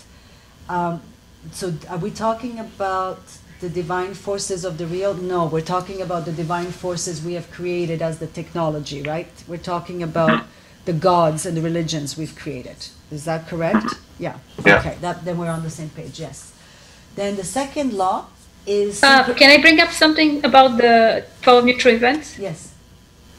Um, 0.68 1.02
so, 1.52 1.74
are 1.90 1.98
we 1.98 2.12
talking 2.12 2.60
about 2.60 3.22
the 3.62 3.70
divine 3.70 4.14
forces 4.14 4.66
of 4.66 4.78
the 4.78 4.88
real? 4.88 5.14
No, 5.14 5.46
we're 5.46 5.62
talking 5.62 6.02
about 6.02 6.26
the 6.26 6.32
divine 6.32 6.72
forces 6.72 7.24
we 7.24 7.34
have 7.34 7.50
created 7.52 8.02
as 8.02 8.20
the 8.20 8.28
technology, 8.28 9.02
right? 9.02 9.32
We're 9.48 9.58
talking 9.58 10.04
about 10.04 10.44
the 10.86 10.94
gods 10.94 11.46
and 11.46 11.56
the 11.56 11.62
religions 11.62 12.18
we've 12.18 12.36
created. 12.36 12.88
Is 13.12 13.26
that 13.26 13.48
correct? 13.48 13.86
Yeah. 14.18 14.38
Yeah. 14.66 14.80
Okay. 14.80 14.98
That, 15.02 15.26
then 15.26 15.38
we're 15.38 15.50
on 15.50 15.64
the 15.64 15.70
same 15.70 15.90
page. 15.90 16.20
Yes. 16.20 16.54
Then 17.16 17.36
the 17.36 17.44
second 17.44 17.94
law 17.94 18.28
is. 18.68 19.02
Uh, 19.04 19.34
can 19.34 19.50
I 19.50 19.62
bring 19.62 19.80
up 19.80 19.91
something 19.91 20.44
about 20.46 20.78
the 20.78 21.26
flow 21.41 21.60
of 21.60 21.66
neutral 21.66 21.94
events? 21.94 22.38
yes. 22.38 22.69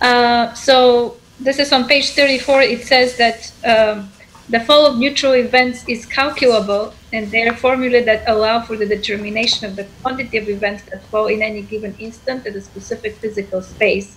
Uh, 0.01 0.53
so 0.55 1.17
this 1.39 1.59
is 1.59 1.73
on 1.73 1.87
page 1.87 2.11
34. 2.11 2.63
It 2.63 2.87
says 2.87 3.17
that 3.17 3.53
um, 3.65 4.11
the 4.49 4.61
flow 4.61 4.91
of 4.91 4.99
neutral 4.99 5.33
events 5.33 5.85
is 5.89 6.07
calculable, 6.07 6.93
and 7.13 7.31
there 7.31 7.53
are 7.53 7.57
formulae 7.57 8.03
that 8.05 8.25
allow 8.27 8.61
for 8.61 8.77
the 8.77 8.87
determination 8.87 9.67
of 9.67 9.77
the 9.77 9.87
quantity 10.03 10.39
of 10.39 10.49
events 10.49 10.83
that 10.91 11.03
flow 11.05 11.27
in 11.27 11.43
any 11.43 11.63
given 11.63 11.95
instant 11.99 12.47
at 12.47 12.57
a 12.57 12.61
specific 12.61 13.17
physical 13.17 13.63
space. 13.63 14.17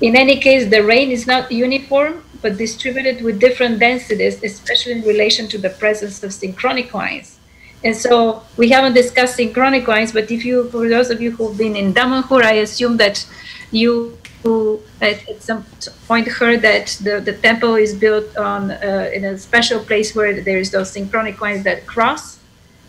In 0.00 0.16
any 0.16 0.38
case, 0.38 0.70
the 0.70 0.82
rain 0.82 1.10
is 1.10 1.26
not 1.26 1.52
uniform, 1.52 2.24
but 2.40 2.56
distributed 2.56 3.22
with 3.22 3.38
different 3.38 3.80
densities, 3.80 4.42
especially 4.42 4.92
in 4.92 5.02
relation 5.02 5.46
to 5.48 5.58
the 5.58 5.68
presence 5.68 6.22
of 6.22 6.32
synchronic 6.32 6.94
lines. 6.94 7.38
And 7.82 7.96
so 7.96 8.42
we 8.56 8.68
haven't 8.70 8.94
discussed 8.94 9.36
synchronic 9.36 9.88
lines, 9.88 10.12
but 10.12 10.30
if 10.30 10.44
you, 10.44 10.70
for 10.70 10.88
those 10.88 11.10
of 11.10 11.20
you 11.20 11.32
who've 11.32 11.56
been 11.56 11.76
in 11.76 11.92
Damanhur, 11.92 12.42
I 12.42 12.54
assume 12.54 12.98
that 12.98 13.26
you 13.70 14.16
who 14.42 14.80
at, 15.00 15.28
at 15.28 15.42
some 15.42 15.64
point 16.08 16.26
heard 16.26 16.62
that 16.62 16.86
the, 17.02 17.20
the 17.20 17.32
temple 17.32 17.74
is 17.74 17.94
built 17.94 18.36
on 18.36 18.70
uh, 18.70 19.10
in 19.12 19.24
a 19.24 19.38
special 19.38 19.80
place 19.80 20.14
where 20.14 20.40
there 20.40 20.58
is 20.58 20.70
those 20.70 20.90
synchronic 20.90 21.40
lines 21.40 21.62
that 21.64 21.86
cross, 21.86 22.38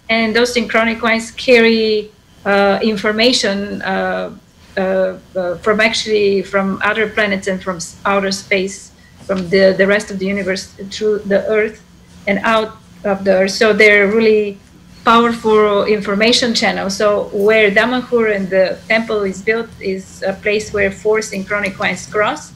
and 0.09 0.35
those 0.35 0.53
synchronic 0.53 1.01
lines 1.01 1.31
carry 1.31 2.11
uh, 2.45 2.79
information 2.81 3.81
uh, 3.81 4.35
uh, 4.77 5.17
uh, 5.35 5.57
from 5.57 5.79
actually 5.81 6.41
from 6.41 6.79
other 6.83 7.09
planets 7.09 7.47
and 7.47 7.61
from 7.61 7.79
outer 8.05 8.31
space, 8.31 8.91
from 9.25 9.49
the, 9.49 9.75
the 9.77 9.85
rest 9.85 10.09
of 10.11 10.19
the 10.19 10.25
universe 10.25 10.67
through 10.89 11.19
the 11.19 11.45
Earth 11.47 11.83
and 12.27 12.39
out 12.39 12.77
of 13.03 13.23
the 13.25 13.33
Earth. 13.33 13.51
So 13.51 13.73
they're 13.73 14.07
really 14.07 14.57
powerful 15.03 15.85
information 15.85 16.53
channel. 16.53 16.89
So 16.89 17.29
where 17.33 17.71
Damanhur 17.71 18.35
and 18.35 18.49
the 18.49 18.77
temple 18.87 19.23
is 19.23 19.41
built 19.41 19.69
is 19.79 20.23
a 20.23 20.33
place 20.33 20.71
where 20.73 20.91
four 20.91 21.21
synchronic 21.21 21.79
lines 21.79 22.05
cross. 22.07 22.53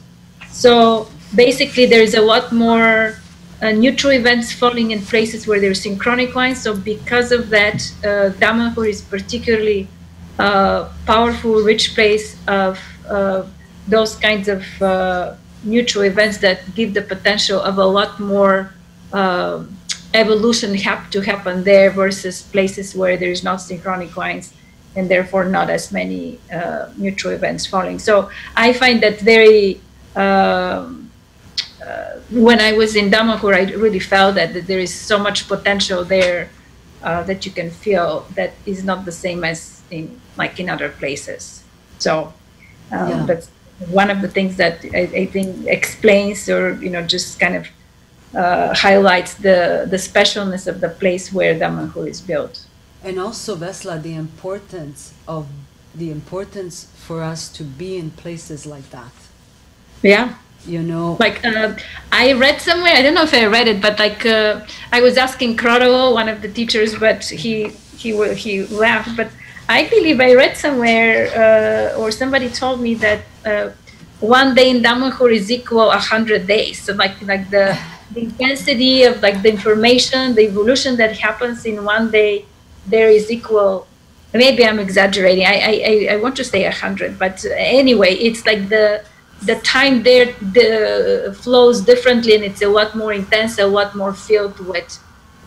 So 0.50 1.08
basically, 1.34 1.86
there 1.86 2.02
is 2.02 2.14
a 2.14 2.22
lot 2.22 2.52
more 2.52 3.18
uh, 3.62 3.72
neutral 3.72 4.12
events 4.12 4.52
falling 4.52 4.90
in 4.90 5.00
places 5.00 5.46
where 5.46 5.60
there's 5.60 5.80
synchronic 5.80 6.34
lines. 6.34 6.60
So 6.62 6.76
because 6.76 7.32
of 7.32 7.50
that, 7.50 7.82
uh, 8.04 8.82
is 8.82 9.02
particularly 9.02 9.88
uh, 10.38 10.88
powerful, 11.06 11.62
rich 11.62 11.94
place 11.94 12.36
of 12.46 12.78
uh, 13.08 13.44
those 13.88 14.16
kinds 14.16 14.48
of 14.48 14.64
uh, 14.82 15.34
neutral 15.64 16.04
events 16.04 16.38
that 16.38 16.74
give 16.74 16.94
the 16.94 17.02
potential 17.02 17.60
of 17.60 17.78
a 17.78 17.84
lot 17.84 18.20
more 18.20 18.72
uh, 19.12 19.64
evolution 20.16 20.74
have 20.74 21.10
to 21.10 21.20
happen 21.20 21.64
there 21.64 21.90
versus 21.90 22.42
places 22.42 22.94
where 22.94 23.16
there 23.16 23.30
is 23.30 23.42
not 23.44 23.60
synchronic 23.60 24.16
lines 24.16 24.52
and 24.96 25.10
therefore 25.10 25.44
not 25.44 25.68
as 25.70 25.92
many 25.92 26.40
uh, 26.52 26.88
neutral 26.96 27.32
events 27.34 27.66
falling. 27.66 27.98
So 27.98 28.30
I 28.56 28.72
find 28.72 29.02
that 29.02 29.20
very. 29.20 29.80
Um, 30.16 31.10
uh, 31.86 32.18
when 32.30 32.60
I 32.60 32.72
was 32.72 32.96
in 32.96 33.10
Damanhur, 33.10 33.54
I 33.54 33.72
really 33.74 34.00
felt 34.00 34.34
that, 34.36 34.54
that 34.54 34.66
there 34.66 34.80
is 34.80 34.92
so 34.92 35.18
much 35.18 35.46
potential 35.46 36.04
there 36.04 36.50
uh, 37.02 37.22
that 37.24 37.46
you 37.46 37.52
can 37.52 37.70
feel 37.70 38.26
that 38.34 38.54
is 38.64 38.82
not 38.82 39.04
the 39.04 39.12
same 39.12 39.44
as 39.44 39.82
in 39.90 40.20
like 40.36 40.58
in 40.58 40.68
other 40.68 40.88
places. 40.88 41.62
So 41.98 42.32
um, 42.90 43.08
Yeah. 43.08 43.26
that's 43.26 43.50
one 43.90 44.10
of 44.10 44.22
the 44.22 44.28
things 44.28 44.56
that 44.56 44.84
I, 44.94 45.02
I 45.22 45.26
think 45.26 45.66
explains 45.66 46.48
or 46.48 46.74
you 46.82 46.90
know 46.90 47.02
just 47.02 47.38
kind 47.38 47.54
of 47.54 47.68
uh, 48.34 48.74
highlights 48.74 49.34
the 49.34 49.86
the 49.88 49.96
specialness 49.96 50.66
of 50.66 50.80
the 50.80 50.88
place 50.88 51.32
where 51.32 51.54
Damanhur 51.54 52.08
is 52.08 52.20
built. 52.20 52.66
And 53.02 53.18
also, 53.18 53.56
Vesla, 53.56 54.02
the 54.02 54.14
importance 54.14 55.14
of 55.28 55.46
the 55.94 56.10
importance 56.10 56.88
for 56.96 57.22
us 57.22 57.48
to 57.48 57.62
be 57.64 57.96
in 57.96 58.10
places 58.10 58.66
like 58.66 58.90
that. 58.90 59.12
Yeah. 60.02 60.34
You 60.66 60.82
know, 60.82 61.16
like 61.20 61.44
uh, 61.44 61.76
I 62.10 62.32
read 62.32 62.60
somewhere. 62.60 62.92
I 62.92 63.00
don't 63.02 63.14
know 63.14 63.22
if 63.22 63.32
I 63.32 63.46
read 63.46 63.68
it, 63.68 63.80
but 63.80 64.00
like 64.00 64.26
uh, 64.26 64.66
I 64.90 65.00
was 65.00 65.16
asking 65.16 65.56
Krodo, 65.56 66.12
one 66.12 66.28
of 66.28 66.42
the 66.42 66.48
teachers, 66.48 66.98
but 66.98 67.22
he 67.24 67.68
he 67.96 68.10
he 68.34 68.64
laughed. 68.66 69.16
But 69.16 69.30
I 69.68 69.88
believe 69.88 70.18
I 70.20 70.34
read 70.34 70.56
somewhere, 70.56 71.94
uh, 71.94 72.00
or 72.00 72.10
somebody 72.10 72.48
told 72.48 72.80
me 72.80 72.94
that 72.94 73.20
uh, 73.44 73.70
one 74.18 74.56
day 74.56 74.70
in 74.70 74.82
Damanhur 74.82 75.32
is 75.32 75.52
equal 75.52 75.90
a 75.92 75.98
hundred 75.98 76.48
days. 76.48 76.82
So 76.82 76.94
like 76.94 77.22
like 77.22 77.48
the 77.50 77.78
the 78.12 78.20
intensity 78.22 79.02
of 79.04 79.22
like 79.22 79.42
the 79.42 79.50
information, 79.50 80.34
the 80.34 80.42
evolution 80.42 80.96
that 80.96 81.18
happens 81.18 81.64
in 81.64 81.84
one 81.84 82.10
day, 82.10 82.44
there 82.86 83.08
is 83.08 83.30
equal. 83.30 83.86
Maybe 84.32 84.64
I'm 84.64 84.78
exaggerating. 84.78 85.44
I 85.46 85.56
I, 85.72 86.08
I- 86.14 86.16
want 86.16 86.36
to 86.36 86.44
say 86.44 86.64
a 86.64 86.70
hundred, 86.72 87.18
but 87.18 87.44
anyway, 87.56 88.12
it's 88.14 88.44
like 88.46 88.68
the 88.68 89.02
the 89.42 89.56
time 89.60 90.02
there 90.02 90.26
the 90.58 91.36
flows 91.42 91.80
differently 91.82 92.34
and 92.34 92.42
it's 92.44 92.62
a 92.62 92.68
lot 92.68 92.94
more 92.96 93.12
intense 93.12 93.58
a 93.58 93.66
lot 93.66 93.94
more 93.94 94.14
filled 94.14 94.58
with 94.60 94.98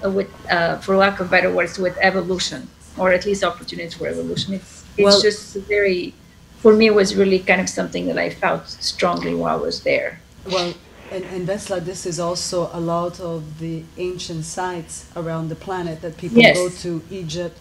with 0.03 0.30
uh, 0.49 0.77
for 0.77 0.95
lack 0.95 1.19
of 1.19 1.30
better 1.31 1.52
words 1.52 1.80
with 1.80 1.98
evolution 1.99 2.68
or 2.98 3.11
at 3.11 3.26
least 3.26 3.44
opportunities 3.44 3.95
for 3.95 4.06
evolution 4.07 4.53
it's 4.53 4.84
it's 4.95 5.06
Well- 5.06 5.22
just 5.22 5.56
very 5.68 6.14
for 6.60 6.72
me 6.73 6.86
it 6.86 6.94
was 6.94 7.15
really 7.15 7.40
kind 7.40 7.60
of 7.61 7.68
something 7.68 8.06
that 8.06 8.19
i 8.19 8.30
felt 8.30 8.68
strongly 8.68 9.34
while 9.34 9.57
i 9.57 9.61
was 9.69 9.81
there 9.81 10.19
well, 10.45 10.72
and, 11.11 11.23
and 11.26 11.48
Vesla, 11.48 11.84
this 11.84 12.06
is 12.06 12.19
also 12.19 12.69
a 12.73 12.80
lot 12.80 13.19
of 13.19 13.60
the 13.60 13.84
ancient 13.98 14.45
sites 14.45 15.06
around 15.15 15.49
the 15.49 15.56
planet 15.56 16.02
that 16.02 16.18
people 16.18 16.41
Yes. 16.41 16.56
go 16.57 16.69
to 16.69 17.02
Egypt, 17.11 17.57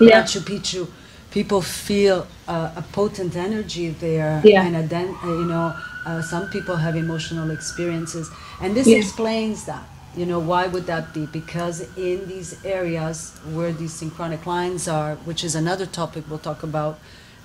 yeah 0.00 0.22
Machu 0.22 0.40
Picchu. 0.40 0.88
People 1.30 1.60
feel 1.62 2.26
uh, 2.46 2.70
a 2.76 2.82
potent 2.92 3.34
energy 3.36 3.90
there, 3.90 4.40
Yeah. 4.44 4.64
and 4.66 4.76
a 4.76 4.82
den- 4.82 5.16
uh, 5.24 5.26
you 5.28 5.46
know, 5.46 5.74
uh, 6.06 6.22
some 6.22 6.48
people 6.50 6.76
have 6.76 6.94
emotional 6.96 7.50
experiences, 7.50 8.30
and 8.60 8.74
this 8.76 8.86
explains 8.86 9.64
that. 9.64 9.82
You 10.16 10.26
know, 10.26 10.38
why 10.38 10.68
would 10.68 10.86
that 10.86 11.12
be? 11.12 11.26
Because 11.26 11.80
in 11.96 12.28
these 12.28 12.64
areas 12.64 13.32
where 13.52 13.72
these 13.72 13.92
synchronic 13.92 14.46
lines 14.46 14.86
are, 14.86 15.16
which 15.24 15.42
is 15.42 15.56
another 15.56 15.86
topic 15.86 16.22
we'll 16.28 16.38
talk 16.50 16.62
about, 16.62 17.00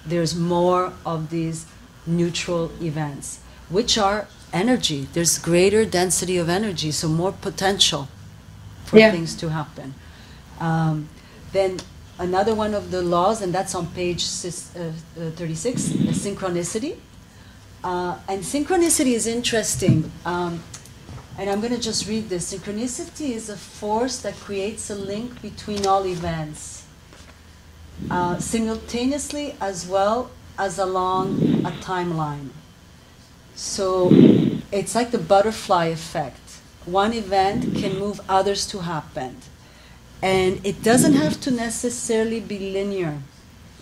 there's 0.05 0.35
more 0.35 0.93
of 1.03 1.31
these 1.31 1.65
neutral 2.05 2.71
events, 2.79 3.39
which 3.69 3.97
are 3.97 4.27
energy. 4.53 5.07
There's 5.13 5.37
greater 5.37 5.85
density 5.85 6.37
of 6.37 6.49
energy, 6.49 6.91
so 6.91 7.07
more 7.07 7.31
potential 7.31 8.07
for 8.85 8.97
Yeah. 8.99 9.11
things 9.11 9.35
to 9.35 9.49
happen. 9.49 9.93
Um, 10.59 11.07
then 11.51 11.79
another 12.17 12.53
one 12.53 12.73
of 12.73 12.91
the 12.91 13.01
laws, 13.01 13.41
and 13.41 13.53
that's 13.53 13.73
on 13.75 13.87
page 13.87 14.25
sis- 14.25 14.69
uh, 14.75 14.91
uh, 15.19 15.31
36, 15.35 15.83
synchronicity. 16.13 16.95
Uh, 17.83 18.15
and 18.27 18.43
synchronicity 18.43 19.13
is 19.13 19.25
interesting. 19.25 20.11
Um, 20.25 20.61
and 21.37 21.49
I'm 21.49 21.61
going 21.61 21.73
to 21.73 21.79
just 21.79 22.07
read 22.07 22.27
this. 22.27 22.53
Synchronicity 22.53 23.31
is 23.31 23.49
a 23.49 23.55
force 23.55 24.17
that 24.19 24.35
creates 24.41 24.89
a 24.89 24.95
link 24.95 25.41
between 25.41 25.87
all 25.87 26.05
events, 26.05 26.83
uh, 28.11 28.37
simultaneously 28.39 29.55
as 29.61 29.87
well 29.87 30.31
as 30.57 30.77
along 30.77 31.63
a 31.65 31.71
timeline. 31.81 32.49
So 33.59 34.07
it's 34.71 34.95
like 34.95 35.11
the 35.11 35.17
butterfly 35.17 35.87
effect. 35.87 36.39
One 36.85 37.11
event 37.11 37.75
can 37.75 37.99
move 37.99 38.21
others 38.29 38.65
to 38.67 38.79
happen. 38.79 39.35
And 40.21 40.65
it 40.65 40.81
doesn't 40.81 41.15
have 41.15 41.41
to 41.41 41.51
necessarily 41.51 42.39
be 42.39 42.71
linear. 42.71 43.19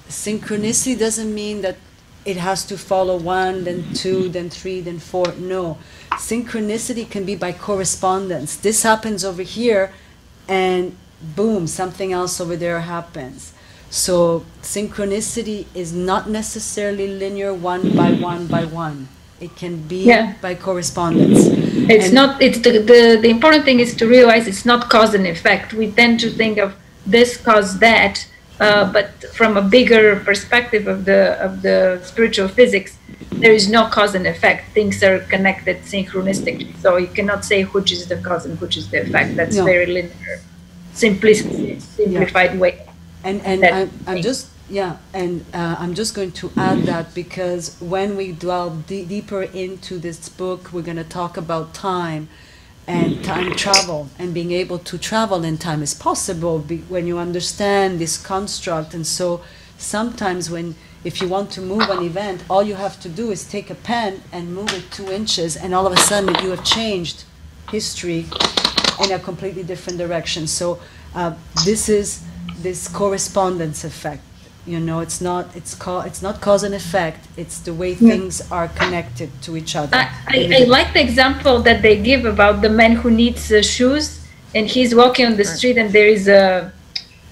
Synchronicity 0.10 0.98
doesn't 0.98 1.32
mean 1.32 1.62
that 1.62 1.78
it 2.26 2.38
has 2.38 2.66
to 2.66 2.78
follow 2.78 3.18
one, 3.18 3.66
then 3.66 3.94
two, 3.94 4.30
then 4.30 4.50
three, 4.50 4.82
then 4.82 4.98
four. 4.98 5.32
No. 5.38 5.78
Synchronicity 6.14 7.08
can 7.08 7.24
be 7.24 7.36
by 7.36 7.54
correspondence. 7.54 8.58
This 8.58 8.82
happens 8.82 9.24
over 9.24 9.44
here, 9.44 9.94
and 10.48 10.98
boom, 11.36 11.68
something 11.68 12.12
else 12.12 12.42
over 12.42 12.56
there 12.56 12.80
happens. 12.80 13.54
So 13.92 14.44
synchronicity 14.64 15.68
is 15.76 15.94
not 15.94 16.28
necessarily 16.28 17.08
linear 17.08 17.54
one 17.54 17.96
by 17.96 18.14
one 18.14 18.48
by 18.48 18.66
one. 18.66 19.10
It 19.40 19.56
can 19.56 19.76
be 19.88 20.04
Yeah. 20.06 20.34
by 20.42 20.56
correspondence. 20.56 21.40
It's 21.94 22.06
And- 22.06 22.14
not. 22.14 22.42
It's 22.42 22.60
the, 22.60 22.72
the 22.92 23.02
the 23.22 23.30
important 23.30 23.64
thing 23.66 23.80
is 23.80 23.94
to 23.96 24.06
realize 24.08 24.48
it's 24.48 24.66
not 24.66 24.90
cause 24.90 25.14
and 25.14 25.28
effect. 25.28 25.74
We 25.74 25.92
tend 25.92 26.20
to 26.22 26.30
think 26.42 26.58
of 26.58 26.70
this 27.06 27.38
cause 27.38 27.78
that, 27.80 28.26
uh, 28.60 28.92
but 28.92 29.10
from 29.40 29.56
a 29.56 29.62
bigger 29.62 30.04
perspective 30.30 30.88
of 30.88 31.06
the 31.06 31.22
of 31.46 31.62
the 31.62 31.78
spiritual 32.12 32.48
physics, 32.48 32.92
there 33.44 33.54
is 33.60 33.66
no 33.70 33.82
cause 33.98 34.16
and 34.16 34.26
effect. 34.26 34.62
Things 34.74 35.04
are 35.04 35.20
connected 35.34 35.76
synchronistically. 35.94 36.72
So 36.84 36.98
you 36.98 37.08
cannot 37.18 37.46
say 37.46 37.60
which 37.76 37.92
is 37.92 38.08
the 38.12 38.18
cause 38.28 38.44
and 38.48 38.60
which 38.60 38.76
is 38.76 38.86
the 38.90 39.00
effect. 39.06 39.36
That's 39.40 39.56
No. 39.58 39.64
very 39.66 39.86
linear, 39.98 40.36
simplistic, 40.96 41.80
simplified 41.82 42.60
way. 42.60 42.74
And 43.24 43.38
and 43.46 43.64
I'm, 43.64 43.90
I'm 44.08 44.22
just 44.22 44.48
yeah, 44.70 44.98
and 45.14 45.46
uh, 45.54 45.78
I'm 45.80 45.94
just 45.94 46.14
going 46.14 46.32
to 46.34 46.52
add 46.58 46.84
that 46.84 47.14
because 47.14 47.80
when 47.80 48.18
we 48.18 48.34
delve 48.34 48.86
de- 48.88 49.06
deeper 49.06 49.44
into 49.44 49.98
this 49.98 50.28
book, 50.28 50.74
we're 50.74 50.82
going 50.82 50.98
to 50.98 51.04
talk 51.04 51.38
about 51.38 51.74
time 51.74 52.28
and 52.86 53.24
time 53.24 53.54
travel 53.54 54.10
and 54.18 54.34
being 54.34 54.52
able 54.52 54.80
to 54.80 54.98
travel 54.98 55.44
in 55.44 55.58
time 55.58 55.84
is 55.84 55.94
possible 55.94 56.60
be- 56.60 56.78
when 56.90 57.08
you 57.08 57.18
understand 57.18 58.00
this 58.00 58.18
construct. 58.18 58.94
And 58.94 59.06
so 59.06 59.42
sometimes 59.78 60.50
when 60.50 60.76
if 61.04 61.22
you 61.22 61.28
want 61.30 61.52
to 61.52 61.62
move 61.62 61.90
an 61.90 62.04
event, 62.04 62.44
all 62.50 62.64
you 62.64 62.76
have 62.76 63.00
to 63.02 63.10
do 63.10 63.32
is 63.32 63.48
take 63.48 63.70
a 63.70 63.76
pen 63.76 64.22
and 64.34 64.54
move 64.54 64.74
it 64.74 64.92
two 64.92 65.10
inches, 65.10 65.56
and 65.56 65.74
all 65.74 65.88
of 65.88 65.94
a 65.94 65.98
sudden 65.98 66.36
you 66.44 66.50
have 66.50 66.66
changed 66.66 67.24
history 67.72 68.26
in 69.02 69.12
a 69.12 69.20
completely 69.20 69.64
different 69.64 69.98
direction. 69.98 70.48
So 70.48 70.80
uh, 71.16 71.36
this 71.64 71.88
is 71.88 72.24
this 72.58 72.88
correspondence 72.88 73.86
effect. 73.86 74.27
You 74.68 74.82
know, 74.82 75.00
it's 75.00 75.22
not 75.22 75.56
it's 75.56 75.74
called 75.74 76.06
it's 76.06 76.22
not 76.22 76.42
cause 76.42 76.64
and 76.64 76.76
effect. 76.76 77.26
It's 77.38 77.60
the 77.60 77.74
way 77.74 77.96
things 77.96 78.42
are 78.52 78.68
connected 78.68 79.30
to 79.44 79.56
each 79.56 79.78
other. 79.78 79.96
I, 79.96 80.12
I, 80.28 80.38
I 80.60 80.64
like 80.66 80.94
the 80.94 81.02
example 81.02 81.62
that 81.62 81.82
they 81.82 81.96
give 82.02 82.26
about 82.26 82.62
the 82.62 82.70
man 82.70 82.92
who 82.92 83.10
needs 83.10 83.50
uh, 83.50 83.62
shoes 83.62 84.28
and 84.54 84.68
he's 84.68 84.94
walking 84.94 85.26
on 85.26 85.36
the 85.38 85.46
street 85.46 85.78
and 85.78 85.90
there 85.92 86.08
is 86.08 86.28
a, 86.28 86.74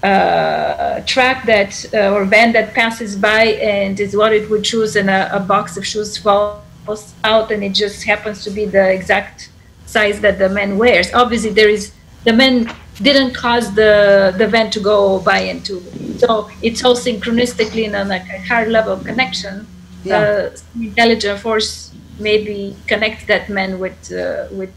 a 0.02 1.02
truck 1.06 1.44
that 1.44 1.72
uh, 1.92 2.14
or 2.14 2.24
van 2.24 2.52
that 2.52 2.72
passes 2.72 3.16
by 3.16 3.44
and 3.74 4.00
is 4.00 4.16
what 4.16 4.32
it 4.32 4.48
would 4.48 4.64
choose 4.64 4.96
and 4.96 5.10
a, 5.10 5.36
a 5.36 5.40
box 5.40 5.76
of 5.76 5.86
shoes 5.86 6.16
falls 6.16 7.14
out 7.22 7.50
and 7.50 7.62
it 7.62 7.74
just 7.74 8.04
happens 8.04 8.44
to 8.44 8.50
be 8.50 8.64
the 8.64 8.90
exact 8.90 9.50
size 9.84 10.20
that 10.20 10.38
the 10.38 10.48
man 10.48 10.78
wears. 10.78 11.12
Obviously 11.12 11.50
there 11.50 11.68
is 11.68 11.92
the 12.24 12.32
man 12.32 12.72
didn't 13.02 13.34
cause 13.34 13.74
the 13.74 14.34
the 14.38 14.46
van 14.46 14.70
to 14.70 14.80
go 14.80 15.18
by 15.20 15.40
into 15.40 15.82
so 16.18 16.48
it's 16.62 16.84
all 16.84 16.96
synchronistically 16.96 17.84
in 17.84 17.94
a 17.94 18.04
like 18.04 18.26
a 18.28 18.38
higher 18.40 18.68
level 18.70 18.92
of 18.92 19.04
connection 19.04 19.66
Yeah. 20.04 20.18
uh, 20.18 20.50
intelligent 20.80 21.40
force 21.40 21.90
maybe 22.18 22.76
connect 22.86 23.26
that 23.26 23.48
man 23.48 23.78
with 23.78 24.12
uh, 24.12 24.46
with 24.50 24.70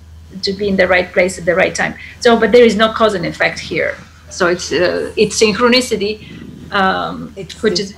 to 0.43 0.53
be 0.53 0.67
in 0.67 0.75
the 0.75 0.87
right 0.87 1.11
place 1.11 1.39
at 1.39 1.45
the 1.45 1.55
right 1.55 1.73
time. 1.73 1.95
So, 2.19 2.39
but 2.39 2.51
there 2.51 2.63
is 2.63 2.75
no 2.75 2.93
cause 2.93 3.15
and 3.15 3.25
effect 3.25 3.57
here. 3.59 3.97
So 4.29 4.47
it's 4.47 4.71
uh, 4.71 5.11
it's 5.17 5.41
synchronicity, 5.41 6.21
um, 6.71 7.33
It's 7.35 7.61
which 7.63 7.79
is 7.79 7.95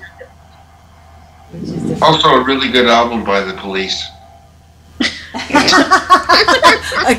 which 1.51 1.63
is 1.63 1.71
different. 1.71 2.01
Also, 2.03 2.27
a 2.29 2.43
really 2.43 2.69
good 2.71 2.87
album 2.87 3.23
by 3.23 3.41
the 3.41 3.53
police. 3.53 4.03
a 5.01 5.05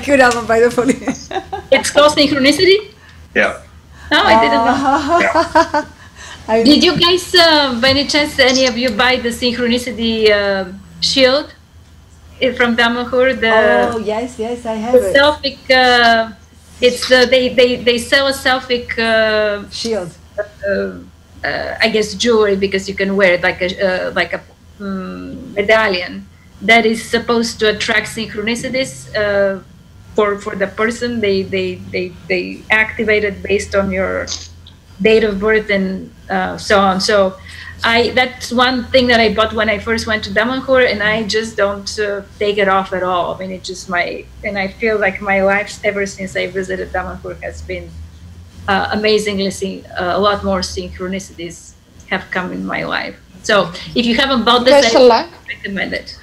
good 0.05 0.21
album 0.21 0.47
by 0.47 0.61
the 0.61 0.71
police. 0.71 1.29
it's 1.71 1.91
called 1.91 2.13
synchronicity. 2.17 2.92
Yeah. 3.35 3.63
No, 4.11 4.23
I 4.25 4.35
didn't 4.41 4.65
know. 4.65 5.89
I- 6.49 6.63
Did 6.63 6.83
you 6.83 6.99
guys, 6.99 7.35
uh, 7.35 7.81
by 7.81 7.91
any 7.91 8.07
chance, 8.07 8.39
any 8.39 8.67
of 8.67 8.77
you 8.77 8.91
buy 8.91 9.17
the 9.17 9.31
synchronicity 9.31 10.29
uh, 10.31 10.73
shield 11.01 11.55
from 12.57 12.77
Damanhur? 12.77 13.41
The 13.41 13.53
oh 13.95 13.99
yes, 13.99 14.39
yes, 14.39 14.67
I 14.67 14.75
have 14.75 14.93
the 14.93 15.09
it. 15.09 15.15
selfic. 15.17 15.59
Uh, 15.71 16.33
it's 16.81 17.11
uh, 17.11 17.27
they 17.27 17.55
they 17.55 17.77
they 17.83 17.99
sell 17.99 18.27
a 18.27 18.33
selfic. 18.33 18.99
Uh, 18.99 19.69
Shield. 19.71 20.11
uh, 20.39 20.99
uh, 21.45 21.77
I 21.81 21.89
guess 21.89 22.15
jewelry 22.15 22.57
because 22.57 22.89
you 22.89 22.95
can 22.95 23.17
wear 23.17 23.35
it 23.35 23.43
like 23.43 23.61
a 23.63 23.71
uh, 23.81 24.11
like 24.13 24.33
a 24.33 24.41
um, 24.81 25.55
medallion 25.55 26.27
that 26.61 26.87
is 26.87 27.03
supposed 27.03 27.59
to 27.61 27.71
attract 27.75 28.09
synchronicities 28.09 29.09
uh, 29.17 29.61
for 30.15 30.39
for 30.39 30.55
the 30.57 30.67
person. 30.67 31.21
They 31.21 31.43
they 31.43 31.77
they 31.93 32.13
they 32.29 32.65
activate 32.71 33.25
it 33.25 33.43
based 33.43 33.75
on 33.75 33.91
your 33.91 34.27
date 35.01 35.25
of 35.25 35.41
birth 35.41 35.71
and 35.71 36.13
uh, 36.31 36.59
so 36.59 36.81
on. 36.81 37.01
So. 37.01 37.37
I 37.85 38.11
that's 38.11 38.53
one 38.53 38.85
thing 38.93 39.09
that 39.09 39.19
I 39.19 39.35
bought 39.35 39.53
when 39.55 39.69
I 39.69 39.81
first 39.81 40.07
went 40.07 40.23
to 40.25 40.31
Damanhur, 40.31 40.89
and 40.89 41.03
I 41.03 41.25
just 41.25 41.57
don't 41.57 41.91
uh, 41.99 42.23
take 42.39 42.57
it 42.59 42.69
off 42.69 42.93
at 42.93 43.03
all. 43.03 43.35
I 43.35 43.39
mean, 43.39 43.51
it's 43.51 43.67
just 43.67 43.89
my 43.89 44.25
and 44.45 44.57
I 44.57 44.69
feel 44.69 45.01
like 45.01 45.21
my 45.21 45.43
life 45.43 45.81
ever 45.83 46.07
since 46.07 46.37
I 46.37 46.47
visited 46.47 46.93
Damanhur 46.93 47.43
has 47.43 47.61
been 47.63 47.91
uh, 48.69 48.89
amazingly 48.93 49.51
syn- 49.51 49.87
uh, 49.99 50.13
a 50.15 50.19
lot 50.21 50.45
more 50.45 50.61
synchronicities 50.61 51.75
have 52.07 52.31
come 52.31 52.53
in 52.53 52.65
my 52.65 52.85
life. 52.85 53.17
So 53.43 53.73
if 53.95 54.07
you 54.07 54.15
haven't 54.17 54.45
bought 54.45 54.65
this, 54.65 54.83
I 54.85 55.09
recommend 55.49 55.93
it. 55.95 56.17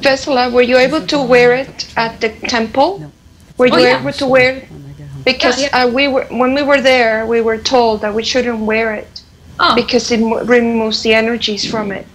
Vesela, 0.00 0.50
were 0.52 0.62
you 0.62 0.78
able 0.78 1.06
to 1.06 1.20
wear 1.22 1.54
it 1.54 1.92
at 1.96 2.20
the 2.20 2.30
temple? 2.48 2.98
No. 3.00 3.12
Were 3.58 3.66
you 3.66 3.74
Oh, 3.74 3.78
yeah. 3.78 4.00
able 4.00 4.12
to 4.12 4.26
wear 4.26 4.50
it? 4.56 4.70
When 4.70 4.84
I 4.88 4.92
get 4.98 5.08
home. 5.08 5.22
Because 5.24 5.60
Yeah, 5.62 5.68
uh, 5.84 5.88
we 5.88 6.08
were 6.08 6.24
when 6.30 6.54
we 6.54 6.62
were 6.62 6.80
there, 6.80 7.26
we 7.26 7.40
were 7.40 7.58
told 7.58 8.00
that 8.00 8.12
we 8.14 8.22
shouldn't 8.24 8.60
wear 8.60 8.94
it 8.94 9.20
Oh, 9.60 9.74
because 9.74 10.10
it 10.10 10.20
removes 10.56 11.02
the 11.02 11.12
energies 11.14 11.64
from 11.70 11.92
it. 11.92 12.06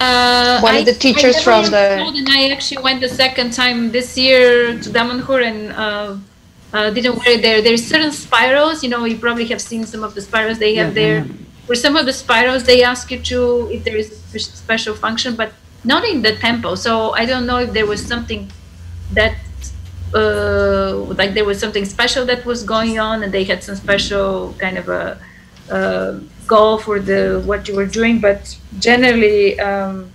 uh, 0.00 0.60
one 0.60 0.76
of 0.76 0.84
the 0.84 0.94
teachers 0.94 1.36
I 1.36 1.42
from 1.42 1.64
the- 1.70 1.96
told, 2.02 2.14
and 2.16 2.28
I 2.28 2.50
actually 2.50 2.82
went 2.82 3.00
the 3.00 3.08
second 3.08 3.52
time 3.52 3.90
this 3.90 4.16
year 4.16 4.78
to 4.82 4.88
Damanhur 4.90 5.40
and 5.50 5.60
uh, 5.72 6.16
uh, 6.76 6.90
didn't 6.90 7.16
wear 7.18 7.30
it 7.36 7.42
there. 7.42 7.62
There's 7.62 7.84
certain 7.84 8.12
spirals, 8.12 8.82
you 8.84 8.90
know, 8.90 9.04
you 9.04 9.16
probably 9.18 9.46
have 9.46 9.60
seen 9.60 9.84
some 9.86 10.02
of 10.04 10.14
the 10.14 10.20
spirals 10.20 10.58
they 10.58 10.74
have 10.76 10.88
Yeah, 10.88 11.02
there. 11.02 11.18
yeah. 11.18 11.32
For 11.66 11.74
some 11.74 11.96
of 11.96 12.04
the 12.06 12.12
spirals, 12.12 12.62
they 12.64 12.82
ask 12.82 13.10
you 13.10 13.18
to 13.30 13.68
if 13.72 13.84
there 13.84 13.96
is 13.96 14.08
a 14.34 14.38
special 14.38 14.94
function, 14.94 15.34
but 15.34 15.50
not 15.84 16.04
in 16.04 16.22
the 16.22 16.36
temple. 16.36 16.76
So 16.76 17.12
I 17.14 17.24
don't 17.24 17.46
know 17.46 17.58
if 17.58 17.72
there 17.72 17.86
was 17.86 18.04
something 18.04 18.50
that 19.12 19.36
uh, 20.14 20.96
like 21.20 21.34
there 21.34 21.44
was 21.44 21.58
something 21.58 21.84
special 21.84 22.24
that 22.26 22.44
was 22.44 22.62
going 22.62 22.98
on, 22.98 23.22
and 23.22 23.32
they 23.32 23.44
had 23.44 23.62
some 23.62 23.76
special 23.76 24.54
kind 24.58 24.78
of 24.78 24.88
a 24.88 25.18
uh, 25.70 26.18
goal 26.46 26.78
for 26.78 26.98
the 26.98 27.42
what 27.44 27.68
you 27.68 27.74
were 27.76 27.86
doing. 27.86 28.20
But 28.20 28.56
generally, 28.78 29.58
um, 29.60 30.10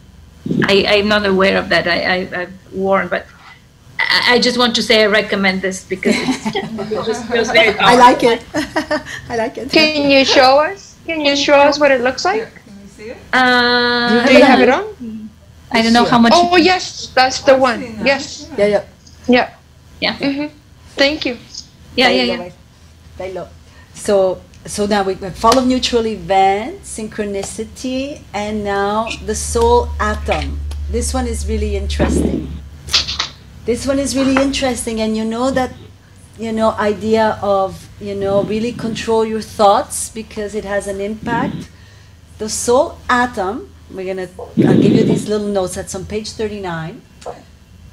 I, 0.64 0.86
I'm 0.88 1.08
not 1.08 1.26
aware 1.26 1.58
of 1.58 1.70
that. 1.70 1.88
I, 1.88 2.00
I, 2.02 2.42
I've 2.42 2.74
worn, 2.74 3.08
but 3.08 3.26
I, 4.00 4.34
I 4.34 4.40
just 4.40 4.58
want 4.58 4.76
to 4.76 4.84
say 4.84 5.04
I 5.04 5.08
recommend 5.08 5.62
this 5.62 5.84
because 5.84 6.16
it's, 6.18 6.46
it 6.92 7.06
just 7.06 7.26
feels 7.28 7.52
very. 7.52 7.78
I 7.80 7.96
like 7.96 8.24
it. 8.24 8.44
I 9.30 9.36
like 9.38 9.58
it. 9.58 9.72
Can 9.72 10.10
you 10.10 10.26
show 10.26 10.60
us? 10.60 10.98
Can 11.06 11.22
you 11.22 11.36
show 11.36 11.56
us 11.56 11.80
what 11.80 11.92
it 11.92 12.02
looks 12.02 12.26
like? 12.26 12.42
Can 12.66 12.74
you 12.82 12.88
see 12.88 13.04
it? 13.12 13.18
Uh, 13.32 14.26
Do 14.26 14.34
you 14.34 14.44
have 14.44 14.62
it 14.62 14.70
on? 14.70 15.23
I 15.74 15.82
don't 15.82 15.94
know 15.94 16.06
how 16.06 16.20
much. 16.20 16.34
Oh 16.36 16.56
yes, 16.58 17.08
that's 17.16 17.42
the 17.42 17.58
one. 17.58 17.82
Yes. 18.06 18.50
Yeah, 18.58 18.68
yeah. 18.68 18.84
Yeah. 19.28 19.50
Yeah. 20.00 20.16
hmm 20.18 20.48
Thank 20.96 21.26
you. 21.26 21.38
Yeah, 21.96 22.10
yeah, 22.10 22.24
yeah. 22.24 22.34
low, 22.36 22.40
right? 22.44 22.54
So, 23.94 24.42
so 24.66 24.86
now 24.86 25.04
we 25.04 25.16
we 25.16 25.30
follow 25.32 25.64
neutral 25.64 26.06
event, 26.08 26.82
synchronicity, 26.84 28.22
and 28.34 28.64
now 28.64 29.08
the 29.26 29.36
soul 29.36 29.90
atom. 30.00 30.60
This 30.92 31.14
one 31.14 31.28
is 31.28 31.48
really 31.48 31.76
interesting. 31.76 32.52
This 33.66 33.88
one 33.88 34.00
is 34.00 34.16
really 34.16 34.42
interesting, 34.42 35.00
and 35.02 35.16
you 35.16 35.24
know 35.26 35.50
that, 35.52 35.72
you 36.38 36.52
know, 36.52 36.72
idea 36.78 37.40
of 37.42 37.88
you 38.02 38.16
know 38.16 38.44
really 38.44 38.74
control 38.74 39.26
your 39.26 39.42
thoughts 39.42 40.10
because 40.10 40.54
it 40.56 40.66
has 40.66 40.88
an 40.88 41.02
impact. 41.02 41.70
The 42.40 42.50
soul 42.50 42.98
atom. 43.10 43.70
We're 43.94 44.06
gonna. 44.06 44.30
I'll 44.68 44.82
give 44.82 44.94
you 44.94 45.04
these 45.04 45.28
little 45.30 45.48
notes. 45.48 45.76
That's 45.76 45.94
on 45.94 46.06
page 46.06 46.32
thirty-nine. 46.32 47.02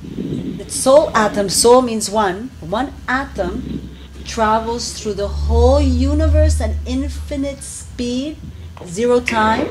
The 0.02 0.70
soul 0.70 1.10
atom, 1.14 1.48
soul 1.50 1.82
means 1.82 2.08
one. 2.08 2.50
One 2.60 2.94
atom 3.06 3.90
travels 4.24 4.92
through 4.98 5.14
the 5.14 5.28
whole 5.28 5.80
universe 5.80 6.60
at 6.60 6.70
infinite 6.86 7.62
speed, 7.62 8.38
zero 8.86 9.20
time. 9.20 9.68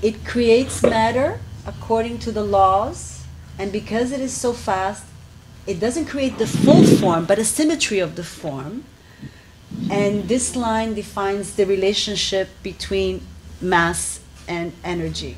It 0.00 0.24
creates 0.24 0.82
matter 0.82 1.40
according 1.66 2.18
to 2.20 2.32
the 2.32 2.42
laws 2.42 3.24
and 3.58 3.70
because 3.70 4.12
it 4.12 4.20
is 4.20 4.32
so 4.32 4.52
fast, 4.52 5.04
it 5.66 5.78
doesn't 5.78 6.06
create 6.06 6.38
the 6.38 6.46
full 6.46 6.84
form, 6.84 7.24
but 7.24 7.38
a 7.38 7.44
symmetry 7.44 7.98
of 7.98 8.16
the 8.16 8.24
form. 8.24 8.84
And 9.90 10.28
this 10.28 10.56
line 10.56 10.94
defines 10.94 11.54
the 11.54 11.66
relationship 11.66 12.48
between 12.62 13.22
mass 13.60 14.20
and 14.48 14.72
energy. 14.84 15.36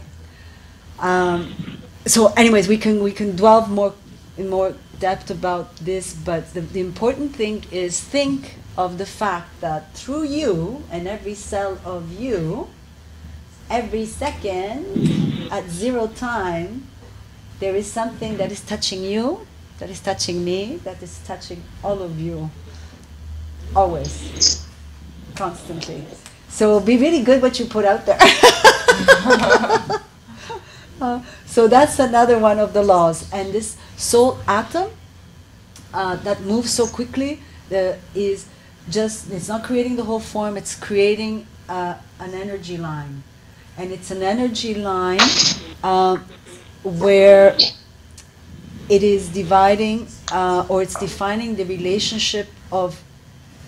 Um, 0.99 1.55
so, 2.07 2.33
anyways, 2.35 2.69
we 2.69 2.79
can 2.79 3.03
we 3.03 3.13
can 3.13 3.37
dwell 3.37 3.67
more 3.67 3.95
in 4.37 4.49
more 4.49 4.75
depth 4.99 5.31
about 5.31 5.77
this, 5.77 6.15
but 6.15 6.55
the, 6.55 6.61
the 6.61 6.81
important 6.81 7.35
thing 7.35 7.65
is 7.71 8.01
think 8.01 8.57
of 8.77 8.99
the 8.99 9.07
fact 9.07 9.61
that 9.61 9.95
through 9.95 10.25
you 10.25 10.83
and 10.91 11.07
every 11.07 11.35
cell 11.35 11.81
of 11.85 12.13
you, 12.21 12.69
every 13.71 14.07
second 14.07 15.49
at 15.51 15.69
zero 15.69 16.07
time, 16.09 16.87
there 17.61 17.75
is 17.77 17.91
something 17.91 18.37
that 18.37 18.51
is 18.51 18.61
touching 18.61 19.03
you, 19.03 19.47
that 19.79 19.91
is 19.91 20.01
touching 20.01 20.45
me, 20.45 20.77
that 20.85 21.03
is 21.03 21.21
touching 21.25 21.63
all 21.83 22.03
of 22.03 22.21
you. 22.21 22.51
Always. 23.75 24.67
Constantly. 25.35 26.05
So 26.49 26.81
be 26.81 26.97
really 26.97 27.23
good 27.23 27.43
what 27.43 27.59
you 27.59 27.67
put 27.67 27.85
out 27.85 28.07
there. 28.07 28.19
Uh, 31.01 31.21
so 31.45 31.67
that's 31.69 31.99
another 31.99 32.39
one 32.39 32.59
of 32.59 32.73
the 32.73 32.83
laws. 32.83 33.29
And 33.33 33.53
this 33.53 33.77
soul 33.97 34.39
atom 34.47 34.91
uh, 35.93 36.17
that 36.17 36.41
moves 36.43 36.71
so 36.71 36.87
quickly 36.87 37.41
the, 37.69 37.99
is 38.15 38.47
just, 38.89 39.31
it's 39.31 39.49
not 39.49 39.65
creating 39.65 39.97
the 39.97 40.05
whole 40.05 40.21
form, 40.21 40.57
it's 40.57 40.75
creating 40.75 41.47
uh, 41.69 41.95
an 42.21 42.33
energy 42.33 42.77
line. 42.77 43.23
And 43.77 43.93
it's 43.93 44.11
an 44.11 44.23
energy 44.23 44.75
line 44.75 45.21
uh, 45.83 46.19
where 46.85 47.57
it 48.89 49.03
is 49.03 49.29
dividing 49.29 50.07
uh, 50.33 50.65
or 50.69 50.81
it's 50.83 50.99
defining 50.99 51.57
the 51.57 51.65
relationship 51.65 52.49
of 52.71 53.03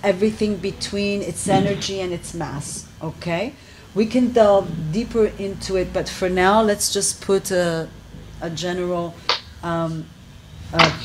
everything 0.03 0.57
between 0.57 1.23
its 1.23 1.49
energy 1.49 2.01
and 2.01 2.13
its 2.13 2.35
mass. 2.35 2.87
Okay? 3.03 3.55
We 3.97 4.05
can 4.05 4.33
delve 4.33 4.93
deeper 4.93 5.33
into 5.39 5.77
it, 5.77 5.95
but 5.95 6.07
for 6.07 6.29
now, 6.29 6.61
let's 6.61 6.93
just 6.93 7.23
put 7.23 7.51
a, 7.51 7.89
a 8.43 8.51
general 8.51 9.15
um, 9.63 10.05
uh, 10.75 11.03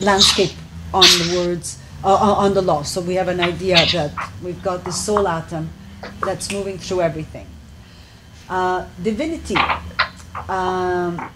landscape 0.00 0.52
on 0.94 1.02
the 1.02 1.34
words, 1.36 1.82
uh, 2.04 2.14
on 2.14 2.54
the 2.54 2.62
law. 2.62 2.82
So 2.82 3.00
we 3.00 3.16
have 3.16 3.26
an 3.26 3.40
idea 3.40 3.84
that 3.92 4.12
we've 4.40 4.62
got 4.62 4.84
the 4.84 4.92
soul 4.92 5.26
atom 5.26 5.68
that's 6.20 6.52
moving 6.52 6.78
through 6.78 7.00
everything. 7.00 7.48
Uh, 8.48 8.86
divinity. 9.02 9.56
Um, 10.48 11.30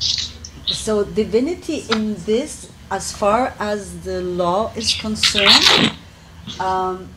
so 0.00 1.04
divinity 1.04 1.84
in 1.88 2.16
this, 2.24 2.68
as 2.90 3.12
far 3.12 3.54
as 3.60 4.00
the 4.00 4.22
law 4.22 4.72
is 4.74 4.92
concerned, 4.94 5.94
um, 6.58 7.08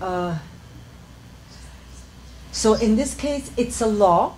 uh, 0.00 0.38
so 2.52 2.74
in 2.74 2.96
this 2.96 3.14
case, 3.14 3.50
it's 3.56 3.80
a 3.80 3.86
law. 3.86 4.34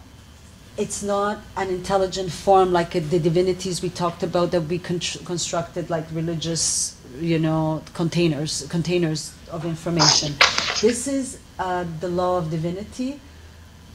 It's 0.77 1.03
not 1.03 1.41
an 1.57 1.69
intelligent 1.69 2.33
form 2.33 2.73
like 2.73 2.93
the 2.93 3.19
divinities 3.19 3.83
we 3.83 3.91
talked 3.91 4.23
about 4.23 4.51
that 4.53 4.63
we 4.63 4.79
con- 4.79 5.01
constructed 5.01 5.91
like 5.91 6.05
religious, 6.13 6.97
you 7.21 7.39
know, 7.39 7.83
containers, 7.93 8.67
containers 8.69 9.35
of 9.51 9.67
information. 9.67 10.35
This 10.81 11.07
is 11.07 11.39
uh, 11.59 11.85
the 12.01 12.09
law 12.09 12.39
of 12.39 12.51
divinity, 12.51 13.21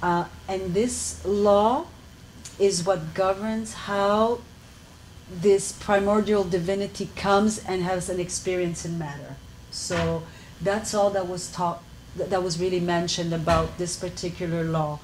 uh, 0.04 0.26
and 0.48 0.74
this 0.74 1.26
law 1.26 1.88
is 2.60 2.86
what 2.86 3.14
governs 3.14 3.74
how 3.74 4.40
this 5.30 5.72
primordial 5.74 6.44
divinity 6.44 7.10
comes 7.16 7.60
and 7.66 7.84
has 7.84 8.10
an 8.10 8.20
experience 8.20 8.86
in 8.86 8.98
matter. 8.98 9.36
So 9.72 10.24
that's 10.62 10.94
all 10.94 11.10
that 11.12 11.28
was 11.28 11.52
taught 11.52 11.84
that 12.18 12.44
was 12.44 12.60
really 12.60 12.80
mentioned 12.80 13.34
about 13.34 13.78
this 13.78 13.98
particular 13.98 14.64
law. 14.64 15.00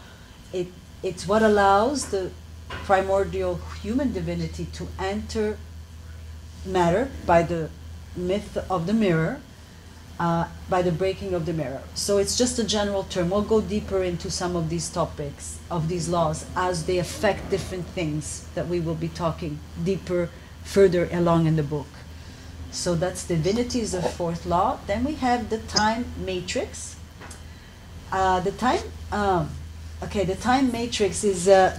It, 0.51 0.67
it's 1.01 1.27
what 1.27 1.41
allows 1.41 2.09
the 2.09 2.31
primordial 2.69 3.59
human 3.81 4.13
divinity 4.13 4.65
to 4.73 4.87
enter 4.99 5.57
matter 6.65 7.09
by 7.25 7.43
the 7.43 7.69
myth 8.15 8.57
of 8.69 8.87
the 8.87 8.93
mirror, 8.93 9.41
uh, 10.19 10.47
by 10.69 10.81
the 10.81 10.91
breaking 10.91 11.33
of 11.33 11.45
the 11.45 11.53
mirror. 11.53 11.81
So 11.95 12.17
it's 12.17 12.37
just 12.37 12.59
a 12.59 12.63
general 12.63 13.03
term. 13.03 13.29
We'll 13.29 13.41
go 13.41 13.61
deeper 13.61 14.03
into 14.03 14.29
some 14.29 14.55
of 14.55 14.69
these 14.69 14.89
topics, 14.89 15.59
of 15.69 15.87
these 15.87 16.07
laws, 16.07 16.45
as 16.55 16.85
they 16.85 16.97
affect 16.97 17.49
different 17.49 17.85
things 17.87 18.47
that 18.55 18.67
we 18.67 18.79
will 18.79 18.95
be 18.95 19.09
talking 19.09 19.59
deeper, 19.83 20.29
further 20.63 21.09
along 21.11 21.47
in 21.47 21.55
the 21.55 21.63
book. 21.63 21.87
So 22.71 22.95
that's 22.95 23.25
divinity 23.27 23.81
is 23.81 23.91
the 23.91 24.01
fourth 24.01 24.45
law. 24.45 24.79
Then 24.87 25.03
we 25.03 25.15
have 25.15 25.49
the 25.49 25.59
time 25.59 26.05
matrix. 26.17 26.92
Uh, 28.13 28.39
the 28.41 28.51
time, 28.51 28.79
um, 29.11 29.49
okay, 30.03 30.23
the 30.23 30.35
time 30.35 30.71
matrix 30.71 31.23
is 31.23 31.47
uh, 31.47 31.75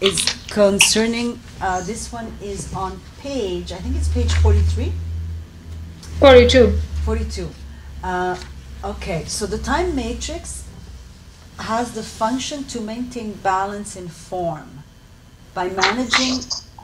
is 0.00 0.22
concerning. 0.48 1.40
Uh, 1.60 1.80
this 1.82 2.12
one 2.12 2.32
is 2.40 2.72
on 2.74 3.00
page. 3.18 3.72
I 3.72 3.78
think 3.78 3.96
it's 3.96 4.06
page 4.06 4.32
forty-three. 4.34 4.92
Forty-two. 6.20 6.78
Forty-two. 7.04 7.50
Uh, 8.04 8.38
okay, 8.84 9.24
so 9.26 9.46
the 9.46 9.58
time 9.58 9.96
matrix 9.96 10.62
has 11.58 11.90
the 11.90 12.04
function 12.04 12.62
to 12.64 12.80
maintain 12.80 13.32
balance 13.42 13.96
in 13.96 14.06
form 14.06 14.84
by 15.54 15.68
managing 15.70 16.38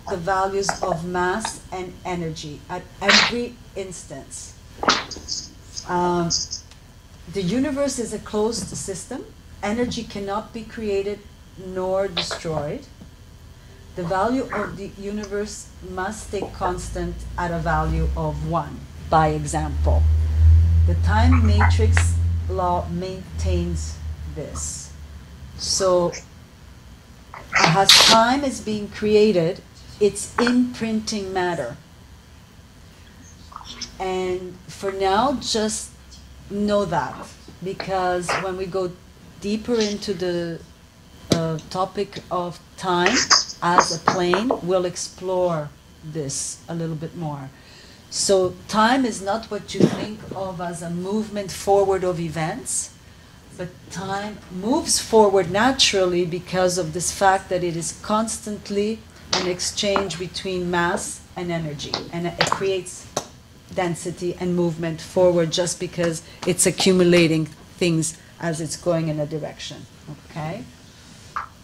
the 0.08 0.16
values 0.16 0.68
of 0.82 1.06
mass 1.06 1.60
and 1.70 1.92
energy 2.04 2.60
at 2.68 2.82
every 3.00 3.54
instance. 3.76 4.54
Um, 5.88 6.28
the 7.32 7.42
universe 7.42 7.98
is 7.98 8.12
a 8.12 8.18
closed 8.18 8.76
system. 8.76 9.24
Energy 9.62 10.04
cannot 10.04 10.52
be 10.52 10.62
created 10.62 11.20
nor 11.64 12.08
destroyed. 12.08 12.86
The 13.96 14.02
value 14.02 14.48
of 14.52 14.76
the 14.76 14.90
universe 14.98 15.68
must 15.90 16.28
stay 16.28 16.42
constant 16.54 17.14
at 17.36 17.50
a 17.50 17.58
value 17.58 18.08
of 18.16 18.48
1, 18.48 18.80
by 19.08 19.28
example. 19.28 20.02
The 20.86 20.94
time 21.06 21.46
matrix 21.46 22.14
law 22.48 22.88
maintains 22.88 23.96
this. 24.34 24.92
So, 25.58 26.12
as 27.54 27.88
time 27.88 28.42
is 28.44 28.60
being 28.60 28.88
created, 28.88 29.60
it's 30.00 30.34
imprinting 30.38 31.32
matter. 31.32 31.76
And 33.98 34.56
for 34.66 34.90
now, 34.90 35.34
just 35.34 35.89
know 36.50 36.84
that 36.84 37.14
because 37.62 38.30
when 38.42 38.56
we 38.56 38.66
go 38.66 38.92
deeper 39.40 39.74
into 39.74 40.14
the 40.14 40.60
uh, 41.32 41.58
topic 41.70 42.22
of 42.30 42.58
time 42.76 43.16
as 43.62 43.96
a 43.96 43.98
plane, 44.10 44.50
we'll 44.62 44.84
explore 44.84 45.70
this 46.04 46.62
a 46.68 46.74
little 46.74 46.96
bit 46.96 47.16
more. 47.16 47.50
So, 48.10 48.54
time 48.66 49.04
is 49.04 49.22
not 49.22 49.46
what 49.52 49.72
you 49.72 49.80
think 49.80 50.18
of 50.34 50.60
as 50.60 50.82
a 50.82 50.90
movement 50.90 51.52
forward 51.52 52.02
of 52.02 52.18
events, 52.18 52.92
but 53.56 53.68
time 53.92 54.38
moves 54.50 54.98
forward 54.98 55.50
naturally 55.50 56.24
because 56.24 56.76
of 56.76 56.92
this 56.92 57.12
fact 57.12 57.48
that 57.50 57.62
it 57.62 57.76
is 57.76 58.00
constantly 58.02 58.98
an 59.34 59.46
exchange 59.46 60.18
between 60.18 60.70
mass 60.70 61.20
and 61.36 61.52
energy, 61.52 61.92
and 62.12 62.26
it 62.26 62.50
creates 62.50 63.06
density 63.74 64.34
and 64.40 64.56
movement 64.56 65.00
forward 65.00 65.50
just 65.50 65.78
because 65.78 66.22
it's 66.46 66.66
accumulating 66.66 67.46
things 67.46 68.18
as 68.40 68.60
it's 68.60 68.76
going 68.76 69.08
in 69.08 69.20
a 69.20 69.26
direction. 69.26 69.86
Okay? 70.30 70.64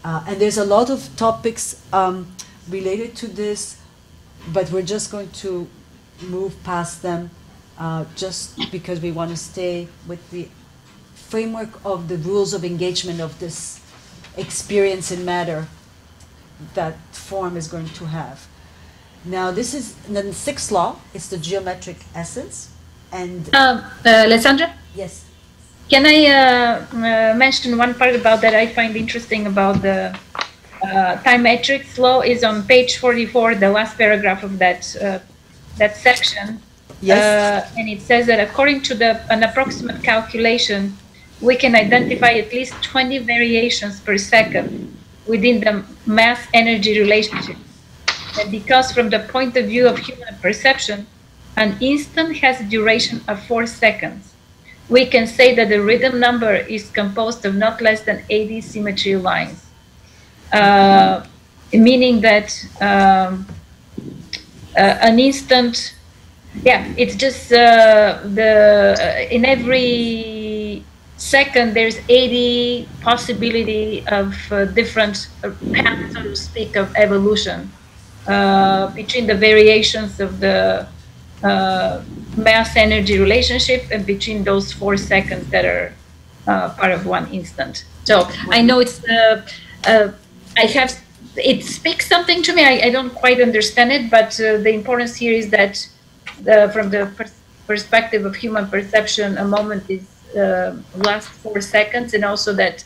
Uh, 0.05 0.25
and 0.29 0.41
there's 0.41 0.59
a 0.59 0.65
lot 0.65 0.89
of 0.91 1.15
topics 1.17 1.83
um, 1.93 2.33
related 2.69 3.17
to 3.17 3.27
this, 3.27 3.81
but 4.53 4.71
we're 4.71 4.83
just 4.83 5.11
going 5.11 5.31
to 5.31 5.69
move 6.23 6.55
past 6.63 7.03
them 7.03 7.31
uh, 7.79 8.05
just 8.15 8.71
because 8.71 9.01
we 9.01 9.11
want 9.11 9.31
to 9.31 9.37
stay 9.37 9.89
with 10.07 10.31
the 10.31 10.49
framework 11.15 11.85
of 11.85 12.09
the 12.09 12.17
rules 12.19 12.55
of 12.55 12.65
engagement 12.65 13.21
of 13.21 13.39
this 13.41 13.81
experience 14.37 15.11
in 15.11 15.25
matter 15.25 15.67
that 16.75 16.97
form 17.15 17.57
is 17.57 17.69
going 17.69 17.89
to 17.89 18.07
have. 18.07 18.47
Now, 19.27 19.51
this 19.51 19.75
is 19.75 19.95
the 20.09 20.33
sixth 20.33 20.71
law. 20.71 20.97
It's 21.13 21.29
the 21.29 21.37
geometric 21.37 21.97
essence, 22.15 22.71
and 23.13 23.53
Um, 23.55 23.83
uh, 24.05 24.25
Alessandra, 24.27 24.73
yes, 24.95 25.25
can 25.89 26.07
I 26.07 26.27
uh, 26.27 26.87
uh, 26.93 27.35
mention 27.37 27.77
one 27.77 27.95
part 27.95 28.15
about 28.15 28.41
that 28.43 28.55
I 28.55 28.67
find 28.69 28.95
interesting 28.97 29.47
about 29.47 29.83
the 29.83 30.17
uh, 30.83 31.17
time 31.23 31.43
matrix 31.43 31.99
law 31.99 32.21
is 32.21 32.45
on 32.45 32.63
page 32.69 32.99
44, 32.99 33.57
the 33.57 33.71
last 33.71 33.99
paragraph 33.99 34.45
of 34.45 34.59
that 34.59 34.97
uh, 35.03 35.19
that 35.79 35.97
section. 35.97 36.61
yes, 37.03 37.19
Uh, 37.19 37.79
and 37.79 37.89
it 37.89 38.01
says 38.01 38.27
that 38.27 38.39
according 38.39 38.81
to 38.83 38.95
the 38.95 39.11
an 39.35 39.43
approximate 39.43 40.03
calculation, 40.05 40.97
we 41.41 41.57
can 41.57 41.75
identify 41.75 42.33
at 42.43 42.53
least 42.53 42.75
20 42.83 43.19
variations 43.19 44.01
per 44.01 44.17
second 44.19 44.97
within 45.27 45.61
the 45.61 45.85
mass 46.07 46.47
energy 46.55 46.99
relationship. 47.01 47.57
Because 48.51 48.93
from 48.93 49.11
the 49.11 49.21
point 49.21 49.57
of 49.57 49.67
view 49.67 49.89
of 49.89 49.99
human 49.99 50.35
perception, 50.41 51.07
an 51.57 51.77
instant 51.81 52.37
has 52.39 52.61
a 52.61 52.65
duration 52.65 53.23
of 53.29 53.43
four 53.45 53.67
seconds. 53.67 54.35
We 54.89 55.07
can 55.07 55.27
say 55.27 55.55
that 55.55 55.69
the 55.69 55.81
rhythm 55.81 56.21
number 56.21 56.55
is 56.55 56.91
composed 56.91 57.45
of 57.45 57.55
not 57.55 57.81
less 57.81 58.03
than 58.03 58.23
80 58.31 58.61
symmetry 58.61 59.17
lines, 59.17 59.67
uh, 60.53 61.25
meaning 61.73 62.21
that 62.21 62.55
um, 62.81 63.47
uh, 64.77 64.81
an 64.81 65.19
instant, 65.19 65.95
yeah, 66.63 66.87
it's 66.97 67.17
just 67.17 67.53
uh, 67.53 68.21
the 68.25 68.95
uh, 69.01 69.35
in 69.35 69.45
every 69.45 70.85
second 71.17 71.75
there's 71.75 71.99
80 72.09 72.89
possibility 73.01 74.07
of 74.09 74.37
uh, 74.53 74.67
different 74.67 75.29
uh, 75.43 75.51
paths, 75.73 76.13
so 76.13 76.23
to 76.23 76.37
speak, 76.37 76.77
of 76.77 76.95
evolution 76.95 77.73
uh, 78.29 78.89
between 78.89 79.27
the 79.27 79.35
variations 79.35 80.19
of 80.19 80.41
the 80.41 80.87
uh, 81.45 82.03
mass 82.37 82.75
energy 82.77 83.19
relationship 83.19 83.85
and 83.93 84.05
between 84.05 84.43
those 84.43 84.73
four 84.73 84.97
seconds 84.97 85.49
that 85.51 85.65
are 85.65 85.93
uh, 86.49 86.71
part 86.71 86.91
of 86.91 87.07
one 87.07 87.29
instant. 87.29 87.85
So 88.03 88.29
I 88.51 88.63
know 88.63 88.81
it's 88.81 89.05
uh, 89.05 89.47
uh, 89.87 90.09
I 90.57 90.67
have 90.67 91.01
it 91.37 91.65
speaks 91.65 92.09
something 92.09 92.43
to 92.43 92.53
me. 92.53 92.65
I, 92.65 92.87
I 92.87 92.91
don't 92.91 93.15
quite 93.15 93.41
understand 93.41 93.93
it, 93.93 94.11
but 94.11 94.31
the 94.33 94.71
importance 94.71 95.15
here 95.15 95.35
is 95.35 95.51
that 95.51 95.87
from 96.73 96.91
the 96.91 97.13
pers- 97.17 97.39
perspective 97.67 98.25
of 98.25 98.35
human 98.35 98.67
perception, 98.69 99.39
a 99.39 99.45
moment 99.45 99.89
is 99.89 100.05
lasts 100.97 101.29
four 101.29 101.61
seconds, 101.61 102.15
and 102.15 102.25
also 102.25 102.53
that 102.55 102.85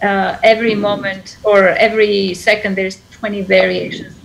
every 0.00 0.74
moment 0.74 1.36
or 1.44 1.68
every 1.68 2.34
second 2.34 2.76
there's 2.76 3.00
20 3.12 3.42
variations 3.42 4.21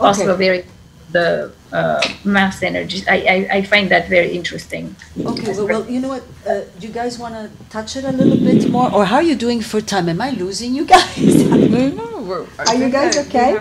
of 0.00 0.16
possible 0.16 0.36
vari- 0.36 0.64
the 1.12 1.52
uh, 1.72 2.00
mass 2.24 2.62
energy. 2.62 3.02
I, 3.08 3.16
I, 3.16 3.48
I 3.58 3.62
find 3.62 3.90
that 3.90 4.08
very 4.08 4.30
interesting. 4.30 4.94
Okay, 5.18 5.52
well, 5.52 5.66
well, 5.66 5.90
you 5.90 6.00
know 6.00 6.08
what, 6.08 6.22
uh, 6.46 6.60
do 6.78 6.86
you 6.86 6.92
guys 6.92 7.18
want 7.18 7.34
to 7.34 7.50
touch 7.68 7.96
it 7.96 8.04
a 8.04 8.12
little 8.12 8.36
bit 8.50 8.70
more, 8.70 8.92
or 8.92 9.04
how 9.04 9.16
are 9.16 9.22
you 9.22 9.34
doing 9.34 9.60
for 9.60 9.80
time? 9.80 10.08
Am 10.08 10.20
I 10.20 10.30
losing 10.30 10.74
you 10.74 10.84
guys? 10.84 11.16
No, 11.70 11.88
no, 11.88 12.22
we're- 12.22 12.46
you 12.78 12.90
guys 12.90 13.16
okay? 13.26 13.58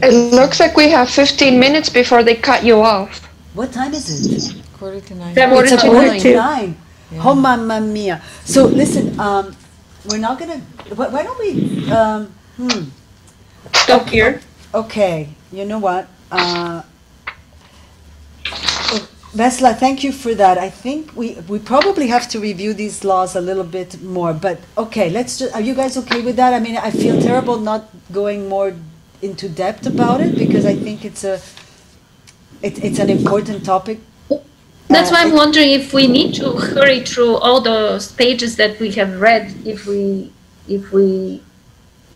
It 0.00 0.14
looks 0.34 0.60
like 0.60 0.76
we 0.76 0.88
have 0.90 1.10
15 1.10 1.58
minutes 1.58 1.88
before 1.88 2.22
they 2.22 2.36
cut 2.36 2.62
you 2.64 2.80
off. 2.80 3.24
What 3.54 3.72
time 3.72 3.92
is 3.94 4.06
it? 4.08 4.62
Quarter 4.78 5.00
to 5.00 5.14
nine. 5.14 5.34
Seven- 5.34 5.58
It's 5.58 5.72
a 5.72 5.76
to 5.78 5.92
nine. 5.92 6.20
to 6.20 6.34
nine. 6.34 6.76
Oh, 7.20 7.34
mamma 7.34 7.80
mia. 7.80 8.22
So 8.44 8.66
listen, 8.66 9.18
um, 9.18 9.56
we're 10.08 10.18
not 10.18 10.38
gonna, 10.38 10.60
why, 10.94 11.08
why 11.08 11.22
don't 11.22 11.38
we, 11.38 11.90
um, 11.90 12.26
hmm, 12.56 12.84
Stop 13.74 14.08
here. 14.08 14.40
Okay, 14.74 15.28
you 15.52 15.64
know 15.64 15.78
what? 15.78 16.08
Uh, 16.30 16.82
oh, 18.46 19.08
Vesla, 19.34 19.74
thank 19.76 20.02
you 20.04 20.12
for 20.12 20.34
that. 20.34 20.58
I 20.58 20.70
think 20.70 21.14
we, 21.16 21.34
we 21.48 21.58
probably 21.58 22.08
have 22.08 22.28
to 22.28 22.40
review 22.40 22.74
these 22.74 23.04
laws 23.04 23.36
a 23.36 23.40
little 23.40 23.64
bit 23.64 24.02
more, 24.02 24.32
but 24.32 24.58
okay, 24.76 25.10
let's 25.10 25.38
just, 25.38 25.54
are 25.54 25.60
you 25.60 25.74
guys 25.74 25.96
okay 25.96 26.22
with 26.22 26.36
that? 26.36 26.52
I 26.54 26.60
mean, 26.60 26.76
I 26.76 26.90
feel 26.90 27.20
terrible 27.20 27.58
not 27.58 27.88
going 28.12 28.48
more 28.48 28.74
into 29.22 29.48
depth 29.48 29.86
about 29.86 30.20
it 30.20 30.36
because 30.38 30.64
I 30.64 30.74
think 30.76 31.04
it's 31.04 31.24
a, 31.24 31.40
it, 32.62 32.82
it's 32.84 32.98
an 32.98 33.10
important 33.10 33.64
topic. 33.64 34.00
That's 34.88 35.10
Uh, 35.10 35.14
why 35.14 35.20
I'm 35.22 35.32
it- 35.32 35.34
wondering 35.36 35.70
if 35.70 35.92
we 35.92 36.06
need 36.06 36.34
to 36.36 36.52
hurry 36.52 37.00
through 37.04 37.36
all 37.36 37.60
those 37.60 38.10
pages 38.12 38.56
that 38.56 38.78
we 38.80 38.90
have 38.92 39.20
read. 39.20 39.54
If 39.66 39.86
we, 39.86 40.32
if 40.68 40.92
we, 40.92 41.42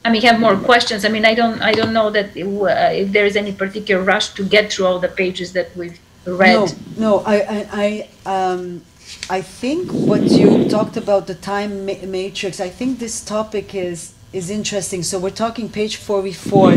I 0.05 0.11
mean, 0.11 0.23
have 0.23 0.41
more 0.41 0.57
questions. 0.57 1.05
I 1.05 1.09
mean, 1.09 1.25
I 1.25 1.35
don't, 1.35 1.63
I 1.63 1.73
don't 1.73 1.93
know 1.93 2.11
that 2.11 2.37
it 2.37 2.45
uh, 2.45 2.91
if 2.93 3.13
there 3.13 3.25
is 3.25 3.37
any 3.37 3.53
particular 3.53 4.03
rush 4.03 4.35
to 4.35 4.45
get 4.45 4.73
through 4.73 4.87
all 4.87 4.99
the 4.99 5.09
pages 5.09 5.53
that 5.53 5.77
we've 5.77 5.99
read. 6.25 6.55
No, 6.55 6.67
no, 6.97 7.19
I, 7.21 7.37
I, 7.57 7.69
I, 7.73 8.09
um, 8.35 8.83
I 9.31 9.43
think 9.43 9.91
what 9.93 10.23
you 10.23 10.69
talked 10.69 10.97
about 10.97 11.27
the 11.27 11.35
time 11.35 11.87
ma- 11.87 12.05
matrix. 12.07 12.61
I 12.61 12.69
think 12.69 12.99
this 12.99 13.21
topic 13.25 13.75
is 13.75 14.15
is 14.33 14.49
interesting. 14.51 15.03
So 15.03 15.19
we're 15.19 15.31
talking 15.31 15.69
page 15.69 15.97
forty-four. 15.97 16.73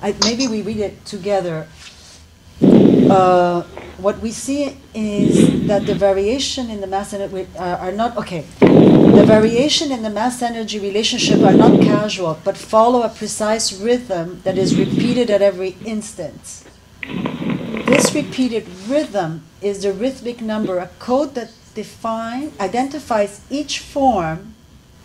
I, 0.00 0.14
maybe 0.24 0.46
we 0.48 0.62
read 0.62 0.78
it 0.78 1.04
together. 1.04 1.66
Uh, 3.12 3.62
what 3.98 4.18
we 4.20 4.32
see 4.32 4.76
is 4.94 5.66
that 5.66 5.84
the 5.86 5.94
variation 5.94 6.70
in 6.70 6.80
the 6.80 6.86
mass 6.86 7.12
energy 7.12 7.46
uh, 7.58 7.84
are 7.84 7.92
not 7.92 8.16
okay. 8.16 8.42
The 8.60 9.24
variation 9.26 9.92
in 9.92 10.02
the 10.02 10.08
mass 10.10 10.40
energy 10.40 10.78
relationship 10.78 11.40
are 11.42 11.52
not 11.52 11.80
casual, 11.82 12.38
but 12.42 12.56
follow 12.56 13.02
a 13.02 13.10
precise 13.10 13.66
rhythm 13.88 14.40
that 14.44 14.56
is 14.56 14.74
repeated 14.76 15.28
at 15.28 15.42
every 15.42 15.76
instant. 15.84 16.64
This 17.84 18.14
repeated 18.14 18.66
rhythm 18.88 19.42
is 19.60 19.82
the 19.82 19.92
rhythmic 19.92 20.40
number, 20.40 20.78
a 20.78 20.88
code 20.98 21.34
that 21.34 21.50
define, 21.74 22.52
identifies 22.58 23.40
each 23.50 23.80
form 23.80 24.54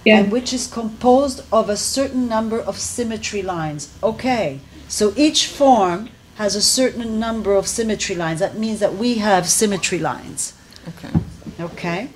Yeah. 0.06 0.20
and 0.20 0.32
which 0.32 0.54
is 0.54 0.68
composed 0.68 1.42
of 1.52 1.70
a 1.70 1.76
certain 1.76 2.30
number 2.30 2.60
of 2.70 2.80
symmetry 2.80 3.42
lines. 3.42 3.90
Okay, 4.02 4.60
so 4.88 5.12
each 5.18 5.48
form 5.48 6.10
has 6.38 6.56
a 6.56 6.62
certain 6.62 7.20
number 7.20 7.56
of 7.56 7.68
symmetry 7.68 8.16
lines. 8.16 8.40
That 8.40 8.58
means 8.58 8.80
that 8.80 8.96
we 8.96 9.16
have 9.16 9.48
symmetry 9.50 10.00
lines. 10.00 10.54
Okay. 10.88 11.10
Okay? 11.60 12.10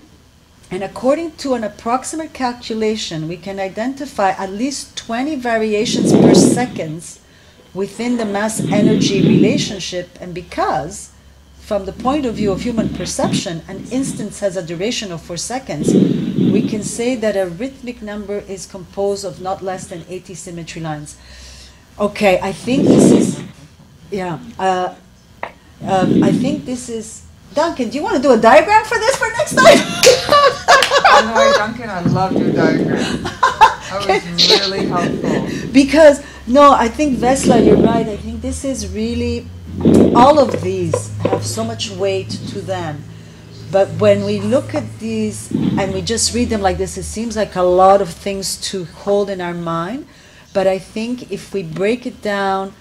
And 0.71 0.83
according 0.83 1.31
to 1.37 1.53
an 1.55 1.63
approximate 1.65 2.31
calculation, 2.31 3.27
we 3.27 3.35
can 3.35 3.59
identify 3.59 4.29
at 4.31 4.51
least 4.51 4.95
20 4.95 5.35
variations 5.35 6.13
per 6.13 6.33
second 6.33 7.19
within 7.73 8.17
the 8.17 8.25
mass 8.25 8.61
energy 8.61 9.21
relationship. 9.21 10.09
And 10.21 10.33
because, 10.33 11.11
from 11.59 11.85
the 11.85 11.91
point 11.91 12.25
of 12.25 12.35
view 12.35 12.51
of 12.51 12.61
human 12.61 12.89
perception, 12.89 13.63
an 13.67 13.85
instance 13.91 14.39
has 14.39 14.55
a 14.55 14.63
duration 14.63 15.11
of 15.11 15.21
four 15.21 15.35
seconds, 15.35 15.93
we 15.93 16.67
can 16.67 16.83
say 16.83 17.15
that 17.15 17.35
a 17.35 17.47
rhythmic 17.47 18.01
number 18.01 18.39
is 18.39 18.65
composed 18.65 19.25
of 19.25 19.41
not 19.41 19.61
less 19.61 19.87
than 19.87 20.05
80 20.07 20.35
symmetry 20.35 20.81
lines. 20.81 21.17
Okay, 21.99 22.39
I 22.41 22.51
think 22.53 22.87
this 22.87 23.11
is, 23.11 23.43
yeah, 24.11 24.39
uh, 24.59 24.95
um, 25.83 26.23
I 26.23 26.31
think 26.31 26.65
this 26.65 26.89
is, 26.89 27.23
Duncan, 27.53 27.89
do 27.89 27.97
you 27.97 28.03
want 28.03 28.15
to 28.17 28.21
do 28.21 28.31
a 28.33 28.37
diagram 28.37 28.85
for 28.85 28.97
this 28.99 29.15
for 29.15 29.27
next 29.31 29.55
time? 29.55 29.65
I 31.13 31.33
know, 31.33 31.53
Duncan, 31.57 31.89
I 31.89 32.01
loved 32.01 32.37
your 32.37 32.51
diagram. 32.51 33.25
That 33.91 34.07
was 34.07 34.59
really 34.61 34.85
helpful. 34.87 35.69
because 35.73 36.23
no 36.47 36.71
i 36.71 36.87
think 36.87 37.17
vesla 37.17 37.59
you're 37.65 37.75
right 37.75 38.07
i 38.07 38.15
think 38.15 38.41
this 38.41 38.63
is 38.63 38.87
really 38.93 39.45
all 40.15 40.39
of 40.39 40.61
these 40.61 41.09
have 41.19 41.45
so 41.45 41.63
much 41.63 41.89
weight 41.91 42.29
to 42.29 42.61
them 42.61 43.03
but 43.69 43.89
when 43.99 44.23
we 44.23 44.39
look 44.39 44.73
at 44.73 44.99
these 44.99 45.51
and 45.51 45.93
we 45.93 46.01
just 46.01 46.33
read 46.33 46.47
them 46.49 46.61
like 46.61 46.77
this 46.77 46.97
it 46.97 47.03
seems 47.03 47.35
like 47.35 47.55
a 47.57 47.61
lot 47.61 48.01
of 48.01 48.09
things 48.09 48.55
to 48.57 48.85
hold 48.85 49.29
in 49.29 49.41
our 49.41 49.53
mind 49.53 50.07
but 50.53 50.67
i 50.67 50.79
think 50.79 51.29
if 51.29 51.53
we 51.53 51.61
break 51.61 52.05
it 52.05 52.21
down 52.21 52.73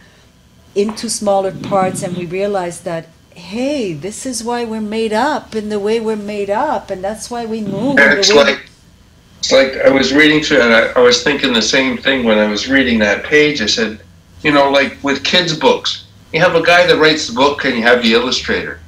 into 0.74 1.10
smaller 1.10 1.52
parts 1.52 2.02
and 2.02 2.16
we 2.16 2.26
realize 2.26 2.82
that 2.82 3.08
hey 3.34 3.92
this 3.92 4.24
is 4.24 4.44
why 4.44 4.64
we're 4.64 4.80
made 4.80 5.12
up 5.12 5.54
in 5.54 5.68
the 5.68 5.80
way 5.80 5.98
we're 5.98 6.16
made 6.16 6.50
up 6.50 6.90
and 6.90 7.02
that's 7.02 7.30
why 7.30 7.44
we 7.44 7.60
move 7.60 7.96
the 7.96 8.18
it's 8.18 8.32
like, 8.32 8.70
it's 9.40 9.52
like 9.52 9.76
I 9.86 9.88
was 9.88 10.12
reading 10.12 10.42
through, 10.42 10.60
and 10.60 10.74
I, 10.74 10.88
I 10.92 10.98
was 11.00 11.22
thinking 11.22 11.54
the 11.54 11.62
same 11.62 11.96
thing 11.96 12.24
when 12.24 12.38
I 12.38 12.46
was 12.46 12.68
reading 12.68 12.98
that 12.98 13.24
page. 13.24 13.62
I 13.62 13.66
said, 13.66 14.00
you 14.42 14.52
know, 14.52 14.70
like 14.70 15.02
with 15.02 15.24
kids' 15.24 15.56
books, 15.56 16.04
you 16.34 16.40
have 16.40 16.54
a 16.54 16.62
guy 16.62 16.86
that 16.86 16.98
writes 16.98 17.26
the 17.26 17.32
book, 17.32 17.64
and 17.64 17.74
you 17.74 17.82
have 17.82 18.02
the 18.02 18.12
illustrator. 18.12 18.80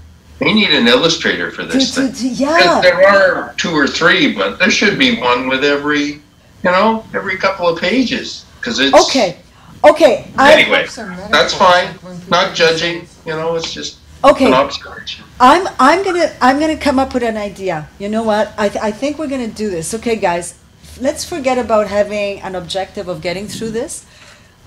You 0.42 0.54
need 0.54 0.70
an 0.70 0.88
illustrator 0.88 1.50
for 1.50 1.64
this 1.64 1.94
to, 1.94 2.08
thing. 2.08 2.12
to, 2.12 2.28
yeah 2.28 2.80
There 2.82 3.08
are 3.08 3.54
two 3.56 3.70
or 3.70 3.86
three, 3.86 4.34
but 4.34 4.58
there 4.58 4.70
should 4.70 4.98
be 4.98 5.18
one 5.18 5.48
with 5.48 5.64
every, 5.64 6.04
you 6.04 6.20
know, 6.64 7.04
every 7.14 7.38
couple 7.38 7.66
of 7.66 7.80
pages. 7.80 8.44
Because 8.58 8.78
it's 8.78 8.94
okay 9.08 9.38
okay 9.84 10.30
I, 10.36 10.52
Anyway, 10.54 10.86
that's 11.30 11.54
fine. 11.54 11.98
Not 12.28 12.54
judging. 12.54 13.08
You 13.26 13.34
know, 13.34 13.54
it's 13.56 13.72
just 13.72 13.98
okay 14.24 14.46
an 14.46 14.54
observation. 14.54 15.24
I'm 15.40 15.66
I'm 15.78 16.04
gonna 16.04 16.32
I'm 16.40 16.58
gonna 16.60 16.76
come 16.76 16.98
up 16.98 17.14
with 17.14 17.22
an 17.22 17.36
idea. 17.36 17.88
You 17.98 18.08
know 18.08 18.22
what? 18.22 18.52
I 18.58 18.68
th- 18.68 18.82
I 18.82 18.90
think 18.92 19.18
we're 19.18 19.28
gonna 19.28 19.48
do 19.48 19.70
this. 19.70 19.94
Okay, 19.94 20.16
guys, 20.16 20.58
let's 21.00 21.24
forget 21.24 21.58
about 21.58 21.88
having 21.88 22.40
an 22.42 22.54
objective 22.54 23.08
of 23.08 23.20
getting 23.22 23.48
through 23.48 23.70
this. 23.70 24.06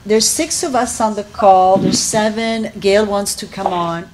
There's 0.05 0.27
six 0.27 0.63
of 0.63 0.75
us 0.75 1.01
on 1.01 1.15
the 1.15 1.23
call. 1.23 1.77
There's 1.77 1.99
seven. 1.99 2.71
Gail 2.79 3.05
wants 3.05 3.35
to 3.35 3.47
come 3.47 3.67
on. 3.67 4.09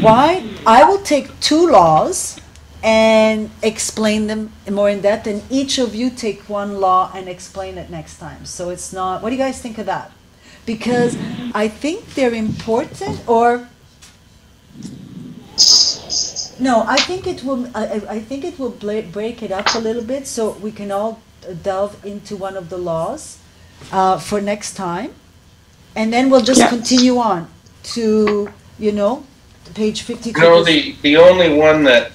Why? 0.00 0.48
I 0.66 0.84
will 0.84 1.02
take 1.02 1.38
two 1.40 1.68
laws 1.70 2.38
and 2.82 3.50
explain 3.62 4.26
them 4.26 4.52
more 4.70 4.88
in 4.88 5.00
depth, 5.00 5.26
and 5.26 5.42
each 5.50 5.78
of 5.78 5.94
you 5.94 6.10
take 6.10 6.48
one 6.48 6.80
law 6.80 7.10
and 7.14 7.28
explain 7.28 7.76
it 7.76 7.90
next 7.90 8.18
time. 8.18 8.44
So 8.44 8.70
it's 8.70 8.92
not. 8.92 9.22
What 9.22 9.30
do 9.30 9.36
you 9.36 9.42
guys 9.42 9.60
think 9.60 9.78
of 9.78 9.86
that? 9.86 10.12
Because 10.68 11.16
I 11.54 11.66
think 11.66 12.14
they're 12.14 12.34
important, 12.34 13.16
or 13.26 13.66
no, 16.60 16.84
I 16.86 16.98
think 17.08 17.26
it 17.26 17.42
will. 17.42 17.62
I, 17.74 17.84
I- 17.96 18.08
I 18.16 18.20
think 18.28 18.44
it 18.44 18.58
will 18.58 18.74
bla- 18.84 19.08
break 19.18 19.42
it 19.42 19.50
up 19.50 19.74
a 19.74 19.78
little 19.78 20.04
bit 20.04 20.26
so 20.26 20.50
we 20.66 20.70
can 20.70 20.90
all 20.92 21.20
delve 21.62 21.94
into 22.04 22.36
one 22.36 22.54
of 22.60 22.68
the 22.68 22.76
laws 22.76 23.38
uh, 23.92 24.18
for 24.18 24.42
next 24.42 24.74
time, 24.74 25.10
and 25.96 26.12
then 26.12 26.28
we'll 26.28 26.46
just 26.52 26.60
Yeah. 26.60 26.68
continue 26.76 27.16
on 27.16 27.48
to, 27.94 28.04
you 28.78 28.92
know, 28.92 29.24
page 29.74 30.02
fifty-two. 30.02 30.38
You 30.38 30.46
know, 30.46 30.62
the, 30.64 30.94
the 31.00 31.16
only 31.16 31.48
one 31.68 31.82
that, 31.84 32.12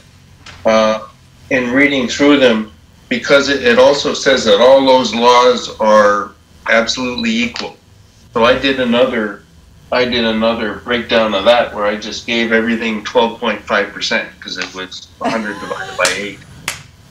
uh, 0.65 1.07
in 1.49 1.71
reading 1.71 2.07
through 2.07 2.37
them, 2.37 2.71
because 3.09 3.49
it, 3.49 3.63
it 3.63 3.79
also 3.79 4.13
says 4.13 4.45
that 4.45 4.59
all 4.61 4.85
those 4.85 5.09
laws 5.15 5.69
are 5.79 6.33
absolutely 6.69 7.31
equal. 7.31 7.77
So 8.33 8.43
I 8.43 8.57
did 8.57 8.79
another, 8.79 9.43
I 9.91 10.05
did 10.05 10.25
another 10.25 10.77
breakdown 10.77 11.35
of 11.35 11.45
that 11.45 11.73
where 11.73 11.85
I 11.85 11.97
just 11.97 12.25
gave 12.25 12.51
everything 12.51 13.03
twelve 13.03 13.39
point 13.39 13.61
five 13.61 13.93
percent, 13.93 14.29
because 14.35 14.57
it 14.57 14.73
was 14.73 15.09
hundred 15.21 15.59
divided 15.59 15.97
by 15.97 16.11
eight, 16.17 16.39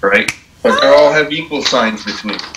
right? 0.00 0.30
But 0.62 0.80
they 0.80 0.88
all 0.88 1.12
have 1.12 1.32
equal 1.32 1.62
signs 1.62 2.04
between. 2.04 2.38
them. 2.38 2.52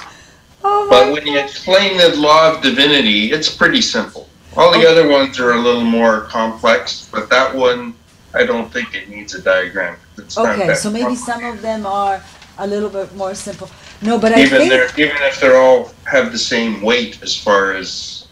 Oh 0.64 0.88
But 0.90 1.14
when 1.14 1.28
you 1.28 1.38
explain 1.38 1.98
the 1.98 2.16
law 2.18 2.56
of 2.56 2.64
divinity, 2.64 3.32
it's 3.32 3.56
pretty 3.56 3.82
simple. 3.82 4.28
All 4.58 4.72
the 4.72 4.90
other 4.90 5.08
ones 5.08 5.40
are 5.40 5.52
a 5.52 5.60
little 5.60 5.84
more 5.84 6.22
complex, 6.22 7.08
but 7.12 7.30
that 7.30 7.54
one, 7.54 7.94
I 8.34 8.46
don't 8.46 8.72
think 8.72 8.96
it 8.96 9.10
needs 9.10 9.36
a 9.36 9.42
diagram. 9.42 9.98
It's 10.18 10.38
Okay, 10.38 10.74
so 10.74 10.90
maybe 10.90 11.14
some 11.16 11.44
of 11.44 11.62
them 11.62 11.86
are 11.86 12.24
a 12.58 12.66
little 12.66 12.90
bit 12.90 13.14
more 13.16 13.36
simple. 13.36 13.70
No, 14.02 14.18
but 14.18 14.32
I 14.32 14.46
think, 14.48 14.74
even 14.98 15.18
if 15.22 15.40
they're 15.40 15.62
all 15.62 15.92
have 16.06 16.32
the 16.32 16.38
same 16.38 16.82
weight 16.82 17.22
as 17.22 17.36
far 17.38 17.74
as 17.74 18.25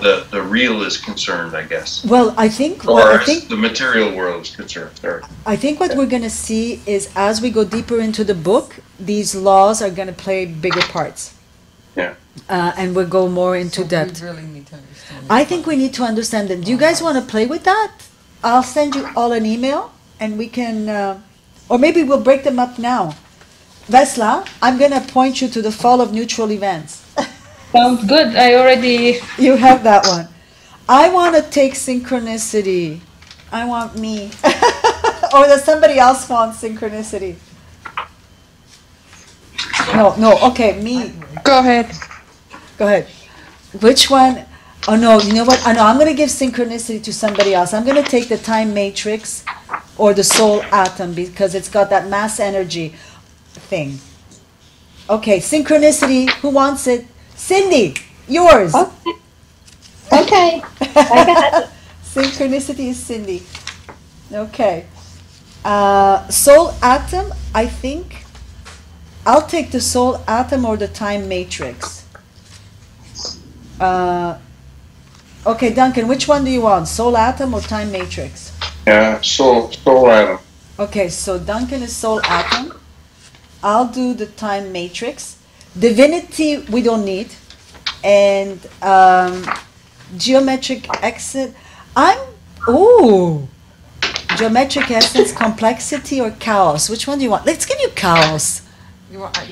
the, 0.00 0.26
the 0.30 0.42
real 0.42 0.82
is 0.82 0.96
concerned, 0.96 1.54
I 1.54 1.64
guess. 1.64 2.04
well, 2.04 2.34
I 2.38 2.48
think, 2.48 2.86
Or 2.86 2.94
what 2.94 3.06
I 3.08 3.20
as 3.20 3.26
think, 3.26 3.48
the 3.48 3.56
material 3.56 4.14
world 4.16 4.42
is 4.46 4.56
concerned, 4.56 4.96
sorry. 4.98 5.22
I 5.46 5.56
think 5.56 5.78
what 5.80 5.94
we're 5.96 6.06
gonna 6.06 6.30
see 6.30 6.80
is 6.86 7.10
as 7.14 7.40
we 7.40 7.50
go 7.50 7.64
deeper 7.64 8.00
into 8.00 8.24
the 8.24 8.34
book, 8.34 8.76
these 8.98 9.34
laws 9.34 9.82
are 9.82 9.90
gonna 9.90 10.12
play 10.12 10.46
bigger 10.46 10.80
parts. 10.82 11.34
Yeah. 11.96 12.14
Uh, 12.48 12.72
and 12.76 12.94
we'll 12.94 13.08
go 13.08 13.28
more 13.28 13.56
into 13.56 13.82
So 13.82 13.88
depth. 13.88 14.20
We 14.22 14.28
really 14.28 14.42
need 14.44 14.66
to 14.68 14.76
understand. 14.76 15.26
I 15.28 15.44
think 15.44 15.66
we 15.66 15.76
need 15.76 15.92
to 15.94 16.04
understand 16.04 16.48
them. 16.48 16.60
Do 16.62 16.70
you 16.70 16.78
guys 16.78 17.02
want 17.02 17.18
to 17.18 17.30
play 17.30 17.46
with 17.46 17.64
that? 17.64 17.92
I'll 18.44 18.62
send 18.62 18.94
you 18.94 19.08
all 19.16 19.32
an 19.32 19.44
email 19.44 19.92
and 20.20 20.38
we 20.38 20.46
can, 20.48 20.88
uh, 20.88 21.20
or 21.68 21.78
maybe 21.78 22.02
we'll 22.04 22.22
break 22.22 22.44
them 22.44 22.58
up 22.58 22.78
now. 22.78 23.16
Vesla, 23.88 24.46
I'm 24.62 24.78
going 24.78 24.92
to 24.92 25.00
point 25.00 25.42
you 25.42 25.48
to 25.48 25.60
the 25.60 25.72
fall 25.72 26.00
of 26.00 26.12
neutral 26.12 26.52
events. 26.52 26.99
Sounds 27.72 28.04
good. 28.04 28.34
I 28.36 28.54
already. 28.54 29.20
you 29.38 29.56
have 29.56 29.84
that 29.84 30.06
one. 30.06 30.28
I 30.88 31.08
want 31.10 31.36
to 31.36 31.42
take 31.50 31.74
synchronicity. 31.74 33.00
I 33.52 33.64
want 33.64 33.96
me. 33.96 34.30
or 35.32 35.46
does 35.46 35.64
somebody 35.64 35.98
else 35.98 36.28
want 36.28 36.56
synchronicity? 36.56 37.36
No, 39.94 40.14
no, 40.16 40.38
okay, 40.50 40.80
me. 40.82 41.14
Go 41.44 41.60
ahead. 41.60 41.90
Go 42.76 42.86
ahead. 42.86 43.06
Which 43.80 44.10
one? 44.10 44.46
Oh 44.88 44.96
no, 44.96 45.20
you 45.20 45.34
know 45.34 45.44
what? 45.44 45.62
Oh 45.66 45.72
no, 45.72 45.84
I'm 45.84 45.98
gonna 45.98 46.14
give 46.14 46.28
synchronicity 46.30 47.02
to 47.04 47.12
somebody 47.12 47.54
else. 47.54 47.74
I'm 47.74 47.84
gonna 47.84 48.02
take 48.02 48.28
the 48.28 48.38
time 48.38 48.72
matrix 48.74 49.44
or 49.96 50.14
the 50.14 50.24
soul 50.24 50.62
atom 50.72 51.14
because 51.14 51.54
it's 51.54 51.68
got 51.68 51.90
that 51.90 52.08
mass 52.08 52.40
energy 52.40 52.94
thing. 53.52 53.98
Okay, 55.08 55.38
synchronicity. 55.38 56.30
Who 56.40 56.50
wants 56.50 56.86
it? 56.86 57.06
Cindy, 57.40 57.94
yours. 58.28 58.74
Okay. 58.74 59.12
Okay. 60.12 60.62
I 60.80 61.24
got 61.26 61.62
it. 61.64 61.70
Synchronicity 62.04 62.90
is 62.90 62.98
Cindy. 62.98 63.42
Okay. 64.32 64.86
Uh, 65.64 66.28
soul 66.28 66.74
atom, 66.82 67.32
I 67.54 67.66
think. 67.66 68.24
I'll 69.26 69.46
take 69.46 69.72
the 69.72 69.80
soul 69.80 70.22
atom 70.28 70.64
or 70.64 70.76
the 70.76 70.86
time 70.86 71.28
matrix. 71.28 72.06
Uh, 73.80 74.38
okay, 75.46 75.72
Duncan, 75.72 76.06
which 76.06 76.28
one 76.28 76.44
do 76.44 76.50
you 76.50 76.60
want? 76.60 76.86
Soul 76.88 77.16
atom 77.16 77.54
or 77.54 77.62
time 77.62 77.90
matrix? 77.90 78.56
Yeah, 78.86 79.20
soul, 79.22 79.72
soul 79.72 80.10
atom. 80.10 80.38
Okay, 80.78 81.08
so 81.08 81.38
Duncan 81.38 81.82
is 81.82 81.96
soul 81.96 82.20
atom. 82.24 82.78
I'll 83.62 83.88
do 83.88 84.14
the 84.14 84.26
time 84.26 84.70
matrix. 84.72 85.39
Divinity, 85.78 86.58
we 86.70 86.82
don't 86.82 87.04
need. 87.04 87.32
And 88.02 88.58
um, 88.82 89.44
geometric 90.16 90.88
exit. 91.02 91.54
I'm. 91.96 92.18
Ooh. 92.68 93.48
Geometric 94.36 94.90
essence, 94.90 95.32
complexity, 95.32 96.20
or 96.20 96.30
chaos? 96.32 96.88
Which 96.88 97.06
one 97.06 97.18
do 97.18 97.24
you 97.24 97.30
want? 97.30 97.44
Let's 97.46 97.66
give 97.66 97.78
you 97.80 97.88
chaos. 97.90 98.62
You 99.10 99.20
want- 99.20 99.38
I- 99.38 99.48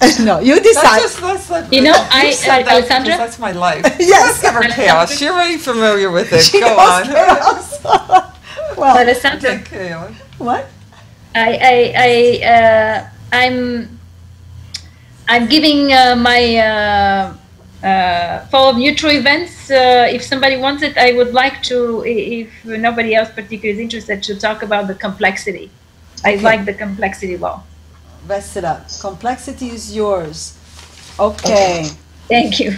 no, 0.22 0.38
you 0.38 0.54
That's 0.54 0.68
decide. 0.68 1.00
just, 1.00 1.20
that's 1.20 1.50
like. 1.50 1.72
You 1.72 1.82
know, 1.82 1.92
I- 2.12 2.30
said 2.30 2.50
I- 2.50 2.62
that 2.62 2.64
because 2.64 2.78
Alessandra? 2.90 3.16
That's 3.16 3.38
my 3.38 3.52
life. 3.52 3.96
Yes. 3.98 4.26
Let's 4.28 4.42
give 4.42 4.54
her 4.54 4.68
chaos. 4.70 5.20
You're 5.20 5.32
already 5.32 5.56
familiar 5.56 6.10
with 6.10 6.32
it. 6.32 6.42
She 6.50 6.60
Go 6.60 6.68
knows 6.68 6.78
on. 6.78 7.04
chaos. 7.04 7.84
well, 8.76 8.98
Alessandra, 8.98 9.50
Take 9.58 9.64
chaos. 9.64 10.12
what? 10.38 10.68
I, 11.34 11.50
I, 11.60 11.92
I, 11.96 12.46
uh, 12.46 13.08
I'm, 13.32 13.97
I'm 15.28 15.46
giving 15.46 15.92
uh, 15.92 16.16
my 16.16 16.56
uh, 16.56 17.34
uh, 17.86 18.46
fall 18.46 18.70
of 18.70 18.76
neutral 18.76 19.12
events. 19.12 19.70
Uh, 19.70 20.08
if 20.10 20.22
somebody 20.22 20.56
wants 20.56 20.82
it, 20.82 20.96
I 20.96 21.12
would 21.12 21.32
like 21.34 21.62
to. 21.64 22.02
If 22.06 22.48
nobody 22.64 23.14
else 23.14 23.28
particularly 23.30 23.70
is 23.70 23.78
interested, 23.78 24.22
to 24.24 24.38
talk 24.38 24.62
about 24.62 24.86
the 24.88 24.94
complexity. 24.94 25.70
I 26.24 26.34
Okay. 26.34 26.42
like 26.42 26.64
the 26.64 26.74
complexity 26.74 27.36
law. 27.36 27.62
Rest 28.26 28.56
it 28.56 28.64
up. 28.64 28.88
Complexity 29.00 29.68
is 29.68 29.94
yours. 29.94 30.56
Okay. 31.20 31.90
Thank 32.28 32.58
you. 32.58 32.76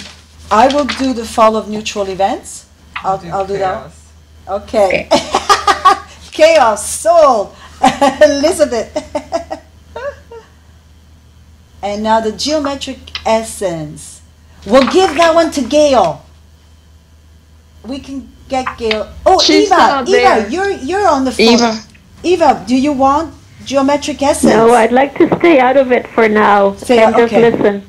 I 0.51 0.67
will 0.75 0.85
do 0.85 1.13
the 1.15 1.25
fall 1.25 1.57
of 1.57 1.69
neutral 1.69 2.09
events. 2.09 2.67
I'll, 2.97 3.21
I'll 3.33 3.47
do 3.47 3.57
that. 3.59 3.91
chaos. 3.91 4.13
Okay. 4.49 5.09
Chaos, 6.33 6.89
soul, 6.89 7.55
Elizabeth. 8.23 8.93
and 11.83 12.03
now 12.03 12.21
the 12.21 12.33
geometric 12.33 12.99
essence. 13.27 14.23
We'll 14.67 14.91
give 14.93 15.15
that 15.17 15.35
one 15.35 15.51
to 15.53 15.63
Gail. 15.63 16.25
We 17.87 17.99
can 18.01 18.29
get 18.49 18.77
Gail. 18.77 19.11
Oh, 19.25 19.39
She's 19.41 19.71
Eva, 19.71 20.03
Eva, 20.03 20.11
there. 20.11 20.49
you're 20.49 20.71
you're 20.71 21.09
on 21.09 21.25
the 21.25 21.33
phone. 21.33 21.47
Eva. 21.55 21.81
Eva, 22.23 22.65
do 22.69 22.77
you 22.77 22.93
want 22.93 23.35
geometric 23.65 24.21
essence? 24.23 24.53
No, 24.53 24.75
I'd 24.75 24.93
like 24.93 25.17
to 25.19 25.27
stay 25.39 25.59
out 25.59 25.77
of 25.79 25.91
it 25.93 26.07
for 26.09 26.29
now 26.29 26.75
Stay 26.77 27.03
and 27.03 27.15
out- 27.15 27.19
just 27.21 27.33
okay. 27.33 27.51
listen. 27.51 27.87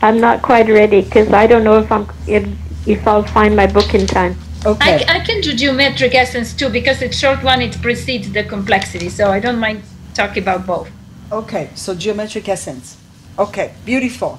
I'm 0.00 0.20
not 0.20 0.42
quite 0.42 0.68
ready 0.68 1.02
because 1.02 1.32
I 1.32 1.46
don't 1.46 1.64
know 1.64 1.78
if 1.78 1.90
I'm 1.90 2.08
if, 2.26 2.46
if 2.86 3.06
I'll 3.06 3.22
find 3.24 3.56
my 3.56 3.66
book 3.66 3.94
in 3.94 4.06
time. 4.06 4.36
okay. 4.64 5.04
I, 5.08 5.16
I 5.16 5.20
can 5.20 5.40
do 5.40 5.54
geometric 5.54 6.14
essence 6.14 6.54
too 6.54 6.68
because 6.68 7.02
it's 7.02 7.16
short 7.18 7.42
one. 7.42 7.60
It 7.62 7.80
precedes 7.82 8.30
the 8.30 8.44
complexity, 8.44 9.08
so 9.08 9.30
I 9.32 9.40
don't 9.40 9.58
mind 9.58 9.82
talking 10.14 10.42
about 10.42 10.66
both. 10.66 10.88
Okay, 11.32 11.70
so 11.74 11.94
geometric 11.94 12.48
essence. 12.48 12.96
Okay, 13.38 13.74
beautiful. 13.84 14.38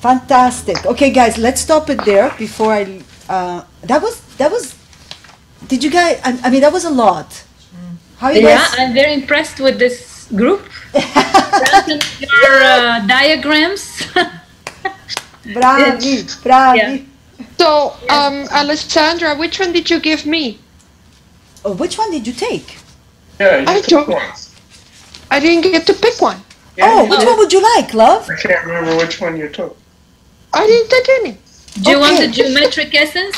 Fantastic. 0.00 0.84
Okay, 0.86 1.10
guys, 1.10 1.38
let's 1.38 1.60
stop 1.60 1.88
it 1.90 2.04
there 2.04 2.32
before 2.38 2.72
I. 2.72 3.00
Uh, 3.28 3.64
that 3.82 4.02
was 4.02 4.20
that 4.36 4.50
was. 4.50 4.74
Did 5.68 5.82
you 5.82 5.90
guys? 5.90 6.20
I, 6.24 6.38
I 6.44 6.50
mean, 6.50 6.60
that 6.60 6.72
was 6.72 6.84
a 6.84 6.90
lot. 6.90 7.44
How 8.18 8.30
you 8.30 8.40
Yeah, 8.42 8.58
guys? 8.58 8.74
I'm 8.78 8.94
very 8.94 9.12
impressed 9.14 9.60
with 9.60 9.78
this 9.78 10.28
group. 10.34 10.62
Your 10.94 12.62
uh, 12.62 13.06
diagrams. 13.06 14.02
bravi, 15.54 16.22
bravi. 16.42 16.78
Yeah. 16.78 16.98
So, 17.58 17.94
um, 18.10 18.46
Alessandra, 18.52 19.34
which 19.36 19.60
one 19.60 19.72
did 19.72 19.88
you 19.90 20.00
give 20.00 20.26
me? 20.26 20.58
Oh, 21.64 21.72
which 21.74 21.98
one 21.98 22.10
did 22.10 22.26
you 22.26 22.32
take? 22.32 22.78
Yeah, 23.40 23.58
you 23.60 23.66
I 23.68 23.80
don't- 23.82 24.14
I 25.30 25.40
didn't 25.40 25.62
get 25.62 25.86
to 25.86 25.94
pick 25.94 26.20
one. 26.22 26.40
Yeah, 26.76 26.86
oh, 26.88 27.04
you 27.04 27.10
which 27.10 27.24
one 27.24 27.38
would 27.38 27.52
you 27.52 27.62
like, 27.76 27.94
love? 27.94 28.28
I 28.28 28.36
can't 28.36 28.66
remember 28.66 28.96
which 28.96 29.20
one 29.20 29.36
you 29.36 29.48
took. 29.48 29.76
I 30.52 30.66
didn't 30.66 30.90
take 30.90 31.08
any. 31.20 31.38
Do 31.82 31.90
you 31.90 31.98
want 32.00 32.18
the 32.18 32.28
geometric 32.28 32.94
essence? 32.94 33.36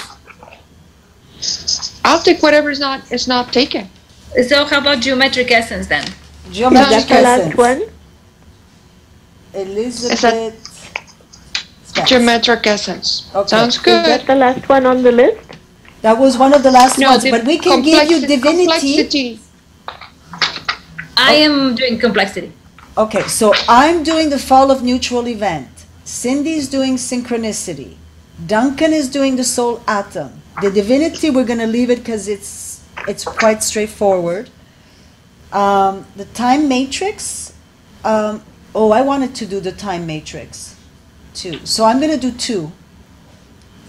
I'll 2.05 2.21
take 2.23 2.43
whatever's 2.43 2.81
not 2.81 3.11
is 3.13 3.29
not 3.29 3.53
taken. 3.53 3.89
So 4.47 4.65
how 4.65 4.79
about 4.81 5.01
geometric 5.01 5.51
essence 5.51 5.87
then? 5.87 6.05
Is 6.51 6.57
Geometric 6.57 7.07
that 7.07 7.09
the 7.09 7.23
last 7.23 7.41
essence. 7.41 7.57
one? 7.57 7.83
Elizabeth. 9.55 10.19
Spence. 10.19 12.09
Geometric 12.09 12.67
essence. 12.67 13.31
Okay. 13.35 13.49
Sounds 13.49 13.77
Is 13.77 13.83
good. 13.83 14.05
that 14.05 14.27
the 14.27 14.35
last 14.35 14.69
one 14.69 14.87
on 14.87 15.03
the 15.03 15.13
list? 15.13 15.41
That 16.03 16.19
was 16.19 16.39
one 16.39 16.55
of 16.55 16.63
the 16.63 16.71
last 16.71 16.99
No, 16.99 17.11
ones, 17.11 17.25
the 17.25 17.31
but 17.31 17.45
we 17.45 17.59
can 17.59 17.83
give 17.83 18.11
you 18.11 18.21
divinity. 18.21 18.67
Complexity. 18.67 19.41
I 21.17 21.35
am 21.35 21.75
doing 21.75 21.99
complexity. 21.99 22.53
Okay, 22.99 23.23
so 23.29 23.53
I'm 23.69 24.03
doing 24.03 24.29
the 24.29 24.41
fall 24.41 24.73
of 24.73 24.83
neutral 24.83 25.29
event. 25.29 25.69
Cindy's 26.03 26.69
doing 26.69 26.97
synchronicity. 26.97 27.95
Duncan 28.45 28.93
is 28.93 29.09
doing 29.09 29.37
the 29.37 29.45
soul 29.45 29.81
atom. 29.87 30.43
The 30.61 30.73
divinity, 30.73 31.31
we're 31.31 31.45
gonna 31.45 31.69
leave 31.69 31.91
it 31.91 32.01
because 32.01 32.27
it's 32.27 32.83
it's 33.07 33.23
quite 33.23 33.63
straightforward. 33.63 34.51
Um, 35.53 36.07
the 36.17 36.25
time 36.25 36.67
matrix. 36.69 37.55
Um, 38.05 38.43
oh, 38.75 38.91
I 38.91 39.03
wanted 39.03 39.33
to 39.37 39.47
do 39.47 39.61
the 39.61 39.71
time 39.71 40.05
matrix 40.05 40.75
too. 41.35 41.65
So 41.65 41.85
I'm 41.85 42.01
gonna 42.01 42.17
do 42.17 42.33
two. 42.33 42.73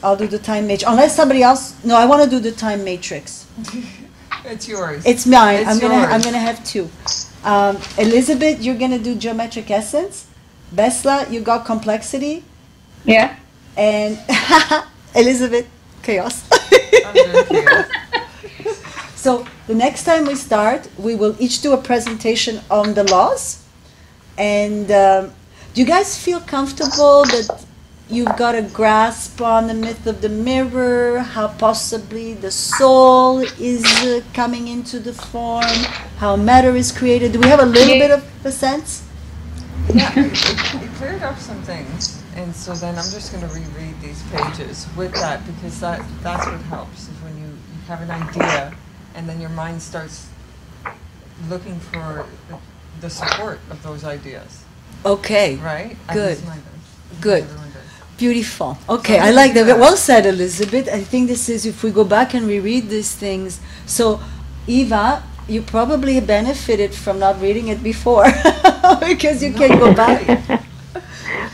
I'll 0.03 0.17
do 0.17 0.27
the 0.27 0.37
time 0.37 0.67
matrix. 0.67 0.87
Unless 0.87 1.15
somebody 1.15 1.41
else, 1.41 1.83
no, 1.83 1.95
I 1.95 2.05
want 2.05 2.23
to 2.23 2.29
do 2.29 2.39
the 2.39 2.51
time 2.51 2.83
matrix. 2.83 3.47
It's 4.45 4.69
yours. 4.69 5.05
It's 5.05 5.25
mine. 5.25 5.57
It's 5.57 5.69
I'm 5.69 5.79
gonna. 5.79 5.95
I'm 5.95 6.21
gonna 6.21 6.39
have 6.39 6.63
two. 6.63 6.89
Um, 7.43 7.77
Elizabeth, 7.97 8.61
you're 8.61 8.77
gonna 8.77 8.99
do 8.99 9.15
geometric 9.15 9.69
essence. 9.71 10.25
Vesla, 10.73 11.29
you 11.31 11.41
got 11.41 11.65
complexity, 11.65 12.43
Yeah. 13.05 13.35
and 13.77 14.19
Elizabeth, 15.15 15.65
chaos. 16.03 16.43
I'm 17.05 17.45
chaos. 17.45 17.85
So 19.15 19.45
the 19.67 19.75
next 19.75 20.05
time 20.05 20.25
we 20.25 20.35
start, 20.35 20.87
we 20.97 21.13
will 21.13 21.35
each 21.39 21.61
do 21.61 21.73
a 21.73 21.77
presentation 21.77 22.61
on 22.71 22.93
the 22.93 23.03
laws. 23.03 23.61
And 24.37 24.89
um, 24.91 25.33
do 25.73 25.81
you 25.81 25.85
guys 25.87 26.17
feel 26.17 26.39
comfortable 26.39 27.25
that 27.25 27.65
you've 28.09 28.35
got 28.37 28.55
a 28.55 28.61
grasp 28.63 29.39
on 29.41 29.67
the 29.67 29.73
myth 29.73 30.07
of 30.07 30.21
the 30.21 30.29
mirror, 30.29 31.19
how 31.19 31.47
possibly 31.47 32.33
the 32.33 32.51
soul 32.51 33.39
is 33.39 33.85
uh, 34.03 34.21
coming 34.33 34.67
into 34.67 34.99
the 34.99 35.13
form, 35.13 35.63
how 36.17 36.35
matter 36.35 36.75
is 36.75 36.91
created? 36.91 37.33
Do 37.33 37.39
we 37.39 37.47
have 37.47 37.59
a 37.59 37.65
little 37.65 37.99
bit 37.99 38.11
of 38.11 38.25
a 38.45 38.51
sense? 38.51 39.05
Yeah, 39.93 40.11
it, 40.15 40.93
cleared 40.95 41.23
up 41.23 41.39
some 41.39 41.61
things, 41.63 42.21
and 42.35 42.53
so 42.55 42.73
then 42.73 42.95
I'm 42.95 43.09
just 43.09 43.31
going 43.31 43.47
to 43.47 43.53
reread 43.55 43.99
these 44.01 44.21
pages 44.31 44.87
with 44.97 45.13
that 45.13 45.45
because 45.45 45.79
that 45.79 46.01
that's 46.21 46.45
what 46.45 46.61
helps 46.63 47.03
is 47.03 47.15
when 47.23 47.37
you, 47.37 47.45
you 47.45 47.81
have 47.87 48.01
an 48.01 48.11
idea, 48.11 48.75
and 49.15 49.27
then 49.27 49.39
your 49.39 49.49
mind 49.51 49.81
starts 49.81 50.27
looking 51.47 51.79
for 51.79 52.25
the, 52.99 53.09
support 53.09 53.59
of 53.69 53.81
those 53.81 54.03
ideas, 54.03 54.63
Okay, 55.05 55.55
right? 55.55 55.95
Good. 56.13 56.37
Good. 57.21 57.47
Beautiful. 58.19 58.77
Okay, 58.89 59.17
I 59.17 59.31
like 59.31 59.53
that. 59.53 59.65
yeah. 59.65 59.79
Well 59.79 59.95
said, 59.95 60.25
Elizabeth. 60.25 60.89
I 60.91 60.99
think 61.01 61.29
this 61.29 61.47
is 61.47 61.65
if 61.65 61.83
we 61.83 61.89
go 61.91 62.03
back 62.03 62.33
and 62.33 62.45
reread 62.45 62.89
these 62.89 63.15
things. 63.15 63.61
So, 63.85 64.19
Eva, 64.67 65.23
you 65.47 65.61
probably 65.61 66.19
benefited 66.19 66.93
from 66.93 67.17
not 67.19 67.39
reading 67.41 67.69
it 67.69 67.81
before 67.81 68.25
because 69.07 69.41
you 69.41 69.53
can't 69.53 69.79
go 69.79 69.93
back. 69.93 70.21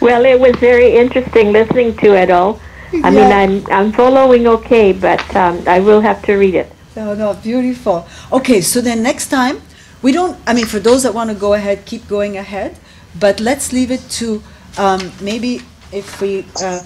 Well, 0.02 0.26
it 0.26 0.40
was 0.40 0.56
very 0.58 0.96
interesting 0.98 1.52
listening 1.52 1.96
to 1.98 2.14
it 2.16 2.30
all. 2.30 2.60
I 3.04 3.10
mean, 3.10 3.32
I'm 3.32 3.66
I'm 3.72 3.92
following 3.92 4.46
okay, 4.48 4.94
but 4.94 5.24
um, 5.36 5.64
I 5.68 5.80
will 5.80 6.02
have 6.02 6.22
to 6.30 6.36
read 6.36 6.54
it. 6.54 6.72
No, 6.96 7.16
no, 7.16 7.34
beautiful. 7.34 8.06
Okay, 8.32 8.62
so 8.62 8.82
then 8.82 9.02
next 9.02 9.28
time, 9.30 9.62
we 10.02 10.12
don't, 10.12 10.38
I 10.46 10.54
mean, 10.54 10.68
for 10.68 10.80
those 10.80 11.04
that 11.04 11.14
want 11.14 11.30
to 11.32 11.36
go 11.36 11.54
ahead, 11.54 11.86
keep 11.86 12.08
going 12.08 12.38
ahead, 12.38 12.78
but 13.20 13.40
let's 13.40 13.74
leave 13.74 13.90
it 13.90 14.04
to 14.22 14.44
um, 14.78 15.12
maybe 15.20 15.62
if 15.96 16.22
we 16.22 16.46
uh, 16.62 16.84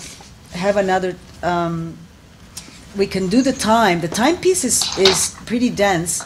have 0.53 0.77
another, 0.77 1.15
um, 1.41 1.98
we 2.95 3.07
can 3.07 3.27
do 3.27 3.41
the 3.41 3.53
time. 3.53 4.02
The 4.02 4.07
timepiece 4.07 4.64
is, 4.64 4.98
is 4.98 5.36
pretty 5.45 5.69
dense. 5.69 6.23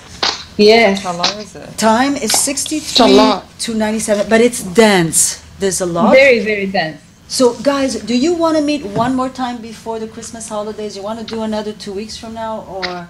Yes. 0.58 1.02
How 1.02 1.16
long 1.16 1.38
is 1.40 1.56
it? 1.56 1.78
Time 1.78 2.16
is 2.16 2.32
63 2.34 3.42
to 3.60 3.74
97, 3.74 4.30
but 4.30 4.42
it's 4.42 4.62
dense. 4.64 5.42
There's 5.60 5.82
a 5.82 5.86
lot. 5.86 6.12
Very, 6.14 6.40
very 6.40 6.68
dense. 6.68 7.02
So, 7.28 7.56
guys, 7.64 7.96
do 7.96 8.16
you 8.16 8.34
want 8.36 8.58
to 8.58 8.64
meet 8.64 8.86
one 8.86 9.16
more 9.16 9.30
time 9.30 9.62
before 9.62 9.98
the 9.98 10.08
Christmas 10.08 10.50
holidays? 10.50 10.96
You 10.96 11.02
want 11.02 11.20
to 11.20 11.26
do 11.26 11.42
another 11.42 11.74
two 11.74 11.94
weeks 11.94 12.18
from 12.18 12.34
now, 12.36 12.62
or 12.62 13.10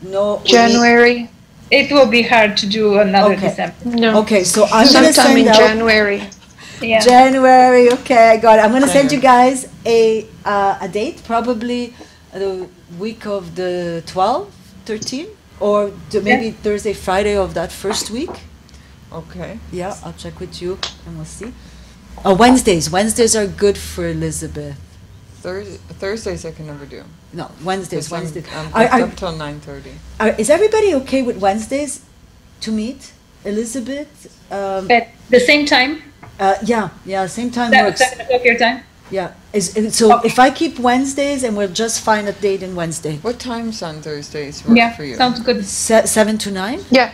no? 0.00 0.36
we 0.36 0.48
January? 0.48 1.28
It 1.70 1.92
will 1.92 2.06
be 2.06 2.22
hard 2.22 2.56
to 2.58 2.66
do 2.66 2.98
another 2.98 3.34
Okay. 3.34 3.48
December. 3.48 3.74
No. 3.84 4.20
Okay, 4.22 4.44
so 4.44 4.64
I'm 4.72 4.90
gonna 4.92 5.12
Sometime 5.12 5.36
in 5.36 5.48
out 5.48 5.56
January. 5.56 6.22
Yeah. 6.80 7.00
January. 7.00 7.90
Okay, 7.92 8.30
I 8.30 8.36
got 8.36 8.58
it. 8.58 8.62
I'm 8.64 8.72
gonna 8.72 8.88
send 8.88 9.12
you 9.12 9.20
guys 9.20 9.68
a 9.84 10.26
uh, 10.44 10.78
a 10.80 10.88
date, 10.88 11.22
probably 11.24 11.94
the 12.32 12.68
week 12.98 13.26
of 13.26 13.54
the 13.56 14.02
12, 14.06 14.52
13, 14.86 15.26
or 15.60 15.90
the- 16.10 16.20
maybe 16.20 16.50
Thursday, 16.50 16.92
Friday 16.92 17.36
of 17.36 17.54
that 17.54 17.72
first 17.72 18.10
week. 18.10 18.30
Okay. 19.12 19.58
Yeah, 19.72 19.96
I'll 20.04 20.12
check 20.12 20.38
with 20.38 20.62
you 20.62 20.78
and 21.06 21.16
we'll 21.16 21.24
see. 21.24 21.52
Oh, 22.24 22.34
Wednesdays. 22.34 22.90
Wednesdays 22.90 23.34
are 23.34 23.46
good 23.46 23.76
for 23.76 24.06
Elizabeth. 24.06 24.76
Thursday, 25.40 25.78
Thursdays 25.98 26.44
I 26.44 26.52
can 26.52 26.66
never 26.66 26.86
do. 26.86 27.02
No, 27.32 27.50
Wednesdays. 27.64 28.10
Wednesdays. 28.10 28.46
I'm 28.52 28.66
Are, 28.74 28.82
booked 28.84 28.94
are, 28.94 29.02
up 29.02 29.16
till 29.16 29.36
nine 29.36 29.60
thirty. 29.60 29.94
is 30.38 30.50
everybody 30.50 30.94
okay 30.96 31.22
with 31.22 31.38
Wednesdays 31.38 32.02
to 32.60 32.70
meet? 32.70 33.12
Elizabeth? 33.44 34.36
Um, 34.52 34.90
At 34.90 35.08
the 35.30 35.40
same 35.40 35.64
time, 35.64 36.02
uh, 36.40 36.54
yeah, 36.64 36.88
yeah, 37.04 37.26
same 37.26 37.50
time 37.50 37.70
seven, 37.70 37.86
works. 37.86 38.00
seven 38.00 38.20
o'clock 38.24 38.44
your 38.44 38.58
time. 38.58 38.82
Yeah. 39.10 39.32
Is, 39.52 39.76
is- 39.76 39.96
so 39.96 40.20
if 40.22 40.38
I 40.38 40.50
keep 40.50 40.78
Wednesdays 40.78 41.42
and 41.44 41.56
we'll 41.56 41.72
just 41.84 42.00
find 42.02 42.28
a 42.28 42.32
date 42.32 42.62
in 42.62 42.74
Wednesday, 42.74 43.16
What 43.22 43.38
times 43.38 43.82
on 43.82 44.00
Thursdays 44.02 44.64
work 44.64 44.76
Yeah, 44.76 44.92
for 44.96 45.04
you? 45.04 45.16
sounds 45.16 45.40
good. 45.40 45.64
Se- 45.64 46.06
seven 46.06 46.38
to 46.38 46.50
nine. 46.50 46.80
Yeah. 46.90 47.12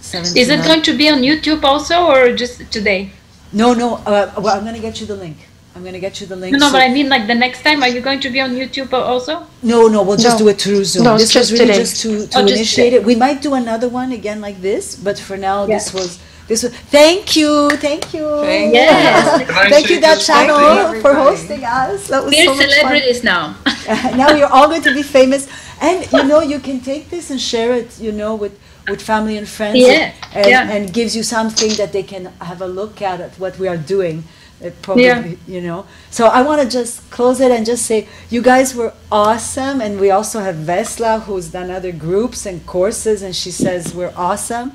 Seven 0.00 0.26
Is 0.36 0.46
to 0.48 0.54
it 0.54 0.56
nine. 0.58 0.66
going 0.68 0.82
to 0.82 0.96
be 0.96 1.08
on 1.08 1.18
YouTube 1.22 1.62
also 1.64 2.06
or 2.06 2.34
just 2.34 2.70
today? 2.70 3.10
No, 3.52 3.74
no. 3.74 3.96
Uh, 4.06 4.32
well, 4.38 4.56
I'm 4.56 4.64
gonna 4.64 4.78
get 4.78 5.00
you 5.00 5.06
the 5.06 5.16
link. 5.16 5.36
I'm 5.74 5.84
gonna 5.84 5.98
get 5.98 6.20
you 6.20 6.26
the 6.26 6.36
link. 6.36 6.52
No, 6.52 6.58
no, 6.58 6.66
so- 6.68 6.72
but 6.72 6.82
I 6.82 6.88
mean 6.88 7.08
like 7.08 7.26
the 7.26 7.34
next 7.34 7.62
time, 7.62 7.82
are 7.82 7.88
you 7.88 8.00
going 8.00 8.20
to 8.20 8.30
be 8.30 8.40
on 8.40 8.50
YouTube 8.50 8.92
also? 8.92 9.46
no, 9.62 9.88
no. 9.88 10.02
We'll 10.02 10.16
just 10.16 10.38
No. 10.38 10.44
do 10.44 10.48
it 10.48 10.60
through 10.60 10.84
Zoom. 10.84 11.04
No, 11.04 11.14
it's 11.14 11.24
this 11.24 11.34
was 11.34 11.48
just 11.48 11.52
really 11.52 11.66
today. 11.72 11.78
just 11.78 12.02
to, 12.02 12.08
to 12.28 12.38
Oh, 12.38 12.42
just 12.42 12.54
initiate 12.54 12.92
today. 12.92 12.96
it. 12.96 13.04
We 13.04 13.16
might 13.16 13.42
do 13.42 13.54
another 13.54 13.88
one 13.88 14.12
again 14.12 14.40
like 14.40 14.60
this, 14.62 14.94
but 14.96 15.18
for 15.18 15.36
now, 15.36 15.66
this 15.66 15.92
was 15.92 16.18
this 16.48 16.62
was. 16.64 16.72
Thank 16.90 17.36
you, 17.36 17.70
thank 17.86 18.12
you. 18.14 18.26
Thank 18.40 18.74
Yes. 18.74 19.46
Thank 19.70 19.90
you, 19.90 20.00
that 20.00 20.14
just 20.14 20.26
channel, 20.26 21.00
for 21.00 21.14
hosting 21.14 21.62
us. 21.64 22.08
That 22.08 22.24
was 22.24 22.32
We're 22.34 22.44
so 22.46 22.54
much 22.54 22.64
fun. 22.66 22.70
celebrities 22.70 23.22
now. 23.22 23.56
now 24.16 24.30
you're 24.34 24.52
all 24.56 24.68
going 24.68 24.82
to 24.82 24.94
be 24.94 25.02
famous 25.02 25.46
and 25.80 26.10
you 26.12 26.24
know 26.24 26.40
you 26.40 26.58
can 26.58 26.80
take 26.80 27.08
this 27.10 27.30
and 27.30 27.40
share 27.40 27.72
it 27.72 27.98
you 28.00 28.12
know 28.12 28.34
with 28.34 28.58
with 28.88 29.00
family 29.00 29.36
and 29.36 29.48
friends 29.48 29.78
Yeah, 29.78 30.12
and, 30.34 30.46
yeah. 30.46 30.70
and 30.72 30.92
gives 30.92 31.14
you 31.16 31.22
something 31.22 31.70
that 31.74 31.92
they 31.92 32.02
can 32.02 32.26
have 32.40 32.60
a 32.60 32.66
look 32.66 33.00
at 33.02 33.20
at 33.20 33.32
what 33.38 33.58
we 33.58 33.68
are 33.68 33.76
doing 33.76 34.24
uh, 34.64 34.70
probably 34.82 35.04
Yeah. 35.04 35.24
you 35.46 35.60
know 35.60 35.86
so 36.10 36.26
i 36.26 36.42
want 36.42 36.60
to 36.62 36.68
just 36.68 37.08
close 37.10 37.40
it 37.40 37.50
and 37.50 37.64
just 37.64 37.86
say 37.86 38.08
you 38.28 38.42
guys 38.42 38.74
were 38.74 38.92
awesome 39.12 39.80
and 39.80 40.00
we 40.00 40.10
also 40.10 40.40
have 40.40 40.56
vesla 40.56 41.22
who's 41.22 41.48
done 41.52 41.70
other 41.70 41.92
groups 41.92 42.44
and 42.44 42.66
courses 42.66 43.22
and 43.22 43.34
she 43.36 43.50
says 43.52 43.94
we're 43.94 44.12
awesome 44.16 44.72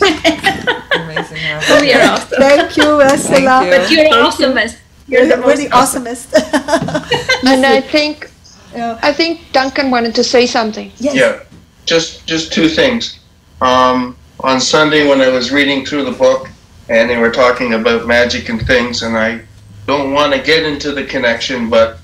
Amazing. 0.00 1.36
how- 1.38 1.80
we 1.80 1.92
are 1.92 2.12
awesome. 2.12 2.38
thank 2.38 2.76
you 2.76 2.84
vesla 2.84 3.38
you. 3.40 3.70
But 3.70 3.90
you're 3.90 4.08
Thank 4.10 4.14
awesomest. 4.34 4.76
You're 5.06 5.22
we're, 5.22 5.36
the 5.36 5.42
we're 5.42 5.46
most 5.48 5.58
the 5.58 5.70
awesome. 5.72 6.04
awesomest 6.04 7.42
And 7.52 7.64
I 7.66 7.80
think 7.80 8.30
Yeah. 8.74 8.98
I 9.02 9.12
think 9.12 9.40
Duncan 9.52 9.90
wanted 9.90 10.14
to 10.16 10.24
say 10.24 10.46
something. 10.46 10.90
yes. 10.98 11.14
Yeah, 11.14 11.40
just 11.86 12.26
just 12.26 12.52
two 12.52 12.68
things. 12.68 13.18
Um, 13.60 14.16
on 14.40 14.60
Sunday 14.60 15.06
when 15.08 15.20
I 15.20 15.28
was 15.28 15.52
reading 15.52 15.86
through 15.86 16.04
the 16.04 16.12
book 16.26 16.48
and 16.88 17.08
they 17.08 17.16
were 17.16 17.30
talking 17.30 17.74
about 17.74 18.06
magic 18.06 18.48
and 18.48 18.60
things, 18.66 19.02
and 19.02 19.16
I 19.16 19.40
don't 19.86 20.12
want 20.12 20.32
to 20.34 20.40
get 20.40 20.64
into 20.64 20.92
the 20.92 21.04
connection, 21.04 21.70
but 21.70 21.98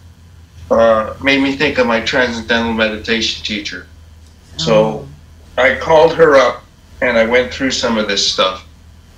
uh, 0.71 1.15
made 1.23 1.43
me 1.43 1.57
think 1.57 1.79
of 1.79 1.87
my 1.87 2.01
transcendental 2.01 2.73
meditation 2.73 3.45
teacher. 3.45 3.87
So 4.57 5.07
I 5.59 5.75
called 5.77 6.15
her 6.15 6.37
up 6.37 6.63
and 7.01 7.17
I 7.17 7.25
went 7.25 7.53
through 7.53 7.71
some 7.71 7.99
of 7.99 8.09
this 8.09 8.33
stuff, 8.33 8.67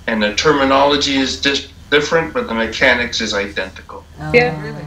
and 0.07 0.21
the 0.21 0.35
terminology 0.35 1.15
is 1.15 1.39
dis- 1.41 1.69
different, 1.89 2.33
but 2.33 2.47
the 2.47 2.53
mechanics 2.53 3.21
is 3.21 3.33
identical. 3.33 4.03
Yeah. 4.33 4.59
Really? 4.61 4.85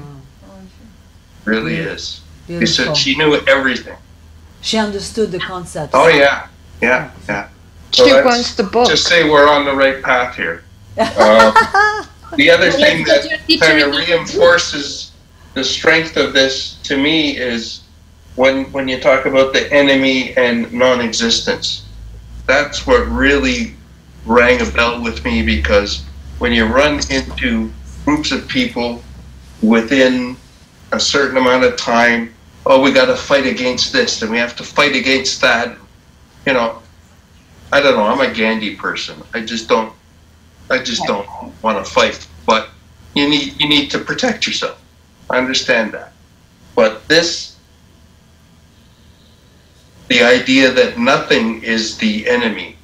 Really 1.45 1.77
is. 1.77 2.21
She 2.47 2.59
Beautiful. 2.59 2.85
said 2.87 2.97
she 2.97 3.17
knew 3.17 3.35
everything. 3.47 3.97
She 4.63 4.79
understood 4.79 5.31
the 5.31 5.39
concept. 5.39 5.93
Oh 5.95 6.09
yeah, 6.09 6.49
yeah, 6.81 7.11
yeah. 7.29 7.49
So 7.93 8.05
She 8.05 8.13
wants 8.13 8.55
the 8.57 8.65
book. 8.65 8.89
just 8.89 9.07
say 9.07 9.29
we're 9.29 9.49
on 9.49 9.65
the 9.65 9.75
right 9.75 10.03
path 10.03 10.35
here. 10.37 10.65
Um, 10.99 11.55
the 12.37 12.51
other 12.51 12.71
thing 12.71 13.05
that 13.05 13.23
get 13.23 13.31
your 13.31 13.39
teacher 13.47 13.65
kind 13.65 13.81
of 13.81 13.95
reinforces 13.95 15.13
the 15.55 15.63
strength 15.63 16.17
of 16.17 16.33
this 16.33 16.75
to 16.83 16.97
me 16.97 17.37
is 17.37 17.83
when 18.35 18.65
when 18.73 18.89
you 18.89 19.01
talk 19.01 19.27
about 19.27 19.53
the 19.53 19.73
enemy 19.73 20.37
and 20.37 20.73
non-existence. 20.73 21.86
That's 22.47 22.87
what 22.87 23.07
really 23.09 23.75
rang 24.25 24.61
a 24.61 24.71
bell 24.71 25.03
with 25.03 25.25
me 25.25 25.43
because 25.43 26.05
when 26.39 26.53
you 26.53 26.67
run 26.67 27.01
into 27.11 27.73
groups 28.05 28.33
of 28.33 28.47
people 28.49 29.03
within 29.63 30.37
a 30.93 31.01
certain 31.01 31.37
amount 31.37 31.65
of 31.65 31.77
time, 31.77 32.33
oh, 32.67 32.81
we 32.81 32.93
got 32.93 33.07
to 33.07 33.17
fight 33.17 33.47
against 33.47 33.93
this 33.93 34.23
and 34.23 34.31
we 34.31 34.39
have 34.39 34.57
to 34.57 34.65
fight 34.65 34.95
against 34.95 35.41
that. 35.41 35.77
You 36.47 36.53
know, 36.53 36.83
I 37.73 37.81
don't 37.81 37.97
know. 37.97 38.05
I'm 38.05 38.21
a 38.21 38.33
Gandhi 38.33 38.77
person. 38.77 39.23
I 39.35 39.41
just 39.41 39.69
don't. 39.69 39.93
I 40.71 40.83
just 40.83 41.05
don't 41.05 41.27
want 41.63 41.85
to 41.85 41.91
fight. 41.91 42.27
But 42.45 42.71
you 43.15 43.29
need 43.29 43.61
you 43.61 43.69
need 43.69 43.91
to 43.91 43.99
protect 43.99 44.47
yourself. 44.47 44.81
I 45.31 45.39
understand 45.39 45.93
that. 45.93 46.13
But 46.75 47.09
this, 47.09 47.56
the 50.09 50.23
idea 50.23 50.71
that 50.73 50.99
nothing 50.99 51.63
is 51.63 51.99
the 51.99 52.29
enemy, 52.29 52.77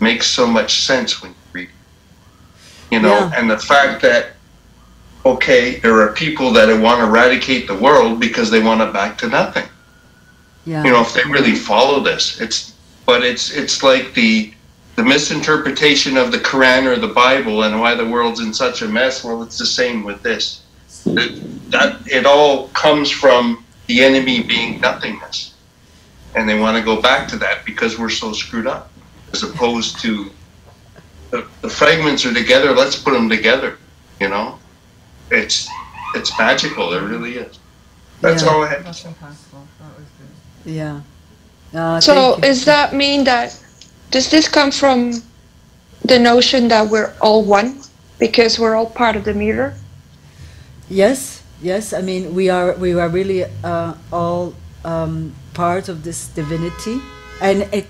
makes 0.00 0.26
so 0.26 0.46
much 0.46 0.82
sense 0.82 1.20
when 1.22 1.32
you 1.32 1.36
read. 1.52 1.68
it. 1.68 2.94
You 2.94 3.00
know, 3.00 3.18
Yeah. 3.18 3.32
and 3.36 3.50
the 3.50 3.58
fact 3.58 4.02
that 4.02 4.30
okay, 5.26 5.76
there 5.76 5.98
are 6.02 6.12
people 6.12 6.52
that 6.52 6.68
want 6.80 7.00
to 7.00 7.06
eradicate 7.06 7.66
the 7.66 7.74
world 7.74 8.20
because 8.20 8.50
they 8.50 8.60
want 8.60 8.82
it 8.82 8.92
back 8.92 9.16
to 9.18 9.26
nothing. 9.28 9.64
Yeah. 10.66 10.84
You 10.84 10.90
know, 10.90 11.00
if 11.00 11.14
they 11.14 11.24
really 11.24 11.54
follow 11.54 12.00
this, 12.00 12.40
it's 12.40 12.74
but 13.06 13.22
it's 13.22 13.50
it's 13.50 13.82
like 13.82 14.14
the 14.14 14.52
the 14.96 15.02
misinterpretation 15.02 16.16
of 16.16 16.30
the 16.30 16.38
Quran 16.38 16.84
or 16.86 16.96
the 16.96 17.08
Bible 17.08 17.64
and 17.64 17.80
why 17.80 17.94
the 17.94 18.04
world's 18.06 18.40
in 18.40 18.52
such 18.54 18.82
a 18.82 18.88
mess. 18.88 19.24
Well, 19.24 19.42
it's 19.42 19.58
the 19.58 19.66
same 19.66 20.04
with 20.04 20.22
this. 20.22 20.62
It, 21.06 21.70
that 21.70 21.96
it 22.06 22.24
all 22.26 22.68
comes 22.68 23.10
from 23.10 23.64
the 23.88 24.02
enemy 24.04 24.42
being 24.42 24.80
nothingness, 24.80 25.53
and 26.34 26.48
they 26.48 26.58
want 26.58 26.76
to 26.76 26.82
go 26.82 27.00
back 27.00 27.28
to 27.28 27.36
that 27.38 27.64
because 27.64 27.98
we're 27.98 28.10
so 28.10 28.32
screwed 28.32 28.66
up, 28.66 28.90
as 29.32 29.42
opposed 29.42 30.00
to 30.00 30.30
the, 31.30 31.46
the 31.62 31.68
fragments 31.68 32.24
are 32.24 32.34
together. 32.34 32.72
Let's 32.72 32.96
put 32.96 33.12
them 33.14 33.28
together. 33.28 33.78
You 34.20 34.28
know, 34.28 34.58
it's 35.30 35.68
it's 36.14 36.36
magical. 36.38 36.92
It 36.92 37.02
really 37.02 37.36
is. 37.36 37.58
That's 38.20 38.42
Yeah. 38.42 38.48
all 38.48 38.62
I 38.64 38.68
had. 38.68 38.84
That's 38.84 39.04
impossible. 39.04 39.68
That 39.78 39.96
was 39.96 40.06
good. 40.18 40.34
Yeah. 40.64 41.00
Uh, 41.74 42.00
So 42.00 42.36
thank 42.40 42.40
does 42.40 42.64
that 42.64 42.92
mean 42.94 43.24
that 43.24 43.56
does 44.10 44.30
this 44.30 44.48
come 44.48 44.70
from 44.70 45.22
the 46.04 46.18
notion 46.18 46.68
that 46.68 46.88
we're 46.88 47.12
all 47.20 47.42
one 47.44 47.80
because 48.18 48.58
we're 48.58 48.74
all 48.74 48.86
part 48.90 49.16
of 49.16 49.24
the 49.24 49.34
mirror? 49.34 49.74
Yes, 50.88 51.42
yes. 51.60 51.92
I 51.92 52.00
mean, 52.00 52.34
we 52.34 52.48
are 52.50 52.74
we 52.74 52.94
are 52.94 53.08
really 53.08 53.44
uh, 53.64 53.94
all 54.12 54.54
um, 54.84 55.34
part 55.54 55.88
of 55.88 56.04
this 56.04 56.28
divinity, 56.28 57.00
and 57.40 57.62
it 57.72 57.86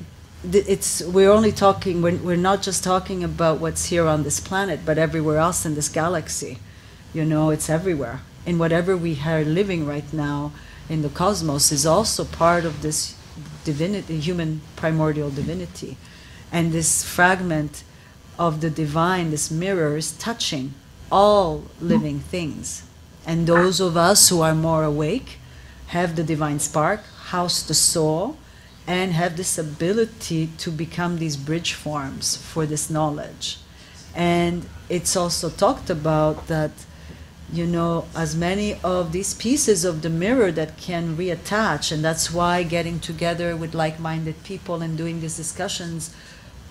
it's 0.52 1.02
we're 1.02 1.30
only 1.30 1.52
talking. 1.52 2.02
We're, 2.02 2.16
we're 2.16 2.36
not 2.36 2.62
just 2.62 2.84
talking 2.84 3.24
about 3.24 3.60
what's 3.60 3.86
here 3.86 4.06
on 4.06 4.22
this 4.22 4.40
planet, 4.40 4.80
but 4.84 4.98
everywhere 4.98 5.38
else 5.38 5.64
in 5.64 5.74
this 5.74 5.88
galaxy. 5.88 6.58
You 7.12 7.24
know, 7.24 7.50
it's 7.50 7.70
everywhere. 7.70 8.20
And 8.46 8.58
whatever 8.58 8.96
we 8.96 9.20
are 9.24 9.44
living 9.44 9.86
right 9.86 10.12
now 10.12 10.52
in 10.88 11.02
the 11.02 11.08
cosmos 11.08 11.72
is 11.72 11.86
also 11.86 12.24
part 12.24 12.64
of 12.64 12.82
this 12.82 13.16
divinity, 13.64 14.20
human 14.20 14.60
primordial 14.76 15.30
divinity, 15.30 15.96
and 16.52 16.72
this 16.72 17.02
fragment 17.02 17.84
of 18.38 18.60
the 18.60 18.70
divine, 18.70 19.30
this 19.30 19.50
mirror, 19.50 19.96
is 19.96 20.12
touching 20.12 20.74
all 21.10 21.64
living 21.80 22.20
things. 22.20 22.82
And 23.26 23.46
those 23.46 23.80
of 23.80 23.96
us 23.96 24.28
who 24.28 24.42
are 24.42 24.54
more 24.54 24.84
awake 24.84 25.38
have 25.88 26.16
the 26.16 26.24
divine 26.24 26.58
spark, 26.58 27.00
house 27.32 27.62
the 27.62 27.74
soul, 27.74 28.36
and 28.86 29.12
have 29.12 29.36
this 29.36 29.56
ability 29.56 30.50
to 30.58 30.70
become 30.70 31.18
these 31.18 31.36
bridge 31.36 31.72
forms 31.72 32.36
for 32.36 32.66
this 32.66 32.90
knowledge. 32.90 33.58
And 34.14 34.66
it's 34.88 35.16
also 35.16 35.48
talked 35.48 35.88
about 35.88 36.46
that, 36.48 36.70
you 37.52 37.66
know, 37.66 38.04
as 38.14 38.36
many 38.36 38.74
of 38.84 39.12
these 39.12 39.34
pieces 39.34 39.84
of 39.84 40.02
the 40.02 40.10
mirror 40.10 40.52
that 40.52 40.76
can 40.76 41.16
reattach, 41.16 41.92
and 41.92 42.04
that's 42.04 42.30
why 42.30 42.62
getting 42.62 43.00
together 43.00 43.56
with 43.56 43.74
like 43.74 43.98
minded 43.98 44.42
people 44.44 44.82
and 44.82 44.98
doing 44.98 45.20
these 45.20 45.36
discussions 45.36 46.14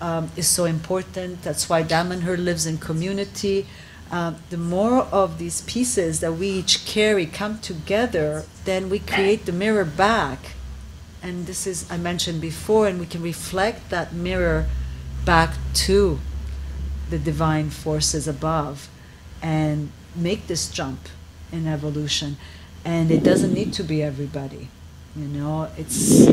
um, 0.00 0.30
is 0.36 0.48
so 0.48 0.64
important. 0.64 1.42
That's 1.42 1.68
why 1.68 1.82
Damanhur 1.82 2.38
lives 2.38 2.66
in 2.66 2.78
community. 2.78 3.66
Uh, 4.14 4.32
the 4.48 4.56
more 4.56 5.08
of 5.10 5.38
these 5.38 5.62
pieces 5.62 6.20
that 6.20 6.34
we 6.34 6.46
each 6.46 6.86
carry 6.86 7.26
come 7.26 7.58
together, 7.58 8.44
then 8.64 8.88
we 8.88 9.00
create 9.00 9.44
the 9.44 9.50
mirror 9.50 9.84
back. 9.84 10.52
And 11.20 11.46
this 11.46 11.66
is, 11.66 11.90
I 11.90 11.96
mentioned 11.96 12.40
before, 12.40 12.86
and 12.86 13.00
we 13.00 13.06
can 13.06 13.22
reflect 13.22 13.90
that 13.90 14.12
mirror 14.12 14.68
back 15.24 15.56
to 15.86 16.20
the 17.10 17.18
divine 17.18 17.70
forces 17.70 18.28
above 18.28 18.88
and 19.42 19.90
make 20.14 20.46
this 20.46 20.68
jump 20.68 21.08
in 21.50 21.66
evolution. 21.66 22.36
And 22.84 23.10
it 23.10 23.24
doesn't 23.24 23.52
need 23.52 23.72
to 23.72 23.82
be 23.82 24.00
everybody. 24.00 24.68
You 25.16 25.26
know, 25.26 25.70
it's 25.76 26.28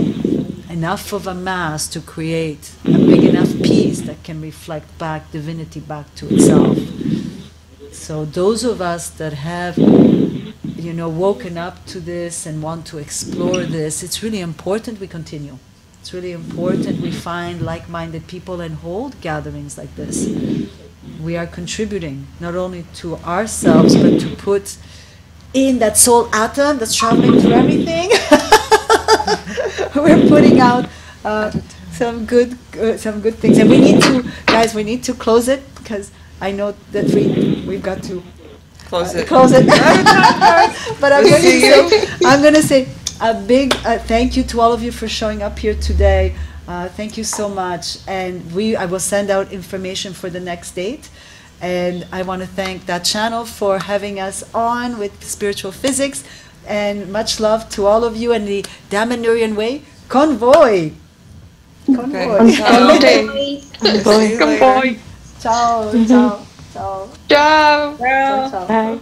enough 0.70 1.14
of 1.14 1.26
a 1.26 1.34
mass 1.34 1.88
to 1.88 2.00
create 2.00 2.74
a 2.86 2.92
big 2.92 3.24
enough 3.24 3.52
piece 3.64 4.02
that 4.02 4.24
can 4.24 4.40
reflect 4.40 5.00
back 5.00 5.32
divinity 5.32 5.80
back 5.80 6.14
to 6.14 6.32
itself. 6.32 6.78
So 8.02 8.26
those 8.26 8.64
of 8.64 8.82
us 8.82 9.12
that 9.12 9.34
have, 9.34 9.78
you 9.78 10.92
know, 10.92 11.08
woken 11.08 11.56
up 11.56 11.86
to 11.86 12.00
this 12.00 12.48
and 12.48 12.64
want 12.64 12.88
to 12.88 12.98
explore 12.98 13.64
this, 13.64 14.02
it's 14.02 14.24
really 14.24 14.40
important 14.40 15.00
we 15.00 15.06
continue. 15.06 15.60
It's 16.00 16.12
really 16.12 16.32
important 16.32 17.00
we 17.00 17.12
find 17.12 17.62
like-minded 17.62 18.26
people 18.26 18.60
and 18.60 18.74
hold 18.74 19.22
gatherings 19.22 19.78
like 19.78 19.96
this. 19.96 20.28
We 21.22 21.38
are 21.38 21.46
contributing 21.46 22.26
not 22.40 22.56
only 22.56 22.86
to 22.96 23.18
ourselves 23.18 23.96
but 23.96 24.20
to 24.22 24.36
put 24.36 24.78
in 25.54 25.78
that 25.78 25.96
soul 25.96 26.28
atom 26.34 26.80
that's 26.80 26.96
traveling 26.96 27.40
through 27.40 27.54
everything. 27.54 28.10
We're 29.96 30.28
putting 30.28 30.60
out 30.60 30.90
uh, 31.24 31.52
some 31.92 32.26
good, 32.26 32.58
uh, 32.80 32.98
some 32.98 33.22
good 33.22 33.36
things, 33.36 33.60
and 33.60 33.70
we 33.70 33.80
need 33.80 34.02
to, 34.02 34.24
guys. 34.48 34.74
We 34.74 34.84
need 34.84 35.04
to 35.04 35.14
close 35.14 35.48
it 35.48 35.62
because 35.76 36.12
I 36.42 36.52
know 36.52 36.74
that 36.92 37.06
we 37.14 37.64
we've 37.68 37.84
got 37.84 38.04
to 38.04 38.22
Close 38.92 39.16
it. 39.16 39.26
close 39.26 39.54
it. 39.54 39.66
but 41.00 41.14
I'm 41.14 41.24
going 41.24 41.42
to 41.42 41.62
say, 41.62 42.08
I'm 42.26 42.42
going 42.42 42.56
to 42.56 42.62
say 42.62 42.90
a 43.22 43.34
big 43.34 43.74
uh, 43.86 43.98
thank 44.00 44.36
you 44.36 44.44
to 44.44 44.60
all 44.60 44.74
of 44.74 44.84
you 44.84 44.92
for 44.92 45.08
showing 45.08 45.42
up 45.42 45.58
here 45.60 45.76
today. 45.76 46.36
Uh, 46.68 46.90
thank 46.90 47.16
you 47.18 47.24
so 47.24 47.48
much, 47.48 48.00
and 48.06 48.52
we 48.54 48.76
I 48.76 48.86
will 48.86 49.00
send 49.00 49.30
out 49.30 49.52
information 49.54 50.12
for 50.14 50.30
the 50.30 50.42
next 50.42 50.72
date. 50.72 51.10
And 51.62 52.06
I 52.12 52.24
want 52.24 52.42
to 52.42 52.48
thank 52.48 52.86
that 52.88 53.06
channel 53.06 53.46
for 53.46 53.80
having 53.80 54.20
us 54.20 54.44
on 54.54 54.98
with 55.00 55.24
spiritual 55.24 55.72
physics, 55.72 56.26
and 56.68 57.12
much 57.14 57.40
love 57.40 57.70
to 57.70 57.86
all 57.86 58.04
of 58.04 58.18
you 58.18 58.34
and 58.34 58.46
the 58.46 58.66
Damanhurian 58.90 59.56
Way 59.56 59.84
convoy. 60.10 60.92
Convoy. 61.86 62.52
Ciao. 62.52 62.96
Okay. 62.98 63.62
See 63.82 64.34
you 64.34 64.46
later. 64.46 65.11
Mhm. 65.92 66.08
ciao, 66.08 66.46
ciao, 66.74 67.10
ciao. 67.28 67.98
Ciao. 67.98 68.50
ciao. 68.50 68.68
Bye. 68.68 69.00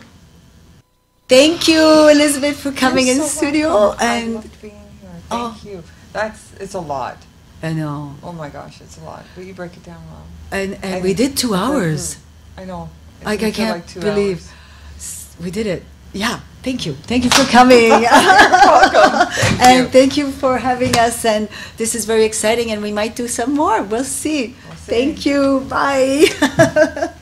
Thank 1.27 1.67
you, 1.67 2.09
Elizabeth, 2.09 2.59
for 2.59 2.71
coming 2.71 3.07
You're 3.07 3.17
in 3.17 3.21
so 3.21 3.27
studio. 3.27 3.67
welcome. 3.73 3.99
I 4.07 4.15
And 4.15 4.33
loved 4.35 4.61
being 4.61 4.73
here. 5.01 5.09
Oh. 5.29 5.51
Thank 5.51 5.65
you. 5.73 5.83
That's 6.13 6.39
it's 6.59 6.73
a 6.73 6.79
lot. 6.79 7.17
I 7.61 7.73
know, 7.73 8.15
Oh 8.23 8.31
my 8.31 8.47
gosh, 8.49 8.79
it's 8.81 8.97
a 8.97 9.03
lot. 9.03 9.23
But 9.35 9.45
you 9.45 9.53
break 9.53 9.75
it 9.75 9.83
down 9.83 10.01
well. 10.09 10.23
and 10.51 10.73
and 10.81 10.83
And 10.95 11.03
we 11.03 11.13
did 11.13 11.35
two 11.35 11.53
hours. 11.53 12.17
I 12.57 12.63
know. 12.65 12.89
It 13.21 13.25
Like 13.25 13.43
I 13.43 13.51
can't 13.51 13.75
like 13.75 13.87
two 13.87 13.99
believe 13.99 14.39
hours. 14.41 15.35
we 15.43 15.51
did 15.51 15.67
it. 15.67 15.83
Yeah, 16.13 16.39
thank 16.63 16.85
you, 16.87 16.93
thank 17.05 17.23
you 17.25 17.29
for 17.29 17.43
coming. 17.51 17.89
welcome. 17.91 19.27
Thank 19.59 19.61
and 19.61 19.77
you. 19.85 19.91
thank 19.91 20.17
you 20.17 20.31
for 20.31 20.57
having 20.57 20.97
us. 20.97 21.23
And 21.25 21.47
this 21.77 21.93
is 21.93 22.05
very 22.05 22.23
exciting, 22.25 22.71
and 22.71 22.81
we 22.81 22.91
might 22.91 23.15
do 23.15 23.27
some 23.27 23.53
more. 23.53 23.83
We'll 23.83 24.03
see. 24.03 24.55
We'll 24.65 24.68
see. 24.68 24.68
Thank 24.89 25.25
you. 25.25 25.61
Bye. 25.69 27.09